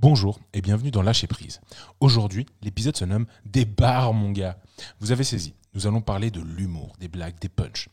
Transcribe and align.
Bonjour 0.00 0.38
et 0.52 0.60
bienvenue 0.60 0.92
dans 0.92 1.02
Lâcher 1.02 1.26
Prise. 1.26 1.60
Aujourd'hui, 1.98 2.46
l'épisode 2.62 2.96
se 2.96 3.04
nomme 3.04 3.26
Des 3.44 3.64
bars, 3.64 4.14
mon 4.14 4.30
gars. 4.30 4.56
Vous 5.00 5.10
avez 5.10 5.24
saisi, 5.24 5.54
nous 5.74 5.88
allons 5.88 6.00
parler 6.00 6.30
de 6.30 6.40
l'humour, 6.40 6.94
des 7.00 7.08
blagues, 7.08 7.36
des 7.40 7.48
punchs. 7.48 7.88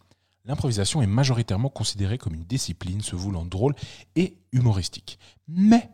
L'improvisation 0.46 1.02
est 1.02 1.08
majoritairement 1.08 1.70
considérée 1.70 2.20
comme 2.20 2.36
une 2.36 2.44
discipline 2.44 3.02
se 3.02 3.16
voulant 3.16 3.44
drôle 3.44 3.74
et 4.16 4.38
humoristique. 4.52 5.18
Mais 5.48 5.90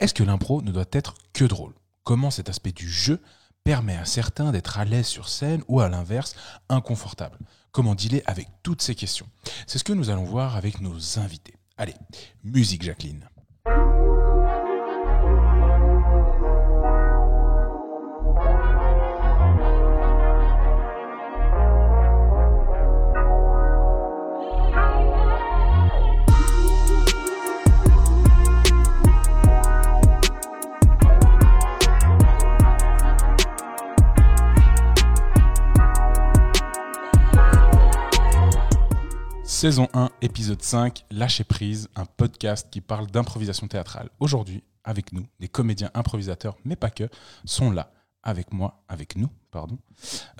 est-ce 0.00 0.14
que 0.14 0.22
l'impro 0.22 0.62
ne 0.62 0.72
doit 0.72 0.86
être 0.92 1.12
que 1.34 1.44
drôle? 1.44 1.74
Comment 2.02 2.30
cet 2.30 2.48
aspect 2.48 2.72
du 2.72 2.88
jeu 2.88 3.20
permet 3.62 3.96
à 3.96 4.06
certains 4.06 4.52
d'être 4.52 4.78
à 4.78 4.86
l'aise 4.86 5.06
sur 5.06 5.28
scène 5.28 5.62
ou 5.68 5.80
à 5.80 5.90
l'inverse 5.90 6.34
inconfortable? 6.70 7.38
Comment 7.72 7.94
dealer 7.94 8.22
avec 8.24 8.48
toutes 8.62 8.80
ces 8.80 8.94
questions? 8.94 9.28
C'est 9.66 9.76
ce 9.76 9.84
que 9.84 9.92
nous 9.92 10.08
allons 10.08 10.24
voir 10.24 10.56
avec 10.56 10.80
nos 10.80 11.18
invités. 11.18 11.56
Allez, 11.76 11.94
musique 12.42 12.84
Jacqueline. 12.84 13.28
Saison 39.56 39.88
1, 39.94 40.10
épisode 40.20 40.60
5, 40.60 41.06
Lâcher 41.10 41.42
prise, 41.42 41.88
un 41.96 42.04
podcast 42.04 42.68
qui 42.70 42.82
parle 42.82 43.06
d'improvisation 43.06 43.66
théâtrale. 43.66 44.10
Aujourd'hui, 44.20 44.62
avec 44.84 45.14
nous, 45.14 45.26
des 45.40 45.48
comédiens 45.48 45.90
improvisateurs, 45.94 46.58
mais 46.66 46.76
pas 46.76 46.90
que, 46.90 47.08
sont 47.46 47.70
là, 47.70 47.90
avec 48.22 48.52
moi, 48.52 48.82
avec 48.86 49.16
nous, 49.16 49.30
pardon. 49.50 49.78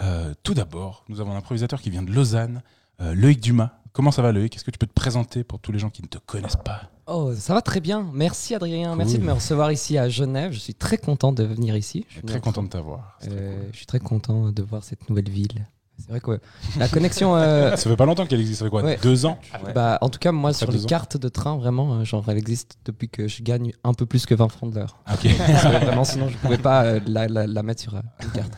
Euh, 0.02 0.34
tout 0.42 0.52
d'abord, 0.52 1.06
nous 1.08 1.22
avons 1.22 1.32
un 1.32 1.38
improvisateur 1.38 1.80
qui 1.80 1.88
vient 1.88 2.02
de 2.02 2.12
Lausanne, 2.12 2.62
euh, 3.00 3.14
Loïc 3.14 3.40
Dumas. 3.40 3.80
Comment 3.92 4.10
ça 4.10 4.20
va 4.20 4.32
Loïc? 4.32 4.54
Est-ce 4.54 4.64
que 4.64 4.70
tu 4.70 4.76
peux 4.76 4.86
te 4.86 4.92
présenter 4.92 5.44
pour 5.44 5.60
tous 5.60 5.72
les 5.72 5.78
gens 5.78 5.88
qui 5.88 6.02
ne 6.02 6.08
te 6.08 6.18
connaissent 6.18 6.58
pas? 6.62 6.82
Oh, 7.06 7.34
ça 7.34 7.54
va 7.54 7.62
très 7.62 7.80
bien. 7.80 8.06
Merci 8.12 8.54
Adrien. 8.54 8.96
Merci 8.96 9.16
de 9.18 9.24
me 9.24 9.32
recevoir 9.32 9.72
ici 9.72 9.96
à 9.96 10.10
Genève. 10.10 10.52
Je 10.52 10.58
suis 10.58 10.74
très 10.74 10.98
content 10.98 11.32
de 11.32 11.42
venir 11.42 11.74
ici. 11.74 12.04
Je 12.10 12.18
suis 12.18 12.22
très 12.22 12.40
content 12.40 12.62
de 12.62 12.68
t'avoir. 12.68 13.18
Euh, 13.30 13.64
Je 13.72 13.76
suis 13.78 13.86
très 13.86 13.98
content 13.98 14.52
de 14.52 14.62
voir 14.62 14.84
cette 14.84 15.08
nouvelle 15.08 15.30
ville. 15.30 15.64
C'est 15.98 16.08
vrai 16.10 16.20
que 16.20 16.38
la 16.78 16.88
connexion. 16.88 17.36
euh, 17.36 17.74
Ça 17.76 17.88
fait 17.90 17.96
pas 17.96 18.04
longtemps 18.06 18.26
qu'elle 18.26 18.40
existe, 18.40 18.58
ça 18.60 18.64
fait 18.66 18.70
quoi 18.70 18.82
Ouais. 18.82 18.98
Deux 19.02 19.24
ans 19.26 19.38
bah, 19.74 19.98
en 20.02 20.08
tout 20.10 20.18
cas, 20.18 20.30
moi, 20.32 20.52
sur 20.52 20.70
les 20.70 20.84
ans. 20.84 20.86
cartes 20.88 21.16
de 21.16 21.28
train, 21.28 21.56
vraiment, 21.56 21.94
euh, 22.00 22.04
genre, 22.04 22.24
elle 22.28 22.36
existe 22.38 22.76
depuis 22.84 23.08
que 23.08 23.28
je 23.28 23.42
gagne 23.42 23.72
un 23.84 23.94
peu 23.94 24.04
plus 24.06 24.26
que 24.26 24.34
20 24.34 24.48
francs 24.48 24.70
de 24.72 24.78
l'heure. 24.78 25.00
Ah, 25.06 25.14
Ok. 25.14 25.28
Parce 25.38 25.62
que 25.62 25.84
vraiment, 25.84 26.04
sinon, 26.04 26.28
je 26.28 26.36
pouvais 26.36 26.58
pas 26.58 26.84
euh, 26.84 27.00
la, 27.06 27.26
la- 27.28 27.46
la 27.46 27.62
mettre 27.62 27.80
sur 27.82 27.94
euh, 27.94 28.00
une 28.22 28.30
carte. 28.30 28.52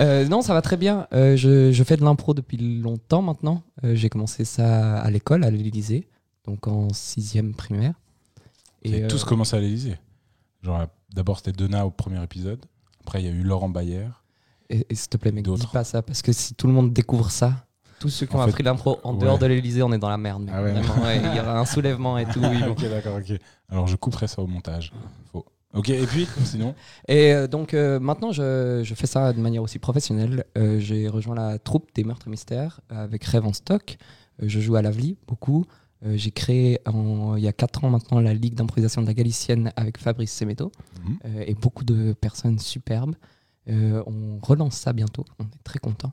Euh, 0.00 0.28
non, 0.28 0.42
ça 0.42 0.52
va 0.54 0.62
très 0.62 0.76
bien. 0.76 1.06
Euh, 1.12 1.36
je, 1.36 1.72
je 1.72 1.84
fais 1.84 1.96
de 1.96 2.04
l'impro 2.04 2.34
depuis 2.34 2.56
longtemps 2.58 3.22
maintenant. 3.22 3.62
Euh, 3.84 3.94
J'ai 3.94 4.08
commencé 4.08 4.44
ça 4.44 4.98
à 4.98 5.10
l'école, 5.10 5.44
à 5.44 5.50
l'Élysée, 5.50 6.06
donc 6.46 6.68
en 6.68 6.88
sixième 6.92 7.54
primaire. 7.54 7.94
Et 8.82 9.02
euh, 9.04 9.08
tous 9.08 9.24
commencé 9.24 9.56
à 9.56 9.60
l'Elysée. 9.60 9.96
Genre, 10.62 10.86
d'abord 11.14 11.38
c'était 11.38 11.52
Donna 11.52 11.84
au 11.86 11.90
premier 11.90 12.22
épisode. 12.22 12.60
Après, 13.00 13.20
il 13.22 13.26
y 13.26 13.28
a 13.28 13.32
eu 13.32 13.42
Laurent 13.42 13.68
Bayer. 13.70 14.06
Et, 14.70 14.86
et 14.90 14.94
s'il 14.94 15.08
te 15.08 15.16
plaît, 15.16 15.32
mec, 15.32 15.44
dis 15.44 15.50
D'autres. 15.50 15.70
pas 15.72 15.84
ça, 15.84 16.02
parce 16.02 16.22
que 16.22 16.32
si 16.32 16.54
tout 16.54 16.66
le 16.66 16.72
monde 16.72 16.92
découvre 16.92 17.30
ça, 17.30 17.66
tous 18.00 18.10
ceux 18.10 18.26
qui 18.26 18.34
En 18.36 18.40
ont 18.40 18.42
fait, 18.44 18.50
appris 18.50 18.62
l'impro 18.62 18.98
en 19.02 19.14
ouais. 19.14 19.20
dehors 19.20 19.38
de 19.38 19.46
l'Elysée, 19.46 19.82
on 19.82 19.92
est 19.92 19.98
dans 19.98 20.08
la 20.10 20.18
merde. 20.18 20.42
mec. 20.44 20.54
Ah 20.56 20.62
ouais. 20.62 20.72
Vraiment, 20.72 21.02
ouais, 21.04 21.16
il 21.18 21.36
y 21.36 21.40
aura 21.40 21.58
un 21.58 21.64
soulèvement 21.64 22.16
et 22.18 22.26
tout. 22.26 22.40
oui, 22.40 22.60
bon. 22.60 22.70
ok, 22.72 22.82
d'accord, 22.88 23.16
ok. 23.16 23.38
Alors, 23.70 23.86
je 23.88 23.96
couperai 23.96 24.28
ça 24.28 24.40
au 24.42 24.46
montage. 24.46 24.92
Faux. 25.32 25.44
Ok, 25.74 25.88
et 25.90 26.06
puis, 26.06 26.26
sinon 26.44 26.74
Et 27.08 27.32
euh, 27.34 27.46
donc 27.46 27.74
euh, 27.74 27.98
maintenant, 28.00 28.32
je, 28.32 28.80
je 28.84 28.94
fais 28.94 29.06
ça 29.06 29.32
de 29.34 29.40
manière 29.40 29.62
aussi 29.62 29.78
professionnelle. 29.78 30.44
Euh, 30.56 30.78
J'ai 30.80 31.08
rejoint 31.08 31.34
la 31.34 31.58
troupe 31.58 31.88
des 31.94 32.04
Meurtres 32.04 32.26
et 32.28 32.30
Mystères 32.30 32.80
avec 32.88 33.24
Rêve 33.24 33.44
en 33.46 33.52
stock. 33.52 33.96
Euh, 34.42 34.46
je 34.48 34.60
joue 34.60 34.76
à 34.76 34.82
l'Avli 34.82 35.16
beaucoup. 35.26 35.66
Euh, 36.06 36.14
J'ai 36.16 36.30
créé 36.30 36.78
en- 36.86 37.36
il 37.36 37.42
y 37.42 37.48
a 37.48 37.52
4 37.52 37.84
ans 37.84 37.90
maintenant 37.90 38.20
la 38.20 38.32
Ligue 38.32 38.54
d'improvisation 38.54 39.02
de 39.02 39.06
la 39.08 39.14
Galicienne 39.14 39.72
avec 39.76 39.98
Fabrice 39.98 40.32
Semedo 40.32 40.70
Mhm. 41.04 41.18
euh, 41.26 41.44
et 41.46 41.54
beaucoup 41.54 41.84
de 41.84 42.12
personnes 42.14 42.58
superbes. 42.60 43.14
Euh, 43.68 44.02
on 44.06 44.38
relance 44.42 44.76
ça 44.76 44.92
bientôt, 44.92 45.24
on 45.38 45.44
est 45.44 45.62
très 45.64 45.78
content. 45.78 46.12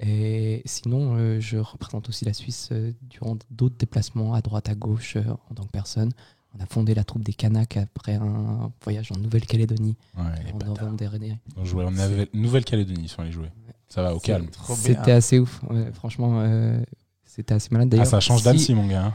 Et 0.00 0.62
sinon, 0.64 1.16
euh, 1.16 1.40
je 1.40 1.58
représente 1.58 2.08
aussi 2.08 2.24
la 2.24 2.32
Suisse 2.32 2.68
euh, 2.72 2.92
durant 3.02 3.36
d'autres 3.50 3.76
déplacements 3.78 4.32
à 4.34 4.40
droite, 4.40 4.68
à 4.68 4.74
gauche 4.74 5.16
euh, 5.16 5.22
en 5.50 5.54
tant 5.54 5.64
que 5.64 5.70
personne. 5.70 6.10
On 6.58 6.62
a 6.62 6.66
fondé 6.66 6.94
la 6.94 7.04
troupe 7.04 7.22
des 7.22 7.32
Kanaks 7.34 7.76
après 7.76 8.14
un 8.14 8.72
voyage 8.82 9.12
en 9.12 9.18
Nouvelle-Calédonie 9.18 9.96
Ouais, 10.16 10.24
les 10.44 10.52
en 10.52 10.58
novembre 10.70 10.96
dernier. 10.96 11.38
Ont 11.56 11.64
joué 11.64 11.84
en 11.84 11.90
Nouvelle- 11.90 12.28
Nouvelle-Calédonie, 12.32 13.02
ils 13.04 13.08
sont 13.08 13.22
allés 13.22 13.30
jouer. 13.30 13.50
Ça 13.88 14.02
va, 14.02 14.14
au 14.14 14.18
calme. 14.20 14.46
C'était 14.76 15.12
assez 15.12 15.38
ouf, 15.38 15.62
ouais, 15.70 15.92
franchement. 15.92 16.40
euh, 16.40 16.80
c'était 17.24 17.54
assez 17.54 17.68
malade 17.70 17.88
Ah, 17.92 17.96
d'ailleurs. 17.96 18.06
ça 18.06 18.20
change 18.20 18.38
si 18.40 18.44
d'Annecy, 18.44 18.74
mon 18.74 18.86
gars. 18.88 19.06
hein. 19.06 19.14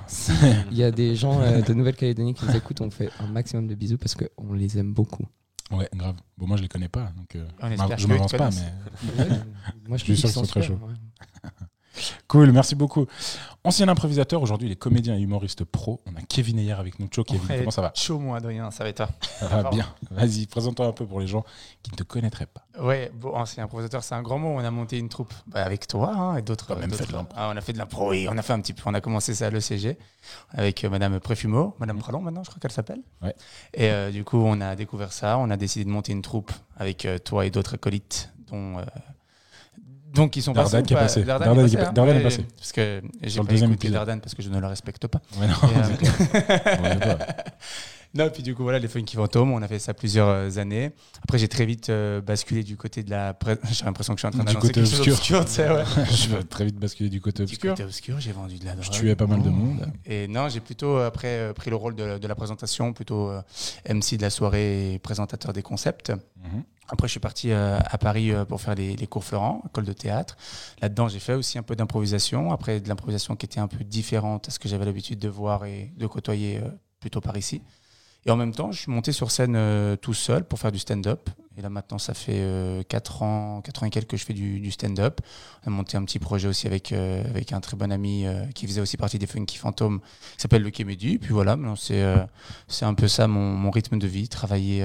Il 0.72 0.78
y 0.78 0.84
a 0.84 0.92
des 0.92 1.16
gens 1.16 1.42
euh, 1.42 1.62
de 1.62 1.74
Nouvelle-Calédonie 1.74 2.34
qui 2.36 2.46
nous 2.46 2.56
écoutent, 2.56 2.80
on 2.82 2.90
fait 2.92 3.10
un 3.20 3.28
maximum 3.28 3.68
de 3.68 3.76
bisous 3.76 3.98
parce 3.98 4.16
qu'on 4.16 4.54
les 4.54 4.78
aime 4.78 4.94
beaucoup. 4.94 5.26
Ouais, 5.72 5.90
grave. 5.96 6.16
Bon, 6.38 6.48
moi, 6.48 6.58
je 6.58 6.62
les 6.62 6.68
connais 6.68 6.88
pas, 6.90 7.12
donc 7.18 7.36
euh, 7.36 7.48
je 7.98 8.08
m'avance 8.08 8.32
pas, 8.34 8.50
mais 8.52 9.26
Moi, 9.88 9.98
Je 9.98 10.04
suis 10.04 10.18
sûr 10.18 10.30
qu'ils 10.30 10.34
sont 10.34 10.44
très 10.44 10.62
chauds. 10.62 10.80
ouais. 10.82 11.50
Cool, 12.28 12.52
merci 12.52 12.76
beaucoup. 12.76 13.06
Ancien 13.64 13.88
improvisateur, 13.88 14.42
aujourd'hui, 14.44 14.68
il 14.68 14.72
est 14.72 14.76
comédien 14.76 15.16
et 15.16 15.20
humoriste 15.22 15.64
pro. 15.64 16.00
On 16.06 16.16
a 16.16 16.22
Kevin 16.22 16.60
Ayer 16.60 16.74
avec 16.74 17.00
nous. 17.00 17.08
Ciao, 17.08 17.24
Kevin, 17.24 17.42
Ouais. 17.50 17.58
comment 17.60 17.72
ça 17.72 17.82
va? 17.82 17.92
Chaud, 17.96 18.20
moi, 18.20 18.38
Adrien, 18.38 18.70
ça 18.70 18.84
va 18.84 18.90
et 18.92 18.94
toi? 18.94 19.10
Ça 19.40 19.48
va 19.48 19.62
Pardon. 19.64 19.78
bien. 19.78 19.88
Vas-y, 20.12 20.46
présente-toi 20.46 20.86
un 20.86 20.92
peu 20.92 21.06
pour 21.08 21.20
les 21.20 21.26
gens 21.28 21.44
qui 21.82 21.92
ne 21.92 21.96
te 21.98 22.04
connaîtraient 22.04 22.46
pas. 22.46 22.62
Ouais, 22.80 23.12
bon, 23.16 23.34
ancien 23.34 23.64
improvisateur, 23.64 24.04
c'est 24.04 24.14
un 24.14 24.22
grand 24.22 24.38
mot. 24.38 24.50
On 24.50 24.60
a 24.60 24.70
monté 24.70 25.00
une 25.00 25.10
troupe 25.10 25.34
bah, 25.48 25.64
avec 25.66 25.88
toi 25.88 26.12
hein, 26.16 26.38
et 26.38 26.42
d'autres. 26.44 26.68
Ah, 27.36 27.50
on 27.52 27.58
a 27.58 27.62
fait 27.62 27.74
de 27.74 27.78
l'impro, 27.80 28.12
oui, 28.12 28.28
on 28.30 28.38
a 28.38 28.42
fait 28.44 28.54
un 28.54 28.60
petit 28.60 28.74
peu. 28.74 28.84
On 28.86 28.94
a 28.94 29.02
commencé 29.02 29.34
ça 29.34 29.48
à 29.48 29.50
l'ECG 29.50 29.98
avec 30.52 30.84
euh, 30.84 30.90
Madame 30.90 31.20
Préfumeau, 31.20 31.76
Madame 31.80 31.98
Pradon 31.98 32.22
maintenant, 32.22 32.44
je 32.44 32.50
crois 32.50 32.60
qu'elle 32.60 32.72
s'appelle. 32.72 33.02
Ouais. 33.24 33.34
Et 33.74 33.90
euh, 33.90 34.12
du 34.12 34.24
coup, 34.24 34.38
on 34.38 34.62
a 34.62 34.76
découvert 34.76 35.12
ça. 35.12 35.38
On 35.40 35.50
a 35.50 35.58
décidé 35.58 35.86
de 35.86 35.90
monter 35.90 36.12
une 36.12 36.22
troupe 36.22 36.52
avec 36.78 37.06
euh, 37.06 37.18
toi 37.18 37.46
et 37.46 37.50
d'autres 37.50 37.76
acolytes, 37.76 38.30
dont. 38.52 38.78
Donc, 40.16 40.32
qui 40.32 40.42
sont 40.42 40.54
Dardan 40.54 40.72
passés. 40.72 40.84
qui 40.84 40.94
est 40.94 40.98
passé. 40.98 41.24
Dardan, 41.24 41.46
Dardan 41.48 41.62
est 41.68 41.72
passé, 41.76 41.78
hein. 41.88 41.92
Dardan 41.94 42.14
est 42.14 42.18
Ouais, 42.18 42.24
passé. 42.24 42.46
Parce 42.58 42.72
que 42.72 43.02
j'ai 43.22 43.42
pas 43.44 43.54
écouté. 43.54 43.90
Dardan 43.90 44.20
parce 44.20 44.34
que 44.34 44.42
je 44.42 44.50
ne 44.50 44.60
le 44.60 44.68
respecte 44.68 45.06
pas. 45.08 45.22
Ouais, 45.40 45.48
non, 45.48 45.54
Et, 45.70 47.06
euh. 47.08 47.16
Non, 48.18 48.30
puis 48.30 48.44
du 48.44 48.56
coup, 48.56 48.64
voilà, 48.64 48.80
les 48.80 48.88
Funky 48.88 49.18
Phantoms, 49.18 49.52
on 49.52 49.62
a 49.62 49.68
fait 49.68 49.78
ça 49.78 49.94
plusieurs 49.94 50.30
euh, 50.30 50.50
années. 50.58 50.92
Après, 51.22 51.38
j'ai 51.38 51.50
très 51.50 51.66
vite 51.66 51.90
euh, 51.90 52.22
basculé 52.22 52.64
du 52.64 52.78
côté 52.78 53.04
de 53.04 53.10
la. 53.10 53.38
J'ai 53.70 53.84
l'impression 53.84 54.16
que 54.16 54.22
je 54.22 54.26
suis 54.26 54.28
en 54.30 54.32
train 54.32 54.46
Du 54.46 54.54
d'annoncer 54.54 54.68
côté 54.70 54.82
quelque 54.84 55.04
chose 55.06 55.10
obscur. 55.18 55.44
tu 55.44 55.52
sais, 55.52 55.70
ouais. 55.70 55.84
je 56.10 56.30
vais 56.34 56.44
très 56.44 56.64
vite 56.64 56.78
basculer 56.80 57.10
du 57.10 57.20
côté 57.20 57.44
Du 57.44 57.52
obscur. 57.52 57.72
côté 57.74 57.84
obscur, 57.84 58.18
j'ai 58.22 58.32
vendu 58.32 58.58
de 58.58 58.64
la 58.64 58.72
drogue. 58.72 58.86
Je 58.86 58.92
tuais 58.92 59.16
pas 59.18 59.28
mal 59.28 59.42
de 59.42 59.50
monde. 59.50 59.86
Et 60.06 60.30
non, 60.30 60.48
j'ai 60.48 60.62
plutôt 60.62 60.96
euh, 60.98 61.08
après 61.08 61.28
euh, 61.28 61.52
pris 61.52 61.70
le 61.70 61.76
rôle 61.76 61.96
de, 61.96 62.18
de 62.18 62.28
la 62.30 62.36
présentation, 62.36 62.94
plutôt 62.94 63.34
MC 63.90 64.16
de 64.16 64.22
la 64.22 64.30
soirée 64.30 64.94
et 64.94 65.00
présentateur 65.00 65.52
des 65.52 65.62
concepts. 65.62 66.12
Mhm. 66.12 66.64
Après, 66.88 67.08
je 67.08 67.12
suis 67.12 67.20
parti 67.20 67.52
euh, 67.52 67.80
à 67.84 67.98
Paris 67.98 68.32
euh, 68.32 68.46
pour 68.46 68.62
faire 68.62 68.76
les, 68.76 68.96
cours 69.08 69.24
Florent, 69.24 69.64
école 69.68 69.86
de 69.86 69.94
théâtre. 69.94 70.38
Là-dedans, 70.82 71.08
j'ai 71.08 71.20
fait 71.20 71.34
aussi 71.34 71.58
un 71.58 71.64
peu 71.64 71.76
d'improvisation. 71.76 72.52
Après, 72.52 72.80
de 72.80 72.88
l'improvisation 72.88 73.36
qui 73.36 73.46
était 73.46 73.60
un 73.60 73.68
peu 73.68 73.84
différente 73.84 74.48
à 74.48 74.52
ce 74.52 74.60
que 74.60 74.70
j'avais 74.70 74.86
l'habitude 74.86 75.20
de 75.20 75.30
voir 75.30 75.66
et 75.66 75.92
de 75.98 76.08
côtoyer 76.08 76.58
euh, 76.58 76.70
plutôt 77.00 77.22
par 77.22 77.38
ici. 77.38 77.62
Et 78.28 78.32
en 78.32 78.36
même 78.36 78.54
temps, 78.54 78.72
je 78.72 78.82
suis 78.82 78.92
monté 78.92 79.12
sur 79.12 79.30
scène 79.30 79.56
tout 80.02 80.16
seul 80.16 80.46
pour 80.46 80.58
faire 80.58 80.72
du 80.72 80.80
stand-up. 80.80 81.30
Et 81.58 81.62
là, 81.62 81.70
maintenant, 81.70 82.00
ça 82.00 82.16
fait 82.16 82.84
4 82.90 83.22
ans, 83.22 83.62
4 83.62 83.84
ans 83.84 83.86
et 83.86 83.92
quelques 83.92 84.10
que 84.10 84.18
je 84.18 84.26
fais 84.26 84.34
du, 84.34 84.60
du 84.60 84.72
stand-up. 84.72 85.22
On 85.64 85.68
a 85.68 85.70
monté 85.70 85.96
un 85.96 86.04
petit 86.04 86.18
projet 86.18 86.48
aussi 86.48 86.66
avec, 86.66 86.92
avec 86.92 87.54
un 87.54 87.60
très 87.60 87.78
bon 87.78 87.92
ami 87.92 88.26
qui 88.56 88.66
faisait 88.66 88.82
aussi 88.82 88.98
partie 88.98 89.20
des 89.20 89.28
Funky 89.28 89.60
Phantoms, 89.60 90.00
qui 90.00 90.42
s'appelle 90.42 90.64
Le 90.64 90.72
Kémédu. 90.72 91.12
Et 91.12 91.20
puis 91.20 91.34
voilà, 91.34 91.56
c'est 91.76 92.86
un 92.86 92.94
peu 92.96 93.08
ça 93.08 93.28
mon, 93.28 93.70
rythme 93.70 94.00
de 94.00 94.08
vie, 94.08 94.28
travailler 94.28 94.82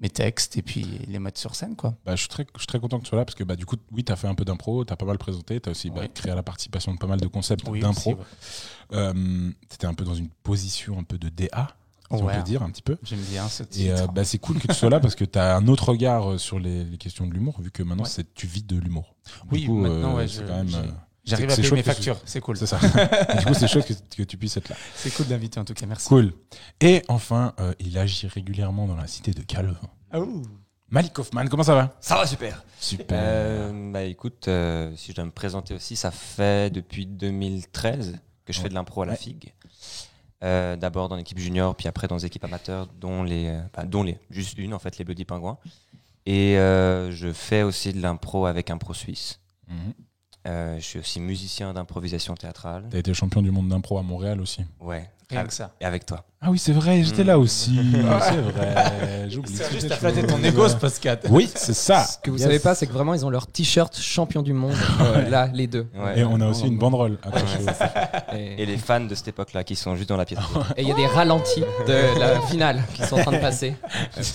mes 0.00 0.08
textes 0.10 0.56
et 0.56 0.62
puis 0.62 0.86
les 1.08 1.18
mettre 1.18 1.38
sur 1.38 1.54
scène, 1.54 1.76
quoi. 1.76 1.94
Bah, 2.06 2.16
je, 2.16 2.20
suis 2.20 2.28
très, 2.28 2.46
je 2.54 2.60
suis 2.60 2.66
très 2.66 2.80
content 2.80 2.98
que 2.98 3.04
tu 3.04 3.10
sois 3.10 3.18
là 3.18 3.24
parce 3.24 3.34
que 3.34 3.44
bah, 3.44 3.56
du 3.56 3.66
coup, 3.66 3.76
oui, 3.92 4.02
tu 4.04 4.10
as 4.12 4.16
fait 4.16 4.28
un 4.28 4.34
peu 4.34 4.44
d'impro, 4.44 4.84
tu 4.84 4.92
as 4.92 4.96
pas 4.96 5.04
mal 5.06 5.18
présenté, 5.18 5.60
tu 5.60 5.68
as 5.68 5.72
aussi 5.72 5.90
bah, 5.90 6.00
Oui. 6.02 6.10
créé 6.14 6.34
la 6.34 6.42
participation 6.42 6.92
de 6.94 6.98
pas 6.98 7.06
mal 7.06 7.20
de 7.20 7.26
concepts 7.26 7.68
Oui, 7.68 7.80
d'impro. 7.80 8.12
ouais. 8.14 8.16
Euh, 8.92 9.12
tu 9.68 9.74
étais 9.74 9.86
un 9.86 9.94
peu 9.94 10.04
dans 10.04 10.14
une 10.14 10.28
position 10.42 10.98
un 10.98 11.02
peu 11.04 11.18
de 11.18 11.28
DA, 11.28 11.76
si 12.10 12.16
on 12.22 12.24
Ouais. 12.24 12.36
peut 12.36 12.42
dire 12.42 12.62
un 12.62 12.70
petit 12.70 12.82
peu. 12.82 12.96
J'aime 13.02 13.20
bien 13.20 13.46
ce 13.48 13.62
Et 13.62 13.66
titre. 13.66 14.02
euh, 14.02 14.06
bah, 14.06 14.24
c'est 14.24 14.38
cool 14.38 14.58
que 14.58 14.66
tu 14.68 14.74
sois 14.74 14.90
là 14.90 15.00
parce 15.00 15.14
que 15.14 15.24
tu 15.24 15.38
as 15.38 15.54
un 15.56 15.68
autre 15.68 15.90
regard 15.90 16.32
euh, 16.32 16.38
sur 16.38 16.58
les, 16.58 16.84
les 16.84 16.96
questions 16.98 17.26
de 17.26 17.32
l'humour, 17.34 17.60
vu 17.60 17.70
que 17.70 17.82
maintenant 17.82 18.04
Ouais. 18.04 18.24
tu 18.34 18.46
vis 18.46 18.62
de 18.62 18.76
l'humour. 18.78 19.14
Oui, 19.52 19.66
coup, 19.66 19.74
maintenant, 19.76 20.16
ouais, 20.16 20.26
c'est 20.28 20.40
je- 20.40 20.46
quand 20.46 20.64
même. 20.64 20.94
J'arrive 21.30 21.46
c'est- 21.48 21.52
à 21.52 21.56
payer 21.56 21.68
chouette 21.68 21.78
mes 21.78 21.82
tu- 21.82 21.88
factures, 21.90 22.18
c'est 22.24 22.40
cool. 22.40 22.56
C'est 22.56 22.66
ça. 22.66 22.78
Du 23.38 23.46
coup, 23.46 23.54
c'est 23.54 23.68
chouette 23.68 23.86
que, 23.86 24.16
que 24.16 24.22
tu 24.24 24.36
puisses 24.36 24.56
être 24.56 24.68
là. 24.68 24.76
C'est 24.94 25.10
cool 25.14 25.26
d'inviter 25.26 25.58
en 25.60 25.64
tout 25.64 25.74
cas, 25.74 25.86
merci. 25.86 26.08
Cool. 26.08 26.32
Et 26.80 27.02
enfin, 27.08 27.54
euh, 27.60 27.72
il 27.78 27.96
agit 27.98 28.26
régulièrement 28.26 28.86
dans 28.86 28.96
la 28.96 29.06
cité 29.06 29.30
de 29.32 29.42
Calvin. 29.42 29.76
Ah. 30.12 30.18
Malik 30.90 31.16
Hoffman, 31.18 31.46
comment 31.46 31.62
ça 31.62 31.74
va? 31.76 31.96
Ça 32.00 32.16
va 32.16 32.26
super. 32.26 32.64
Super. 32.80 33.16
Euh, 33.20 33.92
bah 33.92 34.02
écoute, 34.02 34.48
euh, 34.48 34.92
si 34.96 35.12
je 35.12 35.16
dois 35.16 35.24
me 35.24 35.30
présenter 35.30 35.72
aussi, 35.74 35.94
ça 35.94 36.10
fait 36.10 36.72
depuis 36.72 37.06
2013 37.06 38.18
que 38.44 38.52
je 38.52 38.58
Ouais. 38.58 38.62
fais 38.64 38.68
de 38.70 38.74
l'impro 38.74 39.02
à 39.02 39.06
la 39.06 39.12
Ouais. 39.12 39.18
figue. 39.18 39.52
Euh, 40.42 40.74
D'abord 40.74 41.08
dans 41.08 41.16
l'équipe 41.16 41.38
junior, 41.38 41.76
puis 41.76 41.86
après 41.86 42.08
dans 42.08 42.16
les 42.16 42.24
équipes 42.26 42.44
amateurs, 42.44 42.88
dont 42.98 43.22
les, 43.22 43.56
enfin, 43.72 43.86
dont 43.86 44.02
les, 44.02 44.18
juste 44.30 44.58
une 44.58 44.74
en 44.74 44.78
fait, 44.78 44.98
les 44.98 45.04
Bloody 45.04 45.24
Pingouins. 45.24 45.58
Et 46.26 46.58
euh, 46.58 47.10
je 47.12 47.32
fais 47.32 47.62
aussi 47.62 47.92
de 47.92 48.00
l'impro 48.00 48.46
avec 48.46 48.70
un 48.70 48.78
pro 48.78 48.92
suisse. 48.94 49.38
Mhm. 49.68 49.92
Euh, 50.46 50.76
je 50.78 50.84
suis 50.84 50.98
aussi 50.98 51.20
musicien 51.20 51.72
d'improvisation 51.74 52.34
théâtrale. 52.34 52.84
T'as 52.90 52.98
été 52.98 53.12
champion 53.12 53.42
du 53.42 53.50
monde 53.50 53.68
d'impro 53.68 53.98
à 53.98 54.02
Montréal 54.02 54.40
aussi. 54.40 54.62
Ouais. 54.80 55.10
Rien 55.28 55.42
Ah, 55.44 55.46
que 55.46 55.52
ça. 55.54 55.70
Et 55.80 55.84
avec 55.84 56.06
toi. 56.06 56.24
Ah 56.40 56.50
oui, 56.50 56.58
c'est 56.58 56.72
vrai, 56.72 57.04
j'étais 57.04 57.22
là 57.22 57.38
aussi. 57.38 57.78
c'est 57.92 58.00
vrai. 58.40 59.28
J'oublie. 59.30 59.54
C'est 59.54 59.70
juste 59.70 59.92
à 59.92 59.96
flatter 59.96 60.26
ton 60.26 60.42
égo, 60.42 60.66
ce 60.68 60.74
podcast. 60.74 61.26
Oui, 61.30 61.48
c'est 61.54 61.74
ça. 61.74 62.02
Ce 62.04 62.18
que 62.18 62.30
vous 62.30 62.36
Yes. 62.38 62.46
savez 62.46 62.58
pas, 62.58 62.74
c'est 62.74 62.86
que 62.88 62.92
vraiment, 62.92 63.14
ils 63.14 63.24
ont 63.24 63.30
leur 63.30 63.46
t-shirt 63.46 63.96
champion 63.96 64.42
du 64.42 64.52
monde, 64.54 64.74
euh, 65.00 65.28
là, 65.28 65.48
les 65.52 65.68
deux. 65.68 65.86
Ouais. 65.94 66.18
Et 66.20 66.24
on 66.24 66.40
a 66.40 66.48
aussi 66.48 66.66
une 66.66 66.78
banderole. 66.78 67.18
Et 68.34 68.62
Et 68.62 68.66
les 68.66 68.76
fans 68.78 69.00
de 69.04 69.14
cette 69.14 69.28
époque-là 69.28 69.62
qui 69.62 69.76
sont 69.76 69.94
juste 69.94 70.08
dans 70.08 70.16
la 70.16 70.24
pièce. 70.24 70.40
et 70.76 70.82
il 70.82 70.88
y 70.88 70.92
a 70.92 70.96
des 70.96 71.06
ralentis 71.06 71.62
de 71.86 72.18
la 72.18 72.40
finale 72.40 72.82
qui 72.94 73.04
sont 73.04 73.16
en 73.16 73.22
train 73.22 73.32
de 73.32 73.38
passer 73.38 73.76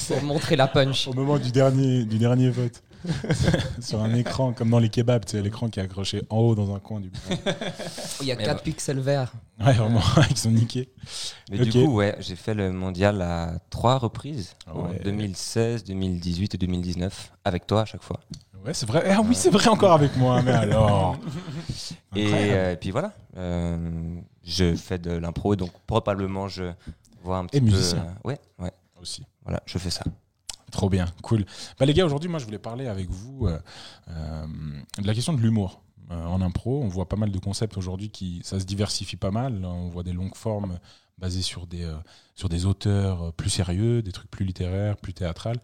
pour 0.07 0.23
montrer 0.23 0.55
la 0.55 0.67
punch. 0.67 1.07
Au 1.09 1.13
moment 1.13 1.37
du 1.39 1.51
dernier, 1.51 2.05
du 2.05 2.17
dernier 2.19 2.49
vote. 2.51 2.81
Sur 3.81 4.01
un 4.01 4.13
écran, 4.13 4.53
comme 4.53 4.69
dans 4.69 4.79
les 4.79 4.89
kebabs, 4.89 5.23
c'est 5.27 5.41
l'écran 5.41 5.69
qui 5.69 5.79
est 5.79 5.83
accroché 5.83 6.23
en 6.29 6.37
haut 6.37 6.55
dans 6.55 6.73
un 6.75 6.79
coin 6.79 6.99
du. 6.99 7.11
Il 8.21 8.27
y 8.27 8.31
a 8.31 8.35
Mais 8.35 8.43
4 8.43 8.55
bah. 8.57 8.61
pixels 8.63 8.99
verts. 8.99 9.33
Ouais, 9.59 9.73
vraiment, 9.73 10.01
ils 10.29 10.37
sont 10.37 10.51
niqués. 10.51 10.89
Mais 11.49 11.59
du 11.59 11.71
coup, 11.71 11.93
ouais, 11.93 12.15
j'ai 12.19 12.35
fait 12.35 12.53
le 12.53 12.71
mondial 12.71 13.21
à 13.21 13.53
trois 13.69 13.97
reprises, 13.97 14.55
Ah 14.67 14.75
en 14.75 14.89
ouais. 14.89 14.99
2016, 15.03 15.83
2018 15.85 16.55
et 16.55 16.57
2019, 16.57 17.31
avec 17.45 17.65
toi 17.67 17.81
à 17.81 17.85
chaque 17.85 18.03
fois. 18.03 18.19
Ouais, 18.65 18.73
c'est 18.73 18.87
vrai. 18.87 19.03
Ah 19.09 19.21
oui, 19.23 19.35
c'est 19.35 19.51
vrai 19.51 19.67
encore 19.69 19.93
avec 19.93 20.17
moi. 20.17 20.41
Mais 20.41 20.51
alors. 20.51 21.17
Et, 22.15 22.27
euh, 22.33 22.73
et 22.73 22.75
puis 22.77 22.91
voilà, 22.91 23.13
euh, 23.37 24.17
je 24.43 24.75
fais 24.75 24.97
de 24.97 25.11
l'impro 25.11 25.55
donc 25.55 25.69
probablement 25.85 26.47
je 26.47 26.63
vois 27.23 27.37
un 27.37 27.45
petit 27.45 27.57
Et 27.57 27.61
peu. 27.61 27.67
musicien. 27.67 27.99
euh, 27.99 28.27
ouais, 28.29 28.39
ouais, 28.59 28.71
Aussi. 29.01 29.23
voilà, 29.43 29.61
je 29.65 29.77
fais 29.77 29.89
ça. 29.89 30.03
Trop 30.75 30.89
bien, 30.89 31.05
cool. 31.23 31.45
Bah, 31.79 31.85
les 31.85 31.93
gars, 31.93 32.05
aujourd'hui, 32.05 32.29
moi, 32.29 32.37
je 32.37 32.43
voulais 32.43 32.59
parler 32.59 32.87
avec 32.87 33.09
vous 33.09 33.47
euh, 33.47 33.57
euh, 34.09 34.45
de 35.01 35.07
la 35.07 35.13
question 35.13 35.31
de 35.31 35.39
l'humour. 35.39 35.81
Euh, 36.11 36.25
en 36.25 36.41
impro, 36.41 36.83
on 36.83 36.89
voit 36.89 37.07
pas 37.07 37.15
mal 37.15 37.31
de 37.31 37.39
concepts 37.39 37.77
aujourd'hui 37.77 38.09
qui 38.09 38.41
ça 38.43 38.59
se 38.59 38.65
diversifie 38.65 39.15
pas 39.15 39.31
mal. 39.31 39.63
On 39.63 39.87
voit 39.87 40.03
des 40.03 40.11
longues 40.11 40.35
formes 40.35 40.77
basées 41.17 41.41
sur 41.41 41.65
des, 41.65 41.85
auteurs 42.65 43.31
plus 43.33 43.49
sérieux, 43.49 44.01
des 44.01 44.11
trucs 44.11 44.29
plus 44.29 44.43
littéraires, 44.43 44.97
plus 44.97 45.13
théâtrales. 45.13 45.61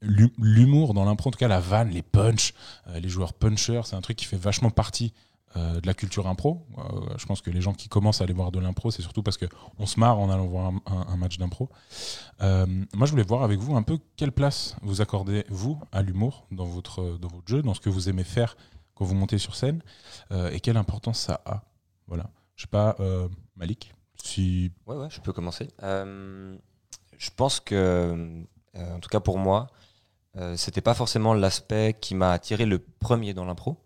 L'hu- 0.00 0.32
L'humour 0.38 0.94
dans 0.94 1.04
l'impro, 1.04 1.28
en 1.28 1.32
tout 1.32 1.38
cas 1.38 1.48
la 1.48 1.60
vanne, 1.60 1.90
les 1.90 2.02
punchs, 2.02 2.54
euh, 2.88 3.00
les 3.00 3.08
joueurs 3.10 3.34
punchers, 3.34 3.82
c'est 3.84 3.96
un 3.96 4.00
truc 4.00 4.16
qui 4.16 4.24
fait 4.24 4.36
vachement 4.38 4.70
partie 4.70 5.12
euh, 5.56 5.80
de 5.80 5.86
la 5.86 5.94
culture 5.94 6.26
impro. 6.26 6.66
Euh, 6.78 7.14
je 7.16 7.26
pense 7.26 7.40
que 7.40 7.48
les 7.48 7.60
gens 7.60 7.74
qui 7.74 7.88
commencent 7.88 8.20
à 8.20 8.24
aller 8.24 8.32
voir 8.32 8.50
de 8.50 8.58
l'impro, 8.58 8.90
c'est 8.90 9.02
surtout 9.02 9.22
parce 9.22 9.38
qu'on 9.38 9.86
se 9.86 10.00
marre 10.00 10.18
en 10.18 10.28
allant 10.28 10.46
voir 10.46 10.72
un, 10.86 11.16
match 11.16 11.38
d'impro. 11.38 11.70
Euh, 12.42 12.66
moi, 12.92 13.06
je 13.06 13.12
voulais 13.12 13.22
voir 13.22 13.44
avec 13.44 13.60
vous 13.60 13.76
un 13.76 13.84
peu 13.84 13.98
quelle 14.16 14.32
place 14.32 14.74
vous 14.82 15.00
accordez, 15.00 15.44
vous, 15.50 15.80
à 15.92 16.02
l'humour 16.02 16.48
dans 16.50 16.64
votre, 16.64 17.18
dans 17.18 17.28
votre 17.28 17.46
jeu, 17.46 17.62
dans 17.62 17.72
ce 17.72 17.80
que 17.80 17.88
vous 17.88 18.08
aimez 18.08 18.24
faire 18.24 18.56
quand 18.96 19.04
vous 19.04 19.14
montez 19.14 19.38
sur 19.38 19.54
scène, 19.54 19.80
et 20.52 20.58
quelle 20.60 20.76
importance 20.76 21.20
ça 21.20 21.40
a. 21.44 21.62
Voilà. 22.08 22.30
Je 22.56 22.62
sais 22.62 22.68
pas, 22.68 22.96
Malik, 23.56 23.94
si. 24.16 24.72
Ouais, 24.86 24.96
ouais, 24.96 25.08
je 25.10 25.20
peux 25.20 25.32
commencer. 25.32 25.68
Je 25.80 27.30
pense 27.36 27.60
que, 27.60 28.44
en 28.76 28.98
tout 28.98 29.08
cas 29.08 29.20
pour 29.20 29.38
moi, 29.38 29.68
c'était 30.56 30.80
pas 30.80 30.94
forcément 30.94 31.34
l'aspect 31.34 31.96
qui 32.00 32.16
m'a 32.16 32.32
attiré 32.32 32.66
le 32.66 32.78
premier 32.78 33.34
dans 33.34 33.44
l'impro. 33.44 33.83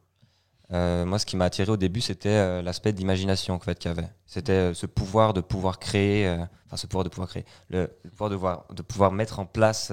Euh, 0.73 1.07
moi, 1.07 1.19
ce 1.19 1.25
qui 1.27 1.37
m'a 1.37 1.47
attiré 1.47 1.71
au 1.73 1.77
début, 1.77 2.01
c'était 2.01 2.29
euh, 2.29 2.63
l'aspect 2.63 2.93
d'imagination 2.93 3.55
en 3.55 3.59
fait, 3.59 3.79
qu'il 3.79 3.91
y 3.91 3.93
avait. 3.93 4.09
C'était 4.27 4.53
euh, 4.53 4.75
ce 4.75 4.87
pouvoir 4.87 5.33
de 5.33 5.41
pouvoir 5.41 5.79
créer, 5.79 6.29
enfin 6.67 6.77
ce 6.77 6.87
pouvoir 6.87 7.05
de 7.05 7.09
pouvoir 7.09 7.29
créer, 7.29 7.45
le, 7.71 7.87
pouvoir 8.17 8.31
de, 8.69 8.75
de 8.75 8.83
pouvoir 8.83 9.13
mettre 9.13 9.39
en 9.39 9.47
place 9.47 9.93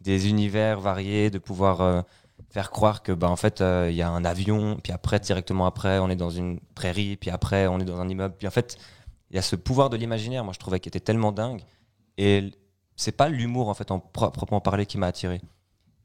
des 0.00 0.28
univers 0.28 0.80
variés, 0.80 1.30
de 1.30 1.38
pouvoir 1.38 2.04
faire 2.50 2.70
croire 2.70 3.02
que 3.02 3.12
bah, 3.12 3.28
en 3.28 3.36
fait 3.36 3.60
il 3.60 3.94
y 3.94 4.02
a 4.02 4.08
un 4.08 4.24
avion, 4.24 4.78
puis 4.82 4.92
après 4.92 5.20
directement 5.20 5.66
après 5.66 5.98
on 5.98 6.08
est 6.08 6.16
dans 6.16 6.30
une 6.30 6.60
prairie, 6.74 7.16
puis 7.16 7.30
après 7.30 7.66
on 7.66 7.78
est 7.80 7.84
dans 7.84 8.00
un 8.00 8.08
immeuble, 8.08 8.34
puis 8.38 8.46
en 8.46 8.50
fait 8.50 8.78
il 9.30 9.36
y 9.36 9.38
a 9.38 9.42
ce 9.42 9.56
pouvoir 9.56 9.90
de 9.90 9.96
l'imaginaire, 9.96 10.44
moi 10.44 10.54
je 10.54 10.58
trouvais 10.58 10.80
qui 10.80 10.88
était 10.88 11.00
tellement 11.00 11.32
dingue. 11.32 11.62
Et 12.16 12.52
c'est 12.94 13.12
pas 13.12 13.28
l'humour 13.28 13.68
en 13.68 13.74
fait 13.74 13.90
en 13.90 13.98
pro- 13.98 14.30
proprement 14.30 14.60
parlé 14.60 14.86
qui 14.86 14.96
m'a 14.96 15.08
attiré. 15.08 15.42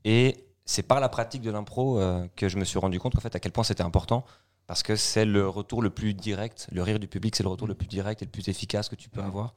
Et 0.04 0.46
c'est 0.71 0.83
par 0.83 1.00
la 1.00 1.09
pratique 1.09 1.41
de 1.41 1.51
l'impro 1.51 2.00
euh, 2.00 2.25
que 2.35 2.50
je 2.50 2.57
me 2.57 2.65
suis 2.65 2.79
rendu 2.79 3.00
compte 3.00 3.13
qu'en 3.13 3.21
fait 3.21 3.35
à 3.35 3.39
quel 3.39 3.51
point 3.51 3.63
c'était 3.63 3.83
important 3.83 4.25
parce 4.68 4.83
que 4.83 4.95
c'est 4.95 5.25
le 5.25 5.47
retour 5.47 5.81
le 5.81 5.89
plus 5.89 6.13
direct, 6.13 6.68
le 6.71 6.81
rire 6.81 7.00
du 7.00 7.07
public 7.07 7.35
c'est 7.35 7.44
le 7.44 7.50
retour 7.50 7.68
le 7.68 7.75
plus 7.75 7.88
direct 7.88 8.21
et 8.21 8.25
le 8.25 8.31
plus 8.31 8.47
efficace 8.47 8.89
que 8.89 8.95
tu 8.95 9.09
peux 9.09 9.21
avoir. 9.21 9.53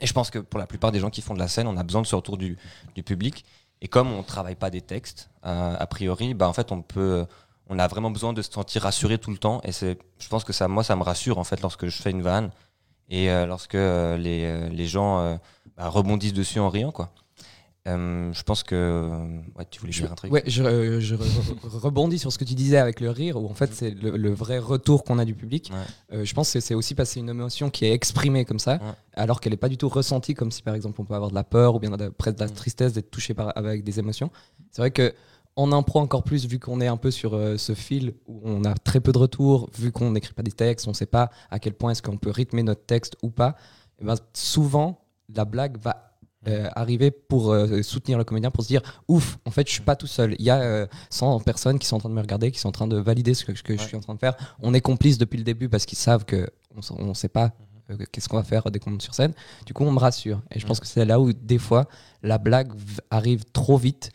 Et 0.00 0.06
je 0.06 0.12
pense 0.12 0.30
que 0.30 0.38
pour 0.38 0.58
la 0.58 0.66
plupart 0.66 0.92
des 0.92 1.00
gens 1.00 1.10
qui 1.10 1.22
font 1.22 1.34
de 1.34 1.38
la 1.38 1.48
scène, 1.48 1.66
on 1.66 1.76
a 1.76 1.82
besoin 1.82 2.02
de 2.02 2.06
ce 2.06 2.14
retour 2.14 2.36
du, 2.36 2.58
public. 3.04 3.44
Et 3.80 3.88
comme 3.88 4.12
on 4.12 4.22
travaille 4.22 4.56
pas 4.56 4.68
des 4.68 4.82
textes, 4.82 5.30
euh, 5.46 5.76
a 5.78 5.86
priori, 5.86 6.34
bah 6.34 6.48
en 6.48 6.52
fait 6.52 6.72
on 6.72 6.82
peut, 6.82 7.24
on 7.68 7.78
a 7.78 7.86
vraiment 7.88 8.10
besoin 8.10 8.32
de 8.32 8.42
se 8.42 8.50
sentir 8.50 8.82
rassuré 8.82 9.18
tout 9.18 9.30
le 9.30 9.38
temps. 9.38 9.60
Et 9.64 9.72
c'est, 9.72 9.98
je 10.18 10.28
pense 10.28 10.44
que 10.44 10.52
ça, 10.52 10.68
moi, 10.68 10.84
ça 10.84 10.96
me 10.96 11.02
rassure 11.02 11.38
en 11.38 11.44
fait 11.44 11.60
lorsque 11.62 11.86
je 11.86 12.02
fais 12.02 12.10
une 12.10 12.22
vanne 12.22 12.50
et 13.08 13.30
euh, 13.30 13.46
lorsque 13.46 13.74
euh, 13.74 14.16
les, 14.16 14.44
euh, 14.44 14.68
les 14.68 14.86
gens 14.86 15.20
euh, 15.20 15.36
bah, 15.76 15.88
rebondissent 15.88 16.32
dessus 16.32 16.58
en 16.60 16.68
riant, 16.68 16.92
quoi. 16.92 17.10
Euh, 17.86 18.32
je 18.32 18.42
pense 18.42 18.62
que, 18.64 18.74
euh, 18.74 19.38
ouais, 19.56 19.64
tu 19.70 19.80
voulais 19.80 19.92
dire 19.92 20.10
un 20.10 20.14
truc. 20.14 20.32
Ouais, 20.32 20.42
je, 20.46 20.62
euh, 20.62 21.00
je 21.00 21.14
re- 21.14 21.68
rebondis 21.78 22.18
sur 22.18 22.32
ce 22.32 22.38
que 22.38 22.44
tu 22.44 22.54
disais 22.54 22.78
avec 22.78 23.00
le 23.00 23.10
rire, 23.10 23.36
où 23.40 23.46
en 23.48 23.54
fait 23.54 23.72
c'est 23.72 23.90
le, 23.90 24.16
le 24.16 24.30
vrai 24.34 24.58
retour 24.58 25.04
qu'on 25.04 25.18
a 25.18 25.24
du 25.24 25.34
public. 25.34 25.70
Ouais. 25.72 26.16
Euh, 26.18 26.24
je 26.24 26.34
pense 26.34 26.52
que 26.52 26.60
c'est 26.60 26.74
aussi 26.74 26.94
passer 26.94 27.20
une 27.20 27.28
émotion 27.28 27.70
qui 27.70 27.84
est 27.84 27.92
exprimée 27.92 28.44
comme 28.44 28.58
ça, 28.58 28.74
Ouais. 28.74 28.80
alors 29.14 29.40
qu'elle 29.40 29.52
n'est 29.52 29.56
pas 29.56 29.68
du 29.68 29.76
tout 29.76 29.88
ressentie, 29.88 30.34
comme 30.34 30.50
si 30.50 30.62
par 30.62 30.74
exemple 30.74 31.00
on 31.00 31.04
peut 31.04 31.14
avoir 31.14 31.30
de 31.30 31.34
la 31.36 31.44
peur 31.44 31.74
ou 31.76 31.78
bien 31.78 31.90
de, 31.90 32.08
presque 32.08 32.36
de 32.38 32.44
la 32.44 32.50
Mm. 32.50 32.54
tristesse 32.54 32.92
d'être 32.92 33.10
touché 33.10 33.34
par, 33.34 33.52
avec 33.56 33.84
des 33.84 33.98
émotions. 33.98 34.30
C'est 34.72 34.82
vrai 34.82 34.90
que 34.90 35.14
en 35.54 35.72
impro 35.72 36.00
encore 36.00 36.22
plus, 36.22 36.46
vu 36.46 36.58
qu'on 36.58 36.80
est 36.82 36.86
un 36.86 36.98
peu 36.98 37.10
sur 37.10 37.30
ce 37.56 37.74
fil 37.74 38.12
où 38.26 38.40
on 38.44 38.64
a 38.64 38.74
très 38.74 39.00
peu 39.00 39.10
de 39.12 39.16
retours, 39.18 39.70
vu 39.78 39.90
qu'on 39.90 40.10
n'écrit 40.10 40.34
pas 40.34 40.42
des 40.42 40.52
textes, 40.52 40.86
on 40.86 40.90
ne 40.90 40.94
sait 40.96 41.06
pas 41.06 41.30
à 41.50 41.58
quel 41.58 41.72
point 41.72 41.92
est-ce 41.92 42.02
qu'on 42.02 42.18
peut 42.18 42.30
rythmer 42.30 42.62
notre 42.62 42.84
texte 42.84 43.16
ou 43.22 43.30
pas. 43.30 43.54
eh 44.00 44.04
ben, 44.04 44.16
souvent, 44.34 45.00
la 45.34 45.44
blague 45.46 45.78
va 45.80 46.15
euh, 46.48 46.68
arriver 46.76 47.10
pour 47.10 47.50
euh, 47.52 47.82
soutenir 47.82 48.18
le 48.18 48.24
comédien, 48.24 48.50
pour 48.50 48.62
se 48.62 48.68
dire 48.68 48.82
ouf, 49.08 49.38
en 49.44 49.50
fait, 49.50 49.66
je 49.66 49.72
suis 49.72 49.82
pas 49.82 49.96
tout 49.96 50.06
seul. 50.06 50.36
Il 50.38 50.44
y 50.44 50.50
a 50.50 50.60
euh, 50.60 50.86
100 51.10 51.40
personnes 51.40 51.78
qui 51.78 51.86
sont 51.86 51.96
en 51.96 52.00
train 52.00 52.08
de 52.08 52.14
me 52.14 52.20
regarder, 52.20 52.50
qui 52.50 52.58
sont 52.60 52.68
en 52.68 52.72
train 52.72 52.86
de 52.86 52.96
valider 52.96 53.34
ce 53.34 53.44
que, 53.44 53.54
je 53.54 53.82
suis 53.82 53.96
en 53.96 54.00
train 54.00 54.14
de 54.14 54.18
faire. 54.20 54.34
On 54.60 54.72
est 54.74 54.80
complices 54.80 55.18
depuis 55.18 55.38
le 55.38 55.44
début 55.44 55.68
parce 55.68 55.86
qu'ils 55.86 55.98
savent 55.98 56.24
que 56.24 56.48
on 56.98 57.04
ne 57.06 57.14
sait 57.14 57.28
pas 57.28 57.52
euh, 57.90 57.96
qu'est-ce 58.12 58.28
qu'on 58.28 58.36
va 58.36 58.42
faire 58.44 58.70
dès 58.70 58.78
qu'on 58.78 58.90
monte 58.90 59.02
sur 59.02 59.14
scène. 59.14 59.32
Du 59.64 59.72
coup, 59.72 59.84
on 59.84 59.92
me 59.92 59.98
rassure. 59.98 60.40
Et 60.52 60.60
je 60.60 60.66
pense 60.66 60.78
que 60.80 60.86
c'est 60.86 61.04
là 61.04 61.18
où, 61.20 61.32
des 61.32 61.58
fois, 61.58 61.86
la 62.22 62.38
blague 62.38 62.72
arrive 63.10 63.44
trop 63.52 63.76
vite 63.78 64.10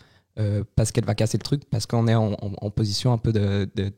parce 0.76 0.92
qu'elle 0.92 1.06
va 1.06 1.14
casser 1.14 1.38
le 1.38 1.44
truc, 1.44 1.64
parce 1.70 1.86
qu'on 1.86 2.08
est 2.08 2.16
en, 2.16 2.34
en- 2.34 2.54
en 2.62 2.70
position 2.72 3.14
un 3.14 3.18
peu 3.20 3.32
de, 3.32 3.70
de- 3.76 3.92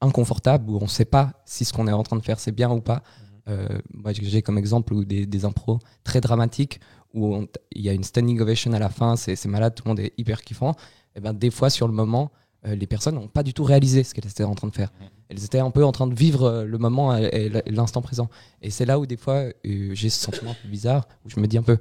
inconfortable 0.00 0.70
où 0.70 0.78
on 0.78 0.82
ne 0.84 0.88
sait 0.88 1.04
pas 1.04 1.32
si 1.44 1.64
ce 1.64 1.72
qu'on 1.72 1.86
est 1.88 1.92
en 1.92 2.02
train 2.02 2.16
de 2.16 2.22
faire 2.22 2.38
c'est 2.40 2.52
bien 2.52 2.70
ou 2.70 2.80
pas. 2.80 3.02
Euh, 3.48 3.66
moi, 3.92 4.12
j'ai 4.14 4.40
comme 4.42 4.56
exemple 4.56 5.04
des, 5.04 5.26
des 5.26 5.44
impros 5.44 5.78
très 6.02 6.20
dramatiques 6.20 6.80
où 7.14 7.46
il 7.72 7.82
y 7.82 7.88
a 7.88 7.92
une 7.92 8.04
standing 8.04 8.40
ovation 8.40 8.72
à 8.72 8.78
la 8.78 8.90
fin, 8.90 9.16
c'est 9.16 9.42
malade, 9.46 9.74
tout 9.74 9.84
le 9.84 9.90
monde 9.90 10.00
est 10.00 10.12
hyper 10.18 10.42
kiffant. 10.42 10.74
Et 11.16 11.20
ben, 11.20 11.32
des 11.32 11.50
fois, 11.50 11.70
sur 11.70 11.86
le 11.86 11.94
moment, 11.94 12.32
euh, 12.66 12.74
les 12.74 12.86
personnes 12.86 13.14
n'ont 13.14 13.28
pas 13.28 13.42
du 13.42 13.52
tout 13.52 13.64
réalisé 13.64 14.04
ce 14.04 14.14
qu'elles 14.14 14.26
étaient 14.26 14.44
en 14.44 14.54
train 14.54 14.68
de 14.68 14.74
faire. 14.74 14.92
Elles 15.28 15.44
étaient 15.44 15.58
un 15.58 15.70
peu 15.70 15.84
en 15.84 15.92
train 15.92 16.06
de 16.06 16.14
vivre 16.14 16.44
euh, 16.44 16.64
le 16.64 16.78
moment 16.78 17.16
et, 17.16 17.50
l'instant 17.66 18.02
présent. 18.02 18.28
Et 18.62 18.70
c'est 18.70 18.84
là 18.84 18.98
où 18.98 19.06
des 19.06 19.16
fois 19.16 19.34
euh, 19.34 19.52
j'ai 19.92 20.10
ce 20.10 20.20
sentiment 20.20 20.52
un 20.52 20.56
peu 20.62 20.68
bizarre 20.68 21.06
où 21.24 21.30
je 21.30 21.40
me 21.40 21.46
dis 21.46 21.58
un 21.58 21.62
peu 21.62 21.78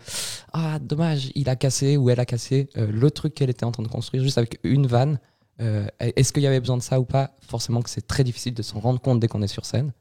ah 0.54 0.80
dommage, 0.80 1.32
il 1.36 1.50
a 1.50 1.56
cassé 1.56 1.98
ou 1.98 2.10
elle 2.10 2.20
a 2.20 2.26
cassé 2.26 2.70
le 2.76 3.12
truc 3.12 3.34
qu'elle 3.34 3.50
était 3.50 3.66
en 3.66 3.72
train 3.72 3.84
de 3.84 3.88
construire 3.88 4.24
juste 4.24 4.38
avec 4.38 4.60
une 4.64 4.88
vanne. 4.88 5.20
Est-ce 6.00 6.34
qu'il 6.34 6.44
y 6.44 6.48
avait 6.48 6.60
besoin 6.60 6.78
de 6.78 6.82
ça 6.82 7.00
ou 7.00 7.06
pas? 7.06 7.36
Forcément 7.42 7.82
que 7.82 7.90
c'est 7.90 8.06
très 8.06 8.24
difficile 8.24 8.54
de 8.54 8.62
s'en 8.62 8.80
rendre 8.80 9.00
compte 9.00 9.20
dès 9.20 9.28
qu'on 9.28 9.42
est 9.42 9.48
sur 9.48 9.66
scène. 9.66 9.94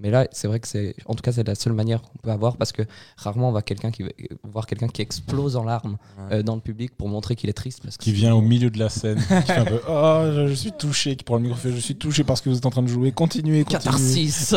Mais 0.00 0.10
là, 0.10 0.26
c'est 0.32 0.48
vrai 0.48 0.58
que 0.58 0.66
c'est, 0.66 0.96
en 1.06 1.14
tout 1.14 1.22
cas, 1.22 1.30
c'est 1.30 1.46
la 1.46 1.54
seule 1.54 1.72
manière 1.72 2.02
qu'on 2.02 2.18
peut 2.18 2.30
avoir 2.32 2.56
parce 2.56 2.72
que 2.72 2.82
rarement 3.16 3.48
on 3.50 3.52
va 3.52 3.62
quelqu'un 3.62 3.92
qui 3.92 4.04
voir 4.42 4.66
quelqu'un 4.66 4.88
qui 4.88 5.02
explose 5.02 5.54
en 5.56 5.62
larmes 5.62 5.96
Ouais. 6.18 6.38
euh, 6.38 6.42
dans 6.42 6.56
le 6.56 6.60
public 6.60 6.96
pour 6.96 7.08
montrer 7.08 7.36
qu'il 7.36 7.48
est 7.48 7.52
triste. 7.54 7.80
Parce 7.84 7.96
que 7.96 8.02
Qui 8.02 8.12
vient 8.12 8.34
au 8.34 8.40
milieu 8.40 8.70
de 8.70 8.78
la 8.78 8.88
scène, 8.88 9.18
qui 9.18 9.24
fait 9.24 9.52
un 9.52 9.64
peu 9.64 9.80
Oh, 9.88 10.22
je, 10.34 10.46
je 10.48 10.54
suis 10.54 10.72
touché, 10.72 11.14
qui 11.14 11.22
prend 11.24 11.36
le 11.36 11.42
micro, 11.42 11.56
fait, 11.56 11.70
je 11.70 11.78
suis 11.78 11.94
touché 11.96 12.24
parce 12.24 12.40
que 12.40 12.48
vous 12.50 12.56
êtes 12.56 12.66
en 12.66 12.70
train 12.70 12.82
de 12.82 12.88
jouer, 12.88 13.12
continuez, 13.12 13.62
continuez. 13.64 13.78
catharsis. 13.84 14.52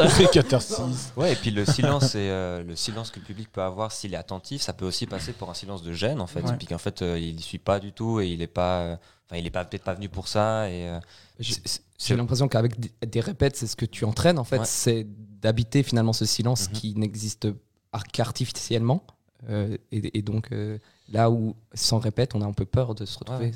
Ouais, 1.15 1.33
et 1.33 1.35
puis 1.35 1.51
le 1.51 1.65
silence, 1.65 2.15
et, 2.15 2.29
euh, 2.29 2.63
le 2.63 2.75
silence 2.75 3.11
que 3.11 3.19
le 3.19 3.25
public 3.25 3.49
peut 3.51 3.61
avoir 3.61 3.91
s'il 3.91 4.13
est 4.13 4.17
attentif, 4.17 4.61
ça 4.63 4.73
peut 4.73 4.85
aussi 4.85 5.05
passer 5.05 5.33
pour 5.33 5.49
un 5.49 5.53
silence 5.53 5.83
de 5.83 5.93
gêne 5.93 6.19
en 6.19 6.27
fait, 6.27 6.41
Ouais. 6.41 6.53
puis 6.57 6.67
qu'en 6.67 6.77
fait 6.79 7.01
euh, 7.01 7.19
il 7.19 7.39
y 7.39 7.41
suit 7.41 7.57
pas 7.59 7.79
du 7.79 7.91
tout 7.91 8.19
et 8.19 8.27
il 8.27 8.41
est 8.41 8.47
pas, 8.47 8.79
euh, 8.79 8.95
enfin 9.29 9.37
il 9.39 9.45
est 9.45 9.51
pas 9.51 9.65
peut-être 9.65 9.83
pas 9.83 9.93
venu 9.93 10.09
pour 10.09 10.27
ça 10.27 10.69
et 10.69 10.87
euh, 10.87 10.99
J'ai- 11.39 12.15
l'impression 12.15 12.47
qu'avec 12.47 12.75
des, 13.05 13.19
répètes, 13.19 13.55
c'est 13.55 13.67
ce 13.67 13.75
que 13.75 13.85
tu 13.85 14.05
entraînes 14.05 14.39
en 14.39 14.43
fait, 14.43 14.59
Ouais. 14.59 14.65
c'est 14.65 15.05
d'habiter 15.41 15.83
finalement 15.83 16.13
ce 16.13 16.25
silence 16.25 16.69
Mhm. 16.69 16.73
qui 16.75 16.95
n'existe 16.95 17.47
ar- 17.91 18.03
qu'artificiellement. 18.05 19.03
Euh, 19.49 19.77
et, 19.91 20.17
et 20.17 20.21
donc 20.23 20.51
euh, 20.51 20.79
là 21.09 21.29
où 21.29 21.55
sans 21.73 21.99
répète, 21.99 22.33
on 22.35 22.41
a 22.41 22.45
un 22.45 22.53
peu 22.53 22.65
peur 22.65 22.95
de 22.95 23.05
se 23.05 23.17
retrouver. 23.19 23.47
Ouais. 23.47 23.51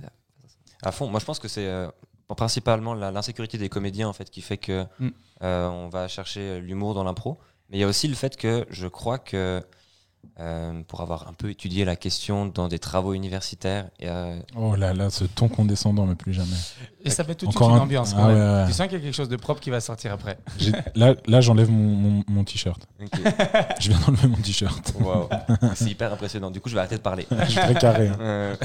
À 0.84 0.92
fond. 0.92 1.08
Moi, 1.08 1.20
je 1.20 1.26
pense 1.26 1.40
que 1.40 1.48
c'est 1.48 1.70
principalement 2.36 2.94
l'insécurité 2.94 3.58
des 3.58 3.68
comédiens 3.70 4.08
en 4.08 4.14
fait 4.14 4.30
qui 4.30 4.42
fait 4.42 4.58
que 4.58 4.86
Mm. 5.00 5.10
on 5.42 5.90
va 5.90 6.08
chercher 6.08 6.60
l'humour 6.62 6.94
dans 6.94 7.04
l'impro. 7.04 7.38
Mais 7.70 7.78
il 7.78 7.82
y 7.82 7.84
a 7.84 7.88
aussi 7.88 8.08
le 8.08 8.16
fait 8.16 8.36
que 8.38 8.66
je 8.70 8.88
crois 8.88 9.18
que, 9.20 9.62
euh, 10.40 10.82
pour 10.88 11.02
avoir 11.02 11.28
un 11.28 11.34
peu 11.34 11.50
étudié 11.50 11.86
la 11.86 11.96
question 11.96 12.46
dans 12.46 12.68
des 12.68 12.80
travaux 12.80 13.14
universitaires, 13.14 13.90
euh, 14.04 14.40
Oh 14.58 14.76
là 14.76 14.94
là, 14.94 15.10
ce 15.10 15.26
ton 15.26 15.48
condescendant, 15.50 16.06
mais 16.06 16.16
plus 16.16 16.34
jamais. 16.34 16.56
Et 17.04 17.10
ça 17.10 17.24
fait 17.24 17.36
toute 17.36 17.50
de 17.50 17.56
Encore 17.56 17.68
suite 17.68 17.76
une 17.76 17.80
un- 17.82 17.84
ambiance. 17.84 18.14
Ah 18.14 18.18
quand 18.22 18.28
même. 18.28 18.38
ouais, 18.38 18.62
ouais. 18.62 18.66
Tu 18.68 18.74
sens 18.74 18.88
qu'il 18.88 18.98
y 18.98 19.02
a 19.02 19.04
quelque 19.04 19.16
chose 19.16 19.30
de 19.30 19.36
propre 19.36 19.60
qui 19.62 19.70
va 19.70 19.82
sortir 19.82 20.14
après. 20.14 20.38
Là, 20.96 21.16
là 21.28 21.42
j'enlève 21.42 21.70
mon, 21.70 21.96
mon, 21.96 22.24
mon 22.28 22.44
t-shirt. 22.44 22.82
Je 23.80 23.90
viens 23.90 24.00
d'enlever 24.00 24.28
mon 24.28 24.38
t-shirt. 24.38 24.94
waouh, 25.00 25.28
c'est 25.76 25.90
hyper 25.92 26.14
impressionnant. 26.14 26.50
Du 26.52 26.62
coup, 26.62 26.70
je 26.70 26.74
vais 26.76 26.80
arrêter 26.80 26.98
de 26.98 27.02
parler. 27.02 27.28
Je 27.32 27.46
suis 27.46 27.60
très 27.60 27.76
carré. 27.76 28.08
hein. 28.08 28.18
Euh, 28.22 28.56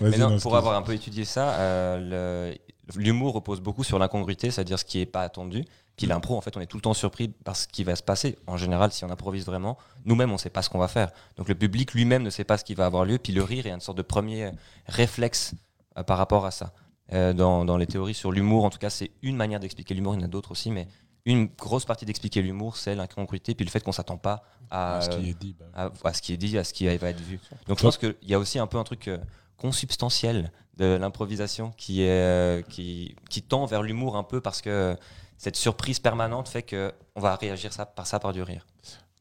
Mais 0.00 0.16
non, 0.18 0.30
non, 0.30 0.38
pour 0.38 0.56
avoir 0.56 0.76
un 0.76 0.82
peu 0.82 0.94
étudié 0.94 1.24
ça, 1.24 1.50
euh, 1.54 2.54
l'humour 2.96 3.34
repose 3.34 3.60
beaucoup 3.60 3.84
sur 3.84 3.98
l'incongruité, 3.98 4.50
c'est-à-dire 4.50 4.78
ce 4.78 4.84
qui 4.84 4.98
n'est 4.98 5.06
pas 5.06 5.22
attendu. 5.22 5.64
Puis 6.00 6.06
l'impro, 6.06 6.34
en 6.34 6.40
fait, 6.40 6.56
on 6.56 6.62
est 6.62 6.66
tout 6.66 6.78
le 6.78 6.80
temps 6.80 6.94
surpris 6.94 7.28
par 7.28 7.54
ce 7.56 7.68
qui 7.68 7.84
va 7.84 7.94
se 7.94 8.02
passer. 8.02 8.38
En 8.46 8.56
général, 8.56 8.90
si 8.90 9.04
on 9.04 9.10
improvise 9.10 9.44
vraiment, 9.44 9.76
nous-mêmes, 10.06 10.30
on 10.30 10.34
ne 10.34 10.38
sait 10.38 10.48
pas 10.48 10.62
ce 10.62 10.70
qu'on 10.70 10.78
va 10.78 10.88
faire. 10.88 11.10
Donc 11.36 11.46
le 11.46 11.54
public 11.54 11.92
lui-même 11.92 12.22
ne 12.22 12.30
sait 12.30 12.44
pas 12.44 12.56
ce 12.56 12.64
qui 12.64 12.72
va 12.74 12.86
avoir 12.86 13.04
lieu. 13.04 13.18
Puis 13.18 13.34
le 13.34 13.42
rire 13.42 13.66
est 13.66 13.70
une 13.70 13.80
sorte 13.80 13.98
de 13.98 14.02
premier 14.02 14.50
réflexe 14.86 15.52
euh, 15.98 16.02
par 16.02 16.16
rapport 16.16 16.46
à 16.46 16.52
ça. 16.52 16.72
Euh, 17.12 17.34
dans, 17.34 17.66
dans 17.66 17.76
les 17.76 17.86
théories 17.86 18.14
sur 18.14 18.32
l'humour, 18.32 18.64
en 18.64 18.70
tout 18.70 18.78
cas, 18.78 18.88
c'est 18.88 19.10
une 19.20 19.36
manière 19.36 19.60
d'expliquer 19.60 19.92
l'humour. 19.92 20.14
Il 20.14 20.20
y 20.20 20.22
en 20.22 20.24
a 20.24 20.28
d'autres 20.28 20.52
aussi, 20.52 20.70
mais 20.70 20.88
une 21.26 21.48
grosse 21.48 21.84
partie 21.84 22.06
d'expliquer 22.06 22.40
l'humour, 22.40 22.78
c'est 22.78 22.94
l'incongruité, 22.94 23.54
puis 23.54 23.66
le 23.66 23.70
fait 23.70 23.80
qu'on 23.80 23.92
s'attend 23.92 24.16
pas 24.16 24.42
à, 24.70 25.02
ce 25.02 25.10
qui 25.10 25.28
est 25.28 25.38
dit. 25.38 25.54
bah, 25.58 25.66
à, 25.74 26.08
à 26.08 26.14
ce 26.14 26.22
qui 26.22 26.32
est 26.32 26.38
dit, 26.38 26.56
à 26.56 26.64
ce 26.64 26.72
qui 26.72 26.86
va 26.86 27.10
être 27.10 27.20
vu. 27.20 27.38
Donc 27.68 27.76
je 27.76 27.82
pense 27.82 27.98
qu'il 27.98 28.16
y 28.22 28.32
a 28.32 28.38
aussi 28.38 28.58
un 28.58 28.66
peu 28.66 28.78
un 28.78 28.84
truc 28.84 29.08
euh, 29.08 29.18
consubstantiel 29.58 30.50
de 30.78 30.96
l'improvisation 30.96 31.74
qui, 31.76 32.02
est, 32.02 32.08
euh, 32.08 32.62
qui, 32.62 33.16
qui 33.28 33.42
tend 33.42 33.66
vers 33.66 33.82
l'humour 33.82 34.16
un 34.16 34.22
peu 34.22 34.40
parce 34.40 34.62
que 34.62 34.96
cette 35.42 35.56
surprise 35.56 35.98
permanente 36.00 36.48
fait 36.48 36.62
que 36.62 36.92
on 37.16 37.20
va 37.20 37.34
réagir 37.34 37.72
ça, 37.72 37.86
par 37.86 38.06
ça 38.06 38.20
par 38.20 38.34
du 38.34 38.42
rire. 38.42 38.66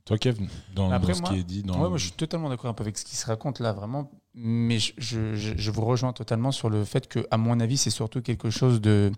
Toi, 0.04 0.18
Kev, 0.18 0.38
dans, 0.76 0.92
Après, 0.92 1.10
dans 1.10 1.14
ce 1.14 1.22
moi- 1.22 1.30
qui 1.32 1.40
est 1.40 1.44
dit. 1.44 1.62
Dans 1.64 1.80
Ouais, 1.80 1.88
moi, 1.88 1.98
je 2.00 2.04
suis 2.06 2.12
totalement 2.14 2.50
d'accord 2.50 2.70
un 2.72 2.74
peu 2.74 2.84
avec 2.84 2.98
ce 2.98 3.06
qui 3.06 3.16
se 3.16 3.26
raconte 3.28 3.60
là, 3.60 3.72
vraiment. 3.74 4.10
Mais 4.34 4.80
je, 4.80 5.36
je- 5.36 5.72
vous 5.72 5.86
rejoins 5.86 6.14
totalement 6.14 6.52
sur 6.52 6.70
le 6.70 6.84
fait 6.84 7.08
que, 7.08 7.28
à 7.30 7.38
mon 7.38 7.60
avis, 7.60 7.78
c'est 7.78 7.92
surtout 7.92 8.22
quelque 8.22 8.50
chose 8.50 8.82
de, 8.82 9.12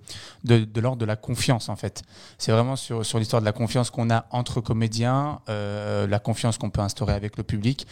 de, 0.43 0.65
de 0.65 0.81
l'ordre 0.81 0.97
de 0.99 1.05
la 1.05 1.15
confiance, 1.15 1.69
en 1.69 1.77
fait. 1.77 2.03
C'est 2.37 2.51
vraiment 2.51 2.75
sur, 2.75 3.05
sur 3.05 3.19
l'histoire 3.19 3.41
de 3.41 3.45
la 3.45 3.53
confiance 3.53 3.89
qu'on 3.89 4.09
a 4.09 4.25
entre 4.31 4.59
comédiens, 4.59 5.39
euh, 5.49 6.07
la 6.07 6.19
confiance 6.19 6.57
qu'on 6.57 6.69
peut 6.69 6.81
instaurer 6.81 7.13
avec 7.13 7.37
le 7.37 7.43
public. 7.43 7.87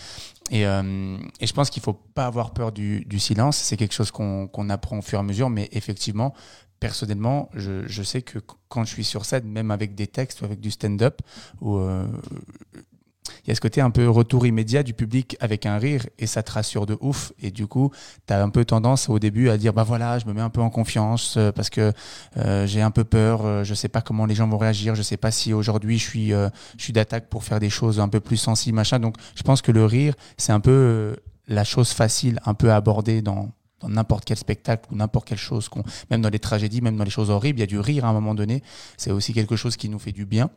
Et, 0.51 0.65
euh, 0.67 1.17
et 1.39 1.47
je 1.47 1.53
pense 1.53 1.69
qu'il 1.69 1.81
faut 1.81 1.93
pas 1.93 2.25
avoir 2.25 2.51
peur 2.51 2.73
du, 2.73 3.05
du 3.05 3.19
silence. 3.19 3.55
C'est 3.57 3.77
quelque 3.77 3.93
chose 3.93 4.11
qu'on 4.11 4.47
qu'on 4.47 4.69
apprend 4.69 4.97
au 4.97 5.01
fur 5.01 5.19
et 5.19 5.21
à 5.21 5.23
mesure. 5.23 5.49
Mais 5.49 5.69
effectivement, 5.71 6.33
personnellement, 6.79 7.49
je, 7.53 7.87
je 7.87 8.03
sais 8.03 8.21
que 8.21 8.39
quand 8.67 8.83
je 8.83 8.89
suis 8.93 9.03
sur 9.03 9.25
scène, 9.25 9.47
même 9.47 9.71
avec 9.71 9.95
des 9.95 10.07
textes 10.07 10.41
ou 10.41 10.45
avec 10.45 10.59
du 10.59 10.71
stand-up, 10.71 11.21
euh, 11.63 12.05
il 13.43 13.49
y 13.49 13.51
a 13.51 13.55
ce 13.55 13.61
côté 13.61 13.81
un 13.81 13.89
peu 13.89 14.09
retour 14.09 14.45
immédiat 14.45 14.83
du 14.83 14.93
public 14.93 15.37
avec 15.39 15.65
un 15.65 15.77
rire 15.77 16.05
et 16.17 16.27
ça 16.27 16.43
te 16.43 16.51
rassure 16.51 16.85
de 16.85 16.97
ouf. 17.01 17.31
Et 17.41 17.51
du 17.51 17.67
coup, 17.67 17.91
tu 18.27 18.33
as 18.33 18.41
un 18.41 18.49
peu 18.49 18.65
tendance 18.65 19.09
au 19.09 19.19
début 19.19 19.49
à 19.49 19.57
dire 19.57 19.73
bah 19.73 19.83
voilà, 19.83 20.19
je 20.19 20.25
me 20.25 20.33
mets 20.33 20.41
un 20.41 20.49
peu 20.49 20.61
en 20.61 20.69
confiance 20.69 21.35
euh, 21.37 21.51
parce 21.51 21.69
que 21.69 21.93
euh, 22.37 22.67
j'ai 22.67 22.81
un 22.81 22.91
peu 22.91 23.03
peur, 23.03 23.63
je 23.63 23.73
sais 23.73 23.89
pas 23.89 24.01
comment 24.01 24.25
les 24.25 24.35
gens 24.35 24.47
vont 24.47 24.57
réagir, 24.57 24.95
je 24.95 25.01
sais 25.01 25.17
pas 25.17 25.31
si 25.31 25.53
aujourd'hui 25.53 25.97
je 25.97 26.07
suis, 26.07 26.33
euh, 26.33 26.49
suis 26.77 26.93
d'attaque 26.93 27.27
pour 27.27 27.43
faire 27.43 27.59
des 27.59 27.69
choses 27.69 27.99
un 27.99 28.09
peu 28.09 28.19
plus 28.19 28.37
sensibles, 28.37 28.75
machin. 28.75 28.99
Donc 28.99 29.15
je 29.35 29.43
pense 29.43 29.61
que 29.61 29.71
le 29.71 29.85
rire, 29.85 30.13
c'est 30.37 30.51
un 30.51 30.59
peu 30.59 31.15
la 31.47 31.63
chose 31.63 31.91
facile, 31.91 32.39
un 32.45 32.53
peu 32.53 32.71
à 32.71 32.75
aborder 32.75 33.21
dans 33.21 33.49
dans 33.81 33.89
n'importe 33.89 34.25
quel 34.25 34.37
spectacle 34.37 34.87
ou 34.91 34.95
n'importe 34.95 35.27
quelle 35.27 35.37
chose, 35.37 35.69
même 36.09 36.21
dans 36.21 36.29
les 36.29 36.39
tragédies, 36.39 36.81
même 36.81 36.97
dans 36.97 37.03
les 37.03 37.09
choses 37.09 37.29
horribles, 37.29 37.59
il 37.59 37.61
y 37.61 37.63
a 37.63 37.67
du 37.67 37.79
rire 37.79 38.05
à 38.05 38.09
un 38.09 38.13
moment 38.13 38.35
donné. 38.35 38.61
C'est 38.97 39.11
aussi 39.11 39.33
quelque 39.33 39.55
chose 39.55 39.77
qui 39.77 39.89
nous 39.89 39.99
fait 39.99 40.11
du 40.11 40.25
bien. 40.25 40.49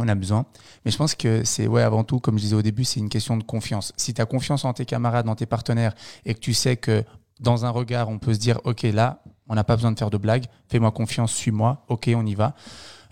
On 0.00 0.06
a 0.06 0.14
besoin. 0.14 0.46
Mais 0.84 0.90
je 0.92 0.96
pense 0.96 1.14
que 1.14 1.42
c'est, 1.44 1.66
ouais, 1.66 1.82
avant 1.82 2.04
tout, 2.04 2.20
comme 2.20 2.36
je 2.38 2.42
disais 2.44 2.54
au 2.56 2.62
début, 2.62 2.84
c'est 2.84 3.00
une 3.00 3.08
question 3.08 3.36
de 3.36 3.42
confiance. 3.42 3.92
Si 3.96 4.14
tu 4.14 4.20
as 4.20 4.26
confiance 4.26 4.64
en 4.64 4.72
tes 4.72 4.84
camarades, 4.84 5.26
dans 5.26 5.34
tes 5.34 5.46
partenaires, 5.46 5.92
et 6.24 6.34
que 6.34 6.38
tu 6.40 6.54
sais 6.54 6.76
que 6.76 7.04
dans 7.40 7.64
un 7.64 7.70
regard, 7.70 8.08
on 8.08 8.18
peut 8.18 8.34
se 8.34 8.38
dire, 8.38 8.60
OK, 8.64 8.82
là, 8.82 9.22
on 9.48 9.54
n'a 9.54 9.64
pas 9.64 9.74
besoin 9.76 9.90
de 9.92 9.98
faire 9.98 10.10
de 10.10 10.18
blagues, 10.18 10.44
fais-moi 10.68 10.90
confiance, 10.92 11.32
suis-moi, 11.32 11.84
OK, 11.88 12.10
on 12.14 12.24
y 12.26 12.34
va. 12.34 12.54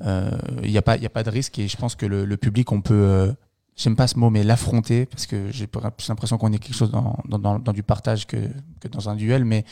Il 0.04 0.70
n'y 0.70 0.76
a, 0.78 0.82
pas- 0.82 0.96
y 0.96 1.06
a 1.06 1.10
pas 1.10 1.22
de 1.22 1.30
risque 1.30 1.58
et 1.58 1.68
je 1.68 1.76
pense 1.76 1.94
que 1.94 2.06
le, 2.06 2.24
le 2.24 2.36
public, 2.36 2.70
on 2.70 2.80
peut, 2.82 2.94
euh, 2.94 3.32
j'aime 3.76 3.94
pas 3.96 4.06
ce 4.06 4.18
mot, 4.18 4.30
mais 4.30 4.42
l'affronter, 4.42 5.06
parce 5.06 5.26
que 5.26 5.50
j'ai 5.52 5.66
plus 5.66 6.08
l'impression 6.08 6.38
qu'on 6.38 6.52
est 6.52 6.58
quelque 6.58 6.74
chose 6.76 6.90
dans, 6.90 7.18
dans, 7.28 7.38
dans- 7.38 7.58
dans 7.58 7.72
du 7.72 7.82
partage 7.82 8.26
que, 8.26 8.36
que 8.80 8.88
dans 8.88 9.08
un 9.08 9.14
duel, 9.16 9.44
mais 9.44 9.64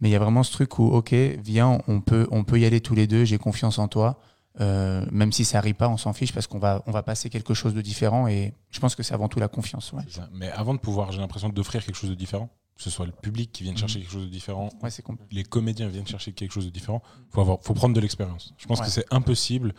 mais 0.00 0.08
il 0.08 0.12
y 0.12 0.16
a 0.16 0.18
vraiment 0.18 0.42
ce 0.42 0.52
truc 0.52 0.78
où, 0.78 0.86
OK, 0.88 1.12
viens, 1.12 1.78
on 1.88 2.00
peut, 2.00 2.26
on 2.30 2.42
peut 2.44 2.58
y 2.58 2.64
aller 2.64 2.80
tous 2.80 2.94
les 2.94 3.06
deux, 3.06 3.24
j'ai 3.24 3.38
confiance 3.38 3.78
en 3.78 3.88
toi. 3.88 4.18
Euh, 4.60 5.04
même 5.10 5.32
si 5.32 5.44
ça 5.44 5.58
arrive 5.58 5.74
pas, 5.74 5.88
on 5.88 5.96
s'en 5.96 6.12
fiche 6.12 6.32
parce 6.32 6.46
qu'on 6.46 6.60
va, 6.60 6.82
on 6.86 6.92
va 6.92 7.02
passer 7.02 7.28
quelque 7.28 7.54
chose 7.54 7.74
de 7.74 7.80
différent 7.82 8.28
et 8.28 8.54
je 8.70 8.78
pense 8.78 8.94
que 8.94 9.02
c'est 9.02 9.12
avant 9.14 9.28
tout 9.28 9.40
la 9.40 9.48
confiance. 9.48 9.92
Ouais. 9.92 10.02
Mais 10.32 10.48
avant 10.52 10.74
de 10.74 10.78
pouvoir, 10.78 11.10
j'ai 11.10 11.18
l'impression 11.20 11.48
d'offrir 11.48 11.84
quelque 11.84 11.96
chose 11.96 12.10
de 12.10 12.14
différent, 12.14 12.48
que 12.76 12.82
ce 12.84 12.88
soit 12.90 13.04
le 13.06 13.10
public 13.12 13.50
qui 13.50 13.64
vienne 13.64 13.76
chercher 13.76 13.98
Mhm. 13.98 14.04
quelque 14.04 14.12
chose 14.12 14.24
de 14.26 14.30
différent, 14.30 14.68
ouais 14.82 14.90
les 15.32 15.42
comédiens 15.42 15.88
viennent 15.88 16.06
chercher 16.06 16.32
quelque 16.32 16.52
chose 16.52 16.66
de 16.66 16.70
différent, 16.70 17.02
faut 17.30 17.40
avoir, 17.40 17.58
faut 17.62 17.74
prendre 17.74 17.94
de 17.96 18.00
l'expérience. 18.00 18.54
Je 18.56 18.66
pense 18.66 18.78
Ouais. 18.78 18.86
que 18.86 18.92
c'est 18.92 19.06
impossible. 19.12 19.74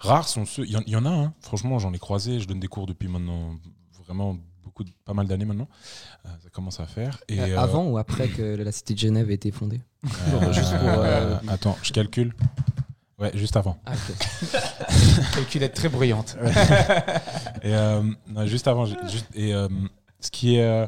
Rares 0.00 0.28
sont 0.28 0.44
ceux, 0.44 0.64
il 0.64 0.72
y, 0.72 0.76
en- 0.76 0.82
il 0.86 0.92
y 0.92 0.96
en 0.96 1.06
a, 1.06 1.10
hein. 1.10 1.32
franchement, 1.40 1.78
j'en 1.78 1.92
ai 1.92 1.98
croisé, 1.98 2.38
je 2.40 2.46
donne 2.46 2.60
des 2.60 2.68
cours 2.68 2.86
depuis 2.86 3.08
maintenant 3.08 3.56
vraiment 4.06 4.36
beaucoup, 4.64 4.84
de- 4.84 4.90
pas 5.04 5.14
mal 5.14 5.26
d'années 5.26 5.44
maintenant. 5.44 5.68
Euh, 6.26 6.28
ça 6.42 6.50
commence 6.50 6.80
à 6.80 6.86
faire. 6.86 7.18
Et, 7.28 7.40
Euh, 7.40 7.46
euh, 7.56 7.58
Avant 7.58 7.84
ou 7.86 7.98
après 7.98 8.28
que 8.28 8.42
la 8.56 8.72
cité 8.72 8.94
de 8.94 8.98
Genève 8.98 9.30
ait 9.30 9.34
été 9.34 9.50
fondée 9.50 9.80
euh, 10.04 10.52
juste 10.52 10.76
pour, 10.76 10.88
euh, 10.88 11.38
Attends, 11.48 11.76
je 11.82 11.92
calcule. 11.92 12.34
Ouais, 13.18 13.30
juste 13.34 13.56
avant. 13.56 13.78
Ah, 13.86 13.92
ok. 13.94 14.16
Calculette 15.34 15.72
très 15.74 15.88
bruyante. 15.88 16.36
Et 17.62 17.74
euh, 17.74 18.02
non, 18.28 18.46
juste 18.46 18.68
avant, 18.68 18.84
juste, 18.84 19.26
et 19.34 19.54
euh, 19.54 19.68
ce 20.20 20.30
qui 20.30 20.56
est, 20.56 20.86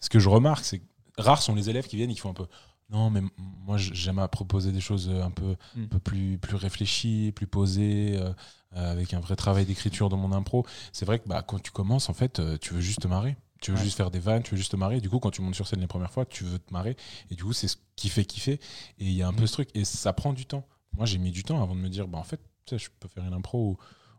ce 0.00 0.08
que 0.08 0.18
je 0.18 0.28
remarque, 0.28 0.64
c'est 0.64 0.80
que 0.80 0.84
rares 1.18 1.40
sont 1.42 1.54
les 1.54 1.70
élèves 1.70 1.86
qui 1.86 1.96
viennent 1.96 2.10
et 2.10 2.14
qui 2.14 2.20
font 2.20 2.30
un 2.30 2.34
peu. 2.34 2.46
Non, 2.90 3.10
mais 3.10 3.20
moi 3.36 3.76
j'aime 3.76 4.18
à 4.18 4.28
proposer 4.28 4.72
des 4.72 4.80
choses 4.80 5.10
un 5.10 5.30
peu, 5.30 5.56
Mm. 5.76 5.82
un 5.84 5.86
peu 5.88 5.98
plus, 5.98 6.38
plus 6.38 6.56
réfléchies, 6.56 7.32
plus 7.34 7.46
posées, 7.46 8.16
euh, 8.18 8.32
euh, 8.76 8.92
avec 8.92 9.12
un 9.12 9.20
vrai 9.20 9.36
travail 9.36 9.66
d'écriture 9.66 10.08
dans 10.08 10.16
mon 10.16 10.32
impro. 10.32 10.64
C'est 10.92 11.04
vrai 11.04 11.18
que 11.18 11.28
bah, 11.28 11.42
quand 11.42 11.62
tu 11.62 11.70
commences, 11.70 12.08
en 12.08 12.14
fait, 12.14 12.38
euh, 12.40 12.56
tu 12.58 12.72
veux 12.74 12.80
juste 12.80 13.00
te 13.00 13.08
marrer. 13.08 13.36
Tu 13.60 13.72
veux 13.72 13.76
Ouais. 13.76 13.82
juste 13.84 13.96
faire 13.96 14.10
des 14.10 14.20
vannes, 14.20 14.42
tu 14.42 14.52
veux 14.52 14.56
juste 14.56 14.70
te 14.72 14.76
marrer. 14.76 15.00
Du 15.00 15.10
coup, 15.10 15.18
quand 15.18 15.30
tu 15.32 15.42
montes 15.42 15.54
sur 15.56 15.66
scène 15.66 15.80
les 15.80 15.86
premières 15.88 16.12
fois, 16.12 16.24
tu 16.24 16.44
veux 16.44 16.58
te 16.60 16.72
marrer. 16.72 16.96
Et 17.30 17.34
du 17.34 17.44
coup, 17.44 17.52
c'est 17.52 17.68
ce 17.68 17.76
qui 17.96 18.08
fait 18.08 18.24
kiffer. 18.24 18.52
Et 18.98 19.04
il 19.04 19.12
y 19.12 19.22
a 19.22 19.28
un 19.28 19.32
peu 19.34 19.42
Mm. 19.44 19.48
ce 19.48 19.52
truc. 19.52 19.68
Et 19.74 19.84
ça 19.84 20.12
prend 20.12 20.32
du 20.32 20.46
temps. 20.46 20.64
Moi, 20.96 21.04
j'ai 21.06 21.18
mis 21.18 21.30
du 21.32 21.42
temps 21.44 21.62
avant 21.62 21.74
de 21.74 21.80
me 21.80 21.88
dire, 21.88 22.08
bah, 22.08 22.18
en 22.18 22.22
fait, 22.24 22.40
tu 22.64 22.76
sais, 22.76 22.78
je 22.78 22.88
peux 23.00 23.08
faire 23.08 23.24
une 23.24 23.34
impro 23.34 23.58
où, 23.72 23.76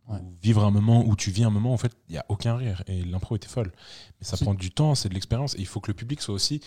ou 0.10 0.14
Ouais. 0.14 0.20
vivre 0.44 0.64
un 0.66 0.72
moment 0.72 1.04
où 1.06 1.16
tu 1.16 1.32
vis 1.32 1.44
un 1.44 1.50
moment, 1.50 1.74
en 1.74 1.78
fait, 1.78 1.94
il 2.10 2.12
n'y 2.14 2.18
a 2.18 2.26
aucun 2.30 2.56
rire. 2.58 2.84
Et 2.88 3.02
l'impro 3.04 3.36
était 3.36 3.48
folle. 3.48 3.72
Mais 4.20 4.26
ça 4.28 4.38
Si. 4.38 4.44
prend 4.44 4.54
du 4.54 4.72
temps, 4.72 4.94
c'est 4.94 5.10
de 5.10 5.14
l'expérience. 5.16 5.56
Et 5.56 5.60
il 5.60 5.66
faut 5.68 5.80
que 5.80 5.90
le 5.90 5.96
public 5.96 6.22
soit 6.22 6.36
aussi 6.36 6.62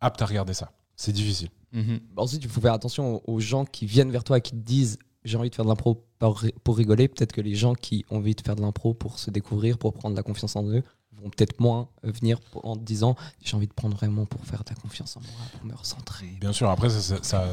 apte 0.00 0.20
à 0.22 0.26
regarder 0.26 0.52
ça. 0.54 0.70
C'est 1.04 1.12
difficile. 1.12 1.48
Mhm. 1.72 1.98
Ensuite, 2.16 2.44
il 2.44 2.48
faut 2.48 2.60
faire 2.60 2.74
attention 2.74 3.20
aux- 3.28 3.40
gens 3.40 3.64
qui 3.64 3.86
viennent 3.86 4.10
vers 4.12 4.22
toi 4.22 4.38
et 4.38 4.40
qui 4.40 4.52
te 4.52 4.56
disent 4.56 4.98
j'ai 5.24 5.36
envie 5.36 5.50
de 5.50 5.54
faire 5.54 5.64
de 5.64 5.70
l'impro 5.70 6.04
pour, 6.20 6.38
ri- 6.38 6.54
pour 6.62 6.76
rigoler. 6.76 7.08
Peut-être 7.08 7.32
que 7.32 7.40
les 7.40 7.54
gens 7.56 7.74
qui 7.74 8.04
ont 8.10 8.18
envie 8.18 8.34
de 8.36 8.40
faire 8.40 8.54
de 8.54 8.60
l'impro 8.62 8.94
pour 8.94 9.18
se 9.18 9.30
découvrir, 9.30 9.78
pour 9.78 9.92
prendre 9.94 10.14
la 10.14 10.22
confiance 10.22 10.54
en 10.54 10.64
eux, 10.68 10.82
vont 11.20 11.28
peut-être 11.30 11.58
moins 11.60 11.88
venir 12.04 12.38
en 12.62 12.76
te 12.76 12.82
disant 12.82 13.16
j'ai 13.42 13.56
envie 13.56 13.66
de 13.66 13.72
prendre 13.72 13.96
vraiment 13.96 14.26
pour 14.26 14.44
faire 14.44 14.62
de 14.64 14.70
la 14.70 14.76
confiance 14.76 15.16
en 15.16 15.20
moi, 15.20 15.30
pour 15.56 15.64
me 15.66 15.74
recentrer. 15.74 16.26
Bien 16.40 16.52
sûr, 16.52 16.68
après, 16.70 16.88
ça, 16.90 17.16
ça- 17.22 17.46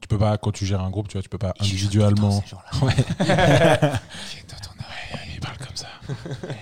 tu 0.00 0.08
peux 0.08 0.18
pas, 0.18 0.38
quand 0.38 0.52
tu 0.52 0.64
gères 0.64 0.80
un 0.82 0.90
groupe, 0.90 1.08
tu 1.08 1.14
vois, 1.18 1.22
tu 1.22 1.28
peux 1.28 1.38
pas 1.38 1.52
individuellement. 1.60 2.42
Ouais. 2.82 2.94
Ouais, 5.12 5.18
ils 5.34 5.40
parlent 5.40 5.58
comme 5.58 5.76
ça. 5.76 5.86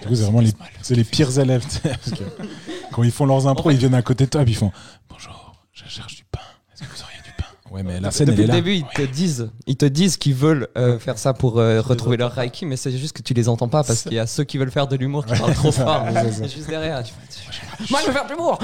Du 0.03 0.09
coup, 0.09 0.15
c'est 0.15 0.23
vraiment 0.23 0.41
les, 0.41 0.53
c'est 0.83 0.95
les 0.95 1.05
pires 1.05 1.37
élèves. 1.39 1.65
parce 1.83 2.11
que 2.13 2.25
quand 2.93 3.03
ils 3.03 3.11
font 3.13 3.27
leurs 3.27 3.47
impros, 3.47 3.71
ils 3.71 3.77
viennent 3.77 3.95
à 3.95 4.03
côté 4.03 4.25
de 4.25 4.31
toi 4.31 4.43
et 4.43 4.45
puis 4.45 4.55
ils 4.55 4.57
font 4.57 4.73
Bonjour, 5.09 5.48
je 5.88 5.95
cherche 5.95 6.16
du 6.16 6.25
pain. 6.25 6.40
Est-ce 6.73 6.83
que 6.88 6.95
vous 6.97 7.02
auriez 7.02 7.16
du 7.25 7.33
pain 7.37 7.45
Ouais, 7.71 7.83
mais 7.83 8.00
la 8.00 8.11
scène, 8.11 8.28
elle 8.28 8.35
Depuis 8.37 8.45
est 8.45 8.47
le 8.47 8.52
là. 8.52 8.61
début, 8.61 8.75
ils 8.76 8.87
te 8.95 9.02
disent, 9.02 9.50
ils 9.66 9.76
te 9.76 9.85
disent 9.85 10.16
qu'ils 10.16 10.35
veulent 10.35 10.68
euh, 10.78 10.99
faire 10.99 11.18
ça 11.18 11.35
pour 11.35 11.59
euh, 11.59 11.80
retrouver 11.83 12.16
leur 12.16 12.33
Reiki, 12.33 12.64
mais 12.66 12.76
c'est 12.76 12.97
juste 12.97 13.14
que 13.16 13.23
tu 13.23 13.35
les 13.35 13.49
entends 13.49 13.68
pas 13.68 13.83
parce 13.85 14.02
qu'il 14.04 14.14
y 14.14 14.18
a 14.18 14.26
ceux 14.26 14.45
qui 14.45 14.57
veulent 14.59 14.71
faire 14.71 14.87
de 14.88 14.97
l'humour 14.97 15.26
qui 15.26 15.37
parlent 15.38 15.54
trop 15.54 15.73
fort. 15.73 16.07
C'est 16.33 16.49
juste 16.49 16.68
derrière. 16.68 17.02
tu 17.02 17.12
fais, 17.12 17.90
Moi, 17.90 18.00
je 18.02 18.07
veux 18.07 18.12
faire 18.12 18.26
de 18.26 18.30
l'humour. 18.33 18.59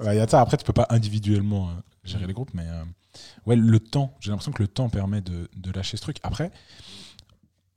Ouais, 0.00 0.16
y 0.16 0.20
a 0.20 0.28
ça. 0.28 0.40
Après, 0.40 0.56
tu 0.56 0.64
peux 0.64 0.72
pas 0.72 0.86
individuellement 0.90 1.68
euh, 1.68 1.72
gérer 2.04 2.26
les 2.26 2.32
groupes, 2.32 2.50
mais 2.54 2.66
euh, 2.66 2.82
ouais, 3.46 3.56
le 3.56 3.80
temps. 3.80 4.14
J'ai 4.20 4.30
l'impression 4.30 4.52
que 4.52 4.62
le 4.62 4.68
temps 4.68 4.88
permet 4.88 5.20
de, 5.20 5.48
de 5.56 5.70
lâcher 5.70 5.96
ce 5.96 6.02
truc. 6.02 6.18
Après, 6.22 6.50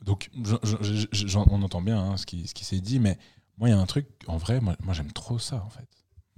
donc, 0.03 0.29
je- 0.43 0.55
je- 0.81 1.07
je- 1.11 1.27
j'en- 1.27 1.45
on 1.49 1.61
entend 1.63 1.81
bien 1.81 1.99
hein, 1.99 2.17
ce 2.17 2.25
qui, 2.25 2.47
ce 2.47 2.53
qui 2.53 2.63
s'est 2.65 2.79
dit, 2.79 2.99
mais 2.99 3.17
moi, 3.57 3.69
il 3.69 3.71
y 3.71 3.75
a 3.75 3.79
un 3.79 3.85
truc. 3.85 4.07
En 4.27 4.37
vrai, 4.37 4.59
moi, 4.61 4.75
moi, 4.83 4.93
j'aime 4.93 5.11
trop 5.11 5.39
ça, 5.39 5.63
en 5.65 5.69
fait. 5.69 5.87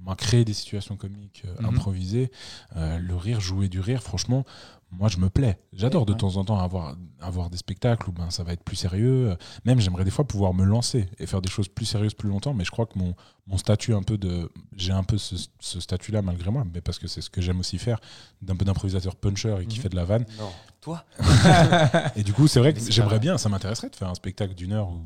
Moi, 0.02 0.16
créer 0.16 0.46
des 0.46 0.54
situations 0.54 0.96
comiques, 0.96 1.44
euh, 1.46 1.56
Mhm. 1.60 1.66
improviser, 1.76 2.32
euh, 2.78 2.98
le 2.98 3.16
rire, 3.16 3.42
jouer 3.42 3.68
du 3.68 3.80
rire, 3.80 4.02
franchement, 4.02 4.46
moi, 4.92 5.08
je 5.08 5.18
me 5.18 5.30
plais. 5.30 5.60
J'adore 5.74 6.06
de 6.06 6.14
Ouais. 6.14 6.18
temps 6.18 6.36
en 6.38 6.44
temps 6.46 6.60
avoir, 6.60 6.96
avoir 7.22 7.50
des 7.50 7.58
spectacles 7.58 8.10
où 8.10 8.12
ben, 8.12 8.30
ça 8.32 8.44
va 8.44 8.54
être 8.54 8.64
plus 8.64 8.76
sérieux. 8.76 9.36
Même, 9.66 9.80
j'aimerais 9.80 10.04
des 10.04 10.10
fois 10.12 10.26
pouvoir 10.26 10.54
me 10.54 10.64
lancer 10.66 11.08
et 11.20 11.26
faire 11.28 11.42
des 11.42 11.50
choses 11.50 11.68
plus 11.68 11.86
sérieuses 11.86 12.14
plus 12.16 12.28
longtemps, 12.30 12.54
mais 12.56 12.64
je 12.66 12.72
crois 12.72 12.86
que 12.88 12.98
mon, 12.98 13.14
mon 13.46 13.58
statut 13.58 13.94
un 13.94 14.02
peu 14.02 14.18
de. 14.18 14.52
J'ai 14.76 14.92
un 14.92 15.04
peu 15.04 15.18
ce, 15.20 15.36
ce 15.60 15.80
statut-là 15.80 16.22
malgré 16.24 16.50
moi, 16.50 16.64
mais 16.74 16.82
parce 16.82 16.98
que 16.98 17.08
c'est 17.08 17.22
ce 17.22 17.30
que 17.30 17.40
j'aime 17.42 17.60
aussi 17.60 17.78
faire, 17.78 18.00
d'un 18.42 18.56
peu 18.56 18.66
d'improvisateur 18.66 19.16
puncher 19.16 19.56
et 19.62 19.66
qui 19.68 19.78
Mhm. 19.78 19.84
fait 19.84 19.90
de 19.90 19.96
la 19.96 20.06
vanne. 20.06 20.26
Non, 20.40 20.50
toi? 20.82 21.04
Et 22.16 22.24
du 22.24 22.34
coup, 22.34 22.48
c'est 22.48 22.60
vrai 22.60 22.74
que 22.74 22.80
j'aimerais 22.80 23.20
bien, 23.20 23.38
ça 23.38 23.48
m'intéresserait 23.50 23.90
de 23.90 23.96
faire 23.96 24.10
un 24.10 24.16
spectacle 24.16 24.56
d'une 24.56 24.74
heure 24.74 24.90
où 24.90 25.02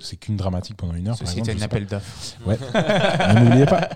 c'est 0.00 0.12
Mhm. 0.14 0.18
qu'une 0.20 0.36
dramatique 0.36 0.76
pendant 0.76 0.94
une 0.94 1.08
heure. 1.08 1.18
par 1.18 1.26
Ceci 1.26 1.40
exemple, 1.40 1.50
était 1.50 1.58
je 1.58 1.64
un 1.64 1.66
appel 1.66 1.86
d'offres. 1.86 2.36
Ouais. 2.46 2.58
N'oubliez 3.42 3.66
pas, 3.66 3.88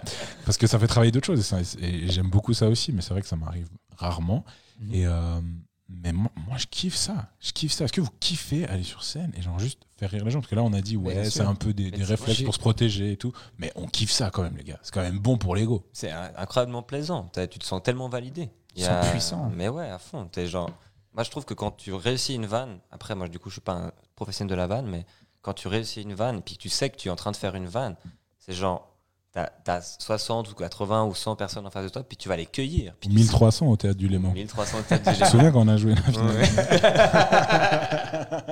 parce 0.45 0.57
que 0.59 0.67
ça 0.67 0.79
fait 0.81 0.87
travailler 0.89 1.13
d'autres 1.13 1.27
choses. 1.27 1.53
Et 1.81 2.09
j'aime 2.09 2.29
beaucoup 2.31 2.55
ça 2.55 2.67
aussi, 2.69 2.93
mais 2.93 3.03
c'est 3.03 3.11
vrai 3.11 3.23
que 3.23 3.29
ça 3.29 3.37
m'arrive 3.37 3.69
rarement. 3.97 4.45
Mhm. 4.79 4.95
Et 4.95 5.07
euh, 5.07 5.41
mais 5.89 6.13
moi, 6.13 6.31
moi, 6.47 6.59
je 6.59 6.67
kiffe 6.67 6.95
ça. 6.97 7.31
Je 7.41 7.53
kiffe 7.53 7.73
ça. 7.73 7.85
Est-ce 7.85 7.93
que 7.95 8.01
vous 8.03 8.11
kiffez 8.21 8.67
aller 8.69 8.83
sur 8.83 9.03
scène 9.03 9.33
et 9.37 9.41
genre 9.43 9.59
juste 9.59 9.81
faire 9.97 10.11
rire 10.11 10.25
les 10.25 10.31
gens? 10.31 10.41
Parce 10.41 10.51
que 10.51 10.55
là, 10.55 10.63
on 10.63 10.73
a 10.75 10.81
dit, 10.83 10.97
ouais, 10.99 11.29
c'est 11.31 11.41
un 11.41 11.55
peu 11.55 11.73
des, 11.73 11.91
c'est- 11.97 12.05
réflexes 12.05 12.43
pour 12.43 12.55
se 12.55 12.59
protéger 12.59 13.13
et 13.13 13.17
tout. 13.17 13.33
Mais 13.57 13.73
on 13.75 13.87
kiffe 13.87 14.11
ça 14.11 14.31
quand 14.31 14.43
même, 14.43 14.57
les 14.57 14.65
gars. 14.65 14.79
C'est 14.83 14.93
quand 14.93 15.01
même 15.03 15.19
bon 15.19 15.39
pour 15.39 15.57
l'ego. 15.57 15.87
C'est 15.93 16.11
incroyablement 16.13 16.83
plaisant. 16.83 17.31
Tu 17.35 17.59
te 17.59 17.65
sens 17.65 17.83
tellement 17.83 18.09
validé. 18.09 18.51
Ils 18.77 18.85
sont 18.85 19.01
puissants. 19.11 19.51
Mais 19.57 19.69
ouais, 19.69 19.89
à 19.89 19.99
fond. 19.99 20.27
T'es 20.27 20.47
genre... 20.47 20.71
Moi, 21.15 21.25
je 21.25 21.31
trouve 21.31 21.45
que 21.47 21.55
quand 21.55 21.73
tu 21.73 21.93
réussis 21.95 22.35
une 22.35 22.47
vanne, 22.47 22.79
après, 22.93 23.15
moi, 23.17 23.29
du 23.29 23.39
coup, 23.41 23.49
je 23.49 23.55
suis 23.55 23.61
pas 23.61 23.73
un 23.73 23.93
professionnel 24.15 24.51
de 24.51 24.55
la 24.57 24.67
vanne, 24.69 24.87
mais 24.87 25.05
quand 25.43 25.55
tu 25.55 25.67
réussis 25.67 26.03
une 26.03 26.13
vanne 26.15 26.39
et 26.39 26.41
puis 26.43 26.57
que 26.57 26.61
tu 26.63 26.69
sais 26.69 26.91
que 26.91 26.97
tu 26.97 27.09
es 27.09 27.11
en 27.11 27.17
train 27.17 27.33
de 27.33 27.37
faire 27.37 27.55
une 27.57 27.67
vanne, 27.67 27.97
c'est 28.39 28.53
genre, 28.53 28.95
t'as 29.33 29.49
as 29.67 29.97
60 29.99 30.51
ou 30.51 30.55
80 30.55 31.05
ou 31.05 31.15
100 31.15 31.37
personnes 31.37 31.67
en 31.67 31.71
face 31.71 31.85
de 31.85 31.89
toi, 31.91 32.03
puis 32.03 32.17
tu 32.17 32.29
vas 32.29 32.37
les 32.37 32.47
cueillir. 32.47 32.95
Puis 33.01 33.09
tu- 33.09 33.15
1300 33.17 33.67
au 33.67 33.77
théâtre 33.77 33.99
du 33.99 34.09
Léman. 34.09 34.33
1300 34.33 34.79
têtes 34.89 35.05
de 35.07 35.13
Tu 35.13 35.19
te 35.21 35.25
souviens 35.27 35.53
quand 35.53 35.61
on 35.61 35.69
a 35.69 35.77
joué 35.77 35.95
la 35.95 36.03
finale 36.03 36.37
Ouais. 36.37 36.49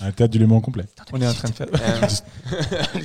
Un 0.00 0.12
théâtre 0.12 0.32
du 0.32 0.38
Léman 0.38 0.60
complet. 0.60 0.84
On 1.12 1.20
est 1.20 1.26
en 1.26 1.32
train 1.32 1.48
de 1.48 1.54
faire. 1.54 1.66
Euh, 1.72 2.08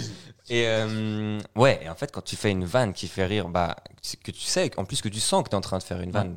et 0.50 0.66
euh, 0.68 1.40
ouais, 1.56 1.80
et 1.84 1.90
en 1.90 1.96
fait, 1.96 2.12
quand 2.12 2.22
tu 2.24 2.36
fais 2.36 2.51
une 2.51 2.66
vanne 2.66 2.94
qui 2.94 3.08
fait 3.08 3.25
rire, 3.25 3.48
bah, 3.48 3.78
que 4.24 4.32
tu 4.32 4.42
sais, 4.42 4.72
en 4.78 4.84
plus 4.86 5.01
que 5.01 5.10
tu 5.10 5.20
sens 5.20 5.44
que 5.44 5.50
tu 5.50 5.54
es 5.54 5.58
en 5.58 5.62
train 5.62 5.78
de 5.78 5.84
faire 5.84 6.01
une 6.01 6.12
vanne, 6.12 6.36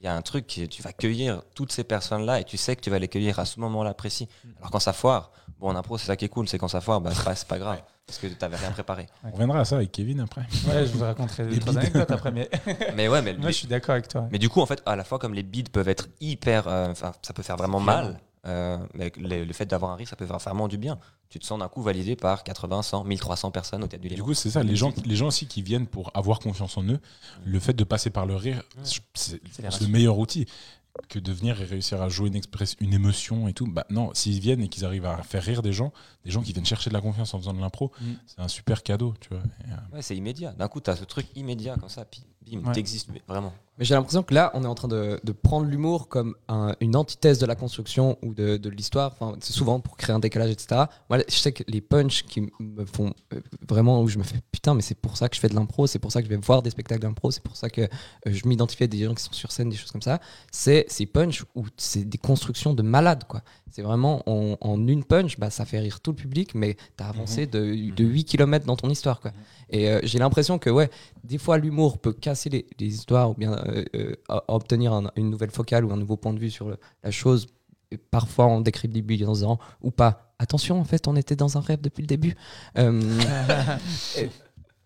il 0.00 0.04
y 0.04 0.08
a 0.08 0.14
un 0.14 0.22
truc 0.22 0.46
qui 0.46 0.68
tu 0.68 0.82
vas 0.82 0.92
cueillir 0.92 1.42
toutes 1.54 1.72
ces 1.72 1.82
personnes-là 1.82 2.40
et 2.40 2.44
tu 2.44 2.56
sais 2.56 2.76
que 2.76 2.80
tu 2.80 2.90
vas 2.90 3.00
les 3.00 3.08
cueillir 3.08 3.40
à 3.40 3.44
ce 3.44 3.58
moment-là 3.58 3.92
précis. 3.94 4.28
Alors 4.58 4.70
quand 4.70 4.78
ça 4.78 4.92
foire, 4.92 5.32
bon, 5.58 5.70
en 5.70 5.76
impro, 5.76 5.98
c'est 5.98 6.06
ça 6.06 6.16
qui 6.16 6.24
est 6.24 6.28
cool, 6.28 6.48
c'est 6.48 6.58
quand 6.58 6.68
ça 6.68 6.80
foire, 6.80 7.00
bah, 7.00 7.10
c'est 7.12 7.24
pas, 7.24 7.34
c'est 7.34 7.48
pas 7.48 7.58
grave, 7.58 7.82
parce 8.08 8.18
que 8.18 8.26
tu 8.26 8.34
n'avais 8.40 8.56
rien 8.56 8.72
préparé. 8.72 9.06
On 9.22 9.30
reviendra 9.30 9.60
à 9.60 9.64
ça 9.64 9.76
avec 9.76 9.92
Kevin 9.92 10.18
après. 10.20 10.40
Ouais, 10.66 10.84
je 10.86 10.92
vous 10.92 11.04
raconterai 11.04 11.44
Les 11.48 11.60
trois 11.60 11.78
anecdotes 11.78 12.10
après, 12.10 12.32
mais 12.32 12.50
Mais 12.96 13.06
ouais, 13.06 13.22
mais, 13.22 13.34
moi 13.34 13.50
je 13.50 13.56
suis 13.56 13.68
d'accord 13.68 13.92
avec 13.92 14.08
toi. 14.08 14.26
mais 14.32 14.38
du 14.38 14.48
coup, 14.48 14.60
en 14.60 14.66
fait, 14.66 14.82
à 14.86 14.96
la 14.96 15.04
fois, 15.04 15.18
comme 15.20 15.34
les 15.34 15.42
bides 15.44 15.68
peuvent 15.68 15.88
être 15.88 16.08
hyper. 16.20 16.66
euh, 16.66 16.88
Enfin, 16.90 17.12
ça 17.22 17.32
peut 17.34 17.42
faire 17.44 17.56
vraiment 17.58 17.78
mal, 17.80 18.18
euh, 18.46 18.78
mais 18.94 19.12
le, 19.18 19.44
le 19.44 19.52
fait 19.52 19.66
d'avoir 19.66 19.92
un 19.92 19.96
rire, 19.96 20.08
ça 20.08 20.16
peut 20.16 20.26
faire 20.26 20.38
vraiment 20.38 20.66
du 20.68 20.78
bien. 20.78 20.98
Tu 21.28 21.38
te 21.38 21.44
sens 21.44 21.58
d'un 21.58 21.68
coup 21.68 21.82
validé 21.82 22.16
par 22.16 22.42
80, 22.42 22.80
100, 22.80 23.04
1300 23.04 23.50
personnes 23.50 23.84
au 23.84 23.86
théâtre 23.86 24.02
du 24.08 24.14
Du 24.14 24.22
coup, 24.22 24.32
c'est 24.32 24.48
ça. 24.48 24.62
Les 24.62 24.74
gens, 24.76 24.94
les 25.04 25.14
gens 25.16 25.26
aussi 25.26 25.46
qui 25.46 25.60
viennent 25.60 25.86
pour 25.86 26.10
avoir 26.14 26.38
confiance 26.38 26.78
en 26.78 26.84
eux, 26.84 27.00
le 27.44 27.60
fait 27.60 27.74
de 27.74 27.84
passer 27.84 28.08
par 28.08 28.24
le 28.24 28.34
rire, 28.36 28.62
c'est 29.12 29.38
le 29.82 29.88
meilleur 29.88 30.16
outil 30.18 30.46
que 31.08 31.18
de 31.18 31.32
venir 31.32 31.60
et 31.60 31.64
réussir 31.64 32.02
à 32.02 32.08
jouer 32.08 32.28
une, 32.28 32.34
express, 32.36 32.76
une 32.80 32.92
émotion 32.92 33.48
et 33.48 33.52
tout. 33.52 33.66
Bah 33.66 33.86
non, 33.90 34.10
s'ils 34.14 34.40
viennent 34.40 34.62
et 34.62 34.68
qu'ils 34.68 34.84
arrivent 34.84 35.06
à 35.06 35.22
faire 35.22 35.42
rire 35.42 35.62
des 35.62 35.72
gens, 35.72 35.92
des 36.24 36.30
gens 36.30 36.42
qui 36.42 36.52
viennent 36.52 36.66
chercher 36.66 36.90
de 36.90 36.94
la 36.94 37.00
confiance 37.00 37.32
en 37.34 37.38
faisant 37.38 37.54
de 37.54 37.60
l'impro, 37.60 37.92
Mm. 38.00 38.04
c'est 38.26 38.40
un 38.40 38.48
super 38.48 38.82
cadeau, 38.82 39.14
tu 39.20 39.28
vois. 39.30 39.38
Et, 39.66 39.70
euh, 39.72 39.94
Ouais, 39.96 40.02
c'est 40.02 40.16
immédiat. 40.16 40.52
D'un 40.52 40.68
coup, 40.68 40.80
tu 40.80 40.90
as 40.90 40.96
ce 40.96 41.04
truc 41.04 41.26
immédiat 41.36 41.76
comme 41.76 41.88
ça, 41.88 42.04
puis 42.04 42.22
bim, 42.50 42.66
Ouais. 42.66 42.72
t'existes 42.74 43.08
mais 43.12 43.22
vraiment. 43.28 43.54
Mais 43.78 43.84
j'ai 43.84 43.94
l'impression 43.94 44.22
que 44.24 44.34
là, 44.34 44.50
on 44.54 44.64
est 44.64 44.66
en 44.66 44.74
train 44.74 44.88
de, 44.88 45.20
de 45.22 45.32
prendre 45.32 45.66
l'humour 45.66 46.08
comme 46.08 46.34
un- 46.48 46.74
une 46.80 46.96
antithèse 46.96 47.38
de 47.38 47.46
la 47.46 47.54
construction 47.54 48.18
ou 48.22 48.34
de, 48.34 48.56
de 48.56 48.68
l'histoire. 48.70 49.12
Enfin, 49.18 49.36
c'est 49.40 49.52
souvent 49.52 49.78
pour 49.78 49.96
créer 49.96 50.14
un 50.14 50.18
décalage, 50.18 50.50
etc. 50.50 50.82
Moi, 51.08 51.20
je 51.28 51.34
sais 51.36 51.52
que 51.52 51.62
les 51.68 51.80
punchs 51.80 52.24
qui 52.24 52.48
me 52.58 52.84
font 52.84 53.14
euh, 53.32 53.40
vraiment 53.68 54.02
où 54.02 54.08
je 54.08 54.18
me 54.18 54.24
fais 54.24 54.40
putain, 54.50 54.74
mais 54.74 54.82
c'est 54.82 54.96
pour 54.98 55.16
ça 55.16 55.28
que 55.28 55.36
je 55.36 55.40
fais 55.40 55.48
de 55.48 55.54
l'impro, 55.54 55.86
c'est 55.86 56.00
pour 56.00 56.10
ça 56.10 56.20
que 56.20 56.26
je 56.28 56.30
vais 56.34 56.40
voir 56.44 56.62
des 56.62 56.70
spectacles 56.70 57.02
d'impro, 57.02 57.30
c'est 57.30 57.42
pour 57.42 57.56
ça 57.56 57.70
que 57.70 57.82
euh, 57.82 57.86
je 58.26 58.46
m'identifie 58.48 58.84
à 58.84 58.86
des 58.88 59.04
gens 59.04 59.14
qui 59.14 59.22
sont 59.22 59.32
sur 59.32 59.52
scène, 59.52 59.68
des 59.70 59.76
choses 59.76 59.92
comme 59.92 60.02
ça. 60.02 60.18
C'est 60.50 60.84
ces 60.88 61.06
punchs 61.06 61.44
où 61.54 61.64
c'est 61.76 62.04
des 62.04 62.18
constructions 62.18 62.74
de 62.74 62.82
malades, 62.82 63.24
quoi. 63.28 63.42
C'est 63.70 63.82
vraiment 63.82 64.22
en, 64.26 64.56
en 64.60 64.86
une 64.88 65.04
punch, 65.04 65.38
bah, 65.38 65.50
ça 65.50 65.64
fait 65.66 65.78
rire 65.78 66.00
tout 66.00 66.10
le 66.12 66.16
public, 66.16 66.54
mais 66.54 66.76
t'as 66.96 67.06
avancé 67.08 67.46
de, 67.46 67.92
de 67.94 68.04
8 68.04 68.24
km 68.24 68.64
dans 68.66 68.76
ton 68.76 68.88
histoire, 68.90 69.20
quoi. 69.20 69.30
Et 69.70 69.90
euh, 69.90 70.00
j'ai 70.02 70.18
l'impression 70.18 70.58
que, 70.58 70.70
ouais, 70.70 70.88
des 71.22 71.36
fois, 71.36 71.58
l'humour 71.58 71.98
peut 71.98 72.14
casser 72.14 72.48
les, 72.48 72.66
les 72.80 72.86
histoires 72.86 73.30
ou 73.30 73.34
bien 73.34 73.52
euh, 73.68 73.84
euh, 73.94 74.14
a- 74.28 74.44
obtenir 74.48 74.92
un- 74.92 75.10
une 75.16 75.30
nouvelle 75.30 75.50
focale 75.50 75.84
ou 75.84 75.92
un 75.92 75.96
nouveau 75.96 76.16
point 76.16 76.32
de 76.32 76.38
vue 76.40 76.50
sur 76.50 76.68
le- 76.68 76.78
la 77.04 77.10
chose. 77.10 77.46
Et 77.90 77.96
parfois, 77.96 78.46
on 78.46 78.60
décrédibilisant 78.60 79.58
ou 79.82 79.90
pas. 79.90 80.34
Attention, 80.38 80.78
en 80.80 80.84
fait, 80.84 81.08
on 81.08 81.16
était 81.16 81.36
dans 81.36 81.56
un 81.56 81.60
rêve 81.60 81.80
depuis 81.80 82.02
le 82.02 82.06
début. 82.06 82.36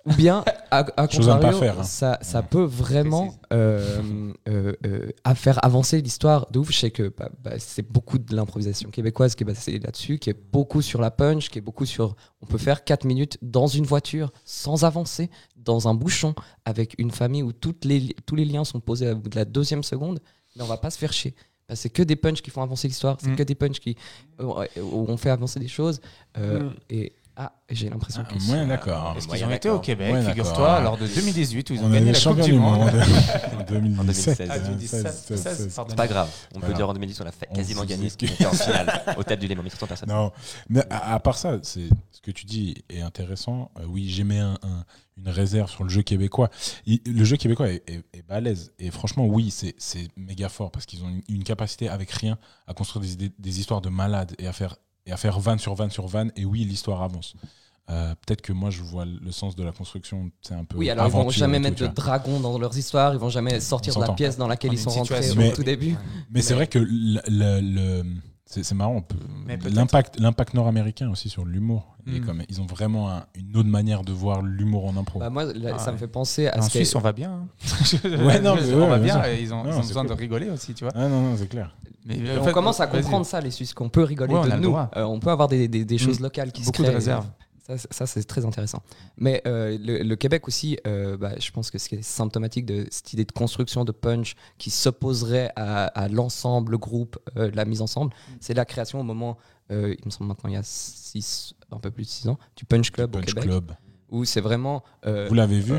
Ou 0.04 0.14
bien, 0.14 0.44
à, 0.72 0.78
à 1.00 1.06
contrario, 1.08 1.58
faire, 1.58 1.78
hein. 1.80 1.84
ça, 1.84 2.18
ça 2.22 2.42
peut 2.42 2.64
vraiment 2.64 3.34
euh, 3.52 4.32
euh, 4.48 4.72
euh, 4.84 5.10
à 5.22 5.34
faire 5.36 5.64
avancer 5.64 6.00
l'histoire 6.00 6.50
de 6.50 6.58
ouf. 6.58 6.72
Je 6.72 6.78
sais 6.78 6.90
que 6.90 7.12
bah, 7.16 7.30
bah, 7.42 7.52
c'est 7.58 7.88
beaucoup 7.88 8.18
de 8.18 8.34
l'improvisation 8.34 8.90
québécoise 8.90 9.34
qui 9.36 9.44
est 9.44 9.46
basée 9.46 9.78
là-dessus, 9.78 10.18
qui 10.18 10.30
est 10.30 10.36
beaucoup 10.52 10.82
sur 10.82 11.00
la 11.00 11.10
punch, 11.12 11.50
qui 11.50 11.58
est 11.58 11.62
beaucoup 11.62 11.86
sur. 11.86 12.16
On 12.40 12.46
peut 12.46 12.58
faire 12.58 12.82
4 12.82 13.04
minutes 13.04 13.38
dans 13.42 13.68
une 13.68 13.84
voiture 13.84 14.32
sans 14.44 14.84
avancer, 14.84 15.30
dans 15.56 15.86
un 15.86 15.94
bouchon, 15.94 16.34
avec 16.64 16.96
une 16.98 17.12
famille 17.12 17.44
où 17.44 17.52
toutes 17.52 17.84
les, 17.84 18.16
tous 18.26 18.34
les 18.34 18.44
liens 18.44 18.64
sont 18.64 18.80
posés 18.80 19.06
à 19.06 19.14
bout 19.14 19.28
de 19.28 19.36
la 19.36 19.44
deuxième 19.44 19.84
seconde, 19.84 20.18
mais 20.56 20.62
on 20.62 20.66
va 20.66 20.78
pas 20.78 20.90
se 20.90 20.98
faire 20.98 21.12
chier. 21.12 21.34
Que 21.68 21.76
c'est 21.76 21.90
que 21.90 22.02
des 22.02 22.16
punchs 22.16 22.42
qui 22.42 22.50
font 22.50 22.60
avancer 22.62 22.88
l'histoire, 22.88 23.16
c'est 23.22 23.30
Mm. 23.30 23.36
que 23.36 23.42
des 23.44 23.54
punchs 23.54 23.78
qui, 23.78 23.96
où 24.40 25.06
on 25.08 25.16
fait 25.16 25.30
avancer 25.30 25.60
des 25.60 25.68
choses. 25.68 26.00
euh, 26.36 26.64
Mm. 26.64 26.74
Et 26.90 27.12
ah, 27.36 27.52
j'ai 27.70 27.88
l'impression 27.88 28.22
Ah, 28.26 28.28
que. 28.30 28.34
ouais, 28.34 28.40
ça- 28.40 28.64
d'accord. 28.66 29.14
Est-ce 29.16 29.26
Moyen 29.26 29.44
qu'ils 29.46 29.52
ont 29.52 29.56
été 29.56 29.70
au 29.70 29.78
Québec, 29.80 30.12
Ouais, 30.12 30.22
figure-toi, 30.22 30.80
lors 30.82 30.98
de 30.98 31.06
2018 31.06 31.70
où 31.70 31.72
ils 31.74 31.80
ont 31.80 31.86
On 31.86 31.90
gagné 31.90 32.12
la 32.12 32.20
Coupe 32.20 32.40
du 32.40 32.52
Monde. 32.52 32.78
monde 32.80 32.90
en 33.60 33.64
2017. 33.64 34.48
Ah, 34.50 34.58
2017, 34.58 35.00
16, 35.02 35.40
16, 35.40 35.56
16. 35.56 35.74
pardon. 35.74 35.90
C'est 35.90 35.96
pas 35.96 36.06
grave. 36.08 36.28
On 36.54 36.60
peut 36.60 36.74
dire 36.74 36.88
en 36.88 36.92
2010, 36.92 37.20
on 37.22 37.26
a 37.26 37.32
fait 37.32 37.46
quasiment 37.54 37.84
gagné. 37.84 38.06
excuse. 38.06 38.30
On 38.30 38.34
était 38.34 38.46
en 38.46 38.52
finale 38.52 39.02
au 39.16 39.22
théâtre 39.22 39.40
du 39.40 39.48
Léman, 39.48 39.62
1300 39.62 39.86
personnes. 39.86 40.08
Non, 40.10 40.30
mais 40.68 40.82
à, 40.90 41.14
à 41.14 41.20
part 41.20 41.38
ça, 41.38 41.58
c'est 41.62 41.88
ce 42.10 42.20
que 42.20 42.30
tu 42.30 42.44
dis 42.44 42.74
est 42.90 43.00
intéressant. 43.00 43.70
Euh, 43.80 43.84
oui, 43.88 44.08
j'émets 44.10 44.38
un- 44.40 44.58
un- 44.62 44.84
une 45.16 45.28
réserve 45.28 45.70
sur 45.70 45.84
le 45.84 45.90
jeu 45.90 46.02
québécois. 46.02 46.50
Il- 46.86 47.00
le 47.06 47.24
jeu 47.24 47.36
québécois 47.36 47.68
est, 47.70 47.82
est- 47.88 48.04
est 48.12 48.22
balèze. 48.28 48.72
Et 48.78 48.90
franchement, 48.90 49.24
oui, 49.26 49.50
c'est 49.50 49.74
c'est 49.78 50.08
méga 50.16 50.48
fort 50.48 50.70
parce 50.70 50.84
qu'ils 50.86 51.02
ont 51.04 51.08
une, 51.08 51.22
une 51.28 51.44
capacité 51.44 51.88
avec 51.88 52.10
rien 52.10 52.36
à 52.66 52.74
construire 52.74 53.04
des, 53.16 53.30
des 53.38 53.60
histoires 53.60 53.80
de 53.80 53.88
malades 53.88 54.34
et 54.38 54.46
à 54.46 54.52
faire 54.52 54.76
et 55.06 55.12
à 55.12 55.16
faire 55.16 55.38
vanne 55.40 55.58
sur 55.58 55.74
vanne 55.74 55.90
sur 55.90 56.06
vanne. 56.06 56.32
Et 56.36 56.44
oui, 56.44 56.64
l'histoire 56.64 57.02
avance. 57.02 57.34
Euh, 57.90 58.14
Peut-être 58.24 58.42
que 58.42 58.52
moi, 58.52 58.70
je 58.70 58.82
vois 58.82 59.04
le 59.04 59.32
sens 59.32 59.56
de 59.56 59.62
la 59.64 59.72
construction. 59.72 60.30
C'est 60.40 60.54
un 60.54 60.64
peu. 60.64 60.76
Oui, 60.78 60.88
alors 60.88 61.06
ils 61.08 61.12
vont 61.12 61.28
jamais 61.30 61.56
tout, 61.58 61.62
mettre 61.64 61.82
de 61.82 61.88
dragon 61.88 62.38
dans 62.40 62.56
leurs 62.58 62.76
histoires, 62.78 63.12
ils 63.12 63.18
vont 63.18 63.28
jamais 63.28 63.58
sortir 63.60 63.94
de 63.96 64.00
la 64.00 64.12
pièce 64.12 64.36
dans 64.36 64.46
laquelle 64.46 64.70
On 64.70 64.74
ils 64.74 64.78
sont 64.78 64.90
rentrés 64.90 65.16
situation- 65.22 65.40
au 65.40 65.44
Mais- 65.44 65.52
tout 65.52 65.64
début. 65.64 65.96
Mais 66.30 66.42
c'est 66.42 66.54
vrai 66.54 66.68
que 66.68 66.78
le- 66.78 67.20
le- 67.28 67.60
le- 67.60 68.04
c'est 68.52 68.62
c'est 68.64 68.74
marrant. 68.74 69.02
on. 69.12 69.68
L'impact 69.74 70.18
l'impact 70.20 70.54
nord-américain 70.54 71.10
aussi 71.10 71.28
sur 71.28 71.44
l'humour. 71.44 71.88
Mm. 72.04 72.20
comme 72.26 72.42
ils 72.48 72.60
ont 72.60 72.66
vraiment 72.66 73.10
un- 73.12 73.24
une 73.36 73.56
autre 73.56 73.68
manière 73.68 74.02
de 74.02 74.10
voir 74.12 74.42
l'humour 74.42 74.86
en 74.86 74.96
impro. 74.96 75.20
Bah, 75.20 75.30
moi, 75.30 75.44
là, 75.44 75.70
Ah 75.74 75.78
ça 75.78 75.86
ouais. 75.86 75.92
me 75.92 75.98
fait 75.98 76.08
penser 76.08 76.48
à 76.48 76.58
En 76.58 76.62
Suisse, 76.62 76.96
on 76.96 76.98
va 77.00 77.12
bien. 77.12 77.30
hein. 77.30 77.46
Ouais, 78.24 78.40
non, 78.40 78.56
mais 78.56 78.74
on 78.74 78.80
ouais, 78.80 78.88
va 78.88 78.98
bien 78.98 79.24
Ils 79.28 79.54
ont, 79.54 79.62
Non, 79.62 79.70
ils 79.70 79.74
ont 79.76 79.82
c'est 79.82 79.88
besoin 79.88 80.04
de 80.04 80.12
rigoler 80.12 80.50
aussi, 80.50 80.74
tu 80.74 80.82
vois. 80.82 80.92
Ah 80.96 81.06
non, 81.08 81.20
non, 81.20 81.36
c'est 81.36 81.48
clair. 81.48 81.76
Mais, 82.04 82.16
on 82.36 82.42
fait, 82.42 82.50
commence 82.52 82.80
à 82.80 82.88
comprendre 82.88 83.24
ça, 83.24 83.40
les 83.40 83.52
Suisses, 83.52 83.72
qu'on 83.72 83.88
peut 83.88 84.02
rigoler 84.02 84.34
Ouais, 84.34 84.40
on 84.40 84.46
de 84.46 84.50
le 84.50 84.58
nous. 84.58 84.76
Euh, 84.76 85.04
on 85.04 85.20
peut 85.20 85.30
avoir 85.30 85.46
des, 85.46 85.68
des- 85.68 85.84
des 85.84 85.98
choses 85.98 86.18
Mm. 86.18 86.22
locales 86.24 86.50
qui 86.50 86.62
Beaucoup 86.64 86.78
se 86.78 86.82
de 86.82 86.86
créent. 86.88 86.96
réserves. 86.96 87.26
Ça, 87.66 87.78
c'est- 87.78 87.92
ça, 87.92 88.06
c'est 88.06 88.24
très 88.24 88.44
intéressant. 88.44 88.82
Mais 89.16 89.40
euh, 89.46 89.78
le, 89.80 90.02
le 90.02 90.16
Québec 90.16 90.48
aussi, 90.48 90.78
euh, 90.86 91.16
bah, 91.16 91.32
je 91.38 91.50
pense 91.52 91.70
que 91.70 91.78
ce 91.78 91.88
qui 91.88 91.94
est 91.94 92.02
symptomatique 92.02 92.66
de 92.66 92.86
cette 92.90 93.12
idée 93.12 93.24
de 93.24 93.30
construction 93.32 93.84
de 93.84 93.92
punch 93.92 94.34
qui 94.58 94.70
s'opposerait 94.70 95.52
à, 95.56 95.84
à 95.86 96.08
l'ensemble, 96.08 96.72
le 96.72 96.78
groupe, 96.78 97.18
euh, 97.36 97.50
la 97.54 97.64
mise 97.64 97.80
ensemble, 97.80 98.12
c'est 98.40 98.54
la 98.54 98.64
création 98.64 99.00
au 99.00 99.04
moment, 99.04 99.38
euh, 99.70 99.94
il 99.98 100.04
me 100.04 100.10
semble 100.10 100.28
maintenant 100.28 100.50
il 100.50 100.54
y 100.54 100.56
a 100.56 100.62
six, 100.64 101.54
un 101.70 101.78
peu 101.78 101.90
plus 101.90 102.02
de 102.04 102.08
6 102.08 102.28
ans, 102.28 102.38
du 102.56 102.64
Punch 102.64 102.90
Club 102.90 103.14
au 103.14 103.18
Punch 103.18 103.26
Québec, 103.26 103.44
Club. 103.44 103.72
où 104.10 104.24
c'est 104.24 104.40
vraiment... 104.40 104.82
euh, 105.06 105.26
Vous 105.28 105.34
l'avez 105.34 105.60
vu 105.60 105.74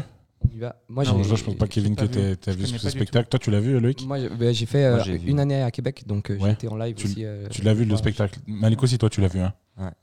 on 0.45 0.53
y 0.53 0.59
va. 0.59 0.75
Moi, 0.89 1.05
Non, 1.05 1.23
je 1.23 1.41
pense 1.41 1.55
pas, 1.55 1.67
Kevin, 1.69 1.95
que 1.95 2.03
tu 2.35 2.49
as 2.49 2.53
vu 2.53 2.65
ce 2.67 2.89
spectacle. 2.89 3.29
Toi, 3.29 3.39
tu 3.39 3.49
l'as 3.49 3.61
vu, 3.61 3.79
Loïc 3.79 4.05
Moi, 4.05 4.19
j'ai- 4.19 4.27
bah, 4.29 4.51
j'ai 4.51 4.65
fait 4.65 4.83
euh, 4.83 4.95
Moi, 4.97 5.05
une 5.25 5.39
année 5.39 5.61
à 5.63 5.71
Québec, 5.71 6.03
donc 6.05 6.29
euh, 6.31 6.35
j'ai 6.37 6.43
Ouais. 6.43 6.51
été 6.51 6.67
en 6.67 6.75
live 6.75 6.95
Tu- 6.95 7.05
aussi. 7.07 7.23
euh, 7.25 7.47
Tu 7.49 7.61
l'as 7.61 7.73
vu, 7.73 7.85
le 7.85 7.95
spectacle 7.95 8.39
Malik 8.45 8.83
aussi, 8.83 8.97
toi, 8.97 9.09
tu 9.09 9.21
l'as 9.21 9.29
vu, 9.29 9.39
hein 9.39 9.53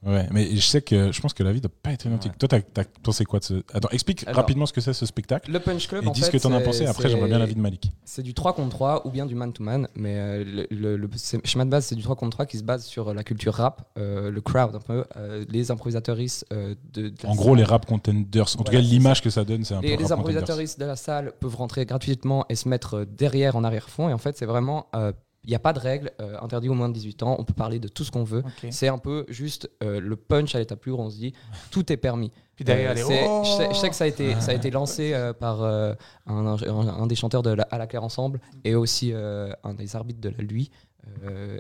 Ouais. 0.05 0.27
Mais 0.33 0.57
je 0.57 0.61
sais 0.61 0.83
que 0.83 1.13
je 1.13 1.21
pense 1.21 1.33
que 1.33 1.43
la 1.45 1.53
vie 1.53 1.61
doit 1.61 1.71
pas 1.83 1.93
être 1.93 2.05
identique. 2.07 2.33
Ouais. 2.33 2.39
Toi, 2.39 2.49
t'as 2.49 2.81
as 2.83 2.85
pensé 3.03 3.25
quoi 3.25 3.39
de 3.39 3.45
ce. 3.45 3.63
Attends, 3.73 3.89
explique 3.91 4.25
Alors, 4.27 4.37
rapidement 4.39 4.67
ce 4.67 4.73
que 4.73 4.81
c'est 4.81 4.93
ce 4.93 5.07
spectacle. 5.07 5.51
Le 5.51 5.61
Punch 5.61 5.87
Club, 5.87 6.05
Et 6.05 6.09
en 6.09 6.11
dis 6.11 6.23
ce 6.23 6.31
que 6.31 6.39
t'en 6.39 6.53
as 6.53 6.61
pensé. 6.61 6.87
Après, 6.87 7.09
j'aimerais 7.09 7.29
bien 7.29 7.39
l'avis 7.39 7.55
de 7.55 7.61
Malik. 7.61 7.93
C'est 8.05 8.23
du 8.23 8.35
3 8.35 8.55
contre 8.55 8.71
3 8.71 9.07
ou 9.07 9.11
bien 9.11 9.27
du 9.27 9.35
man-to-man, 9.37 9.87
mais 9.95 10.17
euh, 10.17 10.45
le, 10.45 10.67
le- 10.77 10.97
le 10.97 11.09
c'est- 11.15 11.45
schéma 11.47 11.65
de 11.65 11.71
base, 11.71 11.87
c'est 11.87 11.95
du 11.95 12.03
3 12.03 12.17
contre 12.17 12.31
3 12.37 12.47
qui 12.47 12.59
se 12.59 12.65
base 12.65 12.85
sur 12.85 13.15
la 13.15 13.23
culture 13.23 13.55
rap, 13.55 13.89
euh, 13.97 14.31
le 14.31 14.41
crowd 14.41 14.75
un 14.75 14.81
peu, 14.81 15.05
euh, 15.17 15.45
les 15.49 15.71
improvisateuristes 15.71 16.47
euh, 16.53 16.75
de, 16.93 17.13
En 17.25 17.35
gros, 17.37 17.51
salle. 17.51 17.59
les 17.59 17.65
rap 17.65 17.87
contenders. 17.87 18.43
En 18.59 18.65
tout 18.65 18.73
cas, 18.73 18.81
l'image 18.81 19.23
que 19.23 19.31
ça 19.31 19.45
donne, 19.45 19.65
c'est 19.65 19.75
un 19.75 19.81
peu 19.81 19.87
les, 19.87 19.93
rap 19.93 20.01
les 20.01 20.05
contenders. 20.09 20.19
improvisateuristes 20.19 20.81
de 20.81 20.85
la 20.85 20.97
salle 20.97 21.33
peuvent 21.39 21.55
rentrer 21.57 21.87
gratuitement 21.87 22.45
et 22.49 22.57
se 22.57 22.69
mettre 22.69 22.95
euh, 22.99 23.05
derrière 23.07 23.55
en 23.57 23.63
arrière-fond. 23.65 24.09
Et 24.09 24.13
en 24.13 24.19
fait, 24.19 24.37
c'est 24.37 24.47
vraiment 24.47 24.87
euh, 24.97 25.13
il 25.45 25.49
n'y 25.51 25.57
a 25.57 25.59
pas 25.59 25.73
de 25.73 25.79
règle, 25.79 26.11
euh, 26.21 26.37
interdit 26.41 26.69
au 26.69 26.75
moins 26.75 26.89
de 26.89 26.95
18 26.95 27.23
ans, 27.23 27.37
on 27.39 27.45
peut 27.45 27.55
parler 27.55 27.79
de 27.79 27.89
tout 27.89 28.05
ce 28.05 28.11
qu'on 28.11 28.25
veut. 28.25 28.43
C'est 28.71 28.89
un 28.89 28.99
peu 28.99 29.25
juste 29.29 29.71
euh, 29.83 29.99
le 30.01 30.17
punch 30.17 30.55
à 30.55 30.59
l'état 30.59 30.77
plus 30.77 30.91
haut, 30.93 30.99
on 30.99 31.09
se 31.11 31.17
dit 31.17 31.33
tout 31.71 31.91
est 31.93 31.97
permis. 31.97 32.31
Puis 32.57 32.65
derrière, 32.65 32.95
Euh, 32.95 33.27
oh 33.27 33.43
je, 33.45 33.51
sais, 33.53 33.69
je 33.71 33.75
sais 33.77 33.89
que 33.89 33.95
ça 33.97 34.05
a 34.05 34.07
été, 34.07 34.39
ça 34.41 34.51
a 34.51 34.55
été 34.55 34.71
lancé 34.71 35.15
euh, 35.15 35.33
par 35.33 35.63
un, 35.65 35.97
un- 36.27 36.57
un 36.67 37.07
des 37.07 37.15
chanteurs 37.15 37.43
de 37.43 37.51
la, 37.51 37.63
à 37.71 37.79
la 37.79 37.87
Claire 37.87 38.05
Ensemble 38.05 38.39
et 38.65 38.75
aussi 38.75 39.13
un 39.15 39.75
des 39.75 39.97
arbitres 39.97 40.21
de 40.21 40.29
la 40.29 40.45
lui. 40.45 40.71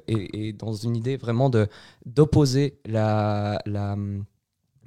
et, 0.08 0.48
et 0.48 0.52
dans 0.52 0.72
une 0.74 0.94
idée 0.94 1.16
vraiment 1.16 1.50
d'opposer 2.06 2.78
la, 2.86 3.60
la, 3.66 3.96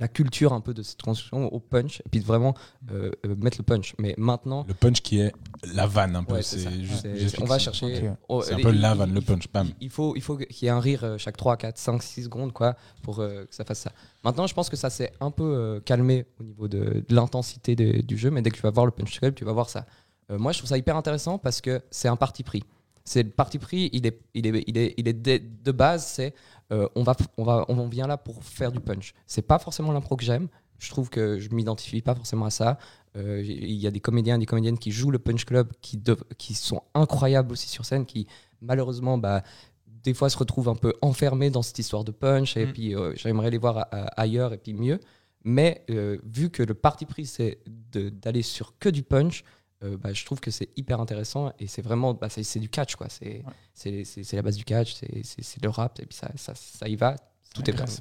la 0.04 0.10
culture 0.10 0.52
un 0.52 0.60
peu 0.60 0.74
de 0.74 0.84
cette 0.84 1.02
construction 1.02 1.48
au 1.54 1.60
punch 1.62 2.02
et 2.02 2.10
puis 2.12 2.20
de 2.20 2.26
vraiment 2.26 2.54
euh, 2.92 3.10
euh, 3.26 3.36
mettre 3.38 3.58
le 3.58 3.64
punch. 3.64 3.96
Mais 4.00 4.14
maintenant, 4.18 4.66
Le 4.68 4.74
punch 4.74 5.02
qui 5.02 5.20
est 5.22 5.32
la 5.74 5.88
vanne 5.88 6.16
un 6.18 6.24
peu. 6.26 6.34
ouais, 6.34 6.42
c'est 6.44 6.60
juste- 6.84 7.38
on 7.42 7.46
va 7.46 7.58
chercher. 7.58 8.10
Ok. 8.10 8.18
oh, 8.28 8.42
C'est 8.42 8.54
un 8.56 8.58
peu 8.60 8.72
la 8.72 8.94
vanne, 8.94 9.14
le 9.14 9.22
punch, 9.22 9.46
bam. 9.52 9.70
il- 9.80 9.90
faut, 9.90 10.14
il 10.18 10.22
faut 10.22 10.36
qu'il 10.38 10.64
y 10.64 10.66
ait 10.66 10.70
un 10.70 10.82
rire 10.82 11.04
euh, 11.06 11.18
chaque 11.18 11.38
3, 11.38 11.56
4, 11.56 11.78
5, 11.78 12.04
6 12.04 12.24
secondes 12.26 12.52
quoi, 12.52 12.76
pour 13.02 13.20
euh, 13.20 13.46
que 13.46 13.56
ça 13.56 13.64
fasse 13.64 13.80
ça. 13.80 13.94
Maintenant, 14.26 14.46
je 14.46 14.54
pense 14.54 14.70
que 14.70 14.76
ça 14.76 14.90
s'est 14.90 15.14
un 15.22 15.32
peu 15.32 15.44
euh, 15.56 15.80
calmé 15.80 16.26
au 16.40 16.44
niveau 16.44 16.68
de, 16.68 17.04
de 17.08 17.16
l'intensité 17.16 17.76
du 17.76 18.18
jeu, 18.18 18.30
mais 18.30 18.42
dès 18.42 18.50
que 18.52 18.58
tu 18.58 18.62
vas 18.62 18.72
voir 18.72 18.86
le 18.86 18.92
Punch 18.92 19.20
Club, 19.20 19.34
tu 19.36 19.46
vas 19.46 19.54
voir 19.54 19.70
ça. 19.70 19.86
Moi, 20.30 20.52
je 20.52 20.58
trouve 20.60 20.70
ça 20.70 20.78
hyper 20.78 20.96
intéressant 20.98 21.38
parce 21.38 21.62
que 21.62 21.82
c'est 21.92 22.08
un 22.08 22.16
parti 22.16 22.44
pris. 22.44 22.64
C'est 23.06 23.24
le 23.24 23.30
parti 23.32 23.60
pris, 23.60 23.90
il 23.92 24.06
est, 24.08 24.20
il 24.34 24.48
est, 24.48 24.64
il 24.68 24.78
est, 24.78 24.94
il 24.98 25.08
est 25.08 25.14
de, 25.14 25.42
de 25.64 25.72
base, 25.72 26.06
c'est 26.06 26.34
euh, 26.72 26.88
on, 26.96 27.04
va, 27.04 27.16
on, 27.38 27.44
va, 27.44 27.66
on 27.68 27.88
vient 27.88 28.08
là 28.08 28.18
pour 28.18 28.44
faire 28.44 28.72
du 28.72 28.80
punch. 28.80 29.14
C'est 29.28 29.42
pas 29.42 29.60
forcément 29.60 29.92
l'impro 29.92 30.16
que 30.16 30.24
j'aime. 30.24 30.48
Je 30.80 30.90
trouve 30.90 31.10
que 31.10 31.38
je 31.40 31.50
m'identifie 31.50 32.02
pas 32.02 32.16
forcément 32.16 32.46
à 32.46 32.50
ça. 32.50 32.78
Euh, 33.16 33.42
Il 33.44 33.74
y 33.74 33.88
a 33.88 33.92
des 33.92 34.00
comédiens 34.00 34.36
et 34.36 34.40
des 34.40 34.46
comédiennes 34.46 34.78
qui 34.78 34.92
jouent 34.92 35.12
le 35.12 35.20
Punch 35.20 35.46
Club, 35.46 35.72
qui, 35.82 36.54
sont 36.54 36.82
incroyables 36.94 37.52
aussi 37.52 37.70
sur 37.70 37.86
scène, 37.86 38.06
qui 38.06 38.26
malheureusement, 38.62 39.18
bah, 39.18 39.44
des 39.88 40.14
fois 40.14 40.30
se 40.30 40.38
retrouvent 40.38 40.70
un 40.70 40.76
peu 40.76 40.94
enfermés 41.02 41.50
dans 41.50 41.62
cette 41.62 41.80
histoire 41.80 42.04
de 42.04 42.12
punch. 42.12 42.58
Et 42.58 42.66
Mm. 42.66 42.74
puis 42.74 42.96
euh, 42.96 43.14
j'aimerais 43.16 43.50
les 43.52 43.58
voir 43.58 43.88
ailleurs 44.18 44.54
et 44.54 44.58
puis 44.58 44.74
mieux. 44.74 45.00
Mais 45.44 45.86
vu 46.24 46.50
que 46.50 46.64
le 46.64 46.74
parti 46.74 47.06
pris, 47.06 47.26
c'est 47.26 47.60
d'aller 47.68 48.42
sur 48.44 48.78
que 48.80 48.88
du 48.88 49.04
punch, 49.04 49.44
euh, 49.84 49.98
bah, 49.98 50.14
je 50.14 50.26
trouve 50.26 50.40
que 50.40 50.52
c'est 50.52 50.70
hyper 50.78 51.00
intéressant 51.00 51.52
et 51.60 51.68
c'est 51.68 51.82
vraiment 51.82 52.14
bah, 52.14 52.28
c'est 52.30 52.60
du 52.60 52.70
catch. 52.70 52.96
quoi. 52.96 53.08
C'est 53.10 53.44
c'est- 53.74 54.04
c'est- 54.06 54.36
la 54.36 54.42
base 54.42 54.56
du 54.58 54.64
catch, 54.66 54.94
c'est- 54.94 55.62
le 55.64 55.70
rap, 55.70 56.00
et 56.00 56.06
puis 56.06 56.16
ça, 56.16 56.30
ça, 56.36 56.54
ça 56.56 56.88
y 56.88 56.96
va, 56.96 57.16
tout 57.54 57.68
est 57.70 57.74
permis. 57.74 57.98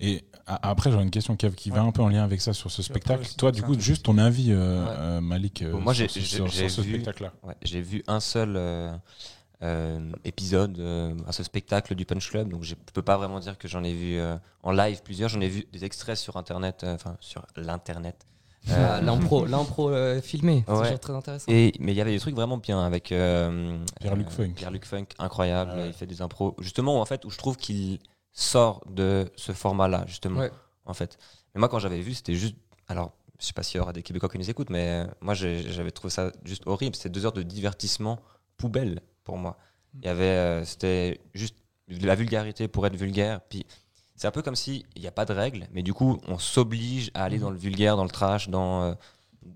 Et 0.00 0.24
a- 0.46 0.70
après, 0.70 0.90
j'aurais 0.90 1.04
une 1.04 1.10
question 1.10 1.36
Kev, 1.36 1.54
qui 1.54 1.70
va 1.70 1.82
Ouais. 1.82 1.88
un 1.88 1.92
peu 1.92 2.02
en 2.02 2.08
lien 2.08 2.22
avec 2.24 2.40
ça 2.40 2.52
sur 2.52 2.70
ce 2.70 2.82
spectacle. 2.82 3.22
après, 3.22 3.34
Toi, 3.36 3.52
du 3.52 3.62
coup, 3.62 3.78
juste 3.78 4.04
ton 4.04 4.18
avis, 4.18 4.50
euh, 4.52 4.84
Ouais. 4.84 4.90
euh, 4.96 5.20
Malik, 5.20 5.62
euh, 5.62 5.72
Bon, 5.72 5.80
moi, 5.80 5.94
sur 5.94 6.04
j'ai- 6.08 6.20
ce- 6.20 6.20
sur, 6.26 6.46
j'ai 6.48 6.68
sur 6.68 6.82
ce 6.82 6.86
vu- 6.88 6.94
spectacle-là. 6.94 7.32
Ouais, 7.42 7.54
j'ai 7.62 7.80
vu 7.80 8.02
un 8.06 8.20
seul 8.20 8.54
euh, 8.56 8.94
euh, 9.62 10.12
épisode, 10.24 10.78
euh, 10.78 11.14
un 11.26 11.32
seul 11.32 11.46
spectacle 11.46 11.94
du 11.94 12.04
Punch 12.04 12.28
Club, 12.30 12.50
donc 12.50 12.64
je 12.64 12.74
peux 12.92 13.02
pas 13.02 13.16
vraiment 13.16 13.40
dire 13.40 13.56
que 13.56 13.66
j'en 13.68 13.82
ai 13.84 13.94
vu 13.94 14.16
euh, 14.18 14.36
en 14.62 14.72
live 14.72 15.00
plusieurs. 15.02 15.28
J'en 15.30 15.40
ai 15.40 15.48
vu 15.48 15.64
des 15.72 15.84
extraits 15.84 16.16
sur 16.18 16.36
internet, 16.36 16.82
euh, 16.84 16.94
enfin 16.94 17.16
sur 17.20 17.46
l'internet. 17.56 18.26
Euh, 18.70 19.00
L'impro 19.02 19.44
l'impro 19.46 19.90
euh, 19.90 20.20
filmé, 20.22 20.64
c'est 20.66 20.72
toujours 20.82 21.00
très 21.00 21.12
intéressant. 21.12 21.44
et, 21.52 21.72
mais 21.80 21.92
il 21.92 21.96
y 21.96 22.00
avait 22.00 22.12
des 22.12 22.18
trucs 22.20 22.34
vraiment 22.34 22.56
bien 22.56 22.80
avec 22.84 23.12
euh, 23.12 23.78
Pierre-Luc 24.00 24.28
euh, 24.28 24.30
Funk. 24.30 24.50
Pierre-Luc 24.54 24.84
Funk, 24.86 25.06
incroyable. 25.18 25.72
Ah 25.74 25.78
ouais. 25.78 25.86
Il 25.88 25.92
fait 25.92 26.06
des 26.06 26.22
impros. 26.22 26.54
Justement, 26.60 27.00
en 27.00 27.04
fait, 27.04 27.24
où 27.24 27.30
je 27.30 27.36
trouve 27.38 27.56
qu'il 27.56 27.98
sort 28.32 28.82
de 28.90 29.30
ce 29.36 29.52
format-là, 29.52 30.04
justement. 30.06 30.40
Ouais. 30.40 30.50
En 30.86 30.94
fait. 30.94 31.18
Mais 31.54 31.58
moi, 31.58 31.68
quand 31.68 31.78
j'avais 31.78 32.00
vu, 32.00 32.14
c'était 32.14 32.34
juste. 32.34 32.56
Alors, 32.88 33.12
je 33.40 33.46
sais 33.46 33.52
pas 33.52 33.62
s'il 33.62 33.78
y 33.78 33.80
aura 33.80 33.92
des 33.92 34.02
Québécois 34.02 34.28
qui 34.28 34.38
nous 34.38 34.48
écoutent, 34.48 34.70
mais 34.70 35.04
moi, 35.20 35.34
j'avais 35.34 35.90
trouvé 35.90 36.10
ça 36.10 36.32
juste 36.44 36.62
horrible. 36.66 36.96
C'était 36.96 37.10
deux 37.10 37.26
heures 37.26 37.32
de 37.32 37.42
divertissement 37.42 38.18
poubelle 38.56 39.00
pour 39.24 39.36
moi. 39.36 39.58
Il 40.00 40.06
y 40.06 40.08
avait. 40.08 40.24
euh, 40.24 40.64
c'était 40.64 41.20
juste 41.34 41.56
de 41.88 42.06
la 42.06 42.14
vulgarité 42.14 42.66
pour 42.68 42.86
être 42.86 42.96
vulgaire. 42.96 43.40
Puis. 43.48 43.66
C'est 44.16 44.26
un 44.28 44.30
peu 44.30 44.42
comme 44.42 44.56
si 44.56 44.84
il 44.94 45.02
n'y 45.02 45.08
a 45.08 45.12
pas 45.12 45.24
de 45.24 45.32
règles, 45.32 45.66
mais 45.72 45.82
du 45.82 45.92
coup, 45.92 46.18
on 46.28 46.38
s'oblige 46.38 47.10
à 47.14 47.24
aller 47.24 47.38
dans 47.38 47.50
le 47.50 47.58
vulgaire, 47.58 47.96
dans 47.96 48.04
le 48.04 48.10
trash, 48.10 48.48
dans, 48.48 48.82
euh, 48.82 48.94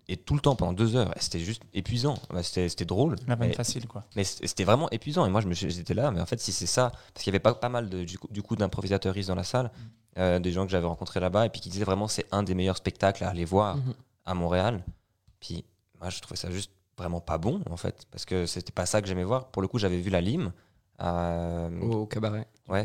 et 0.08 0.16
tout 0.16 0.34
le 0.34 0.40
temps 0.40 0.56
pendant 0.56 0.72
deux 0.72 0.96
heures. 0.96 1.14
C'était 1.20 1.38
juste 1.38 1.62
épuisant. 1.72 2.14
Bah, 2.30 2.42
C'était 2.42 2.68
c'était 2.68 2.84
drôle. 2.84 3.16
La 3.28 3.36
mais- 3.36 3.52
facile, 3.52 3.86
quoi. 3.86 4.04
mais 4.16 4.24
c'était 4.24 4.64
vraiment 4.64 4.90
épuisant. 4.90 5.24
Et 5.26 5.30
moi, 5.30 5.40
je 5.40 5.46
me 5.48 5.54
suis- 5.54 5.70
j'étais 5.70 5.94
là, 5.94 6.10
mais 6.10 6.20
en 6.20 6.26
fait, 6.26 6.40
si 6.40 6.52
c'est 6.52 6.66
ça, 6.66 6.90
parce 7.14 7.22
qu'il 7.24 7.30
y 7.32 7.34
avait 7.34 7.38
pas, 7.38 7.54
pas 7.54 7.68
mal 7.68 7.88
de, 7.88 8.02
du 8.04 8.18
coup, 8.18 8.28
du 8.30 8.42
coup 8.42 8.56
d'improvisateuristes 8.56 9.28
dans 9.28 9.34
la 9.36 9.44
salle, 9.44 9.70
euh, 10.18 10.40
des 10.40 10.50
gens 10.50 10.64
que 10.66 10.72
j'avais 10.72 10.86
rencontrés 10.88 11.20
là-bas, 11.20 11.46
et 11.46 11.50
puis 11.50 11.60
qui 11.60 11.68
disaient 11.70 11.84
vraiment 11.84 12.08
c'est 12.08 12.26
un 12.32 12.42
des 12.42 12.54
meilleurs 12.54 12.76
spectacles 12.78 13.22
à 13.24 13.28
aller 13.30 13.44
voir 13.44 13.76
Mhm. 13.76 13.94
à 14.26 14.34
Montréal. 14.34 14.84
Puis 15.40 15.64
moi, 16.00 16.10
je 16.10 16.20
trouvais 16.20 16.36
ça 16.36 16.50
juste 16.50 16.72
vraiment 16.98 17.20
pas 17.20 17.38
bon, 17.38 17.62
en 17.70 17.76
fait, 17.76 18.06
parce 18.10 18.24
que 18.24 18.44
c'était 18.44 18.72
pas 18.72 18.86
ça 18.86 19.00
que 19.00 19.06
j'aimais 19.06 19.22
voir. 19.24 19.46
Pour 19.52 19.62
le 19.62 19.68
coup, 19.68 19.78
j'avais 19.78 20.00
vu 20.00 20.10
la 20.10 20.20
Lime. 20.20 20.52
euh, 21.00 21.80
Au 21.80 22.06
cabaret. 22.06 22.48
Ouais. 22.68 22.84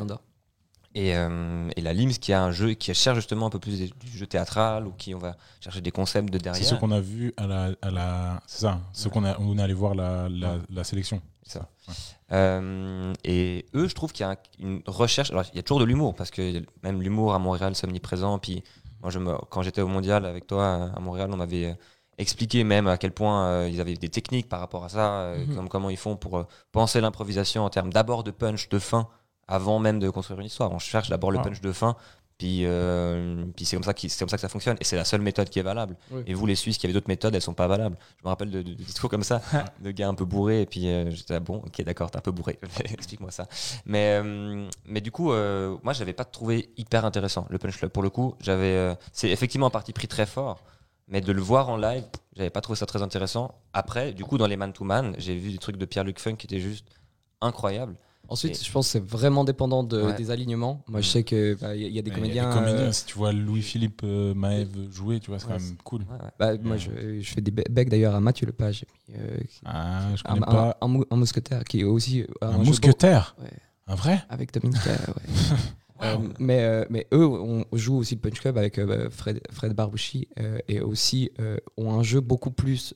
Et, 0.95 1.15
euh, 1.17 1.69
et 1.75 1.81
la 1.81 1.91
Lime, 1.93 2.11
qui 2.11 2.33
a 2.33 2.43
un 2.43 2.51
jeu 2.51 2.73
qui 2.73 2.93
cherche 2.93 3.15
justement 3.17 3.47
un 3.47 3.49
peu 3.49 3.57
plus 3.59 3.79
du 3.79 4.17
jeu 4.17 4.27
théâtral 4.27 4.85
ou 4.87 4.91
qui 4.91 5.15
on 5.15 5.19
va 5.19 5.35
chercher 5.59 5.81
des 5.81 5.89
concepts 5.91 6.29
de 6.29 6.37
C'est 6.37 6.43
derrière. 6.43 6.65
ce 6.67 6.75
qu'on 6.75 6.91
a 6.91 6.99
vu 6.99 7.33
à 7.37 7.47
la. 7.47 7.71
À 7.81 7.89
la 7.91 8.39
c'est 8.45 8.61
ça, 8.61 8.79
ce 8.93 9.07
qu'on 9.09 9.25
a, 9.25 9.35
on 9.39 9.57
est 9.57 9.61
allé 9.61 9.73
voir 9.73 9.95
la, 9.95 10.29
la, 10.29 10.57
la 10.69 10.83
sélection. 10.83 11.19
C'est 11.41 11.57
ça. 11.59 11.67
Ouais. 11.87 11.93
Euh, 12.31 13.13
et 13.23 13.65
eux, 13.75 13.87
je 13.87 13.95
trouve 13.95 14.11
qu'il 14.13 14.23
y 14.25 14.29
a 14.29 14.31
un- 14.31 14.37
une 14.59 14.81
recherche. 14.87 15.31
Alors, 15.31 15.43
il 15.51 15.55
y 15.55 15.59
a 15.59 15.63
toujours 15.63 15.79
de 15.79 15.85
l'humour, 15.85 16.13
parce 16.15 16.31
que 16.31 16.63
même 16.83 17.01
l'humour 17.01 17.33
à 17.33 17.39
Montréal, 17.39 17.75
c'est 17.75 17.85
omniprésent. 17.87 18.39
Puis, 18.39 18.63
moi, 19.01 19.11
je 19.11 19.19
me, 19.19 19.33
quand 19.49 19.61
j'étais 19.61 19.81
au 19.81 19.87
mondial 19.87 20.25
avec 20.25 20.47
toi 20.47 20.91
à 20.95 20.99
Montréal, 20.99 21.29
on 21.33 21.37
m'avait 21.37 21.65
euh, 21.65 21.73
expliqué 22.17 22.63
même 22.63 22.87
à 22.87 22.97
quel 22.97 23.11
point 23.11 23.47
euh, 23.47 23.69
ils 23.71 23.81
avaient 23.81 23.95
des 23.95 24.09
techniques 24.09 24.47
par 24.47 24.59
rapport 24.59 24.85
à 24.85 24.89
ça, 24.89 25.11
euh, 25.21 25.45
Mhm. 25.45 25.55
comme 25.55 25.69
comment 25.69 25.89
ils 25.89 25.97
font 25.97 26.15
pour 26.15 26.37
euh, 26.37 26.43
penser 26.71 27.01
l'improvisation 27.01 27.65
en 27.65 27.69
termes 27.69 27.91
d'abord 27.91 28.23
de 28.23 28.31
punch, 28.31 28.69
de 28.69 28.79
fin, 28.79 29.07
avant 29.47 29.79
même 29.79 29.99
de 29.99 30.09
construire 30.09 30.39
une 30.39 30.45
histoire. 30.47 30.71
On 30.71 30.79
cherche 30.79 31.09
d'abord 31.09 31.31
le 31.31 31.37
Wow. 31.37 31.43
punch 31.45 31.61
de 31.61 31.71
fin. 31.71 31.95
Puis, 32.39 32.61
euh, 32.65 33.45
puis 33.55 33.63
c'est 33.63 33.75
comme 33.75 33.83
ça 33.83 33.93
comme 33.93 34.27
ça 34.27 34.37
que 34.37 34.41
ça 34.41 34.49
fonctionne 34.49 34.75
et 34.81 34.83
c'est 34.83 34.95
la 34.95 35.05
seule 35.05 35.21
méthode 35.21 35.49
qui 35.49 35.59
est 35.59 35.63
valable. 35.63 35.95
Oui. 36.11 36.23
Et 36.25 36.33
vous 36.33 36.45
les 36.47 36.55
Suisses 36.55 36.77
qui 36.79 36.85
avez 36.87 36.93
d'autres 36.93 37.07
méthodes, 37.07 37.33
elles 37.35 37.41
sont 37.43 37.53
pas 37.53 37.67
valables. 37.67 37.95
Je 38.19 38.23
me 38.25 38.29
rappelle 38.29 38.49
de, 38.49 38.63
de- 38.63 38.73
de 38.73 38.83
discours 38.83 39.09
comme 39.09 39.23
ça, 39.23 39.39
de 39.81 39.91
gars 39.91 40.09
un 40.09 40.15
peu 40.15 40.25
bourrés 40.25 40.61
et 40.61 40.65
puis 40.65 40.87
euh, 40.89 41.11
j'étais 41.11 41.35
là, 41.35 41.39
bon, 41.39 41.57
ok 41.57 41.81
d'accord, 41.83 42.09
t'es 42.09 42.17
un 42.17 42.21
peu 42.21 42.31
bourré, 42.31 42.59
explique-moi 42.85 43.29
ça. 43.31 43.47
Mais 43.85 44.19
euh, 44.21 44.67
mais 44.85 44.99
du 44.99 45.11
coup, 45.11 45.27
moi 45.31 45.93
j'avais 45.93 46.13
pas 46.13 46.25
trouvé 46.25 46.71
hyper 46.75 47.05
intéressant 47.05 47.45
le 47.49 47.59
punch 47.59 47.77
club 47.77 47.91
pour 47.91 48.01
le 48.03 48.09
coup. 48.09 48.33
J'avais, 48.41 48.97
c'est 49.13 49.29
effectivement 49.29 49.67
un 49.67 49.71
parti 49.71 49.93
pris 49.93 50.07
très 50.07 50.25
fort, 50.25 50.59
mais 51.07 51.21
de 51.21 51.31
le 51.31 51.41
voir 51.41 51.69
en 51.69 51.77
live, 51.77 52.03
j'avais 52.35 52.49
pas 52.49 52.61
trouvé 52.61 52.77
ça 52.77 52.87
très 52.87 53.03
intéressant. 53.03 53.53
Après, 53.73 54.11
du 54.11 54.25
coup 54.25 54.39
dans 54.39 54.47
les 54.47 54.57
man 54.57 54.73
to 54.73 54.83
man, 54.83 55.13
j'ai 55.19 55.37
vu 55.37 55.51
des 55.51 55.59
trucs 55.59 55.77
de 55.77 55.85
Pierre 55.85 56.03
Luc 56.03 56.19
Funk 56.19 56.35
qui 56.37 56.47
étaient 56.47 56.59
juste 56.59 56.87
incroyables. 57.41 57.95
Ensuite, 58.29 58.59
Et- 58.59 58.63
je 58.63 58.71
pense 58.71 58.87
que 58.87 58.91
c'est 58.93 59.03
vraiment 59.05 59.43
dépendant 59.43 59.83
de- 59.83 60.01
Ouais. 60.01 60.13
des 60.15 60.31
alignements. 60.31 60.83
Moi, 60.87 61.01
je 61.01 61.07
Mm. 61.07 61.11
sais 61.11 61.23
qu'il 61.23 61.57
y, 61.61 61.65
a- 61.65 61.75
y 61.75 61.99
a 61.99 62.01
des 62.01 62.09
comédiens. 62.09 62.47
les 62.49 62.55
comédiens, 62.55 62.85
euh, 62.87 62.91
si 62.91 63.05
tu 63.05 63.15
vois 63.17 63.31
Louis-Philippe 63.33 64.01
euh, 64.05 64.33
Maëv 64.33 64.69
jouer, 64.91 65.19
tu 65.19 65.29
vois, 65.29 65.39
c'est 65.39 65.47
Ouais, 65.47 65.53
quand 65.57 65.59
même 65.63 65.75
cool. 65.83 66.01
Ouais, 66.03 66.07
ouais. 66.23 66.31
bah, 66.39 66.57
moi, 66.63 66.77
je, 66.77 67.19
je 67.19 67.29
fais 67.33 67.41
des 67.41 67.51
be- 67.51 67.69
becs 67.69 67.89
d'ailleurs 67.89 68.15
à 68.15 68.21
Mathieu 68.21 68.47
Lepage. 68.47 68.85
euh, 69.13 69.37
Ah, 69.65 70.07
je 70.15 70.21
un, 70.25 70.33
connais 70.35 70.45
un- 70.47 70.51
pas. 70.51 70.77
un 70.81 70.87
mou- 70.87 71.05
un 71.11 71.15
mousquetaire 71.17 71.63
qui 71.65 71.81
est 71.81 71.83
aussi. 71.83 72.21
euh, 72.21 72.27
Un, 72.41 72.57
beau- 72.59 72.63
mousquetaire 72.63 73.35
Ouais. 73.41 73.49
Un 73.87 73.95
vrai? 73.95 74.23
Avec 74.29 74.53
Dominica, 74.53 74.89
ouais. 74.91 75.23
Euh, 76.03 76.17
mais, 76.39 76.59
euh, 76.63 76.85
mais 76.89 77.07
eux, 77.13 77.25
on 77.25 77.65
joue 77.73 77.97
aussi 77.97 78.15
le 78.15 78.21
Punch 78.21 78.39
Club 78.39 78.57
avec 78.57 78.77
euh, 78.77 79.09
Fred, 79.09 79.41
Fred 79.51 79.73
Barbouchi 79.73 80.27
et 80.67 80.81
aussi 80.81 81.31
ont 81.77 81.93
un 81.93 82.03
jeu 82.03 82.19
beaucoup 82.19 82.51
plus 82.51 82.93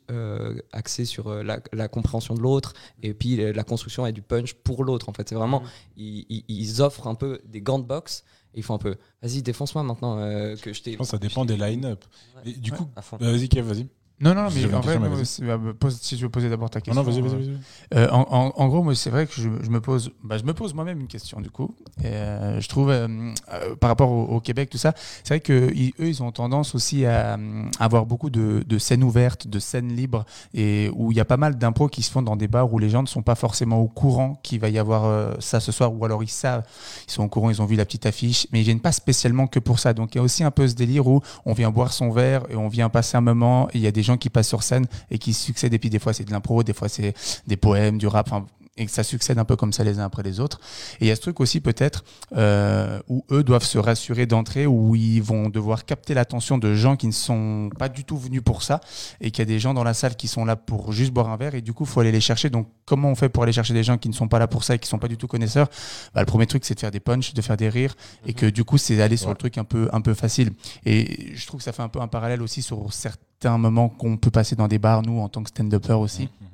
axé 0.72 1.06
sur 1.06 1.34
la, 1.44 1.60
la 1.74 1.88
compréhension 1.88 2.34
de 2.36 2.42
l'autre 2.42 2.74
et 3.02 3.14
puis 3.14 3.38
la 3.54 3.64
construction 3.64 4.06
et 4.06 4.12
du 4.12 4.22
punch 4.22 4.54
pour 4.54 4.84
l'autre. 4.84 5.10
En 5.10 5.14
fait, 5.14 5.28
c'est 5.30 5.36
vraiment, 5.36 5.62
ils, 5.96 6.26
ils- 6.30 6.46
ils 6.48 6.82
offrent 6.82 7.08
un 7.08 7.16
peu 7.16 7.40
des 7.46 7.62
gants 7.62 7.80
de 7.80 7.86
boxe 7.86 8.24
et 8.54 8.60
ils 8.60 8.64
font 8.64 8.76
un 8.76 8.80
peu, 8.80 8.96
vas-y, 9.22 9.42
défonce-moi 9.42 9.84
maintenant 9.84 10.18
euh, 10.20 10.56
que 10.56 10.74
je 10.74 10.82
t'ai. 10.82 10.94
Je 10.94 10.98
pense 10.98 11.08
que 11.08 11.12
ça 11.12 11.18
dépend 11.20 11.46
des 11.46 11.58
line-up. 11.58 12.04
Ouais. 12.46 12.52
Du 12.54 12.72
coup, 12.72 12.88
bah, 13.20 13.32
vas-y, 13.32 13.50
Kev, 13.50 13.68
vas-y. 13.68 13.88
Non, 14.20 14.34
non, 14.34 14.48
mais 14.52 14.74
en 14.74 14.80
vrai, 14.80 14.98
bah, 14.98 15.60
pose- 15.80 16.00
si 16.02 16.16
tu 16.16 16.24
veux 16.24 16.30
poser 16.30 16.50
d'abord 16.50 16.72
ta 16.72 16.80
Non, 16.80 16.84
question. 16.86 17.04
non, 17.04 17.08
vas-y, 17.08 17.20
euh, 17.20 17.22
vas-y, 17.22 17.50
vas-y. 17.52 18.00
Euh, 18.00 18.10
en, 18.10 18.68
gros, 18.68 18.82
moi, 18.82 18.96
c'est 18.96 19.12
vrai 19.12 19.28
que 19.28 19.34
je, 19.36 19.48
me 19.48 19.80
pose, 19.80 20.12
bah, 20.24 20.40
je 20.40 20.44
me 20.44 20.56
pose 20.56 20.74
moi-même 20.74 21.00
une 21.00 21.08
question 21.08 21.40
du 21.40 21.52
coup. 21.52 21.76
Et, 22.04 22.08
euh, 22.08 22.60
je 22.60 22.68
trouve, 22.68 22.90
euh, 22.90 23.08
euh, 23.54 23.76
par 23.76 23.90
rapport 23.90 24.10
au, 24.10 24.40
Québec, 24.40 24.72
tout 24.72 24.80
ça, 24.80 24.94
c'est 25.24 25.36
vrai 25.36 25.40
que 25.40 25.72
ils- 25.74 26.24
ont 26.24 26.32
tendance 26.32 26.74
aussi 26.74 27.06
à 27.06 27.36
euh, 27.38 27.66
avoir 27.80 28.08
beaucoup 28.08 28.32
de, 28.32 28.78
scènes 28.80 29.04
ouvertes, 29.04 29.48
de 29.48 29.60
scènes 29.60 29.94
libres, 29.96 30.26
et 30.56 30.90
où 30.96 31.12
il 31.12 31.18
y 31.18 31.22
a 31.22 31.26
pas 31.26 31.38
mal 31.38 31.56
d'impros 31.60 31.88
qui 31.90 32.02
se 32.02 32.10
font 32.10 32.24
dans 32.24 32.36
des 32.36 32.48
bars 32.48 32.74
où 32.74 32.80
les 32.80 32.90
gens 32.90 33.04
ne 33.04 33.08
sont 33.08 33.22
pas 33.22 33.36
forcément 33.36 33.78
au 33.80 33.88
courant 33.88 34.40
qu'il 34.42 34.60
va 34.60 34.70
y 34.70 34.80
avoir 34.80 35.06
euh, 35.06 35.36
ça 35.40 35.60
ce 35.60 35.72
soir, 35.72 35.94
ou 35.94 36.04
alors 36.06 36.24
ils 36.24 36.30
savent, 36.30 36.64
ils 37.08 37.12
sont 37.12 37.24
au 37.24 37.28
courant, 37.30 37.52
ils 37.52 37.62
ont 37.62 37.66
vu 37.66 37.76
la 37.76 37.86
petite 37.86 38.08
affiche, 38.08 38.48
mais 38.52 38.62
ils 38.62 38.64
viennent 38.64 38.80
pas 38.80 38.92
spécialement 38.92 39.46
que 39.46 39.60
pour 39.60 39.78
ça. 39.78 39.94
Donc 39.94 40.16
il 40.16 40.18
y 40.18 40.22
a 40.22 40.24
aussi 40.24 40.44
un 40.44 40.52
peu 40.52 40.68
ce 40.68 40.74
délire 40.74 41.06
où 41.08 41.22
on 41.46 41.54
vient 41.54 41.70
boire 41.70 41.94
son 41.94 42.10
verre 42.10 42.44
et 42.50 42.56
on 42.56 42.68
vient 42.68 42.90
passer 42.90 43.16
un 43.16 43.22
moment, 43.22 43.68
et 43.70 43.78
il 43.78 43.82
y 43.82 43.88
a 43.88 43.92
des 43.92 44.07
gens 44.08 44.18
qui 44.18 44.30
passent 44.30 44.48
sur 44.48 44.64
scène 44.64 44.86
et 45.12 45.18
qui 45.20 45.34
succèdent, 45.34 45.74
et 45.74 45.80
puis 45.80 45.90
des 45.90 46.00
fois 46.00 46.14
c'est 46.14 46.24
de 46.24 46.32
l'impro, 46.32 46.64
des 46.64 46.74
fois 46.74 46.90
c'est 46.90 47.14
des 47.46 47.58
poèmes, 47.58 47.98
du 47.98 48.08
rap. 48.08 48.28
enfin, 48.28 48.46
et 48.78 48.86
que 48.86 48.92
ça 48.92 49.04
succède 49.04 49.38
un 49.40 49.46
peu 49.46 49.56
comme 49.56 49.74
ça 49.74 49.84
les 49.84 50.00
uns 50.00 50.06
après 50.06 50.24
les 50.24 50.40
autres. 50.40 50.60
Et 51.00 51.06
il 51.06 51.08
y 51.08 51.12
a 51.12 51.16
ce 51.16 51.22
truc 51.22 51.40
aussi 51.40 51.60
peut-être 51.62 52.04
euh, 52.36 53.00
où 53.08 53.26
eux 53.32 53.44
doivent 53.44 53.64
se 53.64 53.78
rassurer 53.78 54.26
d'entrée, 54.26 54.66
où 54.68 54.96
ils 54.96 55.22
vont 55.22 55.50
devoir 55.50 55.86
capter 55.86 56.14
l'attention 56.14 56.58
de 56.58 56.74
gens 56.76 56.96
qui 56.96 57.08
ne 57.08 57.12
sont 57.12 57.70
pas 57.78 57.90
du 57.90 58.04
tout 58.04 58.18
venus 58.18 58.42
pour 58.44 58.64
ça, 58.64 58.82
et 59.22 59.32
qu'il 59.32 59.40
y 59.40 59.42
a 59.44 59.46
des 59.46 59.60
gens 59.60 59.74
dans 59.74 59.84
la 59.84 59.94
salle 59.94 60.16
qui 60.16 60.28
sont 60.28 60.46
là 60.46 60.56
pour 60.56 60.92
juste 60.92 61.12
boire 61.12 61.30
un 61.30 61.38
verre, 61.38 61.56
et 61.56 61.62
du 61.62 61.74
coup, 61.74 61.84
il 61.84 61.90
faut 61.90 62.00
aller 62.00 62.12
les 62.12 62.22
chercher. 62.22 62.50
Donc, 62.50 62.68
comment 62.86 63.10
on 63.10 63.16
fait 63.16 63.30
pour 63.30 63.44
aller 63.44 63.52
chercher 63.54 63.74
des 63.74 63.84
gens 63.84 63.98
qui 63.98 64.10
ne 64.10 64.14
sont 64.14 64.28
pas 64.28 64.40
là 64.40 64.48
pour 64.48 64.64
ça 64.64 64.76
et 64.76 64.80
qui 64.80 64.86
ne 64.86 64.90
sont 64.90 65.00
pas 65.00 65.08
du 65.08 65.18
tout 65.18 65.28
connaisseurs? 65.28 65.70
Bah, 66.14 66.22
Le 66.22 66.26
premier 66.26 66.46
truc, 66.48 66.66
c'est 66.66 66.76
de 66.76 66.80
faire 66.80 66.92
des 66.92 67.00
punchs, 67.00 67.34
de 67.34 67.42
faire 67.42 67.58
des 67.58 67.70
rires, 67.70 67.96
et 68.26 68.34
que 68.34 68.46
du 68.46 68.64
coup, 68.64 68.78
c'est 68.78 69.02
aller 69.02 69.18
sur 69.18 69.28
Ouais. 69.28 69.34
le 69.34 69.38
truc 69.38 69.58
un 69.58 69.64
peu, 69.64 69.90
un 69.92 70.02
peu 70.02 70.14
facile. 70.14 70.52
Et 70.86 71.34
je 71.36 71.46
trouve 71.48 71.60
que 71.60 71.64
ça 71.64 71.72
fait 71.74 71.82
un 71.84 71.90
peu 71.90 72.00
un 72.02 72.08
parallèle 72.08 72.42
aussi 72.42 72.62
sur 72.62 72.94
certains 72.94 73.58
moments 73.58 73.90
qu'on 73.90 74.18
peut 74.18 74.32
passer 74.32 74.56
dans 74.56 74.68
des 74.68 74.80
bars, 74.80 75.02
nous, 75.02 75.20
en 75.20 75.30
tant 75.30 75.44
que 75.44 75.50
stand-upper 75.50 75.94
aussi 75.94 76.24
Mhm. 76.24 76.48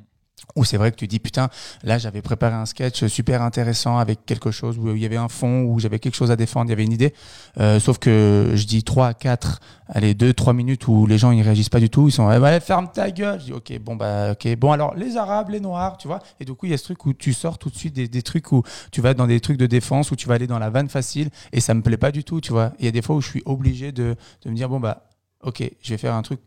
Où 0.56 0.64
c'est 0.64 0.78
vrai 0.78 0.92
que 0.92 0.96
tu 0.96 1.08
dis 1.08 1.20
putain 1.20 1.50
là 1.84 1.98
j'avais 1.98 2.22
préparé 2.22 2.56
un 2.56 2.66
sketch 2.66 3.06
super 3.06 3.42
intéressant 3.42 3.98
avec 3.98 4.26
quelque 4.26 4.52
chose 4.52 4.78
où 4.78 4.96
il 4.96 5.02
y 5.02 5.06
avait 5.06 5.18
un 5.18 5.30
fond 5.30 5.64
où 5.64 5.80
j'avais 5.80 6.00
quelque 6.00 6.16
chose 6.16 6.32
à 6.32 6.36
défendre 6.36 6.68
il 6.68 6.70
y 6.72 6.74
avait 6.74 6.84
une 6.84 6.92
idée. 6.92 7.14
Euh, 7.60 7.80
sauf 7.80 7.98
que 7.98 8.52
je 8.56 8.66
dis 8.66 8.84
3 8.84 9.08
à 9.08 9.14
4 9.14 9.60
allez 9.88 10.14
2 10.14 10.34
3 10.34 10.54
minutes 10.54 10.88
où 10.88 11.06
les 11.06 11.18
gens 11.18 11.32
ils 11.32 11.42
réagissent 11.42 11.70
pas 11.70 11.80
du 11.80 11.90
tout. 11.90 12.08
Ils 12.08 12.12
sont 12.12 12.32
eh 12.32 12.40
ben, 12.40 12.60
ferme 12.60 12.90
ta 12.92 13.12
gueule. 13.12 13.40
Je 13.40 13.46
dis 13.46 13.54
ok 13.54 13.80
bon 13.80 13.96
bah 13.96 14.32
ok. 14.32 14.56
Bon 14.58 14.72
alors 14.72 14.96
les 14.96 15.18
arabes 15.18 15.50
les 15.50 15.60
noirs 15.60 15.98
tu 15.98 16.08
vois. 16.08 16.20
Et 16.40 16.46
du 16.46 16.54
coup 16.54 16.66
il 16.66 16.72
y 16.72 16.76
a 16.76 16.78
ce 16.78 16.84
truc 16.84 17.06
où 17.06 17.14
tu 17.14 17.34
sors 17.34 17.58
tout 17.58 17.70
de 17.70 17.76
suite 17.76 17.94
des, 17.94 18.08
des 18.08 18.22
trucs 18.22 18.52
où 18.52 18.64
tu 18.92 19.02
vas 19.02 19.14
dans 19.14 19.28
des 19.28 19.40
trucs 19.40 19.58
de 19.58 19.68
défense 19.68 20.12
où 20.12 20.16
tu 20.16 20.28
vas 20.28 20.36
aller 20.36 20.48
dans 20.48 20.60
la 20.60 20.70
vanne 20.70 20.90
facile 20.90 21.30
et 21.52 21.60
ça 21.60 21.74
me 21.74 21.82
plaît 21.82 21.98
pas 21.98 22.12
du 22.12 22.24
tout 22.24 22.42
tu 22.42 22.52
vois. 22.52 22.74
Il 22.80 22.86
y 22.86 22.88
a 22.88 22.92
des 22.92 23.02
fois 23.02 23.16
où 23.16 23.22
je 23.22 23.30
suis 23.30 23.44
obligé 23.46 23.92
de, 23.92 24.16
de 24.44 24.50
me 24.50 24.56
dire 24.56 24.70
bon 24.70 24.80
bah 24.80 25.04
ok 25.42 25.64
je 25.82 25.90
vais 25.90 25.98
faire 25.98 26.14
un 26.14 26.22
truc 26.22 26.40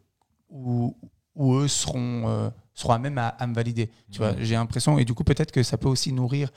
où, 0.51 0.97
où 1.35 1.55
eux 1.55 1.69
seront, 1.69 2.25
euh, 2.27 2.51
seront 2.77 2.93
à 2.93 2.99
même 3.01 3.19
à, 3.19 3.29
à 3.29 3.47
me 3.49 3.55
valider. 3.55 3.91
Tu 4.13 4.19
vois, 4.19 4.33
Mhm. 4.33 4.39
j'ai 4.43 4.55
l'impression, 4.55 4.99
et 5.01 5.05
du 5.05 5.15
coup, 5.15 5.25
peut-être 5.25 5.51
que 5.51 5.65
ça 5.65 5.77
peut 5.79 5.89
aussi 5.89 6.13
nourrir 6.13 6.51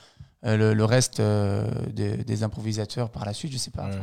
euh, 0.46 0.56
le, 0.56 0.72
le 0.74 0.84
reste 0.86 1.20
euh, 1.20 1.68
des, 1.92 2.16
des 2.18 2.42
improvisateurs 2.44 3.10
par 3.10 3.26
la 3.26 3.34
suite, 3.34 3.52
je 3.52 3.58
sais 3.58 3.70
pas. 3.72 3.88
Ouais. 3.90 3.98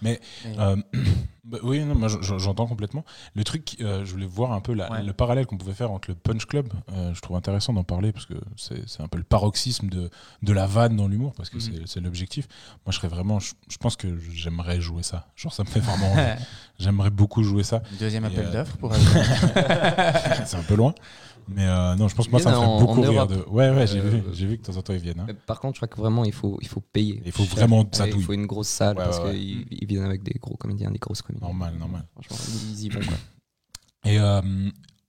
Mais, 0.00 0.20
Mais- 0.46 0.58
Euh, 0.58 0.76
bah 1.44 1.58
oui, 1.62 1.84
non, 1.84 1.94
moi 1.94 2.08
j'entends 2.38 2.66
complètement. 2.66 3.04
Le 3.34 3.44
truc, 3.44 3.76
je 3.78 4.10
voulais 4.10 4.24
voir 4.24 4.52
un 4.52 4.60
peu 4.62 4.72
la- 4.72 4.90
Ouais. 4.90 5.02
le 5.02 5.12
parallèle 5.12 5.44
qu'on 5.44 5.58
pouvait 5.58 5.74
faire 5.74 5.90
entre 5.90 6.08
le 6.08 6.14
Punch 6.14 6.46
Club. 6.46 6.72
Je 7.12 7.20
trouve 7.20 7.36
intéressant 7.36 7.74
d'en 7.74 7.84
parler 7.84 8.12
parce 8.12 8.24
que 8.24 8.32
c'est 8.56 9.02
un 9.02 9.08
peu 9.08 9.18
le 9.18 9.24
paroxysme 9.24 9.88
de, 9.90 10.08
de 10.42 10.52
la 10.54 10.66
vanne 10.66 10.96
dans 10.96 11.06
l'humour 11.06 11.34
parce 11.36 11.50
que 11.50 11.56
Mhm. 11.58 11.86
c'est- 11.86 12.00
l'objectif. 12.00 12.48
Moi, 12.86 12.92
je 12.92 12.96
serais 12.96 13.08
vraiment, 13.08 13.38
je, 13.38 13.52
je 13.68 13.76
pense 13.76 13.96
que 13.96 14.08
j'aimerais 14.32 14.80
jouer 14.80 15.02
ça. 15.02 15.26
Genre, 15.36 15.52
ça 15.52 15.64
me 15.64 15.68
fait 15.68 15.80
vraiment 15.80 16.12
envie. 16.12 16.22
J'aimerais 16.78 17.10
beaucoup 17.10 17.42
jouer 17.44 17.62
ça. 17.62 17.82
Deuxième 18.00 18.24
Et, 18.24 18.28
appel 18.28 18.50
d'offres 18.50 18.76
pour. 18.78 18.92
c'est 20.44 20.56
un 20.56 20.62
peu 20.62 20.74
loin. 20.74 20.94
Mais 21.48 21.66
euh, 21.66 21.94
non, 21.96 22.08
je 22.08 22.14
pense 22.14 22.26
que 22.26 22.30
moi, 22.30 22.40
ça 22.40 22.50
me 22.52 22.56
en- 22.56 22.80
beaucoup 22.80 23.02
en 23.04 23.10
rire. 23.10 23.26
De... 23.26 23.36
Ouais, 23.48 23.70
ouais, 23.70 23.86
j'ai 23.86 23.98
Euh, 24.00 24.08
vu. 24.08 24.22
J'ai 24.32 24.46
vu 24.46 24.56
que 24.58 24.62
de 24.62 24.66
temps 24.72 24.78
en 24.78 24.82
temps, 24.82 24.92
ils 24.92 24.98
viennent. 25.00 25.20
hein. 25.20 25.24
Mais 25.26 25.34
Par 25.34 25.60
contre, 25.60 25.74
je 25.74 25.78
crois 25.80 25.88
que 25.88 25.96
vraiment, 26.00 26.24
il 26.24 26.32
faut, 26.32 26.58
il 26.62 26.68
faut 26.68 26.80
payer. 26.80 27.22
Il 27.24 27.32
faut 27.32 27.44
vraiment 27.44 27.84
ça 27.92 28.04
Ouais, 28.04 28.12
Il 28.14 28.22
faut 28.22 28.32
une 28.32 28.46
grosse 28.46 28.68
salle 28.68 28.96
Ouais, 28.96 29.04
parce 29.04 29.18
ouais, 29.18 29.24
ouais. 29.26 29.34
qu'ils 29.34 29.66
ils 29.70 29.86
viennent 29.86 30.04
avec 30.04 30.22
des 30.22 30.38
gros 30.40 30.56
comédiens, 30.56 30.90
des 30.90 30.98
grosses 30.98 31.22
comédiens. 31.22 31.46
Normal, 31.48 31.74
normal. 31.78 32.04
Franchement, 32.14 32.36
ils 32.72 32.84
y 32.84 32.88
vont. 32.88 33.00
Quoi. 33.00 33.14
Et 34.10 34.18
euh, 34.18 34.40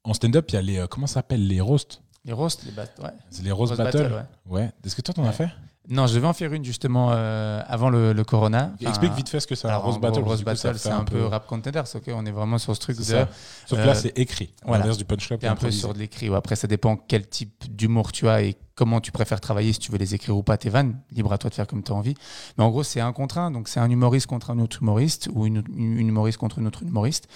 en 0.03 0.13
stand-up, 0.13 0.45
il 0.49 0.53
y 0.55 0.57
a 0.57 0.61
les. 0.61 0.77
euh, 0.79 0.87
comment 0.87 1.07
ça 1.07 1.15
s'appelle 1.15 1.47
Les 1.47 1.59
roasts? 1.61 2.01
Les 2.25 2.33
roasts, 2.33 2.63
les 2.65 2.71
battles, 2.71 3.01
ouais. 3.01 3.09
Les 3.43 3.51
roast, 3.51 3.71
Roast 3.73 3.83
battles 3.83 4.09
battle, 4.09 4.13
ouais. 4.47 4.53
Ouais. 4.63 4.71
Est-ce 4.83 4.95
que 4.95 5.01
toi, 5.01 5.13
t'en 5.13 5.25
as 5.25 5.31
fait? 5.31 5.49
Non, 5.89 6.07
je 6.07 6.19
vais 6.19 6.27
en 6.27 6.33
faire 6.33 6.51
une 6.53 6.65
justement 6.65 7.09
euh, 7.11 7.61
avant 7.67 7.89
le, 7.89 8.13
le 8.13 8.23
Corona. 8.23 8.71
Enfin, 8.79 8.89
Explique 8.89 9.13
vite 9.13 9.29
fait 9.29 9.39
ce 9.39 9.47
que 9.47 9.55
c'est 9.55 9.67
un 9.67 9.77
gros, 9.79 9.97
battle. 9.99 10.21
coup, 10.23 10.35
battle, 10.43 10.77
c'est 10.77 10.89
un 10.89 11.03
peu 11.03 11.25
rap 11.25 11.45
contenders, 11.47 11.83
ok 11.95 12.03
On 12.09 12.25
est 12.25 12.31
vraiment 12.31 12.57
sur 12.57 12.75
ce 12.75 12.79
truc 12.79 12.97
de. 12.97 13.03
ça. 13.03 13.27
Sauf 13.65 13.79
que 13.79 13.85
là, 13.85 13.91
euh, 13.91 13.95
c'est 13.95 14.17
écrit. 14.17 14.53
Voilà. 14.65 14.89
du 14.89 15.05
punch 15.05 15.27
club. 15.27 15.43
Un 15.45 15.55
peu 15.55 15.71
sur 15.71 15.93
de 15.93 15.99
l'écrit. 15.99 16.33
Après, 16.33 16.55
ça 16.55 16.67
dépend 16.67 16.95
quel 16.97 17.27
type 17.27 17.75
d'humour 17.75 18.11
tu 18.11 18.27
as 18.27 18.41
et 18.43 18.55
comment 18.75 18.99
tu 18.99 19.11
préfères 19.11 19.39
travailler, 19.39 19.71
si 19.73 19.79
tu 19.79 19.91
veux 19.91 19.97
les 19.97 20.13
écrire 20.15 20.35
ou 20.35 20.43
pas, 20.43 20.57
tes 20.57 20.69
vannes. 20.69 20.99
Libre 21.11 21.31
à 21.31 21.37
toi 21.37 21.49
de 21.49 21.55
faire 21.55 21.65
comme 21.65 21.81
tu 21.81 21.91
as 21.91 21.95
envie. 21.95 22.13
Mais 22.57 22.63
en 22.63 22.69
gros, 22.69 22.83
c'est 22.83 22.99
un 22.99 23.13
contre 23.13 23.37
un. 23.37 23.49
Donc, 23.49 23.69
c'est 23.69 23.79
un 23.79 23.89
humoriste 23.89 24.27
contre 24.27 24.51
un 24.51 24.59
autre 24.59 24.79
humoriste 24.81 25.29
ou 25.33 25.45
une, 25.45 25.63
humoriste 25.77 26.37
contre 26.37 26.59
une 26.59 26.67
autre 26.67 26.83
humoriste. 26.83 27.27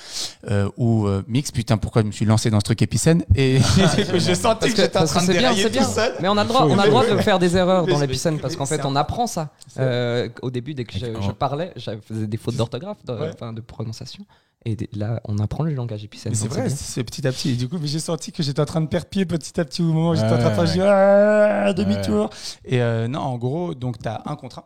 Euh, 0.50 0.70
ou 0.78 1.08
euh, 1.08 1.24
mix. 1.28 1.52
Putain, 1.52 1.78
pourquoi 1.78 2.02
je 2.02 2.08
me 2.08 2.12
suis 2.12 2.26
lancé 2.26 2.50
dans 2.50 2.60
ce 2.60 2.66
truc 2.66 2.82
épicène 2.82 3.24
Et 3.36 3.60
j'ai 4.16 4.36
senti 4.36 4.60
Parce 4.60 4.72
que 4.74 4.76
que, 4.76 4.82
j'étais 4.84 4.98
en 5.00 5.06
train 5.06 5.26
de 5.26 5.32
bien, 5.34 5.54
bien. 5.54 5.84
seul. 5.84 6.14
Mais 6.22 6.28
on 6.28 6.38
a 6.38 6.44
le 6.44 6.50
droit, 6.50 6.66
on 6.66 6.78
a 6.78 6.84
le 6.84 6.90
droit 6.92 7.08
de 7.08 7.18
faire 7.18 7.40
des 7.40 7.56
erreurs 7.56 7.88
dans 7.88 8.00
l'épicène 8.00 8.40
parce 8.40 8.56
qu'en 8.56 8.66
fait, 8.66 8.84
on 8.86 8.96
apprend 8.96 9.26
ça. 9.26 9.50
Euh, 9.78 10.28
au 10.42 10.52
début, 10.52 10.74
dès 10.74 10.84
que 10.84 10.94
je, 10.98 11.06
je 11.22 11.32
parlais, 11.32 11.72
je 11.78 11.92
faisais 12.06 12.28
des 12.28 12.38
fautes 12.38 12.56
d'orthographe, 12.56 13.04
de, 13.06 13.14
Ouais. 13.14 13.54
de 13.54 13.62
prononciation. 13.62 14.26
Et 14.66 14.76
là, 14.94 15.22
on 15.26 15.38
apprend 15.40 15.64
le 15.64 15.74
langage 15.74 16.04
épicène. 16.04 16.36
C'est 16.36 16.50
vrai, 16.50 16.70
c'est 16.70 17.04
petit 17.06 17.26
à 17.26 17.32
petit. 17.32 17.52
Et 17.52 17.56
du 17.56 17.70
coup, 17.70 17.78
mais 17.80 17.88
j'ai 17.88 18.00
senti 18.00 18.34
que 18.34 18.44
j'étais 18.44 18.60
en 18.60 18.66
train 18.66 18.82
de 18.82 18.88
perdre 18.88 19.08
pied 19.08 19.26
petit 19.26 19.58
à 19.60 19.64
petit 19.64 19.82
au 19.82 19.86
moment 19.86 20.12
où 20.12 20.16
j'étais 20.16 20.28
en 20.28 20.38
train 20.38 20.50
de 20.50 20.68
faire 20.68 20.78
ouais. 20.78 20.90
Ah, 20.90 21.74
demi-tour. 21.74 22.30
Et 22.66 22.82
euh, 22.82 23.08
non, 23.08 23.20
en 23.20 23.38
gros, 23.38 23.74
donc 23.74 24.00
tu 24.00 24.10
as 24.10 24.22
un 24.26 24.36
contre 24.36 24.60
un. 24.60 24.66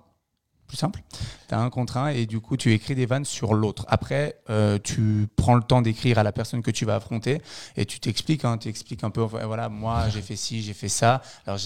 Plus 0.68 0.78
simple. 0.78 1.04
Tu 1.54 1.60
as 1.60 1.62
un 1.62 1.70
contre 1.70 1.98
un 1.98 2.08
et 2.08 2.26
du 2.26 2.40
coup, 2.40 2.58
tu 2.58 2.74
écris 2.74 2.96
des 2.96 3.06
vannes 3.06 3.26
sur 3.26 3.54
l'autre. 3.54 3.86
Après, 3.88 4.38
euh, 4.50 4.80
tu 4.84 5.28
prends 5.36 5.54
le 5.54 5.62
temps 5.62 5.84
d'écrire 5.84 6.18
à 6.18 6.24
la 6.24 6.32
personne 6.32 6.64
que 6.64 6.72
tu 6.72 6.84
vas 6.84 6.96
affronter 6.96 7.42
et 7.78 7.86
tu 7.86 8.00
t'expliques. 8.00 8.44
Hein, 8.44 8.58
tu 8.58 8.70
expliques 8.70 9.04
un 9.04 9.12
peu, 9.12 9.22
voilà, 9.22 9.70
moi, 9.70 10.10
j'ai 10.10 10.22
fait 10.24 10.36
ci, 10.36 10.64
j'ai 10.64 10.74
fait 10.74 10.90
ça. 10.90 11.22
Alors, 11.46 11.60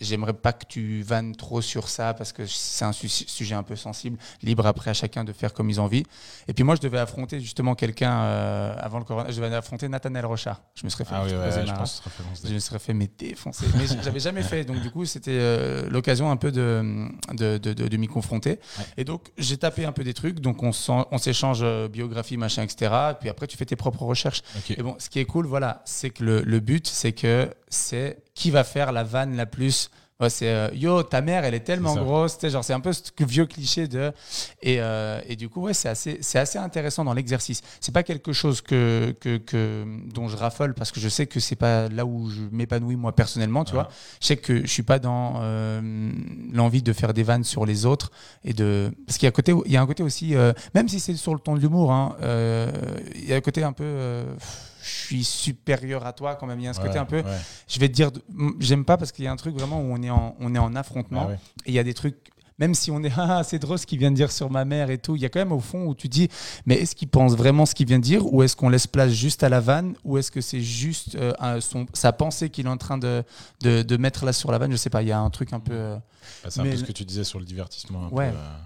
j'aimerais 0.00 0.32
pas 0.32 0.54
que 0.54 0.64
tu 0.66 1.02
vannes 1.02 1.36
trop 1.36 1.60
sur 1.60 1.88
ça 1.90 2.14
parce 2.14 2.32
que 2.32 2.46
c'est 2.46 2.84
un 2.86 2.92
su- 2.92 3.08
sujet 3.10 3.54
un 3.54 3.62
peu 3.62 3.76
sensible. 3.76 4.16
Libre 4.42 4.64
après 4.66 4.90
à 4.90 4.94
chacun 4.94 5.22
de 5.22 5.32
faire 5.34 5.52
comme 5.52 5.68
ils 5.68 5.80
ont 5.82 5.84
envie. 5.84 6.04
Et 6.48 6.54
puis 6.54 6.64
moi, 6.64 6.74
je 6.74 6.80
devais 6.80 6.98
affronter 6.98 7.38
justement 7.40 7.74
quelqu'un 7.74 8.12
euh, 8.22 8.74
avant 8.78 8.98
le 8.98 9.04
corona. 9.04 9.30
Je 9.30 9.36
devais 9.40 9.54
affronter 9.54 9.86
Nathaniel 9.88 10.24
Rochard. 10.24 10.62
Je 10.74 10.84
me 10.84 10.88
serais 10.88 11.04
fait 11.04 11.14
Ah 11.14 11.24
oui, 11.24 11.32
ouais, 11.32 11.36
ouais, 11.60 11.66
je 11.66 11.72
pense 11.78 12.00
je 12.48 12.54
me 12.54 12.58
serais 12.58 12.78
fait 12.78 12.94
mais 12.94 13.10
défoncer. 13.18 13.66
Mais 13.76 13.84
j'avais 14.02 14.20
jamais 14.20 14.42
fait. 14.42 14.64
Donc 14.64 14.80
du 14.80 14.90
coup, 14.90 15.04
c'était 15.04 15.30
euh, 15.38 15.90
l'occasion 15.90 16.30
un 16.30 16.36
peu 16.36 16.50
de, 16.52 17.06
de, 17.34 17.58
de, 17.58 17.72
de- 17.74 17.88
de 17.88 17.96
m'y 17.98 18.08
confronter. 18.08 18.58
Et 18.96 19.04
donc 19.04 19.25
j'ai 19.38 19.56
tapé 19.56 19.84
un 19.84 19.92
peu 19.92 20.04
des 20.04 20.14
trucs. 20.14 20.40
Donc 20.40 20.62
on, 20.62 20.72
s'échange 20.72 21.60
euh, 21.62 21.88
biographie, 21.88 22.36
machin, 22.36 22.62
etc. 22.62 22.92
Puis 23.20 23.28
après, 23.28 23.46
tu 23.46 23.56
fais 23.56 23.64
tes 23.64 23.76
propres 23.76 24.04
recherches. 24.04 24.42
Et 24.70 24.82
bon, 24.82 24.96
ce 24.98 25.08
qui 25.08 25.18
est 25.18 25.24
cool, 25.24 25.46
voilà, 25.46 25.82
c'est 25.84 26.10
que 26.10 26.24
le, 26.24 26.42
le 26.42 26.60
but, 26.60 26.86
c'est 26.86 27.12
que 27.12 27.50
c'est 27.68 28.18
qui 28.34 28.50
va 28.50 28.64
faire 28.64 28.92
la 28.92 29.04
vanne 29.04 29.36
la 29.36 29.46
plus. 29.46 29.90
Ouais, 30.18 30.30
c'est 30.30 30.48
euh, 30.48 30.70
yo, 30.72 31.02
ta 31.02 31.20
mère, 31.20 31.44
elle 31.44 31.52
est 31.52 31.60
tellement 31.60 31.90
C'est 31.92 31.98
ça. 31.98 32.04
grosse. 32.04 32.34
tu 32.38 32.40
sais, 32.40 32.50
Genre, 32.50 32.64
c'est 32.64 32.72
un 32.72 32.80
peu 32.80 32.90
ce 32.94 33.02
vieux 33.20 33.44
cliché 33.44 33.86
de. 33.86 34.12
Et, 34.62 34.80
euh, 34.80 35.20
et 35.28 35.36
du 35.36 35.50
coup, 35.50 35.60
ouais, 35.60 35.74
c'est 35.74 35.90
assez, 35.90 36.16
c'est 36.22 36.38
assez 36.38 36.56
intéressant 36.56 37.04
dans 37.04 37.12
l'exercice. 37.12 37.60
C'est 37.82 37.92
pas 37.92 38.02
quelque 38.02 38.32
chose 38.32 38.62
que, 38.62 39.14
que, 39.20 39.36
que, 39.36 39.84
dont 40.14 40.28
je 40.28 40.36
raffole 40.38 40.72
parce 40.72 40.90
que 40.90 41.00
je 41.00 41.10
sais 41.10 41.26
que 41.26 41.38
c'est 41.38 41.54
pas 41.54 41.90
là 41.90 42.06
où 42.06 42.30
je 42.30 42.40
m'épanouis 42.50 42.96
moi 42.96 43.14
personnellement, 43.14 43.64
tu 43.64 43.72
Ah. 43.72 43.74
vois. 43.82 43.88
Je 44.22 44.26
sais 44.28 44.36
que 44.38 44.62
je 44.62 44.66
suis 44.70 44.82
pas 44.82 44.98
dans 44.98 45.34
euh, 45.42 46.10
l'envie 46.50 46.82
de 46.82 46.94
faire 46.94 47.12
des 47.12 47.22
vannes 47.22 47.44
sur 47.44 47.66
les 47.66 47.84
autres 47.84 48.10
et 48.42 48.54
de 48.54 48.90
parce 49.06 49.18
qu'il 49.18 49.26
y 49.26 49.28
a 49.28 49.30
un 49.30 49.32
côté, 49.32 49.52
il 49.66 49.72
y 49.72 49.76
a 49.76 49.82
un 49.82 49.86
côté 49.86 50.02
aussi, 50.02 50.34
euh, 50.34 50.54
même 50.74 50.88
si 50.88 50.98
c'est 50.98 51.14
sur 51.14 51.34
le 51.34 51.40
ton 51.40 51.54
de 51.56 51.60
l'humour, 51.60 51.92
hein, 51.92 52.16
euh, 52.22 52.72
il 53.16 53.28
y 53.28 53.34
a 53.34 53.36
un 53.36 53.40
côté 53.42 53.62
un 53.62 53.72
peu. 53.74 53.84
euh, 53.84 54.24
je 54.86 55.06
suis 55.06 55.24
supérieur 55.24 56.06
à 56.06 56.12
toi 56.12 56.36
quand 56.36 56.46
même. 56.46 56.60
Il 56.60 56.64
y 56.64 56.68
a 56.68 56.72
ce 56.74 56.80
côté 56.80 56.98
un 56.98 57.04
peu. 57.04 57.20
ouais. 57.22 57.40
Je 57.68 57.78
vais 57.80 57.88
te 57.88 57.94
dire, 57.94 58.10
j'aime 58.60 58.84
pas 58.84 58.96
parce 58.96 59.12
qu'il 59.12 59.24
y 59.24 59.28
a 59.28 59.32
un 59.32 59.36
truc 59.36 59.54
vraiment 59.54 59.80
où 59.80 59.92
on 59.92 60.02
est 60.02 60.10
en, 60.10 60.36
on 60.40 60.54
est 60.54 60.58
en 60.58 60.74
affrontement. 60.76 61.22
Ah 61.24 61.28
ouais. 61.28 61.38
Et 61.66 61.70
il 61.70 61.74
y 61.74 61.78
a 61.78 61.84
des 61.84 61.94
trucs, 61.94 62.16
même 62.58 62.74
si 62.74 62.90
on 62.90 63.02
est, 63.02 63.12
ah, 63.16 63.42
c'est 63.44 63.58
drôle 63.58 63.78
ce 63.78 63.86
qu'il 63.86 63.98
vient 63.98 64.10
de 64.10 64.16
dire 64.16 64.30
sur 64.32 64.50
ma 64.50 64.64
mère 64.64 64.90
et 64.90 64.98
tout, 64.98 65.16
il 65.16 65.22
y 65.22 65.24
a 65.24 65.28
quand 65.28 65.40
même 65.40 65.52
au 65.52 65.60
fond 65.60 65.86
où 65.86 65.94
tu 65.94 66.08
dis, 66.08 66.28
mais 66.64 66.76
est-ce 66.76 66.94
qu'il 66.94 67.08
pense 67.08 67.34
vraiment 67.34 67.66
ce 67.66 67.74
qu'il 67.74 67.86
vient 67.86 67.98
de 67.98 68.04
dire 68.04 68.32
ou 68.32 68.42
est-ce 68.42 68.54
qu'on 68.56 68.68
laisse 68.68 68.86
place 68.86 69.10
juste 69.12 69.42
à 69.42 69.48
la 69.48 69.60
vanne 69.60 69.94
ou 70.04 70.16
est-ce 70.18 70.30
que 70.30 70.40
c'est 70.40 70.60
juste 70.62 71.16
euh, 71.16 71.32
un- 71.38 71.60
son, 71.60 71.86
sa 71.92 72.12
pensée 72.12 72.48
qu'il 72.50 72.66
est 72.66 72.70
en 72.70 72.76
train 72.78 72.98
de, 72.98 73.24
de, 73.60 73.82
de 73.82 73.96
mettre 73.96 74.24
là 74.24 74.32
sur 74.32 74.52
la 74.52 74.58
vanne? 74.58 74.70
Je 74.72 74.76
sais 74.76 74.90
pas, 74.90 75.02
il 75.02 75.08
y 75.08 75.12
a 75.12 75.18
un 75.18 75.30
truc 75.30 75.52
un 75.52 75.60
peu. 75.60 75.74
euh, 75.74 75.96
Bah, 76.42 76.50
c'est 76.50 76.60
un 76.60 76.64
Mais 76.64 76.70
peu 76.70 76.76
ce 76.78 76.84
que 76.84 76.92
tu 76.92 77.04
disais 77.04 77.24
sur 77.24 77.38
le 77.38 77.44
divertissement, 77.44 78.06
un, 78.06 78.10
Ouais. 78.10 78.30
peu, 78.30 78.36
euh, 78.36 78.56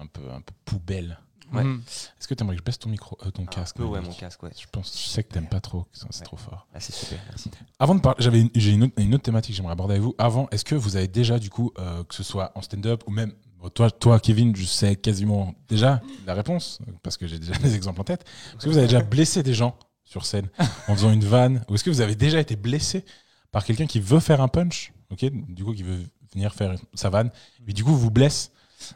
un, 0.00 0.06
peu, 0.06 0.22
un 0.32 0.40
peu 0.40 0.54
poubelle. 0.64 1.18
Ouais. 1.52 1.64
mhm. 1.64 1.82
Est-ce 2.18 2.28
que 2.28 2.34
tu 2.34 2.42
aimerais 2.42 2.56
que 2.56 2.60
je 2.60 2.64
baisse 2.64 2.78
ton 2.78 2.88
micro, 2.90 3.16
euh, 3.26 3.30
ton 3.30 3.42
Un 3.42 3.46
casque 3.46 3.76
peu, 3.76 3.84
ouais, 3.84 4.00
mon 4.00 4.12
casque, 4.12 4.42
ouais. 4.42 4.50
Je 4.60 4.66
pense, 4.70 4.92
je 4.96 5.08
sais 5.08 5.22
que 5.22 5.32
t'aimes 5.32 5.48
pas 5.48 5.60
trop, 5.60 5.86
c'est 5.92 6.04
Ouais. 6.04 6.24
trop 6.24 6.36
fort. 6.36 6.66
Ah, 6.74 6.80
c'est 6.80 6.94
super, 6.94 7.18
merci. 7.28 7.50
Avant 7.78 7.94
de 7.94 8.00
parler, 8.00 8.16
j'avais 8.22 8.50
j'ai 8.54 8.70
une, 8.72 8.84
autre, 8.84 8.94
une 8.98 9.14
autre 9.14 9.24
thématique 9.24 9.52
que 9.52 9.56
j'aimerais 9.56 9.72
aborder 9.72 9.94
avec 9.94 10.02
vous. 10.04 10.14
Avant, 10.18 10.48
est-ce 10.50 10.64
que 10.64 10.74
vous 10.74 10.96
avez 10.96 11.08
déjà, 11.08 11.38
du 11.38 11.50
coup, 11.50 11.72
euh, 11.78 12.04
que 12.04 12.14
ce 12.14 12.22
soit 12.22 12.52
en 12.54 12.62
stand-up 12.62 13.02
ou 13.06 13.10
même 13.10 13.32
toi, 13.74 13.90
toi, 13.90 14.20
Kevin, 14.20 14.54
je 14.54 14.64
sais 14.64 14.94
quasiment 14.94 15.52
déjà 15.68 16.00
la 16.26 16.34
réponse 16.34 16.78
parce 17.02 17.16
que 17.16 17.26
j'ai 17.26 17.38
déjà 17.40 17.54
des 17.58 17.74
exemples 17.74 18.00
en 18.00 18.04
tête. 18.04 18.24
Est-ce 18.56 18.64
que 18.66 18.70
vous 18.70 18.78
avez 18.78 18.86
déjà 18.86 19.02
blessé 19.02 19.42
des 19.42 19.52
gens 19.54 19.76
sur 20.04 20.24
scène 20.26 20.48
en 20.86 20.94
faisant 20.94 21.10
une 21.12 21.24
vanne? 21.24 21.64
Ou 21.68 21.74
est-ce 21.74 21.82
que 21.82 21.90
vous 21.90 22.00
avez 22.00 22.14
déjà 22.14 22.38
été 22.38 22.54
blessé 22.54 23.04
par 23.50 23.64
quelqu'un 23.64 23.86
qui 23.86 23.98
veut 23.98 24.20
faire 24.20 24.40
un 24.42 24.48
punch, 24.48 24.92
ok, 25.10 25.24
du 25.48 25.64
coup 25.64 25.72
qui 25.74 25.82
veut 25.82 25.98
venir 26.32 26.54
faire 26.54 26.76
sa 26.94 27.10
vanne, 27.10 27.30
mais 27.66 27.72
du 27.72 27.82
coup 27.82 27.96
vous 27.96 28.10
blesse 28.12 28.52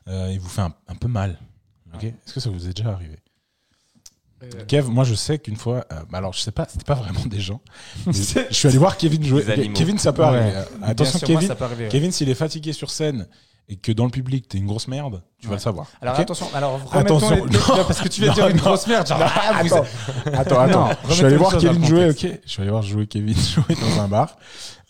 euh, 0.07 0.29
et 0.29 0.39
vous 0.39 0.49
fait 0.49 0.61
un, 0.63 0.73
un 0.87 0.95
peu 0.95 1.09
mal, 1.09 1.41
Est-ce 2.01 2.33
que 2.35 2.41
ça 2.41 2.51
vous 2.51 2.69
est 2.69 2.73
déjà 2.75 2.91
arrivé 2.91 3.17
Kev, 4.67 4.89
moi 4.89 5.05
je 5.05 5.15
sais 5.15 5.39
qu'une 5.39 5.55
fois, 5.57 5.87
euh, 5.93 6.03
bah 6.11 6.19
alors 6.19 6.33
je 6.33 6.41
sais 6.41 6.51
pas, 6.51 6.67
c'était 6.69 6.85
pas 6.85 6.95
vraiment 6.97 7.25
des 7.27 7.41
gens. 7.41 7.61
je 8.07 8.47
suis 8.51 8.67
allé 8.69 8.77
voir 8.79 8.97
Kevin 8.97 9.23
jouer. 9.25 9.49
Animaux. 9.49 9.73
Kevin, 9.75 9.99
ça 9.99 10.13
peut 10.13 10.23
Ouais. 10.23 10.29
arriver. 10.29 10.57
Euh, 10.57 10.65
Attention, 10.83 11.19
moi, 11.21 11.27
Kevin, 11.29 11.47
ça 11.49 11.55
peut 11.55 11.65
arriver, 11.65 11.85
ouais. 11.85 11.91
Kevin, 11.91 12.11
s'il 12.11 12.29
est 12.29 12.35
fatigué 12.35 12.73
sur 12.73 12.91
scène 12.91 13.29
et 13.69 13.77
que 13.77 13.93
dans 13.93 14.05
le 14.05 14.11
public, 14.11 14.49
t'es 14.49 14.59
une 14.59 14.67
grosse 14.67 14.89
merde, 14.89 15.23
tu 15.41 15.47
vas 15.49 15.55
le 15.55 15.61
savoir. 15.61 15.87
Alors 16.01 16.19
attention, 16.19 16.47
alors 16.55 16.81
Attention, 16.93 17.31
les- 17.47 17.53
non. 17.53 17.85
parce 17.87 18.01
que 18.01 18.09
tu 18.09 18.21
viens 18.23 18.33
de 18.33 18.41
Non, 18.41 18.47
dire 18.47 18.49
une 18.55 18.57
non. 18.59 18.63
grosse 18.65 18.87
merde. 18.87 19.07
Genre, 19.07 19.19
ah, 19.23 19.63
vous 19.63 19.75
attends, 19.75 19.85
êtes- 20.27 20.35
attends, 20.35 20.61
attends. 20.61 20.89
Je 21.09 21.15
suis 21.15 21.25
allé 21.25 21.37
voir 21.37 21.57
Kevin 21.57 21.85
jouer, 21.87 22.11
ok. 22.11 22.27
Je 22.45 22.51
suis 22.51 22.61
allé 22.63 22.71
voir 22.71 22.83
jouer 22.83 23.07
Kevin 23.07 23.37
jouer 23.39 23.75
dans 23.81 24.01
un 24.03 24.09
bar. 24.09 24.37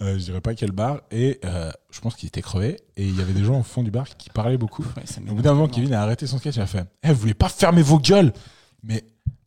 Euh, 0.00 0.14
je 0.18 0.24
dirais 0.24 0.40
pas 0.40 0.54
quel 0.54 0.72
bar. 0.72 1.00
Et 1.12 1.38
euh, 1.44 1.70
je 1.92 2.00
pense 2.00 2.16
qu'il 2.16 2.26
était 2.26 2.42
crevé. 2.42 2.80
Et 2.96 3.04
il 3.04 3.16
y 3.16 3.20
avait 3.20 3.34
des 3.34 3.44
gens 3.44 3.60
au 3.60 3.62
fond 3.62 3.82
du 3.84 3.90
bar 3.92 4.06
qui 4.16 4.30
parlaient 4.30 4.56
beaucoup. 4.58 4.82
Ouais, 4.96 5.04
Au 5.30 5.34
bout 5.34 5.42
d'un 5.42 5.52
moment. 5.54 5.68
Kevin 5.68 5.94
a 5.94 6.02
arrêté 6.02 6.26
son 6.26 6.38
sketch. 6.38 6.56
Il 6.56 6.62
a 6.62 6.66
fait 6.66 6.84
Eh, 7.04 7.08
vous 7.08 7.20
voulez 7.20 7.34
pas 7.34 7.48
fermer 7.48 7.82
vos 7.82 7.98
gueules? 8.00 8.32
Mais 8.82 9.04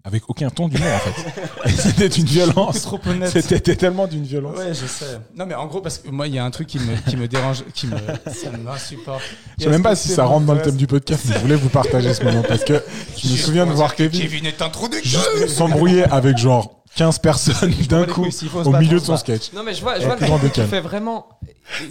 avec 0.08 0.30
aucun 0.30 0.50
ton 0.52 0.68
d'humour, 0.68 0.88
en 0.94 1.00
fait. 1.00 1.70
C'était 1.76 2.08
une 2.08 2.26
violence. 2.26 2.84
trop 2.84 3.00
honnête. 3.08 3.32
C'était 3.42 3.76
tellement 3.76 4.06
d'une 4.08 4.24
violence. 4.24 4.56
Ouais, 4.58 4.70
je 4.74 4.86
sais. 4.86 5.20
Non, 5.36 5.46
mais 5.48 5.56
en 5.56 5.66
gros, 5.66 5.82
parce 5.82 5.98
que 5.98 6.10
moi, 6.10 6.28
il 6.28 6.36
y 6.36 6.40
a 6.40 6.46
un 6.46 6.52
truc 6.52 6.68
qui 6.68 6.78
me, 6.80 6.96
qui 7.10 7.18
me 7.18 7.28
dérange, 7.28 7.64
qui 7.74 7.88
me, 7.88 7.98
ça 8.32 8.52
m'insupporte. 8.52 9.24
Je 9.58 9.64
sais 9.64 9.70
même 9.70 9.82
pas 9.84 9.96
si 9.96 10.10
ça 10.10 10.26
rentre 10.26 10.46
dans 10.46 10.54
le 10.54 10.62
thème 10.62 10.76
du 10.78 10.86
podcast, 10.88 11.24
mais 11.28 11.34
je 11.36 11.40
voulais 11.40 11.56
vous 11.56 11.70
partager 11.70 12.14
ce 12.14 12.24
moment 12.24 12.44
parce 12.48 12.64
que 12.64 12.82
je 13.18 13.30
me 13.30 13.36
souviens 13.36 13.66
de 13.66 13.72
voir 13.72 13.96
Kevin 13.96 14.22
Kevin 14.22 14.46
est 14.46 14.62
un 14.62 14.70
trou 14.70 14.88
de 14.88 14.98
juste 15.04 15.48
s'embrouiller 15.48 16.04
avec 16.04 16.38
genre 16.38 16.84
15 16.98 17.20
personnes 17.20 17.72
d'un 17.90 18.06
coup 18.06 18.28
au 18.64 18.72
milieu 18.78 19.00
de 19.00 19.04
son 19.04 19.18
sketch. 19.18 19.52
Non 19.54 19.64
mais 19.64 19.74
je 19.74 19.82
vois, 19.82 20.00
je 20.00 20.06
vois 20.06 20.16
le 20.16 20.26
tu 20.26 20.40
décale. 20.46 20.68
fais 20.68 20.80
vraiment. 20.82 21.28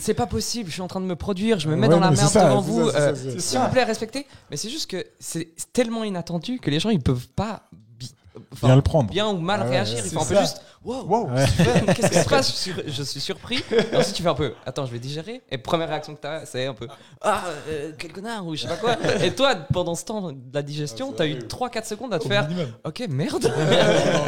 C'est 0.00 0.14
pas 0.14 0.27
possible. 0.27 0.68
Je 0.68 0.74
suis 0.74 0.83
en 0.83 0.88
train 0.88 1.00
de 1.00 1.05
me 1.07 1.16
produire. 1.16 1.59
Je 1.59 1.68
me 1.68 1.74
Ouais, 1.74 1.81
mets 1.81 1.88
dans 1.88 1.98
la 2.00 2.11
merde 2.12 2.31
ça, 2.31 2.44
devant 2.44 2.61
vous. 2.61 2.88
euh. 2.88 3.12
S'il 3.38 3.59
vous 3.59 3.68
plaît, 3.68 3.85
respectez. 3.85 4.24
Mais 4.50 4.57
c'est 4.57 4.70
juste 4.70 4.88
que 4.90 5.05
c'est 5.18 5.48
tellement 5.72 6.05
inattendu 6.05 6.59
que 6.61 6.70
les 6.70 6.79
gens 6.81 6.90
ils 6.90 7.00
peuvent 7.03 7.29
pas 7.35 7.68
Bien 8.62 8.77
le 8.77 8.83
prendre. 8.83 9.11
bien 9.11 9.29
ou 9.29 9.38
mal 9.38 9.61
Ah 9.62 9.64
ouais, 9.64 9.71
réagir. 9.71 9.99
un 10.21 10.25
peu 10.25 10.37
juste. 10.38 10.62
Wow. 10.85 11.05
Wow. 11.07 11.31
Ouais. 11.31 11.44
Qu'est-ce 11.94 12.11
qui 12.11 12.18
se 12.18 12.29
passe 12.29 12.51
je 12.51 12.57
suis, 12.57 12.73
je 12.87 13.03
suis 13.03 13.20
surpris. 13.20 13.64
Et 13.92 13.97
ensuite, 13.97 14.14
tu 14.16 14.23
fais 14.23 14.29
un 14.29 14.35
peu. 14.35 14.55
Attends, 14.66 14.87
je 14.87 14.92
vais 14.92 14.99
digérer. 14.99 15.42
Et 15.51 15.59
première 15.59 15.88
réaction 15.88 16.14
que 16.14 16.20
tu 16.20 16.27
as, 16.27 16.44
c'est 16.47 16.66
un 16.66 16.75
peu. 16.75 16.87
Ah, 17.23 17.42
euh, 17.68 17.92
quel 17.99 18.12
connard 18.12 18.47
ou 18.47 18.55
je 18.55 18.62
sais 18.62 18.68
pas 18.68 18.77
quoi. 18.77 18.97
Et 19.23 19.35
toi, 19.35 19.55
pendant 19.73 19.94
ce 19.94 20.05
temps 20.05 20.33
de 20.33 20.38
la 20.53 20.62
digestion, 20.62 21.12
tu 21.12 21.23
as 21.23 21.27
eu 21.27 21.38
3-4 21.38 21.85
secondes 21.87 22.12
à 22.14 22.18
te 22.18 22.29
faire. 22.29 22.49
Ok, 22.85 23.03
merde. 23.09 23.53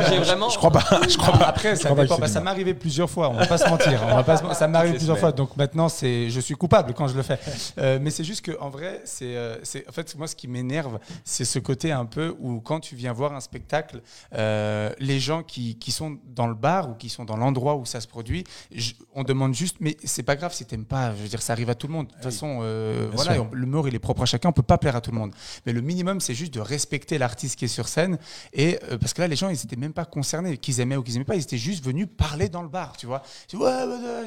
J'ai 0.09 0.19
vraiment. 0.19 0.49
Je 0.49 0.57
crois 0.59 0.71
pas. 0.71 0.85
Je 1.09 1.17
crois 1.17 1.39
pas. 1.39 1.47
Après, 1.47 1.77
ça 1.77 1.95
Bah, 1.95 2.29
ça 2.29 2.41
m'est 2.41 2.51
arrivé 2.51 2.75
plusieurs 2.75 3.11
fois. 3.11 3.29
On 3.31 3.35
va 3.35 3.47
pas 3.47 3.59
se 3.59 3.69
mentir. 3.69 4.01
On 4.11 4.15
va 4.17 4.23
pas 4.25 4.37
se- 4.37 4.55
Ça 4.55 4.67
m'est 4.69 4.79
arrivé 4.79 4.97
plusieurs 4.97 5.19
fois. 5.19 5.33
Donc 5.33 5.57
maintenant, 5.57 5.89
c'est, 5.89 6.31
je 6.31 6.41
suis 6.41 6.55
coupable 6.55 6.95
quand 6.95 7.09
je 7.09 7.17
le 7.17 7.23
fais. 7.23 7.39
Euh, 7.79 7.99
mais 8.01 8.11
c'est 8.11 8.25
juste 8.25 8.45
que, 8.45 8.53
en 8.61 8.71
vrai, 8.71 9.03
c'est, 9.05 9.37
euh, 9.37 9.57
c'est, 9.63 9.89
en 9.89 9.93
fait, 9.93 10.15
moi, 10.17 10.27
ce 10.27 10.37
qui 10.37 10.49
m'énerve, 10.49 10.99
c'est 11.25 11.45
ce 11.45 11.59
côté 11.59 11.93
un 11.93 12.07
peu 12.07 12.35
où 12.41 12.61
quand 12.61 12.81
tu 12.81 12.95
viens 12.97 13.13
voir 13.13 13.35
un 13.35 13.41
spectacle, 13.41 14.01
euh, 14.35 14.91
les 14.99 15.19
gens 15.21 15.43
qui, 15.43 15.77
qui 15.79 15.93
sont 15.93 16.17
dans 16.35 16.46
le 16.49 16.55
bar 16.55 16.91
ou 16.91 16.95
qui 16.95 17.09
sont 17.09 17.25
dans 17.25 17.37
l'endroit 17.37 17.77
où 17.77 17.85
ça 17.85 18.01
se 18.01 18.07
produit, 18.09 18.45
je- 18.75 18.93
on 19.15 19.23
demande 19.25 19.55
juste, 19.55 19.77
mais 19.81 19.97
c'est 20.05 20.23
pas 20.23 20.37
grave 20.37 20.53
si 20.55 20.65
t'aimes 20.65 20.85
pas. 20.85 21.15
Je 21.15 21.23
veux 21.23 21.29
dire, 21.29 21.43
ça 21.43 21.53
arrive 21.53 21.71
à 21.71 21.75
tout 21.75 21.87
le 21.87 21.93
monde. 21.93 22.07
De 22.07 22.13
toute 22.13 22.23
façon, 22.23 22.59
euh, 22.63 23.09
voilà, 23.15 23.33
on- 23.43 23.55
l'humour, 23.55 23.89
il 23.89 23.95
est 23.95 23.99
propre 23.99 24.23
à 24.23 24.27
chacun. 24.27 24.49
On 24.49 24.53
peut 24.53 24.63
pas 24.63 24.79
plaire 24.79 24.97
à 24.97 25.01
tout 25.01 25.11
le 25.11 25.19
monde. 25.19 25.33
Mais 25.67 25.73
le 25.73 25.81
minimum, 25.81 26.21
c'est 26.21 26.35
juste 26.35 26.55
de 26.55 26.61
respecter 26.61 27.19
l'artiste 27.19 27.59
qui 27.59 27.65
est 27.65 27.69
sur 27.69 27.89
scène. 27.89 28.19
Et 28.53 28.79
euh, 28.91 28.99
parce 28.99 29.13
que 29.15 29.21
là, 29.23 29.29
les 29.29 29.37
gens, 29.37 29.49
ils 29.49 29.63
étaient 29.63 29.77
même 29.77 29.93
pas 29.93 30.05
concernés, 30.05 30.57
qu'ils 30.59 30.81
aimaient 30.81 30.97
ou 30.97 31.03
qu'ils 31.03 31.17
aimaient 31.17 31.25
pas. 31.25 31.37
Ils 31.37 31.43
étaient 31.43 31.59
juste 31.59 31.85
venus 31.85 32.07
parler 32.17 32.49
dans 32.49 32.63
le 32.63 32.69
bar, 32.69 32.97
tu 32.97 33.07
vois. 33.07 33.23
Je 33.51 33.57
dis, 33.57 33.63
ouais, 33.63 33.73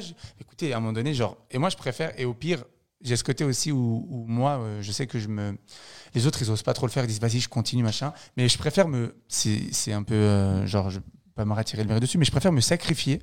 je- 0.00 0.12
Écoutez, 0.40 0.72
à 0.72 0.76
un 0.76 0.80
moment 0.80 0.92
donné, 0.92 1.14
genre, 1.14 1.36
et 1.50 1.58
moi, 1.58 1.68
je 1.70 1.76
préfère. 1.76 2.18
Et 2.18 2.24
au 2.24 2.34
pire, 2.34 2.64
j'ai 3.02 3.16
ce 3.16 3.24
côté 3.24 3.44
aussi 3.44 3.72
où, 3.72 4.06
où 4.10 4.26
moi, 4.26 4.58
euh, 4.60 4.82
je 4.82 4.92
sais 4.92 5.06
que 5.06 5.18
je 5.18 5.28
me. 5.28 5.56
Les 6.14 6.26
autres, 6.26 6.42
ils 6.42 6.50
osent 6.50 6.62
pas 6.62 6.74
trop 6.74 6.86
le 6.86 6.92
faire. 6.92 7.04
Ils 7.04 7.08
disent, 7.08 7.20
vas-y, 7.20 7.40
je 7.40 7.48
continue, 7.48 7.82
machin. 7.82 8.12
Mais 8.36 8.48
je 8.48 8.58
préfère 8.58 8.88
me. 8.88 9.14
C'est 9.28 9.92
un 9.92 10.02
peu. 10.02 10.14
euh, 10.14 10.66
genre, 10.66 10.90
je 10.90 10.98
me 11.44 11.54
retirer 11.54 11.82
le 11.82 11.88
verre 11.88 12.00
dessus, 12.00 12.18
mais 12.18 12.24
je 12.24 12.30
préfère 12.30 12.52
me 12.52 12.60
sacrifier 12.60 13.20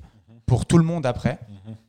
pour 0.48 0.66
tout 0.66 0.78
le 0.78 0.84
monde 0.84 1.06
après 1.06 1.38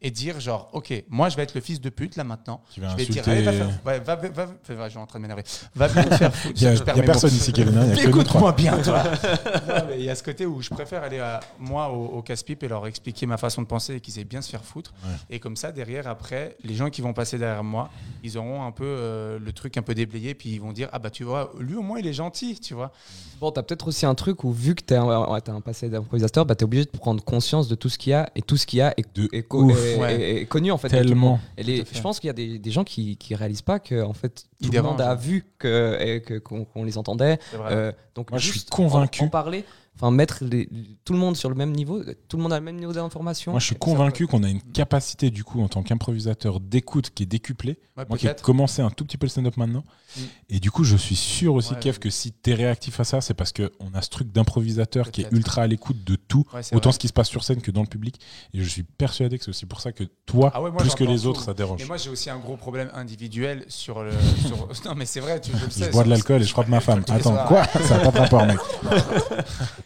et 0.02 0.12
dire, 0.12 0.39
genre, 0.41 0.69
ok, 0.74 0.93
moi, 1.10 1.30
je 1.30 1.38
vais 1.38 1.43
être 1.43 1.56
le 1.56 1.62
fils 1.62 1.80
de 1.80 1.89
pute 1.89 2.17
là 2.17 2.24
maintenant. 2.26 2.62
Tu 2.74 2.82
vas 2.82 2.89
Je 2.89 2.98
vais 2.98 3.06
te 3.06 3.12
dire, 3.13 3.22
insulter. 3.22 3.48
allez, 3.48 3.58
va 3.58 3.65
faire. 3.65 3.80
ouais, 3.86 4.00
va, 4.02 4.15
va, 4.17 4.28
va- 4.30 4.45
va- 4.76 4.86
je 4.86 4.89
suis 4.89 5.00
en 5.00 5.06
train 5.06 5.19
de 5.19 5.22
m'énerver. 5.22 5.43
Va 5.76 5.88
bien 5.88 6.04
faire 6.04 6.36
foutre. 6.36 6.54
Il 6.58 6.63
y 6.63 6.67
a, 6.67 6.74
y 6.74 7.00
a 7.00 7.04
personne 7.04 7.32
ici, 7.34 7.54
Kevin. 7.54 7.78
hein, 7.78 7.86
nous 7.88 7.95
trois. 7.95 8.10
Écoute-moi 8.10 8.52
bien, 8.52 8.78
toi. 8.80 9.04
Il 9.98 10.04
y 10.04 10.10
a 10.10 10.15
ce 10.15 10.24
côté 10.24 10.45
où 10.45 10.62
je 10.62 10.69
préfère 10.69 11.04
aller 11.04 11.19
à, 11.19 11.39
moi 11.60 11.89
au, 11.91 12.17
au 12.17 12.22
casse-pipe 12.22 12.62
et 12.63 12.67
leur 12.67 12.86
expliquer 12.88 13.26
ma 13.26 13.38
façon 13.38 13.62
de 13.62 13.67
penser 13.67 13.95
et 13.95 14.00
qu'ils 14.02 14.19
aient 14.19 14.26
bien 14.26 14.41
se 14.41 14.50
faire 14.50 14.63
foutre. 14.63 14.93
Ouais. 15.04 15.12
Et 15.30 15.39
comme 15.39 15.56
ça, 15.56 15.72
derrière, 15.72 16.08
après, 16.08 16.58
les 16.63 16.76
gens 16.76 16.89
qui 16.89 17.02
vont 17.02 17.13
passer 17.13 17.38
derrière 17.38 17.63
moi, 17.63 17.89
ils 18.24 18.38
auront 18.38 18.63
un 18.65 18.72
peu 18.72 18.84
euh, 18.86 19.39
le 19.39 19.54
truc 19.54 19.78
un 19.78 19.82
peu 19.82 19.95
déblayé, 19.95 20.34
puis 20.34 20.50
ils 20.50 20.60
vont 20.62 20.74
dire 20.74 20.89
Ah 20.91 21.00
bah 21.00 21.10
tu 21.10 21.24
vois, 21.24 21.54
lui 21.60 21.76
au 21.76 21.82
moins 21.82 22.00
il 22.00 22.08
est 22.08 22.13
gentil, 22.13 22.60
tu 22.60 22.74
vois. 22.74 22.91
Bon, 23.39 23.52
t'as 23.52 23.63
peut-être 23.63 23.88
aussi 23.88 24.06
un 24.06 24.15
truc 24.15 24.43
où, 24.43 24.52
vu 24.52 24.76
que 24.76 24.84
t'es 24.84 24.95
un, 24.98 25.06
ouais, 25.32 25.39
t'as 25.39 25.54
un 25.54 25.62
passé 25.62 25.88
d'improvisateur, 25.88 26.45
bah, 26.45 26.56
t'es 26.56 26.65
obligé 26.65 26.84
de 26.84 26.89
prendre 26.89 27.24
conscience 27.24 27.69
de 27.69 27.76
tout 27.76 27.88
ce 27.88 27.98
qu'il 27.98 28.12
y 28.12 28.13
a, 28.13 28.30
et 28.36 28.41
tout 28.49 28.57
ce 28.57 28.65
qu'il 28.65 28.79
y 28.79 28.81
a 28.81 28.95
est, 28.97 29.05
De 29.15 29.29
est 29.31 29.43
co- 29.43 29.62
ouf. 29.65 29.77
est- 29.85 29.97
Ouais. 29.99 30.15
est- 30.19 30.41
est 30.41 30.45
connu 30.47 30.71
en 30.71 30.79
fait. 30.79 30.89
Tellement. 30.89 31.39
Et 31.55 31.62
les- 31.62 31.85
fait. 31.85 31.95
je 31.95 32.01
pense 32.01 32.19
qu'il 32.19 32.29
y 32.29 32.31
a 32.31 32.33
des, 32.33 32.57
des 32.57 32.71
gens 32.71 32.83
qui, 32.83 33.15
qui 33.15 33.35
réalisent 33.35 33.62
pas 33.62 33.77
que 33.77 34.01
en 34.01 34.13
fait 34.13 34.45
tout 34.63 34.71
le 34.71 34.81
monde 34.81 34.99
a 35.01 35.13
vu 35.13 35.45
que, 35.59 35.97
et 36.01 36.21
que- 36.23 36.39
qu'on 36.39 36.83
les 36.83 36.97
entendait. 36.97 37.38
Euh, 37.55 37.91
donc 38.15 38.31
Moi, 38.31 38.39
je 38.39 38.49
suis 38.51 38.63
convaincu. 38.65 39.21
En, 39.21 39.27
en 39.27 39.29
parler, 39.29 39.65
enfin 40.01 40.12
mettre 40.12 40.43
les- 40.45 40.69
tout 41.03 41.12
le 41.13 41.19
monde 41.19 41.35
sur 41.35 41.49
le 41.49 41.55
même 41.55 41.71
niveau, 41.71 42.01
tout 42.29 42.38
le 42.38 42.43
monde 42.43 42.53
a 42.53 42.59
le 42.59 42.63
même 42.63 42.77
niveau 42.77 42.93
d'information. 42.93 43.51
Moi, 43.51 43.59
je 43.59 43.65
suis 43.65 43.75
convaincu 43.75 44.27
qu'on 44.27 44.43
a 44.43 44.49
une 44.49 44.62
capacité, 44.62 45.29
du 45.29 45.43
coup, 45.43 45.62
en 45.62 45.67
tant 45.67 45.83
qu'improvisateur, 45.83 46.59
d'écoute 46.62 47.09
qui 47.13 47.23
est 47.23 47.25
décuplée. 47.25 47.79
Ouais, 47.97 48.05
Moi 48.07 48.17
qui 48.17 48.27
ai 48.27 48.35
commencé 48.41 48.81
un 48.81 48.89
tout 48.91 49.03
petit 49.03 49.17
peu 49.17 49.25
le 49.25 49.29
stand-up 49.29 49.57
maintenant. 49.57 49.83
Mm. 50.15 50.21
Et 50.51 50.59
du 50.62 50.71
coup, 50.71 50.85
je 50.85 50.95
suis 50.95 51.15
sûr 51.17 51.53
aussi, 51.53 51.73
Ouais, 51.73 51.79
Kev, 51.79 51.95
ouais. 51.95 51.99
que 51.99 52.09
si 52.09 52.31
tu 52.31 52.51
es 52.51 52.53
réactif 52.53 52.97
à 52.99 53.03
ça, 53.03 53.19
c'est 53.19 53.33
parce 53.33 53.51
qu'on 53.51 53.93
a 53.93 54.01
ce 54.01 54.09
truc 54.09 54.31
d'improvisateur 54.31 55.12
qui 55.12 55.21
est 55.21 55.27
ultra 55.31 55.63
à 55.63 55.67
l'écoute 55.67 56.03
de 56.05 56.15
tout, 56.15 56.45
autant 56.71 56.89
vrai. 56.89 56.91
ce 56.93 56.99
qui 56.99 57.07
se 57.09 57.13
passe 57.13 57.27
sur 57.27 57.43
scène 57.43 57.62
que 57.62 57.71
dans 57.71 57.81
le 57.81 57.88
public. 57.88 58.19
Et 58.53 58.63
je 58.63 58.69
suis 58.69 58.83
persuadé 58.83 59.38
que 59.38 59.43
c'est 59.43 59.49
aussi 59.49 59.65
pour 59.65 59.81
ça 59.81 59.91
que 59.91 60.05
toi, 60.25 60.51
Ah 60.53 60.62
ouais, 60.62 60.71
moi, 60.71 60.79
plus 60.81 60.95
que 60.95 61.03
les 61.03 61.19
tout. 61.19 61.27
autres, 61.27 61.41
ça 61.43 61.53
dérange. 61.53 61.81
Mais 61.81 61.88
moi 61.88 61.97
j'ai 61.97 62.09
aussi 62.09 62.29
un 62.29 62.38
gros 62.39 62.55
problème 62.55 62.89
individuel 62.93 63.65
sur 63.67 64.01
le. 64.01 64.12
sur- 64.47 64.69
Non 64.85 64.95
mais 64.95 65.05
c'est 65.05 65.19
vrai, 65.19 65.41
tu 65.41 65.51
je 65.55 65.65
le 65.65 65.69
sais. 65.71 65.85
Je 65.88 65.91
bois 65.91 66.03
de 66.05 66.09
l'alcool 66.09 66.41
et 66.41 66.45
je 66.45 66.51
frappe 66.51 66.69
ma 66.69 66.79
femme. 66.79 67.03
Attends, 67.09 67.35
quoi? 67.47 67.65
Ça 67.65 67.97
n'a 67.97 68.09
pas 68.09 68.12
de 68.12 68.17
rapport, 68.19 68.45
mec. 68.45 68.59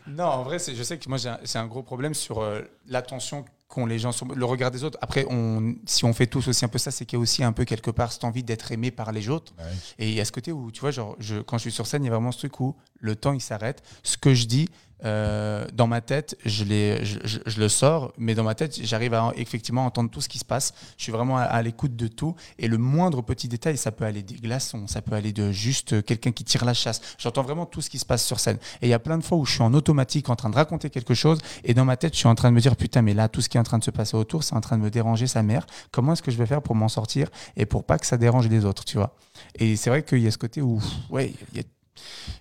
Non, 0.08 0.26
en 0.26 0.44
vrai, 0.44 0.60
c'est- 0.60 0.76
je 0.76 0.84
sais 0.84 0.98
que 0.98 1.08
moi, 1.10 1.18
j'ai 1.18 1.30
un- 1.30 1.40
c'est 1.44 1.58
un 1.60 1.68
gros 1.68 1.84
problème 1.84 2.14
sur 2.14 2.42
euh, 2.42 2.62
l'attention 2.88 3.46
qu'ont 3.68 3.86
les 3.86 3.98
gens 4.00 4.12
sur 4.12 4.28
le 4.28 4.46
regard 4.46 4.70
des 4.70 4.84
autres. 4.84 4.98
Après, 5.02 5.26
on, 5.30 5.76
si 5.86 6.06
on 6.06 6.14
fait 6.14 6.28
tous 6.28 6.48
aussi 6.48 6.64
un 6.64 6.68
peu 6.68 6.78
ça, 6.78 6.92
c'est 6.92 7.06
qu'il 7.06 7.18
y 7.18 7.20
a 7.20 7.24
aussi 7.24 7.44
un 7.44 7.54
peu 7.54 7.66
quelque 7.66 7.90
part 7.90 8.12
cette 8.12 8.24
envie 8.24 8.44
d'être 8.44 8.72
aimé 8.72 8.92
par 8.92 9.12
les 9.12 9.30
autres. 9.30 9.54
Ouais. 9.58 9.64
Et 10.00 10.10
il 10.10 10.14
y 10.16 10.22
a 10.22 10.26
ce 10.26 10.32
côté 10.32 10.52
où, 10.52 10.72
tu 10.72 10.82
vois, 10.82 10.92
genre, 10.92 11.16
je, 11.20 11.38
quand 11.38 11.58
je 11.58 11.64
suis 11.64 11.72
sur 11.72 11.88
scène, 11.88 12.04
il 12.04 12.08
y 12.08 12.10
a 12.10 12.14
vraiment 12.14 12.32
ce 12.32 12.38
truc 12.40 12.60
où 12.60 12.76
le 13.00 13.16
temps, 13.16 13.34
il 13.34 13.42
s'arrête. 13.42 13.82
Ce 14.04 14.18
que 14.18 14.34
je 14.34 14.46
dis, 14.46 14.70
euh, 15.04 15.66
dans 15.74 15.88
ma 15.88 16.02
tête, 16.02 16.38
je, 16.46 16.64
je- 17.04 17.40
je 17.46 17.60
le 17.60 17.70
sors, 17.70 18.14
mais 18.18 18.36
dans 18.36 18.44
ma 18.44 18.56
tête, 18.56 18.80
j'arrive 18.84 19.14
à 19.14 19.32
effectivement 19.36 19.86
entendre 19.86 20.10
tout 20.10 20.22
ce 20.22 20.30
qui 20.30 20.40
se 20.40 20.46
passe. 20.46 20.74
Je 20.98 21.04
suis 21.04 21.12
vraiment 21.12 21.38
à, 21.38 21.44
à 21.44 21.62
l'écoute 21.62 21.96
de 21.96 22.08
tout. 22.08 22.36
Et 22.60 22.68
le 22.68 22.78
moindre 22.78 23.22
petit 23.22 23.48
détail, 23.48 23.78
ça 23.78 23.92
peut 23.92 24.06
aller 24.06 24.24
des 24.24 24.36
glaçons, 24.36 24.88
ça 24.88 25.02
peut 25.02 25.16
aller 25.16 25.34
de 25.34 25.52
juste 25.52 26.04
quelqu'un 26.06 26.32
qui 26.32 26.44
tire 26.44 26.66
la 26.66 26.74
chasse. 26.74 27.02
J'entends 27.18 27.44
vraiment 27.44 27.66
tout 27.66 27.82
ce 27.82 27.90
qui 27.90 28.00
se 28.00 28.06
passe 28.06 28.26
sur 28.26 28.40
scène. 28.40 28.58
Et 28.82 28.88
il 28.88 28.90
y 28.90 28.94
a 28.94 29.00
plein 29.00 29.18
de 29.18 29.24
fois 29.24 29.38
où 29.38 29.46
je 29.46 29.54
suis 29.54 29.62
en 29.62 29.74
automatique 29.74 30.30
en 30.30 30.36
train 30.36 30.50
de 30.50 30.56
raconter 30.56 30.90
quelque 30.90 31.14
chose, 31.14 31.40
et 31.64 31.74
dans 31.74 31.86
ma 31.86 31.98
tête, 31.98 32.14
je 32.14 32.20
suis 32.20 32.28
en 32.28 32.36
train 32.36 32.50
de 32.50 32.56
me 32.56 32.62
dire, 32.62 32.76
putain, 32.76 33.02
mais 33.02 33.14
là, 33.14 33.28
tout 33.30 33.42
ce 33.42 33.50
qui 33.50 33.58
est 33.58 33.60
en 33.60 33.64
train 33.64 33.78
de 33.80 33.84
se 33.84 33.92
passer 33.92 34.16
autour, 34.16 34.44
c'est 34.44 34.56
en 34.56 34.62
train 34.62 34.78
de 34.78 34.84
me 34.84 34.90
déranger 34.90 35.28
sa 35.28 35.44
mère. 35.44 35.66
Comment 35.92 36.14
est-ce 36.14 36.22
que 36.22 36.32
je 36.32 36.38
vais 36.38 36.46
faire 36.46 36.62
pour 36.62 36.76
m'en 36.76 36.88
sortir 36.90 37.30
et 37.58 37.66
pour 37.66 37.84
pas 37.84 37.98
que 37.98 38.06
ça 38.06 38.18
dérange 38.18 38.48
les 38.48 38.66
autres, 38.66 38.86
tu 38.86 38.98
vois? 38.98 39.16
Et 39.56 39.76
c'est 39.76 39.90
vrai 39.90 40.04
qu'il 40.04 40.20
y 40.20 40.28
a 40.28 40.32
ce 40.32 40.38
côté 40.38 40.62
où, 40.62 40.82
ouais, 41.10 41.34
il 41.52 41.58
y 41.58 41.60
a 41.62 41.64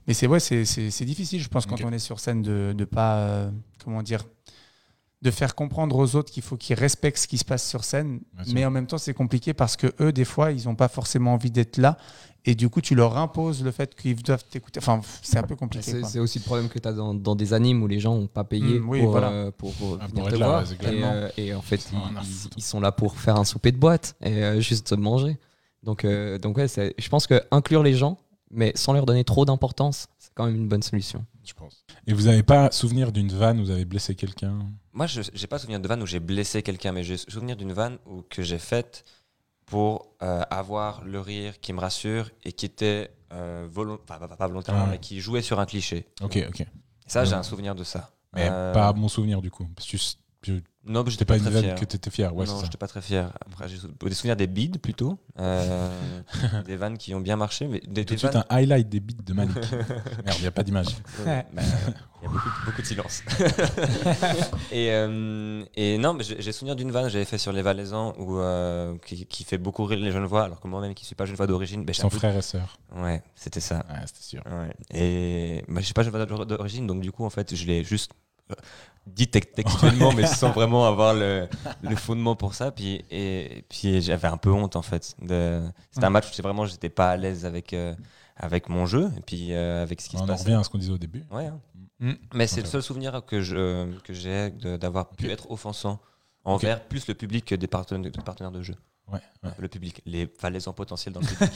mais 0.06 0.14
c'est 0.14 0.26
ouais, 0.26 0.40
c'est 0.40 1.04
difficile, 1.04 1.40
je 1.42 1.48
pense, 1.48 1.66
quand 1.66 1.82
on 1.84 1.92
est 1.92 1.98
sur 1.98 2.20
scène, 2.20 2.42
de 2.42 2.74
ne 2.76 2.84
pas, 2.84 3.16
euh, 3.18 3.50
comment 3.84 4.02
dire, 4.02 4.24
de 5.22 5.30
faire 5.30 5.54
comprendre 5.54 5.96
aux 5.96 6.16
autres 6.16 6.32
qu'il 6.32 6.42
faut 6.42 6.56
qu'ils 6.56 6.74
respectent 6.74 7.18
ce 7.18 7.28
qui 7.28 7.38
se 7.38 7.44
passe 7.44 7.68
sur 7.68 7.84
scène. 7.84 8.20
Mais 8.52 8.64
en 8.64 8.70
même 8.70 8.86
temps, 8.88 8.98
c'est 8.98 9.14
compliqué 9.14 9.54
parce 9.54 9.76
que 9.76 9.92
eux, 10.00 10.12
des 10.12 10.24
fois, 10.24 10.50
ils 10.50 10.64
n'ont 10.64 10.74
pas 10.74 10.88
forcément 10.88 11.34
envie 11.34 11.50
d'être 11.52 11.76
là. 11.76 11.96
Et 12.44 12.56
du 12.56 12.68
coup, 12.68 12.80
tu 12.80 12.96
leur 12.96 13.16
imposes 13.16 13.62
le 13.62 13.70
fait 13.70 13.94
qu'ils 13.94 14.20
doivent 14.20 14.42
t'écouter. 14.44 14.80
Enfin, 14.80 15.00
c'est 15.22 15.38
un 15.38 15.44
peu 15.44 15.54
compliqué. 15.54 16.02
C'est 16.02 16.18
aussi 16.18 16.40
le 16.40 16.44
problème 16.44 16.68
que 16.68 16.80
tu 16.80 16.88
as 16.88 16.92
dans, 16.92 17.14
dans 17.14 17.36
des 17.36 17.52
animes 17.54 17.84
où 17.84 17.86
les 17.86 18.00
gens 18.00 18.16
n'ont 18.16 18.26
pas 18.26 18.42
payé 18.42 18.80
Mm, 18.80 18.88
oui, 18.88 19.00
pour, 19.00 19.10
voilà. 19.12 19.30
euh, 19.30 19.50
pour, 19.56 19.72
pour 19.74 19.98
Ah, 20.00 20.08
venir 20.08 20.22
pour 20.24 20.28
te 20.30 20.34
être 20.34 20.40
là, 20.40 20.48
voir. 20.48 20.62
et, 20.92 21.04
euh, 21.04 21.28
et 21.36 21.54
en 21.54 21.62
fait, 21.62 21.88
Ils 21.92 21.96
à 22.18 22.22
ils, 22.56 22.62
sont 22.64 22.80
là 22.80 22.90
pour 22.90 23.16
faire 23.16 23.36
un 23.36 23.44
souper 23.44 23.70
de 23.70 23.76
boîte 23.76 24.16
et 24.24 24.42
euh, 24.42 24.60
juste 24.60 24.90
manger. 24.98 25.38
Donc, 25.84 26.04
euh, 26.04 26.36
donc 26.38 26.56
ouais, 26.56 26.66
je 26.66 27.08
pense 27.08 27.28
que 27.28 27.40
inclure 27.52 27.84
les 27.84 27.94
gens, 27.94 28.18
mais 28.52 28.72
sans 28.76 28.92
leur 28.92 29.06
donner 29.06 29.24
trop 29.24 29.44
d'importance, 29.44 30.06
c'est 30.18 30.30
quand 30.34 30.46
même 30.46 30.54
une 30.56 30.68
bonne 30.68 30.82
solution. 30.82 31.24
Je 31.44 31.52
pense. 31.54 31.84
Et 32.06 32.12
vous 32.12 32.22
n'avez 32.24 32.42
pas 32.44 32.70
souvenir 32.70 33.10
d'une 33.10 33.32
vanne 33.32 33.58
où 33.60 33.64
vous 33.64 33.70
avez 33.70 33.84
blessé 33.84 34.14
quelqu'un? 34.14 34.58
Moi, 34.92 35.06
je 35.06 35.20
n'ai 35.22 35.46
pas 35.48 35.58
souvenir 35.58 35.80
de 35.80 35.88
vanne 35.88 36.02
où 36.02 36.06
j'ai 36.06 36.20
blessé 36.20 36.62
quelqu'un, 36.62 36.92
mais 36.92 37.02
j'ai 37.02 37.16
souvenir 37.16 37.56
d'une 37.56 37.72
vanne 37.72 37.98
où, 38.06 38.22
que 38.22 38.42
j'ai 38.42 38.58
faite 38.58 39.04
pour 39.66 40.14
euh, 40.22 40.42
avoir 40.50 41.02
le 41.04 41.18
rire 41.20 41.58
qui 41.60 41.72
me 41.72 41.80
rassure 41.80 42.30
et 42.44 42.52
qui 42.52 42.66
était 42.66 43.10
euh, 43.32 43.66
enfin, 43.74 44.18
pas, 44.18 44.28
pas 44.36 44.46
volontairement, 44.46 44.84
Ah. 44.86 44.90
mais 44.90 44.98
qui 44.98 45.20
jouait 45.20 45.40
sur 45.42 45.58
un 45.58 45.66
cliché. 45.66 46.06
Ok, 46.20 46.38
ok. 46.48 46.66
Ça, 47.06 47.24
j'ai 47.24 47.34
un 47.34 47.42
souvenir 47.42 47.74
de 47.74 47.82
ça. 47.84 48.10
Mais 48.34 48.48
Euh, 48.50 48.72
pas 48.72 48.92
mon 48.92 49.08
souvenir, 49.08 49.40
du 49.42 49.50
coup. 49.50 49.66
Parce 49.74 49.88
que 49.88 49.96
Non, 50.85 51.00
C'était 51.00 51.11
j'étais 51.12 51.24
pas 51.24 51.38
pas 51.38 51.44
une 51.50 51.61
fier. 51.62 51.74
que 51.76 51.85
t'étais 51.85 52.11
fier. 52.11 52.35
Ouais, 52.35 52.44
non, 52.44 52.61
j'étais 52.64 52.76
pas 52.76 52.88
très 52.88 53.00
fier. 53.00 53.33
Après, 53.46 53.68
j'ai 53.68 53.76
des 53.76 54.14
souvenirs 54.14 54.35
des 54.35 54.48
bides 54.48 54.78
plutôt. 54.81 55.16
Euh, 55.38 55.88
des 56.66 56.76
vannes 56.76 56.98
qui 56.98 57.14
ont 57.14 57.20
bien 57.20 57.37
marché. 57.37 57.68
Mais 57.68 57.81
des, 57.87 58.05
Tout 58.05 58.14
de 58.14 58.18
suite, 58.18 58.33
vannes- 58.33 58.44
un 58.50 58.57
highlight 58.57 58.88
des 58.88 58.98
beats 58.98 59.22
de 59.24 59.33
Malik. 59.33 59.55
Merde, 60.24 60.37
il 60.38 60.40
n'y 60.40 60.46
a 60.48 60.50
pas 60.50 60.64
d'image. 60.64 60.88
Ouais, 61.24 61.46
bah, 61.52 61.62
Il 62.20 62.24
y 62.24 62.26
a 62.26 62.31
beaucoup, 62.33 62.48
beaucoup 62.66 62.83
de 62.83 62.87
silence. 62.87 63.22
et, 64.72 64.90
euh, 64.90 65.64
et 65.76 65.98
non, 65.98 66.14
mais 66.14 66.24
j'ai 66.24 66.50
souvenir 66.52 66.74
d'une 66.74 66.90
vanne 66.90 67.05
que 67.05 67.11
j'avais 67.11 67.24
fait 67.24 67.38
sur 67.38 67.52
les 67.52 67.62
Valaisans 67.62 68.14
où, 68.18 68.38
euh, 68.38 68.96
qui, 69.07 69.26
qui 69.26 69.44
fait 69.44 69.59
beaucoup 69.59 69.85
rire 69.85 70.00
les 70.00 70.11
jeunes 70.11 70.24
voix, 70.26 70.44
alors 70.44 70.59
que 70.61 70.66
moi-même 70.66 70.94
qui 70.94 71.05
suis 71.05 71.14
pas 71.14 71.26
jeune 71.26 71.37
voix 71.37 71.46
d'origine, 71.46 71.85
ben, 71.85 71.94
Son 71.94 72.11
frère 72.11 72.37
et 72.37 72.43
sœur. 72.43 72.78
Ouais, 72.97 73.22
c'était 73.36 73.61
ça. 73.61 73.84
Ouais, 73.88 74.01
c'était 74.07 74.22
sûr. 74.22 74.43
Ouais. 74.47 74.72
Et 74.99 75.64
bah, 75.68 75.80
je 75.80 75.84
suis 75.84 75.95
pas 75.95 76.03
jeune 76.03 76.12
voix 76.12 76.45
d'origine, 76.45 76.86
donc 76.88 77.01
du 77.03 77.12
coup, 77.12 77.24
en 77.24 77.30
fait, 77.30 77.55
je 77.55 77.66
l'ai 77.66 77.84
juste 77.84 78.11
euh, 78.12 78.14
dit 79.07 79.26
textuellement, 79.28 80.12
mais 80.12 80.26
sans 80.26 80.50
vraiment 80.53 80.86
avoir 80.86 81.14
le, 81.14 81.48
le 81.82 81.96
fondement 81.96 82.36
pour 82.36 82.55
ça. 82.55 82.70
Puis, 82.70 83.05
et, 83.11 83.64
puis 83.68 84.00
j'avais 84.00 84.28
un 84.28 84.36
peu 84.36 84.50
honte, 84.50 84.76
en 84.76 84.82
fait. 84.82 85.05
C'était 85.20 86.05
un 86.07 86.11
match 86.11 86.26
où 86.38 86.42
vraiment, 86.42 86.66
j'étais 86.66 86.88
pas 86.90 87.11
à 87.11 87.16
l'aise 87.16 87.44
avec, 87.44 87.72
euh, 87.72 87.94
avec 88.36 88.68
mon 88.68 88.86
jeu, 88.86 89.11
et 89.16 89.20
puis 89.22 89.53
euh, 89.53 89.82
avec 89.82 90.00
ce 90.00 90.09
qui 90.09 90.16
On 90.16 90.20
se 90.20 90.24
en 90.24 90.26
passait. 90.28 90.44
revient 90.44 90.55
à 90.55 90.64
ce 90.64 90.68
qu'on 90.70 90.78
disait 90.78 90.92
au 90.92 90.98
début. 90.98 91.24
Ouais, 91.30 91.46
hein. 91.46 91.61
Mm. 91.98 92.12
Mais 92.34 92.46
c'est 92.46 92.61
le 92.61 92.66
seul 92.66 92.82
souvenir 92.82 93.12
que 93.26 93.98
que 94.00 94.12
j'ai 94.12 94.50
de- 94.50 94.76
d'avoir 94.76 95.09
pu 95.11 95.30
être 95.30 95.50
offensant 95.50 96.00
envers 96.44 96.82
plus 96.84 97.07
le 97.07 97.14
public 97.14 97.44
que 97.44 97.55
des 97.55 97.66
partenaires, 97.68 98.11
des 98.11 98.22
partenaires 98.22 98.50
de 98.53 98.62
jeu. 98.62 98.74
Ouais, 99.12 99.20
ouais. 99.44 99.50
Le 99.59 99.68
public, 99.68 100.00
les 100.07 100.32
valaisans 100.40 100.72
potentiels 100.72 101.12
dans 101.12 101.20
le 101.20 101.26
public. 101.26 101.50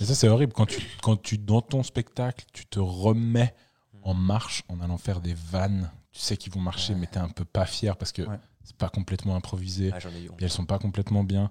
Mais 0.00 0.06
ça, 0.06 0.14
c'est 0.14 0.28
horrible. 0.28 0.52
Quand 0.52 0.66
tu, 0.66 0.80
quand 1.02 1.20
tu, 1.20 1.36
dans 1.38 1.60
ton 1.60 1.82
spectacle, 1.82 2.44
tu 2.52 2.64
te 2.66 2.78
remets 2.80 3.54
en 4.04 4.14
marche 4.14 4.62
en 4.68 4.80
allant 4.80 4.98
faire 4.98 5.20
des 5.20 5.34
vannes. 5.34 5.90
Tu 6.12 6.20
sais 6.20 6.36
qu'ils 6.36 6.52
vont 6.52 6.60
marcher, 6.60 6.92
Ouais. 6.92 7.00
mais 7.00 7.06
t'es 7.08 7.18
un 7.18 7.28
peu 7.28 7.44
pas 7.44 7.66
fier 7.66 7.96
parce 7.96 8.12
que 8.12 8.22
Ouais. 8.22 8.38
c'est 8.62 8.76
pas 8.76 8.88
complètement 8.88 9.34
improvisé. 9.34 9.90
Ah, 9.92 9.98
j'en 9.98 10.10
ai 10.10 10.22
eu 10.22 10.28
honte. 10.28 10.36
Puis 10.36 10.44
elles 10.44 10.50
sont 10.52 10.66
pas 10.66 10.78
complètement 10.78 11.24
bien. 11.24 11.50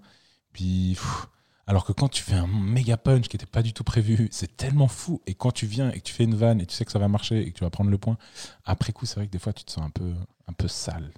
Puis, 0.54 0.94
pff, 0.94 1.28
alors 1.68 1.84
que 1.86 1.92
quand 1.94 2.08
tu 2.10 2.24
fais 2.24 2.36
un 2.36 2.48
méga 2.48 2.96
punch 2.98 3.28
qui 3.28 3.36
était 3.36 3.46
pas 3.46 3.62
du 3.64 3.74
tout 3.74 3.84
prévu, 3.84 4.28
c'est 4.32 4.56
tellement 4.56 4.88
fou. 4.88 5.22
Et 5.26 5.34
quand 5.34 5.52
tu 5.52 5.66
viens 5.66 5.90
et 5.92 6.00
que 6.00 6.04
tu 6.04 6.14
fais 6.14 6.24
une 6.26 6.36
vanne 6.36 6.62
et 6.62 6.66
tu 6.66 6.76
sais 6.76 6.86
que 6.86 6.92
ça 6.92 7.00
va 7.00 7.08
marcher 7.08 7.42
et 7.42 7.52
que 7.52 7.58
tu 7.58 7.64
vas 7.64 7.70
prendre 7.70 7.90
le 7.90 7.98
point, 7.98 8.18
après 8.66 8.94
coup, 8.94 9.06
c'est 9.06 9.16
vrai 9.16 9.28
que 9.28 9.32
des 9.32 9.40
fois, 9.40 9.52
tu 9.54 9.64
te 9.64 9.72
sens 9.72 9.84
un 9.86 9.90
peu, 9.90 10.14
un 10.48 10.54
peu 10.54 10.68
sale. 10.68 11.12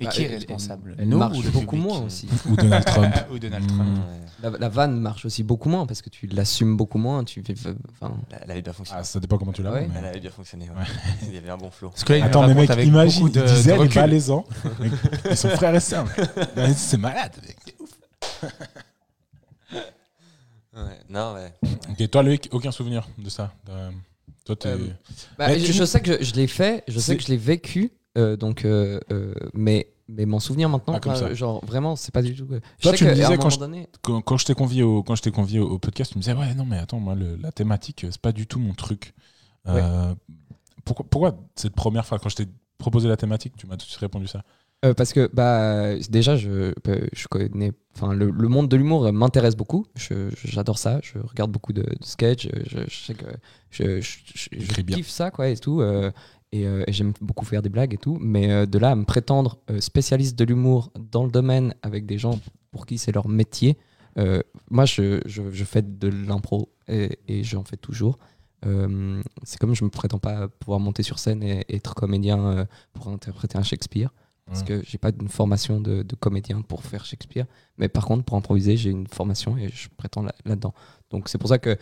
Mais 0.00 0.06
Bah, 0.06 0.12
qui 0.12 0.22
est 0.22 0.28
responsable 0.28 0.94
Elle 0.98 1.08
Nous 1.10 1.18
marche 1.18 1.36
ou 1.38 1.42
beaucoup 1.42 1.76
public 1.76 1.86
moins 1.88 2.00
aussi. 2.00 2.26
Ou 2.48 2.56
Donald 2.56 2.84
Trump. 2.86 3.14
Ou 3.30 3.38
Donald. 3.38 3.66
Trump. 3.66 3.80
Ouais. 4.42 4.50
La, 4.50 4.58
la 4.58 4.68
vanne 4.70 4.98
marche 4.98 5.26
aussi 5.26 5.42
beaucoup 5.42 5.68
moins 5.68 5.84
parce 5.86 6.00
que 6.00 6.08
tu 6.08 6.26
l'assumes 6.26 6.74
beaucoup 6.76 6.96
moins. 6.96 7.22
Tu 7.24 7.42
fais, 7.44 7.54
enfin, 7.92 8.16
Elle 8.42 8.50
avait 8.50 8.62
bien 8.62 8.72
fonctionné. 8.72 9.00
Ah, 9.02 9.04
ça 9.04 9.20
dépend 9.20 9.36
comment 9.36 9.52
tu 9.52 9.62
l'as. 9.62 9.72
Ouais. 9.72 9.86
mais- 9.92 9.98
Elle 9.98 10.06
avait 10.06 10.20
bien 10.20 10.30
fonctionné. 10.30 10.70
ouais. 10.70 10.84
Il 11.24 11.34
y 11.34 11.36
avait 11.36 11.50
un 11.50 11.58
bon 11.58 11.70
flow. 11.70 11.90
Parce 11.90 12.02
que 12.04 12.12
là, 12.14 12.18
il 12.18 12.22
Attends, 12.24 12.42
nous 12.42 12.48
mais 12.48 12.54
raconte 12.54 12.68
mec, 12.68 12.70
avec 12.70 12.86
imagine, 12.88 13.28
de, 13.28 13.40
il 13.40 13.44
disait 13.44 13.76
de 13.76 13.82
les. 13.82 13.90
Mec, 14.80 14.92
Ils 15.30 15.36
sont 15.36 15.48
frères 15.50 15.74
et 15.74 15.80
sœurs. 15.80 16.06
C'est 16.74 16.96
malade. 16.96 17.36
mec. 17.46 17.56
C'est 17.66 17.76
ouf. 17.78 17.90
Ouais. 20.74 20.80
Non, 21.08 21.34
ouais. 21.34 21.52
Ok, 21.90 22.10
toi, 22.10 22.22
Loïc, 22.22 22.48
aucun 22.52 22.70
souvenir 22.70 23.06
de 23.18 23.28
ça. 23.28 23.52
De- 23.66 23.72
Toi, 24.44 24.56
t'es. 24.56 24.68
Euh, 24.68 24.78
Bah, 25.36 25.58
je, 25.58 25.84
sais 25.84 26.00
que 26.00 26.18
je, 26.20 26.24
je 26.30 26.34
l'ai 26.34 26.46
fait, 26.46 26.84
je 26.88 26.98
sais 26.98 27.16
que 27.16 27.22
je 27.22 27.28
l'ai 27.28 27.36
vécu, 27.36 27.92
donc, 28.16 28.64
euh, 28.64 29.00
euh, 29.12 29.34
mais, 29.54 29.88
mais 30.08 30.26
m'en 30.26 30.40
souvenir 30.40 30.68
maintenant, 30.68 30.94
Ah, 30.96 31.00
comme 31.00 31.14
ça. 31.14 31.32
genre 31.34 31.64
vraiment, 31.64 31.94
c'est 31.96 32.12
pas 32.12 32.22
du 32.22 32.34
tout. 32.34 32.46
Je 32.50 32.58
Toi, 32.82 32.92
sais 32.92 32.98
tu 32.98 33.04
me 33.04 33.14
disais 33.14 33.36
quand 33.38 33.50
je- 33.50 33.58
donné, 33.58 33.88
quand, 34.02 34.20
quand 34.22 34.36
je 34.36 34.44
t'ai 34.46 34.54
convié 34.54 34.82
au 34.82 35.02
quand 35.02 35.14
je 35.14 35.22
t'ai 35.22 35.30
convié 35.30 35.60
au, 35.60 35.68
au 35.70 35.78
podcast, 35.78 36.12
tu 36.12 36.18
me 36.18 36.22
disais 36.22 36.34
ouais 36.34 36.54
non 36.54 36.64
mais 36.64 36.78
attends 36.78 36.98
moi 37.00 37.14
le- 37.14 37.36
la 37.36 37.52
thématique 37.52 38.06
c'est 38.10 38.20
pas 38.20 38.32
du 38.32 38.46
tout 38.46 38.58
mon 38.58 38.74
truc. 38.74 39.14
Euh, 39.68 40.14
pourquoi, 40.84 41.06
pourquoi 41.08 41.38
cette 41.54 41.74
première 41.74 42.04
fois 42.06 42.18
quand 42.18 42.28
je 42.30 42.36
t'ai 42.36 42.46
proposé 42.78 43.08
la 43.08 43.16
thématique 43.16 43.54
tu 43.56 43.66
m'as 43.66 43.76
tout 43.76 43.84
de 43.84 43.90
suite 43.90 44.00
répondu 44.00 44.26
ça? 44.26 44.42
Euh, 44.82 44.94
parce 44.94 45.12
que 45.12 45.28
bah 45.34 45.94
déjà 46.08 46.36
je, 46.36 46.72
euh, 46.88 47.06
je 47.12 47.28
connais 47.28 47.72
enfin 47.94 48.14
le, 48.14 48.30
le 48.30 48.48
monde 48.48 48.66
de 48.68 48.76
l'humour 48.78 49.12
m'intéresse 49.12 49.54
beaucoup 49.54 49.84
j'adore 50.42 50.78
ça 50.78 51.00
je 51.02 51.18
regarde 51.18 51.50
beaucoup 51.52 51.74
de, 51.74 51.82
de 51.82 51.96
sketchs 52.00 52.48
je, 52.66 52.78
je 52.88 53.04
sais 53.04 53.12
que 53.12 53.26
je, 53.70 54.00
kiffe 54.94 55.10
ça 55.10 55.30
quoi 55.30 55.48
et 55.50 55.56
tout 55.58 55.82
euh, 55.82 56.10
et, 56.52 56.66
euh, 56.66 56.84
et 56.86 56.92
j'aime 56.92 57.12
beaucoup 57.20 57.44
faire 57.44 57.62
des 57.62 57.68
blagues 57.68 57.94
et 57.94 57.98
tout 57.98 58.18
mais 58.20 58.50
euh, 58.50 58.66
de 58.66 58.78
là 58.78 58.90
à 58.90 58.94
me 58.94 59.04
prétendre 59.04 59.58
euh, 59.70 59.80
spécialiste 59.80 60.38
de 60.38 60.44
l'humour 60.44 60.90
dans 61.12 61.24
le 61.24 61.30
domaine 61.30 61.74
avec 61.82 62.06
des 62.06 62.18
gens 62.18 62.38
pour 62.70 62.86
qui 62.86 62.98
c'est 62.98 63.12
leur 63.12 63.28
métier 63.28 63.76
moi 64.70 64.84
je, 64.84 65.20
je, 65.24 65.50
je 65.50 65.64
fais 65.64 65.80
de 65.82 66.08
l'impro 66.08 66.68
et, 66.88 67.18
et 67.28 67.42
j'en 67.44 67.64
fais 67.64 67.76
toujours 67.78 68.18
c'est 69.44 69.58
comme 69.58 69.74
je 69.74 69.84
me 69.84 69.88
prétends 69.90 70.18
pas 70.18 70.48
pouvoir 70.48 70.80
monter 70.80 71.02
sur 71.02 71.18
scène 71.18 71.42
et, 71.42 71.60
et 71.68 71.76
être 71.76 71.94
comédien 71.94 72.66
pour 72.92 73.08
interpréter 73.08 73.56
un 73.56 73.62
Shakespeare 73.62 74.10
parce 74.46 74.60
Ouais. 74.62 74.66
que 74.66 74.82
j'ai 74.84 74.98
pas 74.98 75.10
une 75.18 75.28
formation 75.28 75.80
de, 75.80 76.02
de 76.02 76.14
comédien 76.16 76.60
pour 76.62 76.82
faire 76.82 77.04
Shakespeare. 77.04 77.46
Mais 77.78 77.88
par 77.88 78.04
contre, 78.04 78.24
pour 78.24 78.36
improviser, 78.36 78.76
j'ai 78.76 78.90
une 78.90 79.06
formation 79.06 79.56
et 79.56 79.68
je 79.68 79.88
prétends 79.96 80.22
là- 80.22 80.34
là-dedans. 80.44 80.74
Donc 81.10 81.28
c'est 81.28 81.38
pour 81.38 81.48
ça 81.48 81.58
que 81.58 81.76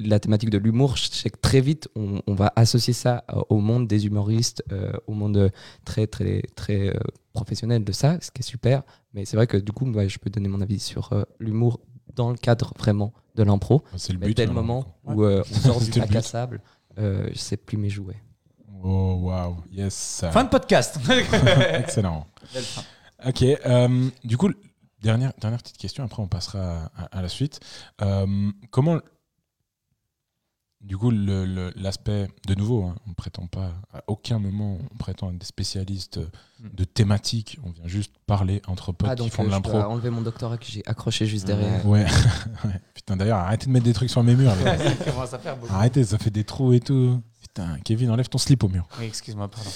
la 0.00 0.18
thématique 0.18 0.50
de 0.50 0.58
l'humour, 0.58 0.96
je 0.96 1.08
sais 1.10 1.28
que 1.30 1.38
très 1.38 1.60
vite, 1.60 1.88
on, 1.94 2.22
on 2.26 2.34
va 2.34 2.52
associer 2.56 2.92
ça 2.94 3.24
euh, 3.30 3.40
au 3.50 3.58
monde 3.58 3.86
des 3.86 4.06
humoristes, 4.06 4.64
euh, 4.72 4.92
au 5.06 5.12
monde 5.12 5.50
très 5.84 6.06
très 6.06 6.42
très 6.54 6.88
euh, 6.88 6.98
professionnel 7.34 7.84
de 7.84 7.92
ça, 7.92 8.18
ce 8.20 8.30
qui 8.30 8.40
est 8.40 8.42
super. 8.44 8.82
Mais 9.12 9.24
c'est 9.26 9.36
vrai 9.36 9.46
que 9.46 9.56
du 9.58 9.72
coup, 9.72 9.86
je 10.08 10.18
peux 10.18 10.30
donner 10.30 10.48
mon 10.48 10.60
avis 10.62 10.78
sur 10.80 11.12
euh, 11.12 11.22
l'humour 11.38 11.80
dans 12.14 12.30
le 12.30 12.36
cadre 12.36 12.72
vraiment 12.78 13.12
de 13.34 13.42
l'impro. 13.42 13.84
C'est 13.96 14.14
le 14.14 14.18
Mais 14.18 14.28
but. 14.28 14.36
dès 14.38 14.44
le 14.46 14.52
hein, 14.52 14.54
moment 14.54 14.96
où 15.04 15.22
euh, 15.22 15.42
on 15.50 15.54
sort 15.54 15.80
du 15.80 15.90
bac 16.00 16.16
à 16.16 16.22
sable, 16.22 16.62
euh, 16.98 17.28
je 17.32 17.38
sais 17.38 17.58
plus 17.58 17.76
mes 17.76 17.90
jouets. 17.90 18.16
Oh 18.82 19.18
waouh 19.22 19.56
yes. 19.70 20.24
Fin 20.32 20.44
de 20.44 20.48
podcast. 20.48 20.98
Excellent. 21.78 22.26
Ok. 23.26 23.42
euh, 23.42 24.08
du 24.24 24.36
coup 24.36 24.50
dernière 25.02 25.32
dernière 25.40 25.60
petite 25.62 25.76
question 25.78 26.04
après 26.04 26.22
on 26.22 26.28
passera 26.28 26.90
à, 26.96 27.18
à 27.18 27.22
la 27.22 27.28
suite. 27.28 27.60
Euh, 28.02 28.50
comment 28.70 29.00
du 30.82 30.96
coup, 30.96 31.10
le- 31.10 31.46
le- 31.46 31.72
l'aspect, 31.74 32.28
de 32.46 32.54
nouveau, 32.54 32.84
hein, 32.84 32.94
on 33.06 33.10
ne 33.10 33.14
prétend 33.14 33.46
pas, 33.48 33.72
à 33.92 34.04
aucun 34.06 34.38
moment, 34.38 34.78
on 34.92 34.96
prétend 34.96 35.30
être 35.32 35.38
des 35.38 35.46
spécialistes 35.46 36.20
de 36.60 36.84
thématiques. 36.84 37.58
On 37.64 37.70
vient 37.70 37.88
juste 37.88 38.12
parler 38.26 38.62
entre 38.68 38.92
potes 38.92 39.08
Ah, 39.10 39.16
qui 39.16 39.22
donc 39.22 39.32
font 39.32 39.42
euh, 39.42 39.46
de 39.46 39.50
je 39.50 39.54
l'impro. 39.56 39.78
enlever 39.78 40.10
mon 40.10 40.20
doctorat 40.20 40.58
que 40.58 40.66
j'ai 40.66 40.86
accroché 40.86 41.26
juste 41.26 41.44
derrière. 41.46 41.84
Ouais. 41.86 42.04
Ouais. 42.64 42.80
Putain, 42.94 43.16
d'ailleurs, 43.16 43.38
arrêtez 43.38 43.66
de 43.66 43.72
mettre 43.72 43.84
des 43.86 43.94
trucs 43.94 44.10
sur 44.10 44.22
mes 44.22 44.36
murs. 44.36 44.52
Ça 44.54 44.94
commence 45.10 45.32
à 45.34 45.38
faire 45.40 45.56
beaucoup. 45.56 45.72
Arrêtez, 45.74 46.04
ça 46.04 46.18
fait 46.18 46.30
des 46.30 46.44
trous 46.44 46.72
et 46.74 46.80
tout. 46.80 47.20
Putain, 47.40 47.78
Kevin, 47.84 48.10
enlève 48.10 48.28
ton 48.28 48.38
slip 48.38 48.62
au 48.62 48.68
mur. 48.68 48.86
Oui, 49.00 49.06
excuse-moi, 49.06 49.48
pardon. 49.48 49.70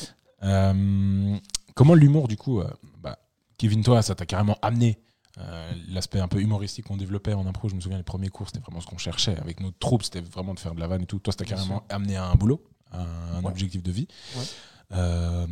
Euh, 0.45 1.37
comment 1.75 1.95
l'humour, 1.95 2.29
du 2.29 2.37
coup, 2.37 2.61
euh, 2.61 2.71
bah, 3.01 3.19
Kevin, 3.59 3.83
toi, 3.83 4.03
ça 4.03 4.15
t'a 4.15 4.27
carrément 4.27 4.59
amené 4.63 4.99
euh, 5.39 5.73
l'aspect 5.89 6.21
un 6.21 6.29
peu 6.29 6.41
humoristique 6.41 6.87
qu'on 6.87 6.97
développait 6.97 7.35
en 7.35 7.47
impro. 7.47 7.69
Je 7.69 7.75
me 7.75 7.81
souviens, 7.81 7.99
les 7.99 8.03
premiers 8.05 8.29
cours, 8.29 8.49
c'était 8.49 8.61
vraiment 8.61 8.81
ce 8.81 8.87
qu'on 8.87 8.99
cherchait 8.99 9.37
avec 9.39 9.61
notre 9.61 9.79
troupe, 9.79 10.03
c'était 10.03 10.21
vraiment 10.21 10.55
de 10.55 10.61
faire 10.61 10.75
de 10.75 10.81
la 10.81 10.87
vanne 10.89 11.03
et 11.03 11.07
tout. 11.07 11.19
Toi, 11.19 11.33
Bien 11.39 11.47
carrément 11.47 11.85
amené 11.89 12.17
à 12.17 12.25
un 12.27 12.35
boulot, 12.35 12.63
à 12.91 13.03
un 13.37 13.43
Ouais. 13.43 13.51
objectif 13.51 13.83
de 13.83 13.93
vie. 13.93 14.09
Ouais. 14.37 14.45
Euh, 14.93 15.47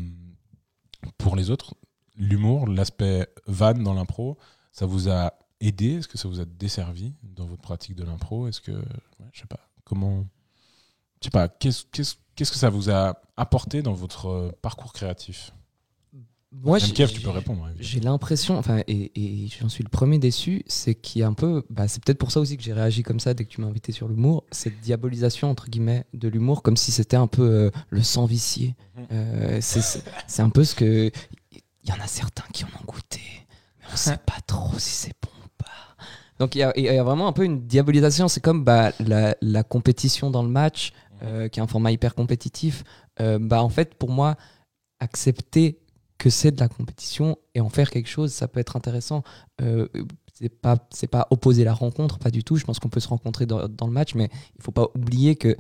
pour 1.17 1.37
les 1.37 1.51
autres, 1.51 1.75
l'humour, 2.17 2.67
l'aspect 2.67 3.29
vanne 3.47 3.83
dans 3.85 3.95
l'impro, 3.95 4.37
ça 4.73 4.85
vous 4.87 5.09
a 5.09 5.33
aidé? 5.61 5.95
Est-ce 5.99 6.09
que 6.09 6.19
ça 6.19 6.29
vous 6.29 6.41
a 6.41 6.45
desservi 6.45 7.15
dans 7.23 7.47
votre 7.47 7.63
pratique 7.63 7.95
de 7.95 8.05
l'impro? 8.05 8.49
Est-ce 8.49 8.61
que, 8.61 8.73
ouais, 8.73 9.29
je 9.33 9.41
sais 9.41 9.47
pas, 9.47 9.61
comment, 9.85 10.27
je 11.21 11.27
sais 11.27 11.31
pas, 11.31 11.49
qu'est-ce 11.49 11.85
que 11.85 12.45
ça 12.45 12.69
vous 12.71 12.91
a 12.91 13.21
apporté 13.37 13.83
dans 13.83 13.93
votre 13.95 14.27
euh, 14.27 14.53
parcours 14.63 14.93
créatif? 14.93 15.53
Moi, 16.51 16.81
tu 16.81 17.21
peux 17.21 17.29
répondre. 17.31 17.67
hein. 17.67 17.73
J'ai 17.79 18.01
l'impression, 18.01 18.57
enfin, 18.59 18.79
et, 18.89 19.13
et 19.15 19.49
j'en 19.61 19.69
suis 19.69 19.85
le 19.85 19.91
premier 19.91 20.19
déçu, 20.19 20.63
c'est 20.67 20.95
qu'il 20.95 21.21
y 21.21 21.23
a 21.23 21.29
un 21.29 21.35
peu, 21.35 21.63
bah, 21.69 21.89
c'est 21.89 22.03
peut-être 22.03 22.19
pour 22.19 22.33
ça 22.33 22.41
aussi 22.41 22.57
que 22.57 22.63
j'ai 22.63 22.73
réagi 22.73 23.03
comme 23.03 23.21
ça 23.21 23.35
dès 23.35 23.45
que 23.45 23.51
tu 23.51 23.61
m'as 23.61 23.67
invité 23.67 23.93
sur 23.93 24.09
l'humour, 24.09 24.45
cette 24.51 24.81
diabolisation 24.81 25.51
entre 25.51 25.69
guillemets 25.69 26.05
de 26.15 26.27
l'humour, 26.29 26.63
comme 26.63 26.77
si 26.79 26.91
c'était 26.91 27.17
un 27.19 27.27
peu 27.27 27.43
euh, 27.43 27.71
le 27.91 28.03
sang 28.03 28.25
vicié. 28.25 28.77
Mhm. 28.97 29.07
Euh, 29.13 29.59
c'est- 29.61 30.03
un 30.41 30.49
peu 30.51 30.65
ce 30.65 30.75
que, 30.75 31.11
il 31.53 31.89
y 31.89 31.93
en 31.93 32.01
a 32.03 32.07
certains 32.07 32.45
qui 32.53 32.65
en 32.65 32.69
ont 32.69 32.85
goûté, 32.87 33.21
mais 33.81 33.87
on 33.93 33.97
sait 33.97 34.17
pas 34.27 34.41
trop 34.47 34.79
si 34.79 34.91
c'est 34.91 35.15
bon 35.23 35.31
ou 35.45 35.49
pas. 35.59 35.97
Donc 36.39 36.55
il 36.55 36.61
y, 36.61 36.63
a- 36.63 36.73
il 36.79 36.85
y 36.85 36.89
a 36.89 37.05
vraiment 37.05 37.29
un 37.29 37.33
peu 37.33 37.45
une 37.45 37.67
diabolisation. 37.67 38.27
C'est 38.27 38.41
comme 38.41 38.65
bah, 38.65 38.93
la, 39.01 39.37
la 39.43 39.63
compétition 39.65 40.31
dans 40.31 40.43
le 40.43 40.49
match, 40.49 40.93
euh, 41.23 41.49
qui 41.49 41.61
est 41.61 41.63
un 41.63 41.67
format 41.67 41.93
hyper 41.93 42.15
compétitif. 42.15 42.85
Bah, 43.21 43.63
en 43.63 43.69
fait, 43.69 43.95
pour 43.97 44.11
moi, 44.11 44.37
accepter 45.01 45.79
que 46.19 46.31
c'est 46.31 46.51
de 46.51 46.61
la 46.61 46.69
compétition 46.69 47.39
et 47.55 47.61
en 47.61 47.69
faire 47.69 47.91
quelque 47.91 48.09
chose, 48.09 48.33
ça 48.33 48.49
peut 48.49 48.61
être 48.61 48.77
intéressant. 48.77 49.23
Euh, 49.61 49.87
c'est 50.35 50.49
pas 50.49 50.77
pas 51.11 51.27
opposer 51.31 51.65
la 51.65 51.75
rencontre, 51.75 52.19
pas 52.19 52.31
du 52.31 52.45
tout. 52.45 52.57
Je 52.57 52.65
pense 52.65 52.79
qu'on 52.79 52.89
peut 52.89 53.01
se 53.01 53.09
rencontrer 53.09 53.47
dans, 53.47 53.87
le 53.87 53.93
match, 53.93 54.15
mais 54.15 54.29
il 54.57 54.63
faut 54.63 54.73
pas 54.73 54.89
oublier 54.95 55.37
que 55.37 55.57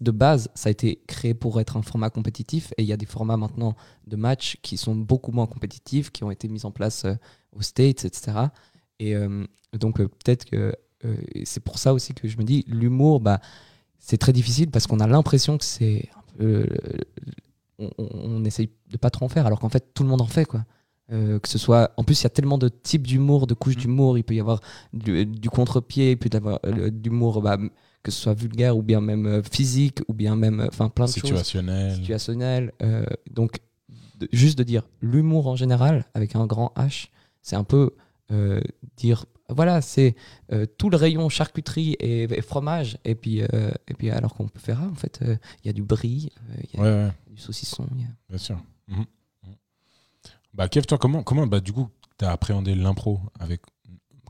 de 0.00 0.10
base, 0.10 0.48
ça 0.54 0.68
a 0.68 0.70
été 0.70 1.02
créé 1.06 1.34
pour 1.34 1.60
être 1.60 1.76
un 1.76 1.82
format 1.82 2.08
compétitif 2.08 2.72
et 2.78 2.82
il 2.82 2.88
y 2.88 2.92
a 2.92 2.96
des 2.96 3.06
formats 3.06 3.36
maintenant 3.36 3.74
de 4.06 4.16
match 4.16 4.58
qui 4.62 4.76
sont 4.76 4.94
beaucoup 4.94 5.32
moins 5.32 5.46
compétitifs, 5.46 6.10
qui 6.10 6.22
ont 6.22 6.30
été 6.30 6.48
mis 6.48 6.64
en 6.64 6.70
place 6.70 7.04
euh, 7.04 7.14
aux 7.52 7.62
States, 7.62 8.04
etc. 8.04 8.48
Et 8.98 9.16
euh, 9.16 9.44
donc 9.72 10.00
euh, 10.00 10.08
peut-être 10.08 10.44
que 10.44 10.74
euh, 11.04 11.16
c'est 11.44 11.62
pour 11.62 11.78
ça 11.78 11.92
aussi 11.92 12.14
que 12.14 12.28
je 12.28 12.36
me 12.38 12.44
dis 12.44 12.64
l'humour, 12.68 13.20
bah 13.20 13.40
c'est 13.98 14.18
très 14.18 14.32
difficile 14.32 14.70
parce 14.70 14.86
qu'on 14.86 15.00
a 15.00 15.06
l'impression 15.06 15.58
que 15.58 15.64
c'est 15.64 16.08
on, 17.78 17.90
on- 17.98 18.08
on 18.14 18.44
essaye 18.44 18.70
de 18.90 18.96
pas 18.96 19.10
trop 19.10 19.24
en 19.26 19.28
faire, 19.28 19.46
alors 19.46 19.58
qu'en 19.60 19.68
fait, 19.68 19.92
tout 19.94 20.02
le 20.02 20.08
monde 20.08 20.20
en 20.22 20.26
fait, 20.26 20.44
quoi. 20.44 20.64
Euh, 21.10 21.38
que 21.40 21.48
ce 21.48 21.58
soit, 21.58 21.92
en 21.96 22.04
plus, 22.04 22.20
il 22.20 22.24
y 22.24 22.26
a 22.26 22.30
tellement 22.30 22.58
de 22.58 22.68
types 22.68 23.06
d'humour, 23.06 23.46
de 23.46 23.54
couches 23.54 23.74
Mhm. 23.76 23.80
d'humour. 23.82 24.18
Il 24.18 24.24
peut 24.24 24.34
y 24.34 24.40
avoir 24.40 24.60
du, 24.92 25.26
du 25.26 25.50
contre-pied, 25.50 26.12
il 26.12 26.16
peut 26.16 26.30
y 26.32 26.36
avoir 26.36 26.60
euh, 26.64 26.90
d'humour, 26.90 27.42
bah, 27.42 27.58
que 28.02 28.10
ce 28.10 28.20
soit 28.20 28.34
vulgaire 28.34 28.76
ou 28.76 28.82
bien 28.82 29.00
même 29.00 29.26
euh, 29.26 29.42
physique 29.42 29.98
ou 30.08 30.14
bien 30.14 30.36
même, 30.36 30.60
euh, 30.60 30.68
enfin, 30.68 30.88
plein 30.88 31.04
de 31.06 31.10
choses 31.10 31.22
Situationnel. 31.22 31.94
situationnel. 31.96 32.72
euh, 32.82 33.04
donc, 33.30 33.58
de- 34.18 34.28
juste 34.32 34.56
de 34.58 34.62
dire 34.62 34.88
l'humour 35.02 35.48
en 35.48 35.56
général, 35.56 36.06
avec 36.14 36.34
un 36.36 36.46
grand 36.46 36.72
H, 36.76 37.08
c'est 37.42 37.56
un 37.56 37.64
peu 37.64 37.90
euh, 38.30 38.60
dire 38.96 39.26
voilà, 39.54 39.80
c'est 39.80 40.14
euh, 40.52 40.66
tout 40.66 40.90
le 40.90 40.96
rayon 40.96 41.28
charcuterie 41.28 41.92
et, 42.00 42.24
et 42.24 42.42
fromage. 42.42 42.98
Et 43.04 43.14
puis, 43.14 43.42
euh, 43.42 43.70
et 43.88 43.94
puis 43.94 44.10
alors 44.10 44.34
qu'on 44.34 44.48
peut 44.48 44.60
faire, 44.60 44.78
ah, 44.82 44.88
en 44.88 44.94
fait, 44.94 45.20
euh, 45.22 45.36
il 45.62 45.66
y 45.66 45.70
a 45.70 45.72
du 45.72 45.82
brie, 45.82 46.30
euh, 46.50 46.54
il 46.72 46.78
y 46.78 46.80
a 46.80 46.82
Ouais, 46.82 47.04
ouais, 47.06 47.12
du 47.30 47.40
saucisson. 47.40 47.86
il 47.94 48.02
y 48.02 48.04
a- 48.04 48.08
bien 48.28 48.38
sûr. 48.38 48.56
Mhm. 48.88 48.98
Mhm. 48.98 49.54
Bah, 50.54 50.68
Kev, 50.68 50.84
toi, 50.86 50.98
comment, 50.98 51.22
comment 51.22 51.46
bah, 51.46 51.60
du 51.60 51.72
coup, 51.72 51.88
tu 52.18 52.24
as 52.24 52.30
appréhendé 52.30 52.74
l'impro 52.74 53.20
avec, 53.40 53.62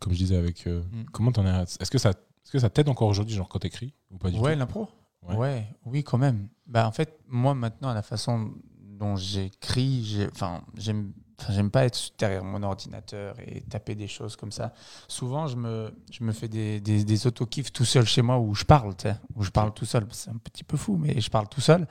comme 0.01 0.13
je 0.13 0.19
disais, 0.19 0.37
avec. 0.37 0.67
euh, 0.67 0.83
Mm. 0.93 1.05
Comment 1.13 1.33
t'en 1.33 1.47
es. 1.47 1.63
Est-ce 1.63 1.91
que 1.91 1.99
ça, 1.99 2.11
est-ce 2.11 2.53
que 2.53 2.59
ça 2.59 2.71
t'aide 2.71 2.89
encore 2.89 3.09
aujourd'hui, 3.09 3.35
genre 3.37 3.49
quand 3.49 3.59
t'écris 3.59 3.93
ou 4.11 4.19
pas 4.19 4.31
du 4.31 4.39
Ouais, 4.39 4.53
tout? 4.53 4.59
l'impro? 4.59 4.89
Ouais. 5.29 5.37
ouais. 5.37 5.67
oui, 5.87 6.03
quand 6.05 6.19
même. 6.19 6.49
Bah, 6.67 6.87
en 6.87 6.93
fait, 6.93 7.19
moi, 7.29 7.55
maintenant, 7.55 7.93
la 7.95 8.03
façon 8.03 8.53
dont 8.81 9.17
j'écris, 9.17 10.05
j'ai- 10.05 10.29
enfin, 10.29 10.63
j'aime 10.77 11.13
enfin, 11.41 11.53
j'aime 11.53 11.71
pas 11.71 11.85
être 11.85 11.99
derrière 12.19 12.45
mon 12.45 12.63
ordinateur 12.63 13.35
et 13.47 13.61
taper 13.63 13.95
des 13.95 14.09
choses 14.09 14.37
comme 14.37 14.53
ça. 14.53 14.73
Souvent, 15.09 15.47
je 15.47 15.57
me, 15.57 15.93
je 16.11 16.25
me 16.25 16.33
fais 16.33 16.49
des, 16.49 16.81
des, 16.81 17.05
des 17.05 17.27
auto-kiffs 17.27 17.73
tout 17.73 17.85
seul 17.85 18.07
chez 18.07 18.23
moi 18.23 18.39
où 18.39 18.55
je 18.55 18.65
parle, 18.65 18.95
où 19.37 19.43
je 19.43 19.51
parle 19.51 19.73
tout 19.75 19.85
seul. 19.85 20.07
C'est 20.11 20.31
un 20.31 20.37
petit 20.37 20.65
peu 20.65 20.77
fou, 20.77 20.97
mais 20.97 21.21
je 21.21 21.31
parle 21.31 21.49
tout 21.49 21.61
seul. 21.61 21.87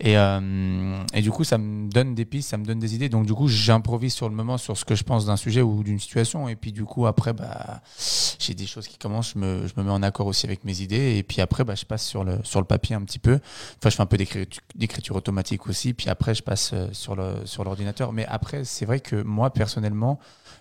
Et, 0.00 0.16
euh, 0.16 1.02
et 1.14 1.22
du 1.22 1.30
coup, 1.30 1.44
ça 1.44 1.58
me 1.58 1.88
donne 1.90 2.14
des 2.14 2.24
pistes, 2.24 2.50
ça 2.50 2.56
me 2.58 2.64
donne 2.64 2.78
des 2.78 2.94
idées. 2.94 3.08
Donc, 3.08 3.26
du 3.26 3.34
coup, 3.34 3.48
j'improvise 3.48 4.12
sur 4.14 4.28
le 4.28 4.34
moment 4.34 4.58
sur 4.58 4.76
ce 4.76 4.84
que 4.84 4.94
je 4.94 5.04
pense 5.04 5.26
d'un 5.26 5.36
sujet 5.36 5.62
ou 5.62 5.82
d'une 5.82 5.98
situation. 5.98 6.48
Et 6.48 6.56
puis, 6.56 6.72
du 6.72 6.84
coup, 6.84 7.06
après, 7.06 7.32
bah, 7.32 7.82
j'ai 8.38 8.54
des 8.54 8.66
choses 8.66 8.86
qui 8.88 8.98
commencent, 8.98 9.32
je 9.34 9.38
me, 9.38 9.66
je 9.66 9.72
me 9.76 9.84
mets 9.84 9.90
en 9.90 10.02
accord 10.02 10.26
aussi 10.26 10.46
avec 10.46 10.64
mes 10.64 10.80
idées. 10.82 11.16
Et 11.16 11.22
puis 11.22 11.40
après, 11.40 11.64
bah, 11.64 11.74
je 11.74 11.84
passe 11.84 12.04
sur 12.06 12.24
le, 12.24 12.38
sur 12.42 12.60
le 12.60 12.66
papier 12.66 12.94
un 12.96 13.02
petit 13.02 13.18
peu. 13.18 13.40
Enfin, 13.78 13.90
je 13.90 13.96
fais 13.96 14.02
un 14.02 14.06
peu 14.06 14.18
d'écriture 14.74 15.16
automatique 15.16 15.66
aussi. 15.66 15.94
Puis 15.94 16.08
après, 16.08 16.34
je 16.34 16.42
passe 16.42 16.70
euh, 16.72 16.88
sur 16.92 17.14
le- 17.16 17.46
sur 17.46 17.64
l'ordinateur. 17.64 18.12
Mais 18.12 18.26
après, 18.26 18.64
c'est 18.64 18.84
vrai 18.90 19.00
que 19.00 19.16
moi, 19.22 19.50
personnellement, 19.50 20.18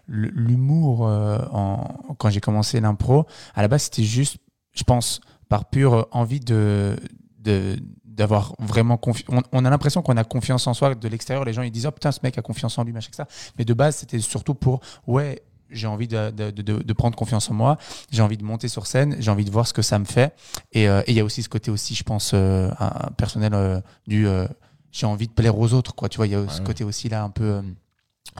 le- 0.08 0.30
l'humour, 0.30 1.08
euh, 1.08 1.40
en- 1.52 2.16
quand 2.18 2.30
j'ai 2.30 2.40
commencé 2.42 2.80
l'impro, 2.80 3.26
à 3.56 3.62
la 3.62 3.68
base, 3.68 3.84
c'était 3.84 4.04
juste, 4.04 4.38
je 4.74 4.84
pense, 4.84 5.20
par 5.50 5.66
pure 5.70 6.08
envie 6.12 6.40
de. 6.40 6.96
de 7.40 7.78
d'avoir 8.20 8.54
vraiment 8.60 8.98
confiance. 8.98 9.44
On, 9.54 9.64
a 9.64 9.70
l'impression 9.70 10.02
qu'on 10.02 10.18
a 10.18 10.26
confiance 10.26 10.68
en 10.68 10.74
soi 10.74 10.94
de 10.94 11.08
l'extérieur. 11.08 11.46
Les 11.46 11.54
gens, 11.54 11.62
ils 11.62 11.72
disent, 11.72 11.86
oh 11.86 11.92
putain, 11.92 12.12
ce 12.12 12.20
mec 12.22 12.38
a 12.38 12.42
confiance 12.42 12.78
en 12.78 12.84
lui, 12.84 12.92
machin 12.92 13.10
que 13.12 13.16
ça. 13.16 13.28
Mais 13.58 13.64
de 13.64 13.74
base, 13.74 13.96
c'était 13.96 14.20
surtout 14.20 14.56
pour, 14.56 14.82
ouais, 15.08 15.42
j'ai 15.70 15.88
envie 15.88 16.10
de, 16.10 16.30
de, 16.32 16.52
de, 16.52 16.84
de 16.84 16.94
prendre 16.94 17.16
confiance 17.16 17.50
en 17.50 17.54
moi, 17.54 17.78
j'ai 18.12 18.22
envie 18.22 18.36
de 18.36 18.44
monter 18.44 18.68
sur 18.68 18.88
scène, 18.88 19.16
j'ai 19.20 19.32
envie 19.32 19.46
de 19.46 19.52
voir 19.52 19.66
ce 19.68 19.74
que 19.74 19.82
ça 19.82 19.98
me 20.00 20.04
fait. 20.04 20.36
Et 20.74 20.90
euh, 20.90 21.00
et 21.08 21.12
il 21.12 21.16
y 21.16 21.22
a 21.22 21.24
aussi 21.24 21.42
ce 21.44 21.48
côté 21.48 21.72
aussi, 21.72 21.96
je 21.96 22.04
pense, 22.04 22.32
euh, 22.34 22.70
personnel 23.16 23.54
euh, 23.54 23.80
du 24.06 24.28
j'ai 24.92 25.06
envie 25.06 25.28
de 25.28 25.34
plaire 25.34 25.58
aux 25.58 25.72
autres, 25.74 25.96
quoi. 25.96 26.10
Tu 26.10 26.18
vois, 26.18 26.28
il 26.28 26.34
y 26.34 26.36
a 26.36 26.46
ce 26.50 26.60
côté 26.66 26.84
aussi 26.84 27.08
là 27.08 27.24
un 27.24 27.30
peu 27.30 27.62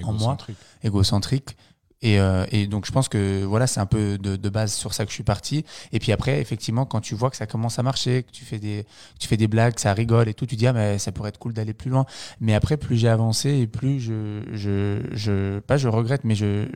en 0.04 0.14
moi. 0.14 0.38
Égocentrique. 0.84 1.56
Et, 2.02 2.20
euh, 2.20 2.46
et 2.52 2.68
donc 2.68 2.86
je 2.86 2.92
pense 2.92 3.10
que 3.10 3.44
voilà, 3.44 3.68
c'est 3.68 3.82
un 3.82 3.86
peu 3.86 4.18
de, 4.18 4.38
de 4.38 4.50
base 4.50 4.74
sur 4.74 4.94
ça 4.94 5.04
que 5.04 5.10
je 5.10 5.16
suis 5.16 5.24
parti. 5.24 5.66
Et 5.92 6.00
puis 6.00 6.12
après, 6.12 6.40
effectivement, 6.40 6.86
quand 6.86 7.02
tu 7.02 7.14
vois 7.14 7.30
que 7.30 7.36
ça 7.36 7.46
commence 7.46 7.78
à 7.78 7.84
marcher, 7.84 8.24
que 8.24 8.32
tu 8.32 8.46
fais 8.46 8.58
des, 8.58 8.86
que 9.16 9.20
tu 9.20 9.28
fais 9.28 9.36
des 9.36 9.48
blagues, 9.48 9.78
ça 9.78 9.94
rigole 9.94 10.30
et 10.30 10.34
tout, 10.34 10.46
tu 10.46 10.56
dis 10.56 10.66
ah 10.66 10.74
mais 10.74 10.98
ça 10.98 11.12
pourrait 11.12 11.30
être 11.30 11.40
cool 11.40 11.54
d'aller 11.54 11.74
plus 11.74 11.90
loin. 11.90 12.06
Mais 12.40 12.54
après, 12.54 12.78
plus 12.78 12.96
j'ai 12.96 13.10
avancé 13.10 13.50
et 13.50 13.68
plus 13.68 14.00
je, 14.00 14.44
je, 14.54 15.02
je, 15.12 15.60
pas 15.60 15.76
je 15.76 15.90
regrette, 15.90 16.24
mais 16.24 16.36
je, 16.36 16.68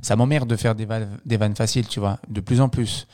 ça 0.00 0.14
m'emmerde 0.14 0.48
de 0.48 0.56
faire 0.56 0.76
des 0.76 0.84
vannes, 0.84 1.18
des 1.26 1.36
vannes 1.36 1.56
faciles, 1.56 1.88
tu 1.88 1.98
vois, 1.98 2.20
de 2.28 2.40
plus 2.40 2.60
en 2.60 2.68
plus. 2.68 3.08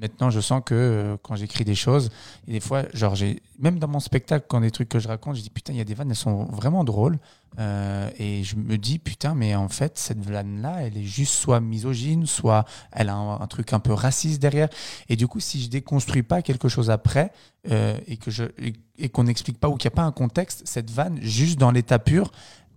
Maintenant, 0.00 0.30
je 0.30 0.40
sens 0.40 0.62
que 0.64 0.74
euh, 0.74 1.16
quand 1.22 1.34
j'écris 1.34 1.64
des 1.64 1.74
choses, 1.74 2.10
et 2.46 2.52
des 2.52 2.60
fois, 2.60 2.84
genre, 2.92 3.16
j'ai 3.16 3.42
même 3.58 3.78
dans 3.78 3.88
mon 3.88 4.00
spectacle, 4.00 4.46
quand 4.48 4.60
des 4.60 4.70
trucs 4.70 4.88
que 4.88 4.98
je 4.98 5.08
raconte, 5.08 5.36
je 5.36 5.42
dis 5.42 5.50
putain, 5.50 5.72
il 5.72 5.78
y 5.78 5.80
a 5.80 5.84
des 5.84 5.94
vannes, 5.94 6.10
elles 6.10 6.16
sont 6.16 6.44
vraiment 6.46 6.84
drôles. 6.84 7.18
Euh, 7.58 8.10
et 8.18 8.42
je 8.42 8.56
me 8.56 8.76
dis 8.76 8.98
putain, 8.98 9.34
mais 9.34 9.54
en 9.54 9.68
fait, 9.68 9.96
cette 9.96 10.24
vanne-là, 10.24 10.82
elle 10.82 10.96
est 10.96 11.04
juste 11.04 11.34
soit 11.34 11.60
misogyne, 11.60 12.26
soit 12.26 12.64
elle 12.90 13.08
a 13.08 13.14
un, 13.14 13.40
un 13.40 13.46
truc 13.46 13.72
un 13.72 13.80
peu 13.80 13.92
raciste 13.92 14.42
derrière. 14.42 14.68
Et 15.08 15.16
du 15.16 15.28
coup, 15.28 15.40
si 15.40 15.62
je 15.62 15.70
déconstruis 15.70 16.22
pas 16.22 16.42
quelque 16.42 16.68
chose 16.68 16.90
après 16.90 17.32
euh, 17.70 17.96
et 18.06 18.16
que 18.16 18.30
je 18.30 18.44
et, 18.58 18.74
et 18.98 19.08
qu'on 19.08 19.24
n'explique 19.24 19.58
pas 19.58 19.68
ou 19.68 19.76
qu'il 19.76 19.88
n'y 19.88 19.94
a 19.94 19.96
pas 19.96 20.02
un 20.02 20.12
contexte, 20.12 20.62
cette 20.64 20.90
vanne, 20.90 21.18
juste 21.20 21.58
dans 21.58 21.70
l'état 21.70 21.98
pur, 21.98 22.32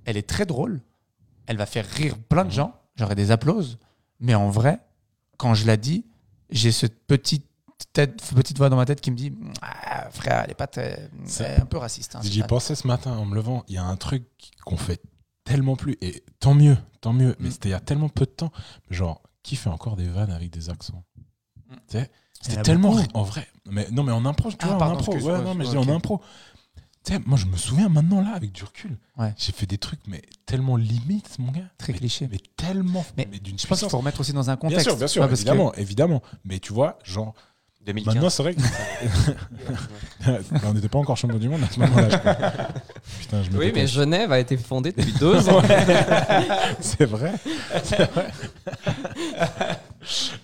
elle 0.06 0.18
est 0.18 0.28
très 0.28 0.46
drôle. 0.46 0.82
Elle 1.48 1.58
va 1.58 1.66
faire 1.66 1.86
rire 1.86 2.18
plein 2.18 2.46
de 2.46 2.52
gens. 2.52 2.76
J'aurai 2.96 3.16
des 3.16 3.32
applauses. 3.32 3.80
Mais 4.20 4.36
en 4.36 4.50
vrai, 4.50 4.80
quand 5.38 5.54
je 5.54 5.66
la 5.66 5.78
dis, 5.78 6.06
j'ai 6.50 6.72
cette 6.72 7.06
petite 7.06 7.46
tête, 7.94 8.22
petite 8.36 8.58
voix 8.58 8.70
dans 8.70 8.76
ma 8.76 8.86
tête 8.86 9.02
qui 9.02 9.12
me 9.12 9.16
dit 9.16 9.34
ah, 9.62 10.10
frère, 10.12 10.44
elle 10.46 10.52
est 10.52 10.56
pas 10.56 10.68
très- 10.68 11.10
C'est- 11.26 11.60
un 11.62 11.66
peu 11.66 11.78
raciste. 11.78 12.16
hein, 12.16 12.20
J'y 12.24 12.42
pensais 12.44 12.76
ce 12.76 12.88
matin 12.88 13.12
en 13.18 13.26
me 13.26 13.36
levant. 13.36 13.64
Il 13.68 13.76
y 13.76 13.78
a 13.78 13.84
un 13.84 13.96
truc 13.96 14.26
qu'on 14.66 14.78
fait 14.78 15.02
tellement 15.44 15.76
plus. 15.76 15.98
Et 16.02 16.24
tant 16.40 16.54
mieux, 16.54 16.78
tant 17.02 17.14
mieux. 17.14 17.36
Mais 17.40 17.50
Mm. 17.50 17.52
c'était 17.52 17.70
il 17.70 17.74
y 17.74 17.76
a 17.76 17.80
tellement 17.80 18.10
peu 18.10 18.26
de 18.26 18.32
temps. 18.32 18.52
Genre, 18.90 19.22
qui 19.44 19.56
fait 19.56 19.70
encore 19.70 19.96
des 19.96 20.08
vannes 20.10 20.32
avec 20.32 20.50
des 20.52 20.70
accents 20.70 21.04
Mm. 21.70 21.74
En 21.74 22.06
C'était 22.42 22.62
tellement. 22.62 22.92
beaucoup. 22.92 23.04
En 23.14 23.24
vrai. 23.24 23.48
Mais, 23.66 23.88
non, 23.92 24.04
mais 24.04 24.12
en 24.12 24.26
impro, 24.26 24.52
tu 24.52 24.58
Ah, 24.62 24.68
vois, 24.68 24.76
en 24.76 24.80
pardon, 24.80 24.94
impro. 25.00 25.12
excuse-moi, 25.12 25.40
Ouais, 25.40 25.44
non, 25.44 25.56
mais 25.56 25.66
je 25.66 25.72
dis 25.72 25.78
ok. 25.78 25.88
en 25.90 25.96
impro. 25.96 26.22
Tu 27.04 27.14
sais, 27.14 27.20
moi, 27.26 27.38
je 27.38 27.46
me 27.46 27.58
souviens 27.58 27.90
maintenant, 27.90 28.22
là, 28.22 28.34
avec 28.36 28.52
du 28.52 28.64
recul. 28.64 28.98
Ouais. 29.18 29.34
J'ai 29.38 29.52
fait 29.54 29.66
des 29.66 29.78
trucs, 29.78 30.02
mais 30.08 30.22
tellement 30.46 30.76
limites, 30.76 31.40
mon 31.40 31.52
gars. 31.52 31.62
Très 31.78 31.94
mais, 31.94 32.00
cliché. 32.00 32.28
Mais 32.32 32.40
tellement. 32.56 33.04
Mais 33.18 33.28
Mais, 33.32 33.40
d'une 33.40 33.58
Je 33.58 33.66
pense 33.66 33.80
qu'il 33.80 33.90
faut 33.90 33.98
remettre 33.98 34.20
aussi 34.20 34.34
dans 34.34 34.50
un 34.50 34.54
Bien 34.54 34.58
contexte. 34.58 34.84
sûr, 34.88 34.98
bien 34.98 35.08
sûr, 35.08 35.22
parce 35.22 35.32
que- 35.32 35.36
évidemment, 35.38 35.74
évidemment. 35.76 36.22
Mais 36.46 36.60
tu 36.60 36.74
vois, 36.74 37.00
genre, 37.04 37.34
2015. 37.88 38.14
maintenant, 38.16 38.30
c'est 38.30 38.44
vrai 38.44 38.56
que. 38.56 38.62
on 40.66 40.74
n'était 40.74 40.90
pas 40.90 41.00
encore 41.00 41.18
champion 41.18 41.38
du 41.40 41.50
monde 41.50 41.64
à 41.64 41.70
ce 41.72 41.80
moment-là. 41.80 42.10
je. 42.10 42.18
Putain, 43.22 43.44
je 43.44 43.50
me 43.52 43.58
Oui, 43.58 43.72
mais. 43.74 43.88
Genève 43.88 44.32
a 44.32 44.40
été 44.40 44.58
fondée 44.58 44.92
depuis 44.92 45.14
deux 45.20 45.50
ans. 45.50 45.62
C'est 46.80 47.06
vrai. 47.06 47.34
C'est 47.84 48.12
vrai. 48.12 48.28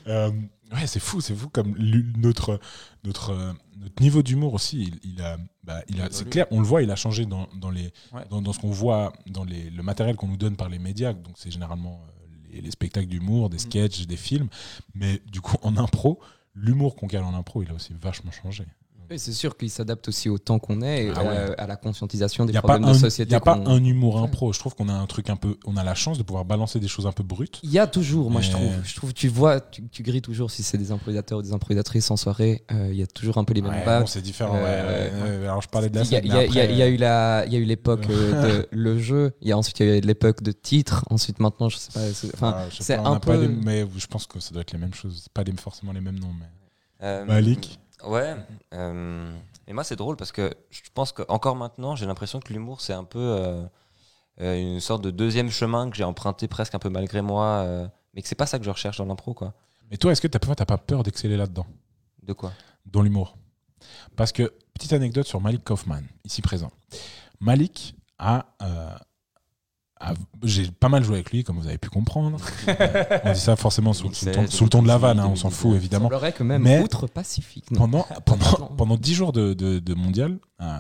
Euh, 0.08 0.30
ouais, 0.74 0.88
c'est 0.88 1.00
fou, 1.00 1.22
c'est 1.22 1.36
fou 1.36 1.50
comme 1.50 1.76
notre, 2.18 2.60
notre, 3.04 3.32
euh, 3.32 3.52
notre 3.78 4.02
niveau 4.02 4.22
d'humour 4.24 4.54
aussi, 4.54 4.84
il, 5.04 5.14
il 5.14 5.22
a, 5.22 5.38
bah, 5.64 5.82
il 5.88 6.02
a, 6.02 6.08
c'est 6.12 6.30
clair, 6.30 6.46
on 6.52 6.60
le 6.60 6.66
voit, 6.66 6.82
il 6.82 6.92
a 6.92 6.96
changé 6.96 7.26
dans, 7.26 7.48
dans, 7.56 7.70
les, 7.70 7.92
Ouais. 8.14 8.24
dans, 8.30 8.42
dans 8.42 8.54
ce 8.54 8.60
qu'on 8.60 8.72
voit, 8.72 9.14
dans 9.28 9.44
les, 9.44 9.70
le 9.70 9.84
matériel 9.84 10.16
qu'on 10.16 10.28
nous 10.28 10.38
donne 10.38 10.56
par 10.56 10.70
les 10.70 10.80
médias. 10.80 11.14
Donc, 11.14 11.36
c'est 11.38 11.52
généralement 11.52 12.02
euh, 12.04 12.52
les, 12.54 12.62
les 12.62 12.72
spectacles 12.72 13.08
d'humour, 13.08 13.50
des 13.50 13.60
sketchs, 13.60 14.06
des 14.06 14.18
films. 14.18 14.48
Mais 14.96 15.22
du 15.32 15.42
coup, 15.42 15.58
en 15.62 15.78
impro, 15.78 16.20
l'humour 16.56 16.96
qu'on 16.96 17.08
cale 17.08 17.24
en 17.24 17.34
impro, 17.34 17.64
il 17.64 17.70
a 17.70 17.74
aussi 17.74 17.94
vachement 17.94 18.32
changé. 18.32 18.66
Oui, 19.12 19.20
c'est 19.20 19.34
sûr 19.34 19.56
qu'il 19.58 19.70
s'adapte 19.70 20.08
aussi 20.08 20.30
au 20.30 20.38
temps 20.38 20.60
qu'on 20.60 20.82
est 20.82 21.06
et 21.06 21.12
Ah 21.16 21.20
à, 21.20 21.24
ouais. 21.24 21.56
à 21.60 21.68
la 21.68 21.76
conscientisation 21.76 22.46
Il 22.46 22.48
des 22.48 22.54
n'y 22.54 22.60
problèmes 22.60 22.84
un, 22.86 22.92
de 22.92 22.96
il 22.96 23.00
société. 23.00 23.32
y 23.32 23.36
a 23.36 23.40
pas 23.40 23.56
un 23.66 23.84
humour 23.84 24.20
impro. 24.20 24.54
Je 24.54 24.60
trouve 24.60 24.76
qu'on 24.76 24.90
a 24.90 24.94
un 24.94 25.06
truc 25.06 25.30
un 25.30 25.36
peu. 25.36 25.58
On 25.66 25.78
a 25.78 25.84
la 25.84 25.94
chance 25.96 26.18
de 26.18 26.24
pouvoir 26.24 26.46
balancer 26.46 26.80
des 26.80 26.88
choses 26.88 27.06
un 27.06 27.12
peu 27.12 27.24
brutes. 27.24 27.60
Il 27.64 27.72
y 27.72 27.80
a 27.80 27.88
toujours, 27.88 28.32
moi 28.32 28.42
je 28.42 28.52
trouve. 28.52 28.72
Je 28.84 28.96
trouve, 28.96 29.14
tu 29.14 29.28
vois, 29.28 29.60
tu, 29.62 29.84
tu 29.90 30.04
grilles 30.04 30.22
toujours 30.22 30.50
si 30.52 30.64
c'est 30.64 30.78
des 30.78 30.92
improvisateurs 30.92 31.40
ou 31.40 31.42
des 31.42 31.54
improvisatrices 31.54 32.10
en 32.12 32.18
soirée. 32.18 32.64
euh, 32.72 32.90
Il 32.92 32.98
y 32.98 33.04
a 33.04 33.08
toujours 33.08 33.38
un 33.38 33.44
peu 33.44 33.54
les 33.54 33.62
mêmes 33.62 33.72
Ouais, 33.72 34.00
bon, 34.00 34.06
c'est 34.06 34.22
différent. 34.22 34.56
ouais, 34.56 34.62
Euh, 34.66 35.24
ouais, 35.24 35.38
ouais. 35.42 35.48
Alors, 35.48 35.62
je 35.62 35.68
parlais 35.70 35.90
de 35.90 35.96
la 35.96 36.04
Il 36.04 36.12
y, 36.12 36.16
a, 36.16 36.20
il 36.20 36.26
y 36.26 36.30
il 36.30 36.56
y 36.56 36.74
il 36.74 36.80
y 36.80 36.84
eu 36.94 36.98
la, 36.98 37.46
il 37.46 37.54
y 37.54 37.56
a 37.56 37.60
eu 37.60 37.66
l'époque 37.66 38.06
euh, 38.10 38.62
de 38.62 38.68
le 38.72 38.98
jeu. 39.00 39.34
Il 39.42 39.48
y 39.48 39.52
a 39.52 39.58
ensuite 39.58 39.80
il 39.80 39.88
y 39.88 39.90
a 39.92 39.98
eu 39.98 40.02
l'époque 40.02 40.42
de 40.44 40.52
titre. 40.52 41.04
Ensuite 41.10 41.40
maintenant 41.40 41.70
je 41.70 41.78
sais 41.78 41.92
pas. 41.92 42.14
c'est- 42.14 42.34
Enfin, 42.34 42.56
Ah, 42.58 42.66
c'est 42.80 42.96
un 42.96 43.20
peu- 43.20 43.40
les- 43.42 43.48
mais 43.48 43.86
je 43.98 44.08
pense 44.08 44.26
que 44.28 44.40
ça 44.40 44.52
doit 44.54 44.62
être 44.62 44.72
les 44.72 44.80
mêmes 44.80 44.94
choses. 44.94 45.28
Pas 45.34 45.44
les- 45.44 45.52
forcément 45.54 45.92
les 45.92 46.02
mêmes 46.02 46.20
noms, 46.20 46.34
mais. 46.40 46.46
Euh, 47.04 47.26
Malik 47.26 47.80
Ouais. 48.06 48.36
euh, 48.74 49.34
et 49.68 49.74
moi, 49.74 49.84
c'est 49.84 49.96
drôle 49.96 50.18
parce 50.18 50.32
que 50.32 50.54
je 50.70 50.82
pense 50.94 51.12
qu'encore 51.12 51.56
maintenant, 51.56 51.96
j'ai 51.96 52.06
l'impression 52.06 52.40
que 52.40 52.52
l'humour, 52.52 52.82
c'est 52.82 52.94
un 52.94 53.04
peu 53.04 53.20
euh, 53.20 53.64
euh, 54.42 54.56
une 54.56 54.80
sorte 54.80 55.02
de 55.04 55.12
deuxième 55.12 55.50
chemin 55.50 55.90
que 55.90 55.96
j'ai 55.96 56.04
emprunté 56.04 56.48
presque 56.48 56.76
un 56.76 56.80
peu 56.80 56.90
malgré 56.90 57.22
moi, 57.22 57.46
euh, 57.46 57.88
mais 58.14 58.22
que 58.22 58.28
c'est 58.28 58.36
pas 58.36 58.46
ça 58.46 58.60
que 58.60 58.66
je 58.66 58.70
recherche 58.70 58.98
dans 58.98 59.06
l'impro, 59.06 59.34
quoi. 59.34 59.54
Mais 59.90 59.98
toi, 59.98 60.12
est-ce 60.12 60.22
que 60.22 60.28
t'as 60.28 60.40
t'as 60.40 60.66
pas 60.66 60.78
peur 60.78 61.04
d'exceller 61.04 61.38
là-dedans, 61.38 61.66
De 62.24 62.34
quoi? 62.34 62.52
Dans 62.86 63.02
l'humour 63.02 63.38
Parce 64.16 64.32
que, 64.32 64.54
petite 64.74 64.94
anecdote 64.94 65.28
sur 65.28 65.40
Malik 65.40 65.64
Kaufman, 65.64 66.02
ici 66.26 66.42
présent. 66.42 66.72
Malik 67.40 67.96
a. 68.20 68.46
euh, 70.04 70.12
a- 70.12 70.14
J'ai 70.44 70.70
pas 70.72 70.90
mal 70.90 71.04
joué 71.04 71.16
avec 71.16 71.32
lui, 71.32 71.44
comme 71.44 71.58
vous 71.60 71.68
avez 71.68 71.78
pu 71.78 71.90
comprendre. 71.90 72.38
Euh, 72.68 73.20
on 73.26 73.34
dit 73.34 73.40
ça 73.40 73.56
forcément 73.56 73.94
sous, 73.94 74.14
sous 74.14 74.26
le, 74.26 74.32
ton, 74.32 74.40
2016, 74.42 74.58
sous 74.58 74.64
le 74.66 74.70
ton 74.70 74.82
de 74.84 74.88
la 74.88 74.98
vanne, 74.98 75.20
hein, 75.20 75.24
on 75.28 75.36
s'en 75.36 75.50
2019. 75.50 75.54
fout 75.54 75.76
évidemment. 75.76 76.10
Il 76.26 76.32
que 76.34 76.44
même 76.44 76.62
Mais- 76.64 76.82
outre-Pacifique. 76.82 77.72
non. 77.72 77.80
Pendant, 77.80 78.06
pendant, 78.26 78.44
Pardon. 78.46 78.66
pendant 78.78 78.98
10 78.98 79.14
jours 79.14 79.32
de, 79.34 79.54
de- 79.54 79.80
de 79.80 79.94
mondial, 79.94 80.38
euh, 80.62 80.78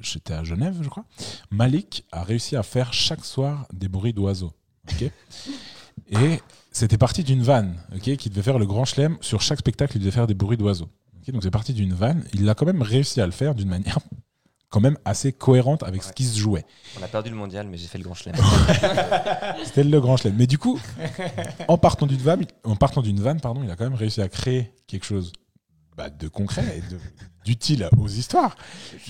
j'étais 0.00 0.32
à 0.34 0.44
Genève, 0.44 0.76
je 0.82 0.88
crois, 0.88 1.04
Malik 1.50 2.04
a 2.12 2.22
réussi 2.22 2.56
à 2.56 2.62
faire 2.62 2.92
chaque 2.92 3.24
soir 3.24 3.66
des 3.72 3.88
bruits 3.88 4.12
d'oiseaux. 4.12 4.52
ok 4.90 5.10
Et 6.10 6.40
c'était 6.70 6.98
parti 6.98 7.22
d'une 7.22 7.42
vanne 7.42 7.76
ok, 7.94 8.16
qui 8.16 8.28
devait 8.28 8.42
faire 8.42 8.58
le 8.58 8.66
grand 8.66 8.84
chelem. 8.84 9.16
Sur 9.20 9.40
chaque 9.40 9.60
spectacle, 9.60 9.96
il 9.96 10.00
devait 10.00 10.10
faire 10.10 10.26
des 10.26 10.34
bruits 10.34 10.56
d'oiseaux. 10.56 10.88
ok 11.22 11.32
donc 11.32 11.42
c'est 11.42 11.50
parti 11.50 11.72
d'une 11.72 11.94
vanne. 11.94 12.24
Il 12.34 12.48
a 12.48 12.54
quand 12.54 12.66
même 12.66 12.82
réussi 12.82 13.20
à 13.20 13.26
le 13.26 13.32
faire 13.32 13.54
d'une 13.54 13.68
manière 13.68 13.98
quand 14.74 14.80
même 14.80 14.98
assez 15.04 15.32
cohérente 15.32 15.84
avec 15.84 16.02
ce 16.02 16.12
qui 16.12 16.24
se 16.24 16.36
jouait. 16.36 16.64
On 16.98 17.02
a 17.04 17.06
perdu 17.06 17.30
le 17.30 17.36
mondial, 17.36 17.68
mais 17.68 17.76
j'ai 17.76 17.86
fait 17.86 17.98
le 17.98 18.02
grand 18.02 18.14
chelem. 18.14 18.34
C'était 19.64 19.84
le 19.84 20.00
grand 20.00 20.16
chelem. 20.16 20.34
Mais 20.36 20.48
du 20.48 20.58
coup, 20.58 20.80
en 21.68 21.78
partant 21.78 22.06
d'une 22.06 22.20
vanne, 22.20 22.44
en 22.64 22.74
partant 22.74 23.00
d'une 23.00 23.20
vanne, 23.20 23.40
pardon, 23.40 23.62
il 23.62 23.70
a 23.70 23.76
quand 23.76 23.84
même 23.84 23.94
réussi 23.94 24.20
à 24.20 24.28
créer 24.28 24.74
quelque 24.88 25.06
chose 25.06 25.32
bah, 25.96 26.10
de 26.10 26.26
concret 26.26 26.64
et 26.76 26.82
d'utile 27.44 27.88
aux 27.96 28.08
histoires. 28.08 28.56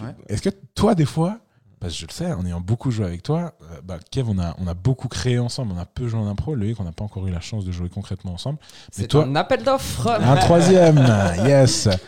Ouais. 0.02 0.14
Est-ce 0.28 0.42
que 0.42 0.50
toi, 0.74 0.94
des 0.94 1.06
fois, 1.06 1.38
parce 1.84 1.92
que 1.94 2.00
je 2.00 2.06
le 2.06 2.12
sais, 2.12 2.32
en 2.32 2.46
ayant 2.46 2.60
beaucoup 2.62 2.90
joué 2.90 3.04
avec 3.04 3.22
toi, 3.22 3.52
euh, 3.70 3.80
bah, 3.84 3.98
Kev, 4.10 4.26
on 4.30 4.38
a, 4.38 4.54
on 4.58 4.66
a 4.66 4.72
beaucoup 4.72 5.08
créé 5.08 5.38
ensemble, 5.38 5.72
on 5.76 5.78
a 5.78 5.84
peu 5.84 6.08
joué 6.08 6.18
en 6.18 6.26
impro. 6.26 6.54
Loïc, 6.54 6.80
on 6.80 6.84
n'a 6.84 6.92
pas 6.92 7.04
encore 7.04 7.26
eu 7.26 7.30
la 7.30 7.40
chance 7.40 7.64
de 7.66 7.72
jouer 7.72 7.90
concrètement 7.90 8.32
ensemble. 8.32 8.58
Mais 8.62 9.02
C'est 9.02 9.08
toi, 9.08 9.24
un 9.26 9.36
appel 9.36 9.62
d'offres. 9.62 10.08
un 10.08 10.36
troisième, 10.36 10.96
yes. 11.44 11.88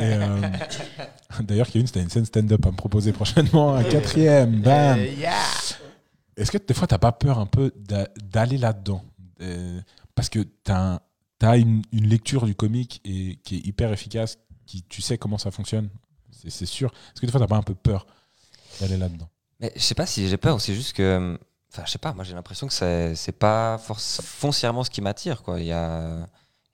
Euh, 0.00 0.40
D'ailleurs, 1.40 1.66
Kevin, 1.68 1.86
c'était 1.86 2.02
une 2.02 2.10
scène 2.10 2.24
stand-up 2.24 2.64
à 2.66 2.70
me 2.70 2.76
proposer 2.76 3.12
prochainement, 3.12 3.74
un 3.74 3.84
quatrième, 3.84 4.60
bam. 4.60 4.98
Est-ce 6.36 6.50
que 6.50 6.58
des 6.58 6.74
fois, 6.74 6.86
t'as 6.86 6.98
pas 6.98 7.12
peur 7.12 7.38
un 7.38 7.46
peu 7.46 7.72
d'a- 7.76 8.08
d'aller 8.22 8.58
là-dedans? 8.58 9.02
Euh, 9.42 9.80
Parce 10.14 10.28
que 10.28 10.40
t'as 10.64 11.00
as 11.42 11.56
une, 11.58 11.82
une 11.92 12.06
lecture 12.08 12.46
du 12.46 12.54
comique 12.54 13.00
et, 13.04 13.38
qui 13.44 13.56
est 13.56 13.66
hyper 13.66 13.92
efficace, 13.92 14.38
qui 14.66 14.82
tu 14.82 15.02
sais 15.02 15.18
comment 15.18 15.38
ça 15.38 15.50
fonctionne, 15.50 15.88
c'est 16.48 16.66
sûr. 16.66 16.90
Est-ce 17.12 17.20
que 17.20 17.26
des 17.26 17.32
fois, 17.32 17.40
t'as 17.40 17.46
pas 17.46 17.56
un 17.56 17.62
peu 17.62 17.74
peur 17.74 18.06
d'aller 18.80 18.96
là-dedans? 18.96 19.28
Mais 19.60 19.72
je 19.74 19.80
sais 19.80 19.94
pas 19.94 20.06
si 20.06 20.28
j'ai 20.28 20.36
peur, 20.36 20.60
c'est 20.60 20.74
juste 20.74 20.92
que. 20.94 21.38
Enfin, 21.72 21.82
je 21.86 21.90
sais 21.90 21.98
pas, 21.98 22.12
moi 22.14 22.24
j'ai 22.24 22.34
l'impression 22.34 22.66
que 22.68 22.72
c'est 22.72 23.32
pas 23.38 23.78
foncièrement 23.78 24.84
ce 24.84 24.90
qui 24.90 25.00
m'attire, 25.00 25.42
quoi. 25.42 25.60
Il 25.60 25.66
y 25.66 25.72
a. 25.72 26.26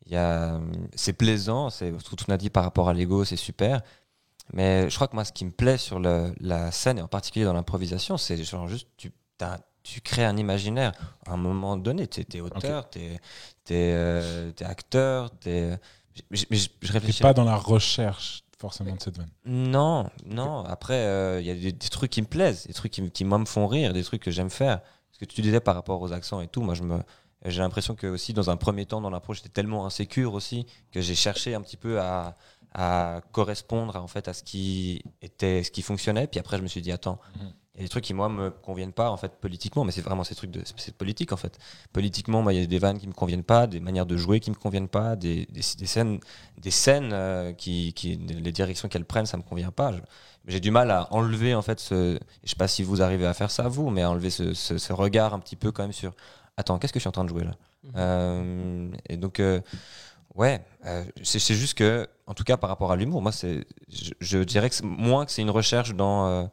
Il 0.06 0.12
y 0.12 0.16
a 0.16 0.60
c'est 0.96 1.12
plaisant, 1.12 1.70
c'est 1.70 1.92
tout 1.92 2.16
ce 2.18 2.24
qu'on 2.24 2.32
a 2.32 2.36
dit 2.36 2.50
par 2.50 2.64
rapport 2.64 2.88
à 2.88 2.92
l'ego, 2.94 3.24
c'est 3.24 3.36
super. 3.36 3.82
Mais 4.52 4.90
je 4.90 4.94
crois 4.96 5.06
que 5.08 5.14
moi, 5.14 5.24
ce 5.24 5.32
qui 5.32 5.44
me 5.44 5.52
plaît 5.52 5.78
sur 5.78 6.00
le- 6.00 6.34
la 6.40 6.72
scène, 6.72 6.98
et 6.98 7.02
en 7.02 7.08
particulier 7.08 7.44
dans 7.44 7.52
l'improvisation, 7.52 8.16
c'est 8.18 8.42
genre 8.44 8.66
juste, 8.68 8.88
tu, 8.96 9.12
tu 9.84 10.00
crées 10.00 10.24
un 10.24 10.36
imaginaire. 10.36 10.92
À 11.26 11.32
un 11.32 11.36
moment 11.36 11.76
donné, 11.76 12.08
tu 12.08 12.20
es, 12.20 12.40
auteur, 12.40 12.90
tu 12.90 12.98
es, 13.74 14.64
acteur, 14.64 15.30
t'es- 15.38 15.78
Mais 16.30 16.36
je, 16.36 16.44
je- 16.50 16.68
je 16.82 16.92
réfléchis 16.92 17.22
pas 17.22 17.32
dans 17.32 17.44
la 17.44 17.56
recherche 17.56 18.41
forcément 18.62 18.94
de 18.96 19.00
cette 19.02 19.16
vanne. 19.18 19.30
non, 19.44 20.08
non. 20.24 20.64
Après, 20.64 20.94
euh, 21.06 21.40
il 21.40 21.46
y 21.46 21.50
a 21.50 21.54
des, 21.54 21.72
des 21.72 21.88
trucs 21.88 22.10
qui 22.10 22.22
me 22.22 22.26
plaisent, 22.26 22.66
des 22.66 22.72
trucs 22.72 22.92
qui, 22.92 23.02
me- 23.02 23.08
qui 23.10 23.24
moi 23.24 23.38
me 23.38 23.44
font 23.44 23.66
rire, 23.66 23.92
des 23.92 24.02
trucs 24.04 24.22
que 24.22 24.30
j'aime 24.30 24.50
faire. 24.50 24.80
Ce 25.12 25.18
que 25.18 25.24
tu 25.26 25.42
disais 25.42 25.60
par 25.60 25.74
rapport 25.74 26.00
aux 26.00 26.12
accents 26.12 26.40
et 26.40 26.48
tout, 26.48 26.62
moi 26.62 26.74
je 26.74 26.82
me, 26.82 26.98
j'ai 27.44 27.60
l'impression 27.60 27.94
que 27.94 28.06
aussi 28.06 28.32
dans 28.32 28.48
un 28.50 28.56
premier 28.56 28.86
temps 28.86 29.00
dans 29.00 29.10
l'approche, 29.10 29.38
j'étais 29.38 29.48
tellement 29.60 29.84
insécure 29.86 30.32
aussi 30.34 30.64
que 30.92 31.00
j'ai 31.00 31.14
cherché 31.14 31.54
un 31.54 31.60
petit 31.60 31.76
peu 31.76 32.00
à, 32.00 32.36
à 32.74 33.20
correspondre 33.32 33.96
à, 33.96 34.00
en 34.02 34.06
fait 34.08 34.26
à 34.28 34.32
ce 34.32 34.42
qui 34.42 35.02
était, 35.20 35.62
ce 35.62 35.70
qui 35.70 35.82
fonctionnait. 35.82 36.26
Puis 36.26 36.40
après, 36.40 36.56
je 36.56 36.62
me 36.62 36.68
suis 36.68 36.80
dit 36.82 36.92
attends. 36.92 37.18
Il 37.74 37.78
y 37.78 37.80
a 37.80 37.84
des 37.84 37.88
trucs 37.88 38.04
qui 38.04 38.12
moi 38.12 38.28
me 38.28 38.50
conviennent 38.50 38.92
pas 38.92 39.10
en 39.10 39.16
fait 39.16 39.32
politiquement, 39.40 39.84
mais 39.84 39.92
c'est 39.92 40.02
vraiment 40.02 40.24
ces 40.24 40.34
trucs 40.34 40.50
de 40.50 40.62
c'est 40.76 40.94
politique 40.94 41.32
en 41.32 41.38
fait. 41.38 41.58
Politiquement, 41.94 42.42
moi 42.42 42.52
il 42.52 42.60
y 42.60 42.62
a 42.62 42.66
des 42.66 42.78
vannes 42.78 42.98
qui 42.98 43.08
me 43.08 43.14
conviennent 43.14 43.44
pas, 43.44 43.66
des 43.66 43.80
manières 43.80 44.04
de 44.04 44.16
jouer 44.18 44.40
qui 44.40 44.50
me 44.50 44.56
conviennent 44.56 44.88
pas, 44.88 45.16
des, 45.16 45.46
des, 45.46 45.62
des 45.78 45.86
scènes, 45.86 46.20
des 46.58 46.70
scènes 46.70 47.12
euh, 47.14 47.52
qui, 47.54 47.94
qui 47.94 48.16
les 48.16 48.52
directions 48.52 48.88
qu'elles 48.88 49.06
prennent, 49.06 49.24
ça 49.24 49.38
me 49.38 49.42
convient 49.42 49.70
pas. 49.70 49.92
J'ai 50.46 50.60
du 50.60 50.70
mal 50.70 50.90
à 50.90 51.08
enlever 51.14 51.54
en 51.54 51.62
fait 51.62 51.80
ce 51.80 52.18
je 52.44 52.50
sais 52.50 52.56
pas 52.56 52.68
si 52.68 52.82
vous 52.82 53.00
arrivez 53.00 53.26
à 53.26 53.32
faire 53.32 53.50
ça 53.50 53.68
vous 53.68 53.88
mais 53.90 54.02
à 54.02 54.10
enlever 54.10 54.28
ce, 54.30 54.52
ce- 54.54 54.76
ce 54.78 54.92
regard 54.92 55.32
un 55.34 55.38
petit 55.38 55.56
peu 55.56 55.72
quand 55.72 55.82
même 55.84 55.92
sur 55.92 56.12
attends 56.58 56.78
qu'est-ce 56.78 56.92
que 56.92 56.98
je 56.98 57.02
suis 57.02 57.08
en 57.08 57.12
train 57.12 57.24
de 57.24 57.28
jouer 57.30 57.44
là? 57.44 57.52
Mhm. 57.84 57.92
Euh, 57.96 58.90
et 59.08 59.16
donc 59.16 59.40
euh, 59.40 59.60
ouais 60.34 60.64
euh, 60.86 61.04
c'est 61.22 61.54
juste 61.54 61.74
que 61.78 62.08
en 62.26 62.34
tout 62.34 62.44
cas 62.44 62.56
par 62.56 62.70
rapport 62.70 62.92
à 62.92 62.96
l'humour 62.96 63.22
moi 63.22 63.32
c'est 63.32 63.64
je, 63.90 64.12
je 64.20 64.38
dirais 64.38 64.70
que 64.70 64.82
moins 64.84 65.26
que 65.26 65.32
c'est 65.32 65.42
une 65.42 65.50
recherche 65.50 65.94
dans 65.94 66.26
euh, 66.26 66.44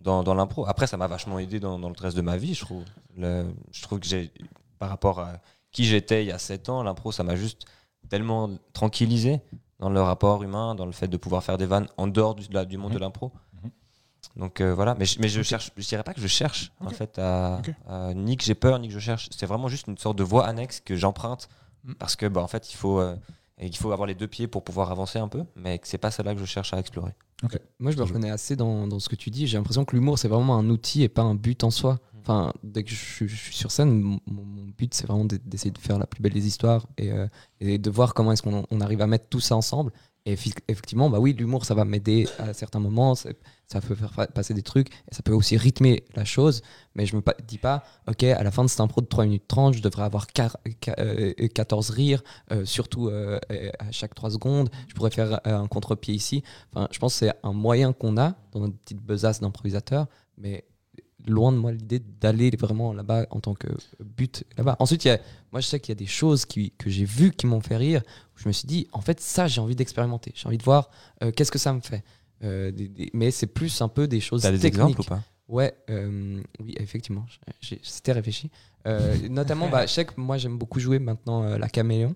dans, 0.00 0.22
dans 0.22 0.34
l'impro 0.34 0.66
après 0.66 0.86
ça 0.86 0.96
m'a 0.96 1.06
vachement 1.06 1.38
aidé 1.38 1.60
dans, 1.60 1.78
dans 1.78 1.88
le 1.88 1.94
reste 1.98 2.16
de 2.16 2.22
ma 2.22 2.36
vie 2.36 2.54
je 2.54 2.60
trouve 2.64 2.84
Le- 3.16 3.52
je 3.72 3.82
trouve 3.82 4.00
que 4.00 4.06
j'ai 4.06 4.32
par 4.78 4.88
rapport 4.88 5.20
à 5.20 5.34
qui 5.72 5.84
j'étais 5.84 6.24
il 6.24 6.28
y 6.28 6.32
a 6.32 6.38
7 6.38 6.68
ans 6.68 6.82
l'impro 6.82 7.12
ça 7.12 7.22
m'a 7.22 7.36
juste 7.36 7.66
tellement 8.08 8.50
tranquillisé 8.72 9.40
dans 9.78 9.88
le 9.90 10.00
rapport 10.02 10.42
humain, 10.42 10.74
dans 10.74 10.84
le 10.86 10.92
fait 10.92 11.08
de 11.08 11.16
pouvoir 11.16 11.42
faire 11.42 11.56
des 11.56 11.64
vannes 11.66 11.86
en 11.96 12.06
dehors 12.06 12.34
du, 12.34 12.46
de 12.48 12.52
la- 12.54 12.64
du 12.66 12.76
monde 12.76 12.92
de 12.92 12.98
l'impro. 12.98 13.32
Mhm. 13.62 13.70
Donc 14.36 14.60
euh, 14.60 14.74
voilà, 14.74 14.94
mais 14.94 15.06
je, 15.06 15.18
mais 15.20 15.28
je 15.28 15.40
cherche, 15.42 15.70
je 15.76 15.86
dirais 15.88 16.02
pas 16.02 16.12
que 16.12 16.20
je 16.20 16.26
cherche 16.26 16.70
en 16.80 16.90
fait 16.90 17.18
à, 17.18 17.60
ni 18.14 18.36
que 18.36 18.44
j'ai 18.44 18.54
peur 18.54 18.78
ni 18.78 18.88
que 18.88 18.94
je 18.94 18.98
cherche. 18.98 19.28
C'est 19.30 19.46
vraiment 19.46 19.68
juste 19.68 19.86
une 19.86 19.96
sorte 19.98 20.16
de 20.18 20.22
voie 20.24 20.46
annexe 20.46 20.80
que 20.80 20.96
j'emprunte 20.96 21.48
Mhm. 21.84 21.94
parce 21.94 22.14
que 22.14 22.26
bah 22.26 22.42
en 22.42 22.46
fait 22.46 22.70
il 22.72 22.76
faut 22.76 23.00
euh, 23.00 23.16
et 23.60 23.66
il 23.66 23.76
faut 23.76 23.92
avoir 23.92 24.06
les 24.06 24.14
deux 24.14 24.26
pieds 24.26 24.48
pour 24.48 24.64
pouvoir 24.64 24.90
avancer 24.90 25.18
un 25.18 25.28
peu, 25.28 25.44
mais 25.54 25.78
que 25.78 25.86
c'est 25.86 25.98
pas 25.98 26.10
celle-là 26.10 26.34
que 26.34 26.40
je 26.40 26.46
cherche 26.46 26.72
à 26.72 26.78
explorer. 26.78 27.12
Moi, 27.78 27.92
je 27.92 27.96
me 27.96 28.02
reconnais 28.02 28.30
assez 28.30 28.56
dans, 28.56 28.86
dans 28.86 28.98
ce 28.98 29.08
que 29.08 29.16
tu 29.16 29.30
dis. 29.30 29.46
J'ai 29.46 29.56
l'impression 29.56 29.84
que 29.84 29.94
l'humour, 29.94 30.18
c'est 30.18 30.28
vraiment 30.28 30.56
un 30.56 30.68
outil 30.68 31.02
et 31.02 31.08
pas 31.08 31.22
un 31.22 31.34
but 31.34 31.62
en 31.62 31.70
soi. 31.70 31.98
Enfin, 32.22 32.52
dès 32.62 32.82
que 32.84 32.90
je, 32.90 32.94
suis- 32.96 33.28
sur 33.28 33.70
scène, 33.70 34.00
mon, 34.00 34.20
but, 34.78 34.94
c'est 34.94 35.06
vraiment 35.06 35.24
d'e- 35.24 35.38
d'essayer 35.44 35.70
de 35.70 35.78
faire 35.78 35.98
la 35.98 36.06
plus 36.06 36.22
belle 36.22 36.32
des 36.32 36.46
histoires 36.46 36.86
et, 36.98 37.10
euh, 37.12 37.26
de 37.60 37.90
voir 37.90 38.14
comment 38.14 38.32
est-ce 38.32 38.42
qu'on 38.42 38.64
on 38.70 38.80
arrive 38.80 39.00
à 39.02 39.06
mettre 39.06 39.28
tout 39.28 39.40
ça 39.40 39.56
ensemble. 39.56 39.92
Et 40.26 40.32
effectivement, 40.68 41.08
bah 41.08 41.18
oui, 41.18 41.32
l'humour, 41.32 41.64
ça 41.64 41.72
va 41.74 41.86
m'aider 41.86 42.28
à 42.38 42.52
certains 42.52 42.78
moments. 42.78 43.14
Ça 43.14 43.80
peut 43.80 43.94
faire 43.94 44.12
fa- 44.12 44.26
passer 44.26 44.52
des 44.52 44.62
trucs 44.62 44.88
ça 45.10 45.22
peut 45.22 45.32
aussi 45.32 45.56
rythmer 45.56 46.04
la 46.14 46.26
chose. 46.26 46.60
Mais 46.94 47.06
je 47.06 47.16
me 47.16 47.22
dis 47.48 47.56
pas, 47.56 47.84
OK, 48.06 48.22
à 48.24 48.42
la 48.42 48.50
fin 48.50 48.62
de 48.62 48.68
cette 48.68 48.80
impro 48.80 49.00
de 49.00 49.06
3 49.06 49.24
minutes 49.24 49.48
30, 49.48 49.72
je 49.74 49.80
devrais 49.82 50.02
avoir 50.02 50.26
quar- 50.26 50.56
qua- 50.82 50.94
euh, 50.98 51.32
14 51.54 51.88
rires, 51.88 52.22
euh, 52.52 52.66
surtout 52.66 53.08
à 53.08 53.90
chaque 53.92 54.14
3 54.14 54.30
secondes. 54.30 54.68
Je 54.88 54.94
pourrais 54.94 55.10
faire 55.10 55.40
un 55.46 55.66
contre-pied 55.66 56.14
ici. 56.14 56.42
Enfin, 56.74 56.86
je 56.90 56.98
pense 56.98 57.14
que 57.14 57.18
c'est 57.26 57.32
un 57.42 57.54
moyen 57.54 57.94
qu'on 57.94 58.18
a 58.18 58.34
dans 58.52 58.60
notre 58.60 58.76
petite 58.76 59.00
besace 59.00 59.40
d'improvisateur, 59.40 60.06
mais 60.36 60.64
loin 61.26 61.52
de 61.52 61.56
moi 61.58 61.72
l'idée 61.72 61.98
d'aller 62.20 62.50
vraiment 62.58 62.92
là-bas 62.92 63.26
en 63.30 63.40
tant 63.40 63.54
que 63.54 63.68
but 64.04 64.44
là-bas. 64.56 64.76
Ensuite, 64.78 65.04
il 65.04 65.08
y 65.08 65.10
a, 65.12 65.18
moi 65.52 65.60
je 65.60 65.66
sais 65.66 65.80
qu'il 65.80 65.90
y 65.92 65.96
a 65.96 66.00
des 66.00 66.06
choses 66.06 66.44
qui, 66.44 66.70
que 66.72 66.88
j'ai 66.90 67.04
vues 67.04 67.30
qui 67.32 67.46
m'ont 67.46 67.60
fait 67.60 67.76
rire, 67.76 68.02
où 68.34 68.38
je 68.38 68.48
me 68.48 68.52
suis 68.52 68.66
dit, 68.66 68.88
en 68.92 69.00
fait, 69.00 69.20
ça, 69.20 69.46
j'ai 69.48 69.60
envie 69.60 69.76
d'expérimenter. 69.76 70.32
J'ai 70.34 70.46
envie 70.46 70.58
de 70.58 70.62
voir 70.62 70.90
euh, 71.22 71.30
qu'est-ce 71.32 71.50
que 71.52 71.58
ça 71.58 71.72
me 71.72 71.80
fait. 71.80 72.02
Euh, 72.42 72.70
des- 72.70 72.88
des- 72.88 73.10
mais 73.12 73.30
c'est 73.30 73.46
plus 73.46 73.80
un 73.82 73.88
peu 73.88 74.08
des 74.08 74.20
choses 74.20 74.42
T'as 74.42 74.50
des 74.50 74.58
techniques. 74.58 74.80
exemples 74.80 75.00
ou 75.02 75.04
pas? 75.04 75.22
Ouais, 75.48 75.74
euh, 75.90 76.40
oui, 76.60 76.74
effectivement, 76.78 77.26
j'ai- 77.60 77.80
c'était 77.82 78.12
réfléchi. 78.12 78.50
Notamment, 79.28 79.68
bah, 79.68 79.84
je 79.86 79.92
sais 79.92 80.04
que 80.04 80.12
moi 80.16 80.38
j'aime 80.38 80.56
beaucoup 80.56 80.80
jouer 80.80 80.98
maintenant 80.98 81.42
la 81.58 81.68
caméléon. 81.68 82.14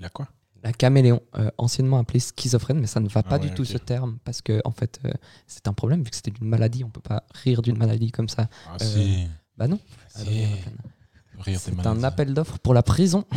La 0.00 0.08
quoi? 0.10 0.28
La 0.62 0.72
caméléon, 0.72 1.20
euh, 1.38 1.50
anciennement 1.58 1.98
appelée 1.98 2.20
schizophrène, 2.20 2.80
mais 2.80 2.86
ça 2.86 3.00
ne 3.00 3.08
va 3.08 3.20
Ah 3.24 3.28
pas 3.28 3.36
ouais, 3.38 3.48
du 3.48 3.54
tout 3.54 3.64
ce 3.64 3.78
terme 3.78 4.18
parce 4.24 4.42
que 4.42 4.60
en 4.64 4.70
fait 4.72 4.98
euh, 5.04 5.12
c'est 5.46 5.68
un 5.68 5.72
problème 5.72 6.02
vu 6.02 6.10
que 6.10 6.16
c'était 6.16 6.32
une 6.40 6.48
maladie. 6.48 6.84
On 6.84 6.90
peut 6.90 7.00
pas 7.00 7.24
rire 7.34 7.62
d'une 7.62 7.78
maladie 7.78 8.10
comme 8.10 8.28
ça. 8.28 8.48
Ah 8.66 8.76
Euh, 8.80 8.84
si. 8.84 9.28
Bah 9.56 9.68
non. 9.68 9.78
Si. 10.08 10.46
C'est 11.44 11.86
un 11.86 12.02
appel 12.04 12.34
d'offres 12.34 12.58
pour 12.58 12.74
la 12.74 12.82
prison. 12.82 13.24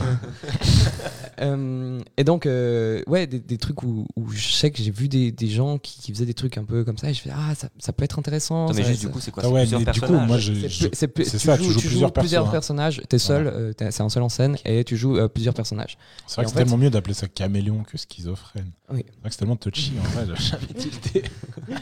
Euh, 1.41 2.01
et 2.17 2.25
donc, 2.25 2.45
euh, 2.45 3.01
ouais, 3.07 3.25
des, 3.25 3.39
des 3.39 3.57
trucs 3.57 3.81
où, 3.83 4.05
où 4.17 4.29
je 4.29 4.51
sais 4.51 4.71
que 4.71 4.83
j'ai 4.83 4.91
vu 4.91 5.07
des, 5.07 5.31
des 5.31 5.47
gens 5.47 5.77
qui, 5.77 5.97
qui 6.01 6.11
faisaient 6.11 6.25
des 6.25 6.33
trucs 6.33 6.57
un 6.57 6.65
peu 6.65 6.83
comme 6.83 6.97
ça 6.97 7.09
et 7.09 7.13
je 7.13 7.21
fais, 7.21 7.29
ah, 7.33 7.55
ça, 7.55 7.69
ça 7.77 7.93
peut 7.93 8.03
être 8.03 8.19
intéressant. 8.19 8.67
Mais 8.73 8.83
ça- 8.83 8.89
juste 8.89 9.03
ça- 9.03 9.07
du 9.07 9.13
coup, 9.13 9.21
c'est 9.21 9.31
quoi 9.31 9.43
Ah 9.45 9.47
C'est 9.47 9.53
ouais, 9.53 9.61
plusieurs 9.61 9.79
mais 9.79 9.85
du 9.85 9.91
coup, 10.01 10.07
personnages 10.07 10.27
moi, 10.27 10.37
je, 10.37 10.53
c'est 10.53 10.67
je- 10.67 10.87
plus- 10.89 10.97
c'est 10.97 11.07
plus- 11.07 11.23
c'est 11.23 11.37
tu 11.37 11.47
ça, 11.47 11.55
joues, 11.55 11.63
tu 11.63 11.87
joues 11.87 12.09
plusieurs 12.09 12.11
persos, 12.11 12.33
hein. 12.35 12.51
personnages, 12.51 13.01
t'es 13.07 13.19
seul, 13.19 13.47
euh, 13.47 13.71
t'es- 13.71 13.89
c'est 13.91 14.03
un 14.03 14.09
seul 14.09 14.23
en 14.23 14.27
scène 14.27 14.57
et 14.65 14.83
tu 14.83 14.97
joues 14.97 15.15
euh, 15.17 15.29
plusieurs 15.29 15.53
personnages. 15.53 15.97
c'est 16.27 16.35
vrai 16.35 16.41
Et 16.41 16.45
que 16.45 16.49
c'est 16.51 16.57
fait- 16.57 16.63
tellement 16.65 16.77
mieux 16.77 16.89
d'appeler 16.89 17.13
ça 17.13 17.29
caméléon 17.29 17.83
que 17.83 17.97
schizophrène. 17.97 18.71
Oui. 18.91 19.05
C'est 19.07 19.19
vrai 19.21 19.29
que 19.29 19.31
c'est 19.31 19.37
tellement 19.39 19.55
touchy 19.55 19.93
en 19.97 20.09
vrai, 20.09 20.25
j'ai 20.35 20.43
jamais 20.43 20.73
tilté. 20.77 21.23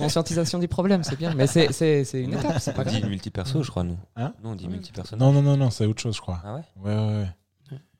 Conscientisation 0.00 0.58
du 0.58 0.68
problème, 0.68 1.02
c'est 1.04 1.16
bien, 1.16 1.34
mais 1.34 1.46
c'est- 1.46 1.72
c'est 1.72 2.04
c'est 2.04 2.22
une 2.22 2.34
étape, 2.34 2.58
c'est 2.60 2.72
pas 2.74 2.82
On 2.86 2.90
dit 2.90 3.02
multiperso, 3.04 3.62
je 3.62 3.70
crois, 3.70 3.84
nous. 3.84 3.98
Hein 4.16 4.32
Nous, 4.42 4.50
on 4.50 4.54
dit 4.54 4.68
multipersonnage. 4.68 5.20
Non, 5.20 5.32
non, 5.32 5.42
non, 5.42 5.56
non, 5.56 5.70
c'est 5.70 5.86
autre 5.86 6.00
chose, 6.02 6.16
je 6.16 6.20
crois. 6.20 6.40
Ah 6.44 6.54
ouais 6.54 6.62
Ouais, 6.82 6.94
ouais, 6.94 7.16
ouais. 7.22 7.28